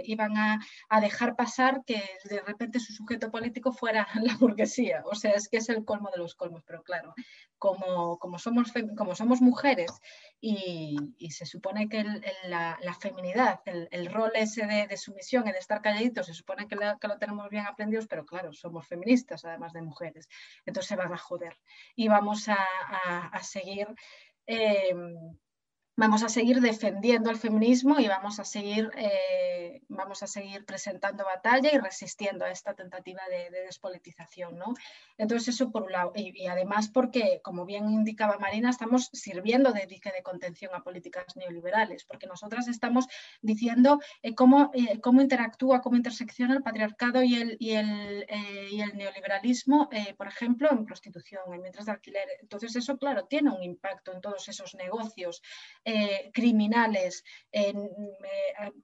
iban 0.04 0.36
a, 0.36 0.58
a, 0.88 1.00
dejar 1.00 1.36
pasar 1.36 1.82
que 1.86 2.02
de 2.24 2.40
repente 2.40 2.80
su 2.80 2.92
sujeto 2.92 3.30
político 3.30 3.72
fuera 3.72 4.06
la 4.22 4.36
burguesía. 4.36 5.02
O 5.04 5.14
sea, 5.14 5.32
es 5.32 5.48
que 5.48 5.58
es 5.58 5.68
el 5.68 5.84
colmo 5.84 6.10
de 6.10 6.18
los 6.18 6.34
colmos, 6.34 6.62
pero 6.66 6.82
claro, 6.82 7.14
como, 7.64 8.18
como, 8.18 8.38
somos, 8.38 8.72
como 8.96 9.14
somos 9.14 9.40
mujeres 9.40 9.90
y, 10.38 10.96
se 11.30 11.46
supone 11.46 11.88
que 11.88 12.04
la, 12.44 12.78
la, 12.82 12.94
feminidad, 12.94 13.60
el, 13.64 13.88
el 13.94 14.12
rol 14.12 14.32
ese 14.34 14.66
de, 14.66 14.96
sumisión 14.96 15.44
de 15.44 15.52
estar 15.52 15.80
calladitos, 15.80 16.26
se 16.26 16.34
supone 16.34 16.66
que, 16.66 16.74
lo 16.74 17.18
tenemos 17.18 17.48
bien 17.48 17.64
aprendidos, 17.64 18.08
pero 18.08 18.26
claro, 18.26 18.52
somos 18.52 18.88
feministas 18.88 19.44
además 19.44 19.72
de 19.72 19.82
mujeres, 19.82 20.28
entonces 20.66 20.88
se 20.88 20.96
van 20.96 21.12
a 21.12 21.16
joder. 21.16 21.56
Y 21.94 22.08
vamos 22.08 22.48
a, 22.48 23.40
seguir 23.42 23.86
eh, 24.48 24.92
vamos 25.96 26.22
a 26.24 26.28
seguir 26.28 26.60
defendiendo 26.60 27.30
el 27.30 27.36
feminismo 27.36 28.00
y 28.00 28.08
vamos 28.08 28.40
a 28.40 28.44
seguir, 28.44 28.90
eh, 28.96 29.82
vamos 29.88 30.22
a 30.22 30.26
seguir 30.26 30.64
presentando 30.64 31.24
batalla 31.24 31.70
y 31.72 31.78
resistiendo 31.78 32.44
a 32.44 32.50
esta 32.50 32.74
tentativa 32.74 33.22
de, 33.28 33.50
despolitización. 33.64 34.58
¿no? 34.58 34.74
Entonces, 35.18 35.54
eso 35.54 35.70
por 35.70 35.84
un 35.84 35.92
lado. 35.92 36.12
Y, 36.16 36.46
además 36.46 36.88
porque, 36.88 37.40
como 37.42 37.64
bien 37.64 37.88
indicaba 37.90 38.38
Marina, 38.38 38.70
estamos 38.70 39.10
sirviendo 39.12 39.72
de 39.72 39.86
dique 39.86 40.10
de 40.10 40.22
contención 40.22 40.74
a 40.74 40.82
políticas 40.82 41.36
neoliberales, 41.36 42.04
porque 42.04 42.26
nosotras 42.26 42.66
estamos 42.68 43.06
diciendo 43.40 44.00
eh, 44.22 44.34
cómo, 44.34 44.70
eh, 44.74 45.00
cómo 45.00 45.22
interactúa, 45.22 45.80
cómo 45.80 45.96
intersecciona 45.96 46.54
el 46.54 46.62
patriarcado 46.62 47.22
y 47.22 47.36
el, 47.36 47.56
y 47.60 47.72
el, 47.72 48.26
y 48.72 48.80
el 48.80 48.96
neoliberalismo, 48.96 49.88
por 50.16 50.26
ejemplo, 50.26 50.70
en 50.70 50.84
prostitución, 50.84 51.42
en 51.52 51.60
mientras 51.60 51.86
de 51.86 51.92
alquiler. 51.92 52.26
Entonces, 52.40 52.74
eso, 52.74 52.98
claro, 52.98 53.26
tiene 53.26 53.50
un 53.50 53.62
impacto 53.62 54.12
en 54.12 54.20
todos 54.20 54.48
esos 54.48 54.74
negocios 54.74 55.42
eh, 55.86 56.30
criminales 56.32 57.22
eh, 57.52 57.74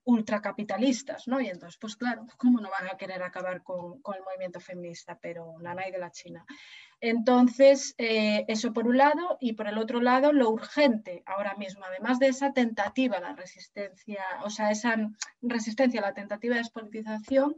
ultracapitalistas, 0.05 1.27
¿no? 1.29 1.41
Y 1.41 1.49
entonces, 1.49 1.79
pues 1.81 1.97
claro, 1.97 2.27
¿cómo 2.37 2.61
no 2.61 2.69
van 2.71 2.89
a 2.89 2.99
querer 2.99 3.23
acabar 3.23 3.63
con, 3.63 4.03
el 4.15 4.23
movimiento 4.23 4.61
feminista? 4.61 5.19
Pero 5.19 5.59
la 5.61 5.73
NAI 5.73 5.93
de 5.93 5.99
la 5.99 6.11
China. 6.11 6.45
Entonces, 7.01 7.95
eh, 7.97 8.45
eso 8.49 8.75
por 8.75 8.87
un 8.87 8.99
lado, 8.99 9.39
y 9.41 9.55
por 9.55 9.67
el 9.67 9.79
otro 9.79 10.03
lado, 10.03 10.35
lo 10.35 10.51
urgente 10.51 11.23
ahora 11.25 11.55
mismo, 11.55 11.87
además 11.87 12.19
de 12.19 12.29
esa 12.29 12.53
tentativa, 12.53 13.19
la 13.19 13.35
resistencia, 13.35 14.23
o 14.45 14.51
sea, 14.51 14.71
esa 14.71 15.11
resistencia 15.41 16.01
a 16.01 16.09
la 16.09 16.15
tentativa 16.15 16.55
de 16.55 16.61
despolitización, 16.61 17.57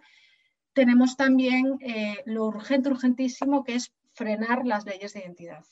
tenemos 0.73 1.17
también 1.17 1.81
lo 2.27 2.45
urgente, 2.45 2.91
urgentísimo, 2.91 3.65
que 3.65 3.75
es 3.75 3.93
frenar 4.13 4.65
las 4.65 4.87
leyes 4.87 5.15
de 5.15 5.21
identidad 5.21 5.65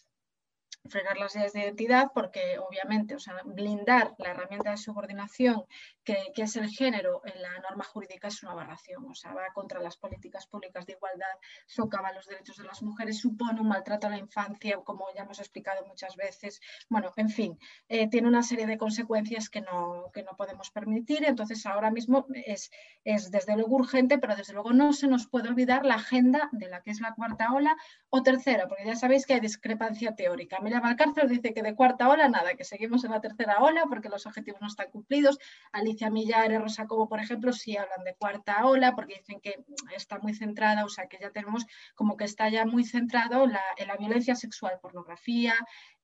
frenar 0.89 1.19
las 1.19 1.35
ideas 1.37 1.53
de 1.53 1.61
identidad 1.61 2.11
porque 2.15 2.59
obviamente, 2.59 3.15
o 3.15 3.19
sea, 3.19 3.35
blindar 3.45 4.15
la 4.19 4.31
herramienta 4.31 4.71
de 4.71 4.77
subordinación 4.77 5.65
que, 6.05 6.43
es 6.43 6.57
el 6.57 6.69
género 6.71 7.21
en 7.25 7.43
la 7.43 7.59
norma 7.61 7.85
jurídica 7.85 8.29
es 8.29 8.43
una 8.43 8.53
aberración, 8.53 9.05
o 9.09 9.15
sea, 9.15 9.35
va 9.35 9.53
contra 9.53 9.81
las 9.81 9.97
políticas 9.97 10.47
públicas 10.47 10.87
de 10.87 10.95
igualdad, 10.95 11.27
socava 11.67 12.13
los 12.13 12.27
derechos 12.27 12.57
de 12.57 12.65
las 12.65 12.83
mujeres, 12.83 13.19
supone 13.19 13.61
un 13.61 13.69
maltrato 13.69 14.07
a 14.07 14.11
la 14.11 14.19
infancia, 14.19 14.79
como 14.79 15.07
ya 15.15 15.23
hemos 15.23 15.39
explicado 15.39 15.85
muchas 15.87 16.17
veces. 16.17 16.61
Bueno, 16.89 17.13
en 17.17 17.29
fin, 17.29 17.59
eh, 17.89 18.09
tiene 18.09 18.29
una 18.29 18.43
serie 18.43 18.67
de 18.67 18.79
consecuencias 18.79 19.51
que 19.51 19.61
no, 19.61 20.11
que 20.13 20.23
no 20.23 20.37
podemos 20.37 20.71
permitir, 20.71 21.25
entonces 21.25 21.65
ahora 21.67 21.91
mismo 21.91 22.27
es, 22.47 22.71
es 23.05 23.31
desde 23.31 23.55
luego 23.57 23.77
urgente, 23.77 24.19
pero 24.19 24.35
desde 24.35 24.55
luego 24.55 24.73
no 24.73 24.93
se 24.93 25.07
nos 25.07 25.27
puede 25.27 25.49
olvidar 25.49 25.85
la 25.85 25.95
agenda 25.95 26.49
de 26.53 26.69
la 26.69 26.81
que 26.81 26.91
es 26.91 27.01
la 27.01 27.15
cuarta 27.15 27.53
ola 27.53 27.77
o 28.09 28.23
tercera, 28.23 28.67
porque 28.67 28.87
ya 28.87 28.97
sabéis 28.97 29.27
que 29.27 29.35
hay 29.35 29.41
discrepancia 29.41 30.15
teórica. 30.15 30.59
Mira 30.71 30.83
Valcárcel 30.83 31.29
dice 31.29 31.53
que 31.53 31.63
de 31.63 31.75
cuarta 31.75 32.09
ola 32.09 32.29
nada, 32.29 32.55
que 32.55 32.63
seguimos 32.63 33.03
en 33.03 33.11
la 33.11 33.21
tercera 33.21 33.59
ola 33.59 33.87
porque 33.89 34.09
los 34.09 34.25
objetivos 34.27 34.61
no 34.61 34.69
están 34.69 34.89
cumplidos. 34.93 35.37
Alicia 35.73 36.11
Millar 36.11 36.53
y 36.53 36.59
Rosa 36.59 36.87
Cobo, 36.87 37.09
por 37.09 37.19
ejemplo, 37.19 37.53
sí 37.53 37.77
hablan 37.77 38.05
de 38.05 38.15
cuarta 38.15 38.65
ola 38.65 38.95
porque 38.95 39.17
dicen 39.17 39.41
que 39.41 39.65
está 39.97 40.21
muy 40.21 40.33
centrada, 40.33 40.85
o 40.85 40.89
sea, 40.89 41.09
que 41.09 41.19
ya 41.21 41.33
tenemos 41.33 41.67
como 41.97 42.17
que 42.17 42.25
está 42.25 42.49
ya 42.51 42.67
muy 42.67 42.85
centrado 42.85 43.47
en 43.47 43.89
la 43.89 43.97
violencia 43.97 44.37
sexual, 44.37 44.79
pornografía. 44.81 45.55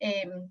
Em, 0.00 0.50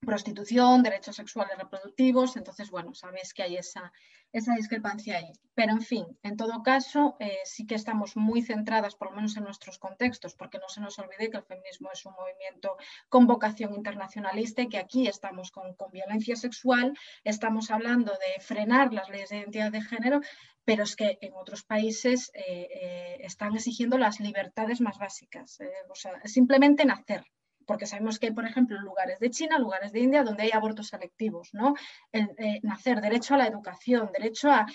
prostitución, 0.00 0.82
derechos 0.82 1.14
sexuales 1.14 1.56
reproductivos, 1.56 2.36
entonces, 2.36 2.68
bueno, 2.70 2.92
sabéis 2.94 3.32
que 3.32 3.44
hay 3.44 3.56
esa, 3.56 3.92
esa 4.32 4.54
discrepancia 4.54 5.18
ahí. 5.18 5.32
Pero, 5.54 5.72
en 5.72 5.82
fin, 5.82 6.06
en 6.22 6.36
todo 6.36 6.62
caso, 6.62 7.16
eh, 7.20 7.38
sí 7.44 7.66
que 7.66 7.74
estamos 7.74 8.16
muy 8.16 8.40
centradas, 8.42 8.94
por 8.94 9.10
lo 9.10 9.16
menos 9.16 9.36
en 9.36 9.44
nuestros 9.44 9.78
contextos, 9.78 10.34
porque 10.34 10.58
no 10.58 10.68
se 10.68 10.80
nos 10.80 10.98
olvide 10.98 11.30
que 11.30 11.36
el 11.36 11.42
feminismo 11.42 11.90
es 11.92 12.04
un 12.06 12.14
movimiento 12.14 12.76
con 13.08 13.26
vocación 13.26 13.74
internacionalista 13.74 14.62
y 14.62 14.68
que 14.68 14.78
aquí 14.78 15.06
estamos 15.06 15.50
con, 15.50 15.74
con 15.74 15.90
violencia 15.90 16.36
sexual, 16.36 16.96
estamos 17.22 17.70
hablando 17.70 18.12
de 18.12 18.40
frenar 18.40 18.92
las 18.94 19.10
leyes 19.10 19.28
de 19.28 19.38
identidad 19.38 19.72
de 19.72 19.82
género, 19.82 20.20
pero 20.64 20.84
es 20.84 20.96
que 20.96 21.18
en 21.20 21.34
otros 21.34 21.64
países 21.64 22.30
eh, 22.34 22.68
eh, 22.70 23.16
están 23.20 23.54
exigiendo 23.54 23.98
las 23.98 24.20
libertades 24.20 24.80
más 24.80 24.98
básicas, 24.98 25.58
o 25.90 25.94
sea, 25.94 26.20
simplemente 26.24 26.84
nacer 26.84 27.24
porque 27.66 27.86
sabemos 27.86 28.18
que 28.18 28.26
hay, 28.26 28.32
por 28.32 28.46
ejemplo, 28.46 28.80
lugares 28.80 29.18
de 29.18 29.30
China, 29.30 29.58
lugares 29.58 29.92
de 29.92 30.00
India, 30.00 30.22
donde 30.22 30.44
hay 30.44 30.50
abortos 30.52 30.88
selectivos, 30.88 31.50
¿no? 31.52 31.74
El, 32.10 32.30
eh, 32.38 32.60
nacer, 32.62 33.00
derecho 33.00 33.34
a 33.34 33.38
la 33.38 33.46
educación, 33.46 34.10
derecho 34.12 34.50
a, 34.50 34.66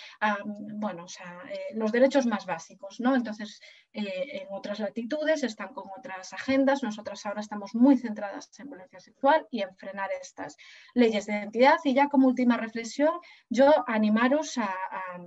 bueno, 0.46 1.06
o 1.06 1.08
sea, 1.08 1.42
eh, 1.52 1.74
los 1.74 1.92
derechos 1.92 2.26
más 2.26 2.46
básicos, 2.46 3.00
¿no? 3.00 3.16
Entonces, 3.16 3.60
eh, 3.94 4.42
en 4.42 4.48
otras 4.52 4.80
latitudes 4.80 5.44
están 5.44 5.74
con 5.74 5.86
otras 5.98 6.34
agendas, 6.34 6.84
nosotras 6.84 7.26
ahora 7.26 7.42
estamos 7.42 7.76
muy 7.76 7.98
centradas 7.98 8.50
en 8.60 8.70
violencia 8.70 9.00
sexual 9.00 9.48
y 9.52 9.62
en 9.62 9.76
frenar 9.76 10.10
estas 10.22 10.58
leyes 10.94 11.26
de 11.26 11.34
identidad. 11.34 11.78
Y 11.84 11.94
ya 11.94 12.10
como 12.10 12.28
última 12.28 12.58
reflexión, 12.58 13.12
yo 13.50 13.72
animaros 13.88 14.58
a 14.58 14.68
a 14.68 15.20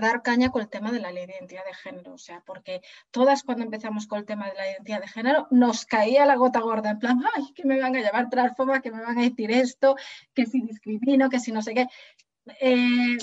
dar 0.00 0.22
caña 0.22 0.50
con 0.50 0.62
el 0.62 0.68
tema 0.68 0.92
de 0.92 1.00
la 1.00 1.10
identidad 1.10 1.64
de 1.64 1.74
género, 1.74 2.12
o 2.12 2.18
sea, 2.18 2.42
porque 2.44 2.82
todas 3.10 3.42
cuando 3.42 3.64
empezamos 3.64 4.06
con 4.06 4.18
el 4.18 4.26
tema 4.26 4.48
de 4.48 4.54
la 4.54 4.70
identidad 4.70 5.00
de 5.00 5.08
género 5.08 5.46
nos 5.50 5.86
caía 5.86 6.26
la 6.26 6.36
gota 6.36 6.60
gorda, 6.60 6.90
en 6.90 6.98
plan, 6.98 7.22
ay, 7.34 7.52
que 7.54 7.64
me 7.64 7.80
van 7.80 7.96
a 7.96 8.00
llevar 8.00 8.28
transfoba, 8.28 8.80
que 8.80 8.90
me 8.90 9.02
van 9.02 9.18
a 9.18 9.22
decir 9.22 9.50
esto, 9.50 9.96
que 10.34 10.46
si 10.46 10.60
discrimino, 10.62 11.30
que 11.30 11.40
si 11.40 11.52
no 11.52 11.62
sé 11.62 11.74
qué. 11.74 11.86
Eh, 12.60 13.18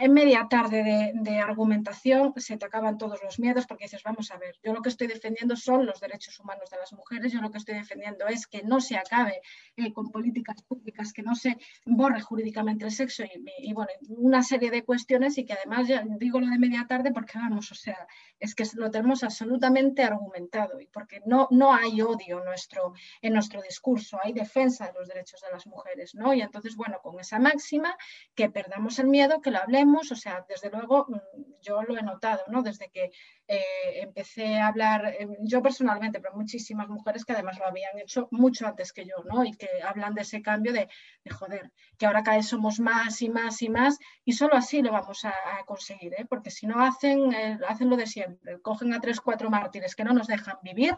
en 0.00 0.12
media 0.12 0.46
tarde 0.48 1.12
de, 1.14 1.38
argumentación 1.38 2.32
se 2.36 2.56
te 2.56 2.66
acaban 2.66 2.98
todos 2.98 3.20
los 3.22 3.38
miedos 3.38 3.66
porque 3.66 3.84
dices, 3.84 4.02
vamos 4.02 4.30
a 4.30 4.38
ver, 4.38 4.56
yo 4.62 4.72
lo 4.72 4.82
que 4.82 4.88
estoy 4.88 5.06
defendiendo 5.06 5.56
son 5.56 5.86
los 5.86 6.00
derechos 6.00 6.38
humanos 6.40 6.70
de 6.70 6.78
las 6.78 6.92
mujeres, 6.92 7.32
yo 7.32 7.40
lo 7.40 7.50
que 7.50 7.58
estoy 7.58 7.74
defendiendo 7.74 8.26
es 8.26 8.46
que 8.46 8.62
no 8.62 8.80
se 8.80 8.96
acabe 8.96 9.40
eh, 9.76 9.92
con 9.92 10.10
políticas 10.10 10.62
públicas, 10.62 11.12
que 11.12 11.22
no 11.22 11.34
se 11.34 11.56
borre 11.84 12.20
jurídicamente 12.20 12.84
el 12.84 12.92
sexo 12.92 13.24
y, 13.24 13.72
bueno, 13.72 13.90
una 14.08 14.42
serie 14.42 14.70
de 14.70 14.84
cuestiones 14.84 15.38
y 15.38 15.44
que 15.44 15.54
además 15.54 15.88
ya 15.88 16.04
digo 16.06 16.40
lo 16.40 16.46
de 16.46 16.58
media 16.58 16.86
tarde 16.88 17.12
porque 17.12 17.38
vamos, 17.38 17.70
o 17.72 17.74
sea, 17.74 18.06
es 18.38 18.54
que 18.54 18.64
lo 18.74 18.90
tenemos 18.90 19.22
absolutamente 19.22 20.02
argumentado 20.02 20.80
y 20.80 20.86
porque 20.86 21.20
no, 21.26 21.48
no 21.50 21.74
hay 21.74 22.00
odio 22.02 22.38
en 22.38 22.44
nuestro, 22.44 22.94
en 23.22 23.32
nuestro 23.32 23.62
discurso, 23.62 24.18
hay 24.22 24.32
defensa 24.32 24.86
de 24.86 24.92
los 24.92 25.08
derechos 25.08 25.40
de 25.40 25.50
las 25.50 25.66
mujeres, 25.66 26.14
¿no? 26.14 26.32
Y 26.34 26.40
entonces, 26.40 26.76
bueno, 26.76 26.98
con 27.02 27.18
esa 27.20 27.38
máxima 27.38 27.96
que 28.34 28.48
damos 28.70 28.98
el 28.98 29.08
miedo, 29.08 29.40
que 29.40 29.50
lo 29.50 29.58
hablemos, 29.58 30.10
o 30.10 30.16
sea, 30.16 30.44
desde 30.48 30.70
luego 30.70 31.06
mm, 31.08 31.60
yo 31.60 31.82
lo 31.82 31.98
he 31.98 32.02
notado, 32.02 32.42
¿no? 32.48 32.62
Desde 32.62 32.88
que 32.90 33.10
eh, 33.46 34.00
empecé 34.00 34.56
a 34.56 34.68
hablar, 34.68 35.06
eh, 35.06 35.28
yo 35.40 35.60
personalmente, 35.62 36.20
pero 36.20 36.34
muchísimas 36.34 36.88
mujeres 36.88 37.24
que 37.24 37.32
además 37.32 37.58
lo 37.58 37.66
habían 37.66 37.98
hecho 37.98 38.28
mucho 38.30 38.66
antes 38.66 38.92
que 38.92 39.04
yo, 39.04 39.22
¿no? 39.24 39.44
Y 39.44 39.52
que 39.52 39.68
hablan 39.84 40.14
de 40.14 40.22
ese 40.22 40.40
cambio 40.40 40.72
de, 40.72 40.88
joder, 41.30 41.70
que 41.98 42.06
ahora 42.06 42.22
cada 42.22 42.38
vez 42.38 42.48
somos 42.48 42.80
más 42.80 43.20
y 43.20 43.28
más 43.28 43.60
y 43.60 43.68
más, 43.68 43.98
y 44.24 44.32
solo 44.32 44.54
así 44.54 44.80
lo 44.82 44.92
vamos 44.92 45.24
a, 45.24 45.34
conseguir, 45.66 46.14
¿eh? 46.14 46.26
Porque 46.28 46.50
si 46.50 46.66
no 46.66 46.82
hacen, 46.82 47.34
hacen 47.68 47.90
lo 47.90 47.96
de 47.96 48.06
siempre, 48.06 48.60
cogen 48.60 48.94
a 48.94 49.00
tres, 49.00 49.20
cuatro 49.20 49.50
mártires 49.50 49.94
que 49.94 50.04
no 50.04 50.12
nos 50.14 50.26
dejan 50.26 50.56
vivir, 50.62 50.96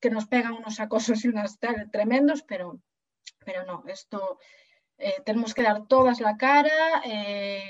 que 0.00 0.10
nos 0.10 0.26
pegan 0.26 0.52
unos 0.52 0.80
acosos 0.80 1.24
y 1.24 1.28
unas 1.28 1.58
tremendos, 1.90 2.42
pero, 2.42 2.80
pero 3.44 3.64
no, 3.64 3.84
esto 3.86 4.38
eh, 4.98 5.22
tenemos 5.24 5.54
que 5.54 5.62
dar 5.62 5.86
todas 5.86 6.20
la 6.20 6.36
cara, 6.36 7.02
eh, 7.04 7.62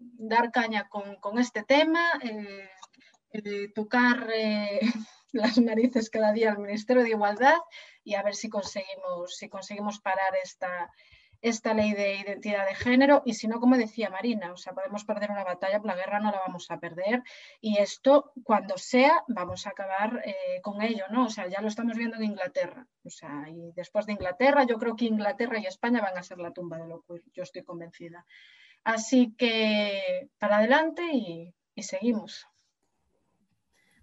dar 0.00 0.50
caña 0.52 0.88
con, 0.88 1.38
este 1.38 1.62
tema, 1.62 2.02
eh, 2.22 3.68
tocar 3.74 4.28
las 5.32 5.58
narices 5.58 6.10
cada 6.10 6.32
día 6.32 6.52
al 6.52 6.58
Ministerio 6.58 7.02
de 7.02 7.10
Igualdad 7.10 7.58
y 8.04 8.14
a 8.14 8.22
ver 8.22 8.34
si 8.34 8.48
conseguimos, 8.48 9.36
si 9.36 9.48
conseguimos 9.48 10.00
parar 10.00 10.34
esta, 10.42 10.90
esta 11.44 11.74
ley 11.74 11.92
de 11.92 12.16
identidad 12.16 12.66
de 12.66 12.74
género 12.74 13.22
y 13.26 13.34
si 13.34 13.48
no, 13.48 13.60
como 13.60 13.76
decía 13.76 14.08
Marina, 14.08 14.50
o 14.50 14.56
sea, 14.56 14.72
podemos 14.72 15.04
perder 15.04 15.30
una 15.30 15.44
batalla, 15.44 15.80
la 15.84 15.94
guerra 15.94 16.18
no 16.18 16.30
la 16.30 16.38
vamos 16.38 16.70
a 16.70 16.80
perder 16.80 17.22
y 17.60 17.76
esto 17.78 18.32
cuando 18.42 18.78
sea 18.78 19.22
vamos 19.28 19.66
a 19.66 19.70
acabar 19.70 20.22
eh, 20.24 20.60
con 20.62 20.80
ello, 20.80 21.04
¿no? 21.10 21.26
O 21.26 21.28
sea, 21.28 21.46
ya 21.46 21.60
lo 21.60 21.68
estamos 21.68 21.98
viendo 21.98 22.16
en 22.16 22.24
Inglaterra, 22.24 22.86
o 23.04 23.10
sea, 23.10 23.44
y 23.48 23.72
después 23.72 24.06
de 24.06 24.12
Inglaterra 24.12 24.64
yo 24.64 24.78
creo 24.78 24.96
que 24.96 25.04
Inglaterra 25.04 25.58
y 25.58 25.66
España 25.66 26.00
van 26.00 26.16
a 26.16 26.22
ser 26.22 26.38
la 26.38 26.52
tumba 26.52 26.78
de 26.78 26.88
lo 26.88 27.02
que 27.02 27.22
yo 27.34 27.42
estoy 27.42 27.62
convencida. 27.62 28.24
Así 28.82 29.34
que 29.36 30.28
para 30.38 30.58
adelante 30.58 31.02
y, 31.12 31.54
seguimos. 31.82 32.46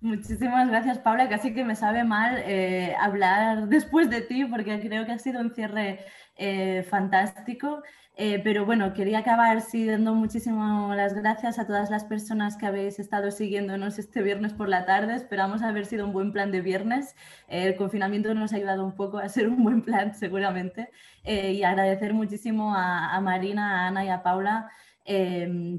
Muchísimas 0.01 0.67
gracias, 0.67 0.97
Paula. 0.97 1.29
Casi 1.29 1.53
que 1.53 1.63
me 1.63 1.75
sabe 1.75 2.03
mal 2.03 2.41
eh, 2.45 2.95
hablar 2.99 3.67
después 3.69 4.09
de 4.09 4.21
ti, 4.21 4.45
porque 4.45 4.79
creo 4.79 5.05
que 5.05 5.11
ha 5.11 5.19
sido 5.19 5.39
un 5.39 5.53
cierre 5.53 5.99
eh, 6.37 6.83
fantástico. 6.89 7.83
Eh, 8.17 8.41
pero 8.43 8.65
bueno, 8.65 8.93
quería 8.93 9.19
acabar 9.19 9.61
sí, 9.61 9.85
dando 9.85 10.15
muchísimas 10.15 11.13
gracias 11.13 11.59
a 11.59 11.67
todas 11.67 11.89
las 11.91 12.03
personas 12.03 12.57
que 12.57 12.65
habéis 12.65 12.99
estado 12.99 13.31
siguiéndonos 13.31 13.99
este 13.99 14.23
viernes 14.23 14.53
por 14.53 14.69
la 14.69 14.85
tarde. 14.85 15.13
Esperamos 15.15 15.61
haber 15.61 15.85
sido 15.85 16.05
un 16.07 16.13
buen 16.13 16.31
plan 16.31 16.51
de 16.51 16.61
viernes. 16.61 17.15
El 17.47 17.75
confinamiento 17.75 18.33
nos 18.33 18.53
ha 18.53 18.55
ayudado 18.55 18.83
un 18.83 18.95
poco 18.95 19.19
a 19.19 19.29
ser 19.29 19.49
un 19.49 19.63
buen 19.63 19.83
plan, 19.83 20.15
seguramente. 20.15 20.89
y 21.23 21.61
agradecer 21.63 22.13
muchísimo 22.13 22.75
a, 22.75 23.15
a, 23.15 23.21
Marina, 23.21 23.85
a 23.85 23.87
Ana 23.87 24.03
y 24.03 24.09
a 24.09 24.23
Paula. 24.23 24.71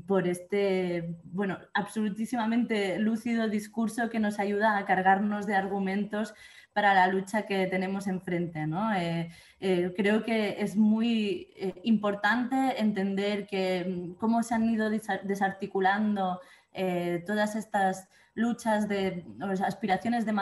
Por 0.07 0.27
este, 0.27 1.17
bueno, 1.25 1.59
absolutísimamente 1.75 2.99
lúcido 2.99 3.49
discurso 3.49 4.11
que 4.11 4.19
nos 4.19 4.39
ayuda 4.39 4.77
a 4.77 4.85
cargarnos 4.85 5.47
de 5.47 5.55
argumentos 5.55 6.35
para 6.73 6.95
la 6.95 7.07
lucha 7.07 7.43
que 7.43 7.67
tenemos 7.67 8.07
enfrente. 8.07 8.67
¿no? 8.67 8.95
Eh, 8.95 9.31
eh, 9.61 9.93
creo 9.97 10.25
que 10.25 10.57
es 10.63 10.77
muy 10.77 11.51
eh, 11.57 11.75
importante 11.85 12.81
entender 12.81 13.47
que 13.47 13.85
mm, 13.85 14.15
cómo 14.15 14.43
se 14.43 14.55
han 14.55 14.69
ido 14.69 14.91
desarticulando 14.91 16.41
todas 17.27 17.55
estas 17.55 18.09
luchas 18.35 18.89
de 18.89 19.25
aspiraciones 19.65 20.25
de 20.25 20.35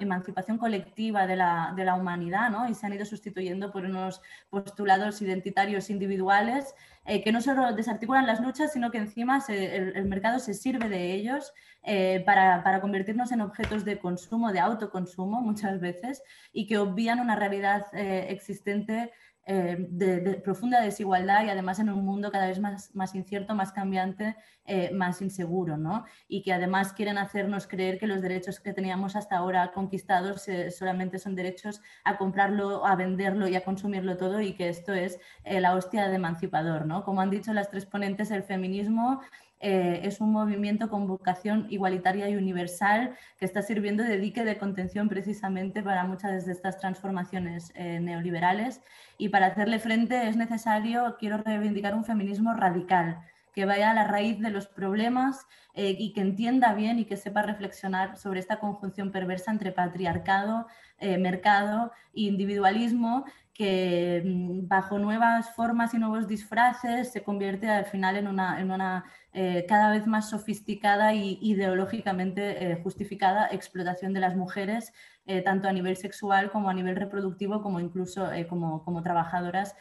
emancipación 0.00 0.56
colectiva 0.56 1.26
de 1.26 1.36
la, 1.36 1.72
de 1.74 1.84
la 1.84 1.94
humanidad 1.94 2.50
¿no? 2.50 2.68
y 2.68 2.74
se 2.74 2.86
han 2.86 2.92
ido 2.92 3.04
sustituyendo 3.04 3.72
por 3.72 3.84
unos 3.84 4.20
postulados 4.50 5.20
identitarios 5.20 5.90
individuales 5.90 6.74
eh, 7.06 7.22
que 7.22 7.32
no 7.32 7.40
solo 7.40 7.72
desarticulan 7.72 8.26
las 8.26 8.38
luchas, 8.40 8.72
sino 8.72 8.90
que 8.90 8.98
encima 8.98 9.42
el, 9.48 10.04
mercado 10.04 10.38
se 10.38 10.52
sirve 10.52 10.90
de 10.90 11.14
ellos 11.14 11.54
eh, 11.82 12.22
para, 12.26 12.62
para, 12.62 12.82
convertirnos 12.82 13.32
en 13.32 13.40
objetos 13.40 13.84
de 13.86 13.98
consumo, 13.98 14.52
de 14.52 14.60
autoconsumo 14.60 15.40
muchas 15.40 15.80
veces, 15.80 16.22
y 16.52 16.66
que 16.66 16.76
obvían 16.76 17.18
una 17.18 17.34
realidad 17.34 17.86
eh, 17.94 18.26
existente 18.28 19.10
eh, 19.50 19.76
de, 19.78 20.34
profunda 20.44 20.78
desigualdad 20.82 21.42
y 21.42 21.48
además 21.48 21.78
en 21.78 21.88
un 21.88 22.04
mundo 22.04 22.30
cada 22.30 22.48
vez 22.48 22.60
más, 22.60 22.94
más 22.94 23.14
incierto, 23.14 23.54
más 23.54 23.72
cambiante, 23.72 24.36
eh, 24.66 24.90
más 24.92 25.22
inseguro, 25.22 25.78
¿no? 25.78 26.04
Y 26.28 26.42
que 26.42 26.52
además 26.52 26.92
quieren 26.92 27.16
hacernos 27.16 27.66
creer 27.66 27.98
que 27.98 28.06
los 28.06 28.20
derechos 28.20 28.60
que 28.60 28.74
teníamos 28.74 29.16
hasta 29.16 29.38
ahora 29.38 29.72
conquistados 29.72 30.46
eh, 30.48 30.70
solamente 30.70 31.18
son 31.18 31.34
derechos 31.34 31.80
a 32.04 32.18
comprarlo, 32.18 32.84
a 32.84 32.94
venderlo 32.94 33.48
y 33.48 33.56
a 33.56 33.64
consumirlo 33.64 34.18
todo 34.18 34.42
y 34.42 34.52
que 34.52 34.68
esto 34.68 34.92
es 34.92 35.18
la 35.46 35.74
hostia 35.74 36.08
de 36.08 36.16
emancipador, 36.16 36.84
¿no? 36.84 37.02
Como 37.02 37.22
han 37.22 37.30
dicho 37.30 37.54
las 37.54 37.70
tres 37.70 37.86
ponentes, 37.86 38.30
el 38.30 38.42
feminismo 38.42 39.22
eh, 39.60 40.00
es 40.04 40.20
un 40.20 40.30
movimiento 40.32 40.88
con 40.88 41.06
vocación 41.06 41.66
igualitaria 41.68 42.28
y 42.28 42.36
universal 42.36 43.16
que 43.38 43.44
está 43.44 43.62
sirviendo 43.62 44.04
de 44.04 44.18
dique 44.18 44.44
de 44.44 44.56
contención 44.56 45.08
precisamente 45.08 45.82
para 45.82 46.04
muchas 46.04 46.46
de 46.46 46.52
estas 46.52 46.78
transformaciones 46.78 47.72
eh, 47.74 47.98
neoliberales. 48.00 48.80
Y 49.16 49.30
para 49.30 49.46
hacerle 49.46 49.80
frente 49.80 50.28
es 50.28 50.36
necesario, 50.36 51.16
quiero 51.18 51.38
reivindicar 51.38 51.94
un 51.94 52.04
feminismo 52.04 52.54
radical, 52.54 53.20
que 53.52 53.64
vaya 53.64 53.90
a 53.90 53.94
la 53.94 54.06
raíz 54.06 54.38
de 54.38 54.50
los 54.50 54.68
problemas 54.68 55.46
eh, 55.74 55.96
y 55.98 56.12
que 56.12 56.20
entienda 56.20 56.74
bien 56.74 57.00
y 57.00 57.04
que 57.04 57.16
sepa 57.16 57.42
reflexionar 57.42 58.16
sobre 58.16 58.38
esta 58.38 58.60
conjunción 58.60 59.10
perversa 59.10 59.50
entre 59.50 59.72
patriarcado, 59.72 60.66
mercado 61.00 61.92
e 62.12 62.22
individualismo 62.22 63.24
que 63.58 64.22
mm, 64.24 64.68
bajo 64.68 65.00
nuevas 65.00 65.50
formas 65.56 65.92
y 65.92 65.98
nuevos 65.98 66.28
disfraces 66.28 67.10
se 67.10 67.24
convierte 67.24 67.68
al 67.68 67.86
final 67.86 68.16
en 68.16 68.28
una, 68.28 69.04
eh, 69.32 69.66
cada 69.68 69.90
vez 69.90 70.06
más 70.06 70.30
sofisticada 70.30 71.12
y 71.12 71.40
ideológicamente 71.42 72.70
eh, 72.70 72.80
justificada 72.84 73.48
explotación 73.50 74.12
de 74.12 74.20
las 74.20 74.36
mujeres, 74.36 74.92
eh, 75.26 75.42
tanto 75.42 75.66
a 75.66 75.72
nivel 75.72 75.96
sexual 75.96 76.52
como 76.52 76.70
a 76.70 76.74
nivel 76.74 76.94
reproductivo, 76.94 77.60
como 77.60 77.80
incluso 77.80 78.30
como, 78.48 78.84
como, 78.84 79.02
trabajadoras 79.02 79.74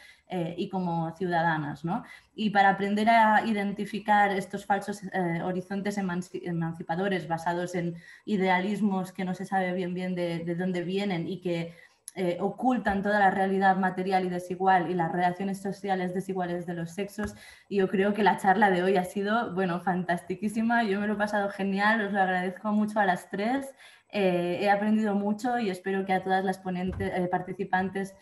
y 0.58 0.68
como 0.68 1.16
ciudadanas. 1.16 1.86
¿no? 1.86 2.04
Y 2.36 2.50
para 2.50 2.72
aprender 2.72 3.08
a 3.10 3.46
identificar 3.46 4.32
estos 4.32 4.66
falsos 4.66 5.02
horizontes 5.42 5.98
emancipadores 5.98 7.30
basados 7.30 7.76
en 7.76 7.96
idealismos 8.26 9.14
que 9.14 9.24
no 9.24 9.34
se 9.34 9.46
sabe 9.46 9.72
bien 9.72 9.94
bien 9.94 10.16
de, 10.16 10.40
de 10.40 10.56
dónde 10.56 10.84
vienen 10.84 11.30
y 11.30 11.40
que 11.40 11.74
eh, 12.20 12.40
ocultan 12.42 13.04
toda 13.04 13.20
la 13.20 13.30
realidad 13.30 13.78
material 13.78 14.26
y 14.26 14.30
desigual 14.30 14.90
y 14.90 14.96
las 14.96 15.12
relaciones 15.12 15.62
sociales 15.62 16.16
desiguales 16.16 16.66
de 16.66 16.74
los 16.74 16.90
sexos. 16.90 17.36
Y 17.70 17.78
yo 17.78 17.88
creo 17.88 18.16
que 18.16 18.24
la 18.24 18.38
charla 18.38 18.72
de 18.72 18.82
hoy 18.82 18.98
ha 18.98 19.04
sido, 19.04 19.54
bueno, 19.54 19.80
fantastiquísima. 19.82 20.84
Yo 20.84 21.00
me 21.00 21.06
lo 21.06 21.14
he 21.14 21.18
pasado 21.18 21.50
genial, 21.50 22.02
os 22.02 22.12
lo 22.12 22.20
agradezco 22.20 22.72
mucho 22.72 23.00
a 23.00 23.06
las 23.06 23.30
tres. 23.30 23.72
Eh, 24.12 24.58
he 24.62 24.70
aprendido 24.72 25.14
mucho 25.14 25.60
y 25.60 25.70
espero 25.70 26.06
que 26.06 26.14
a 26.14 26.24
todas 26.24 26.44
las 26.44 26.58
ponentes, 26.58 27.12
eh, 27.14 27.28
participantes 27.30 28.16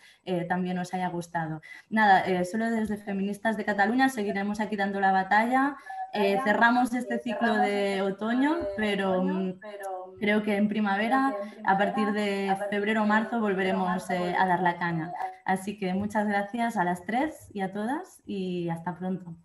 también 0.48 0.78
os 0.78 0.92
haya 0.92 1.08
gustado. 1.08 1.62
Nada, 1.88 2.44
solo 2.44 2.70
desde 2.70 2.98
Feministas 2.98 3.56
de 3.56 3.64
Cataluña 3.64 4.10
seguiremos 4.10 4.60
aquí 4.60 4.76
dando 4.76 5.00
la 5.00 5.12
batalla. 5.12 5.76
Eh, 6.16 6.40
cerramos 6.44 6.92
este 6.94 7.18
ciclo 7.18 7.54
de 7.56 8.02
otoño, 8.02 8.56
pero 8.76 9.24
creo 10.18 10.42
que 10.42 10.56
en 10.56 10.68
primavera, 10.68 11.34
a 11.64 11.78
partir 11.78 12.12
de 12.12 12.56
febrero 12.70 13.02
o 13.02 13.06
marzo, 13.06 13.40
volveremos 13.40 14.10
a 14.10 14.46
dar 14.46 14.60
la 14.60 14.78
caña. 14.78 15.12
Así 15.44 15.78
que 15.78 15.94
muchas 15.94 16.26
gracias 16.26 16.76
a 16.76 16.84
las 16.84 17.04
tres 17.04 17.48
y 17.52 17.60
a 17.60 17.72
todas 17.72 18.20
y 18.26 18.68
hasta 18.68 18.96
pronto. 18.98 19.36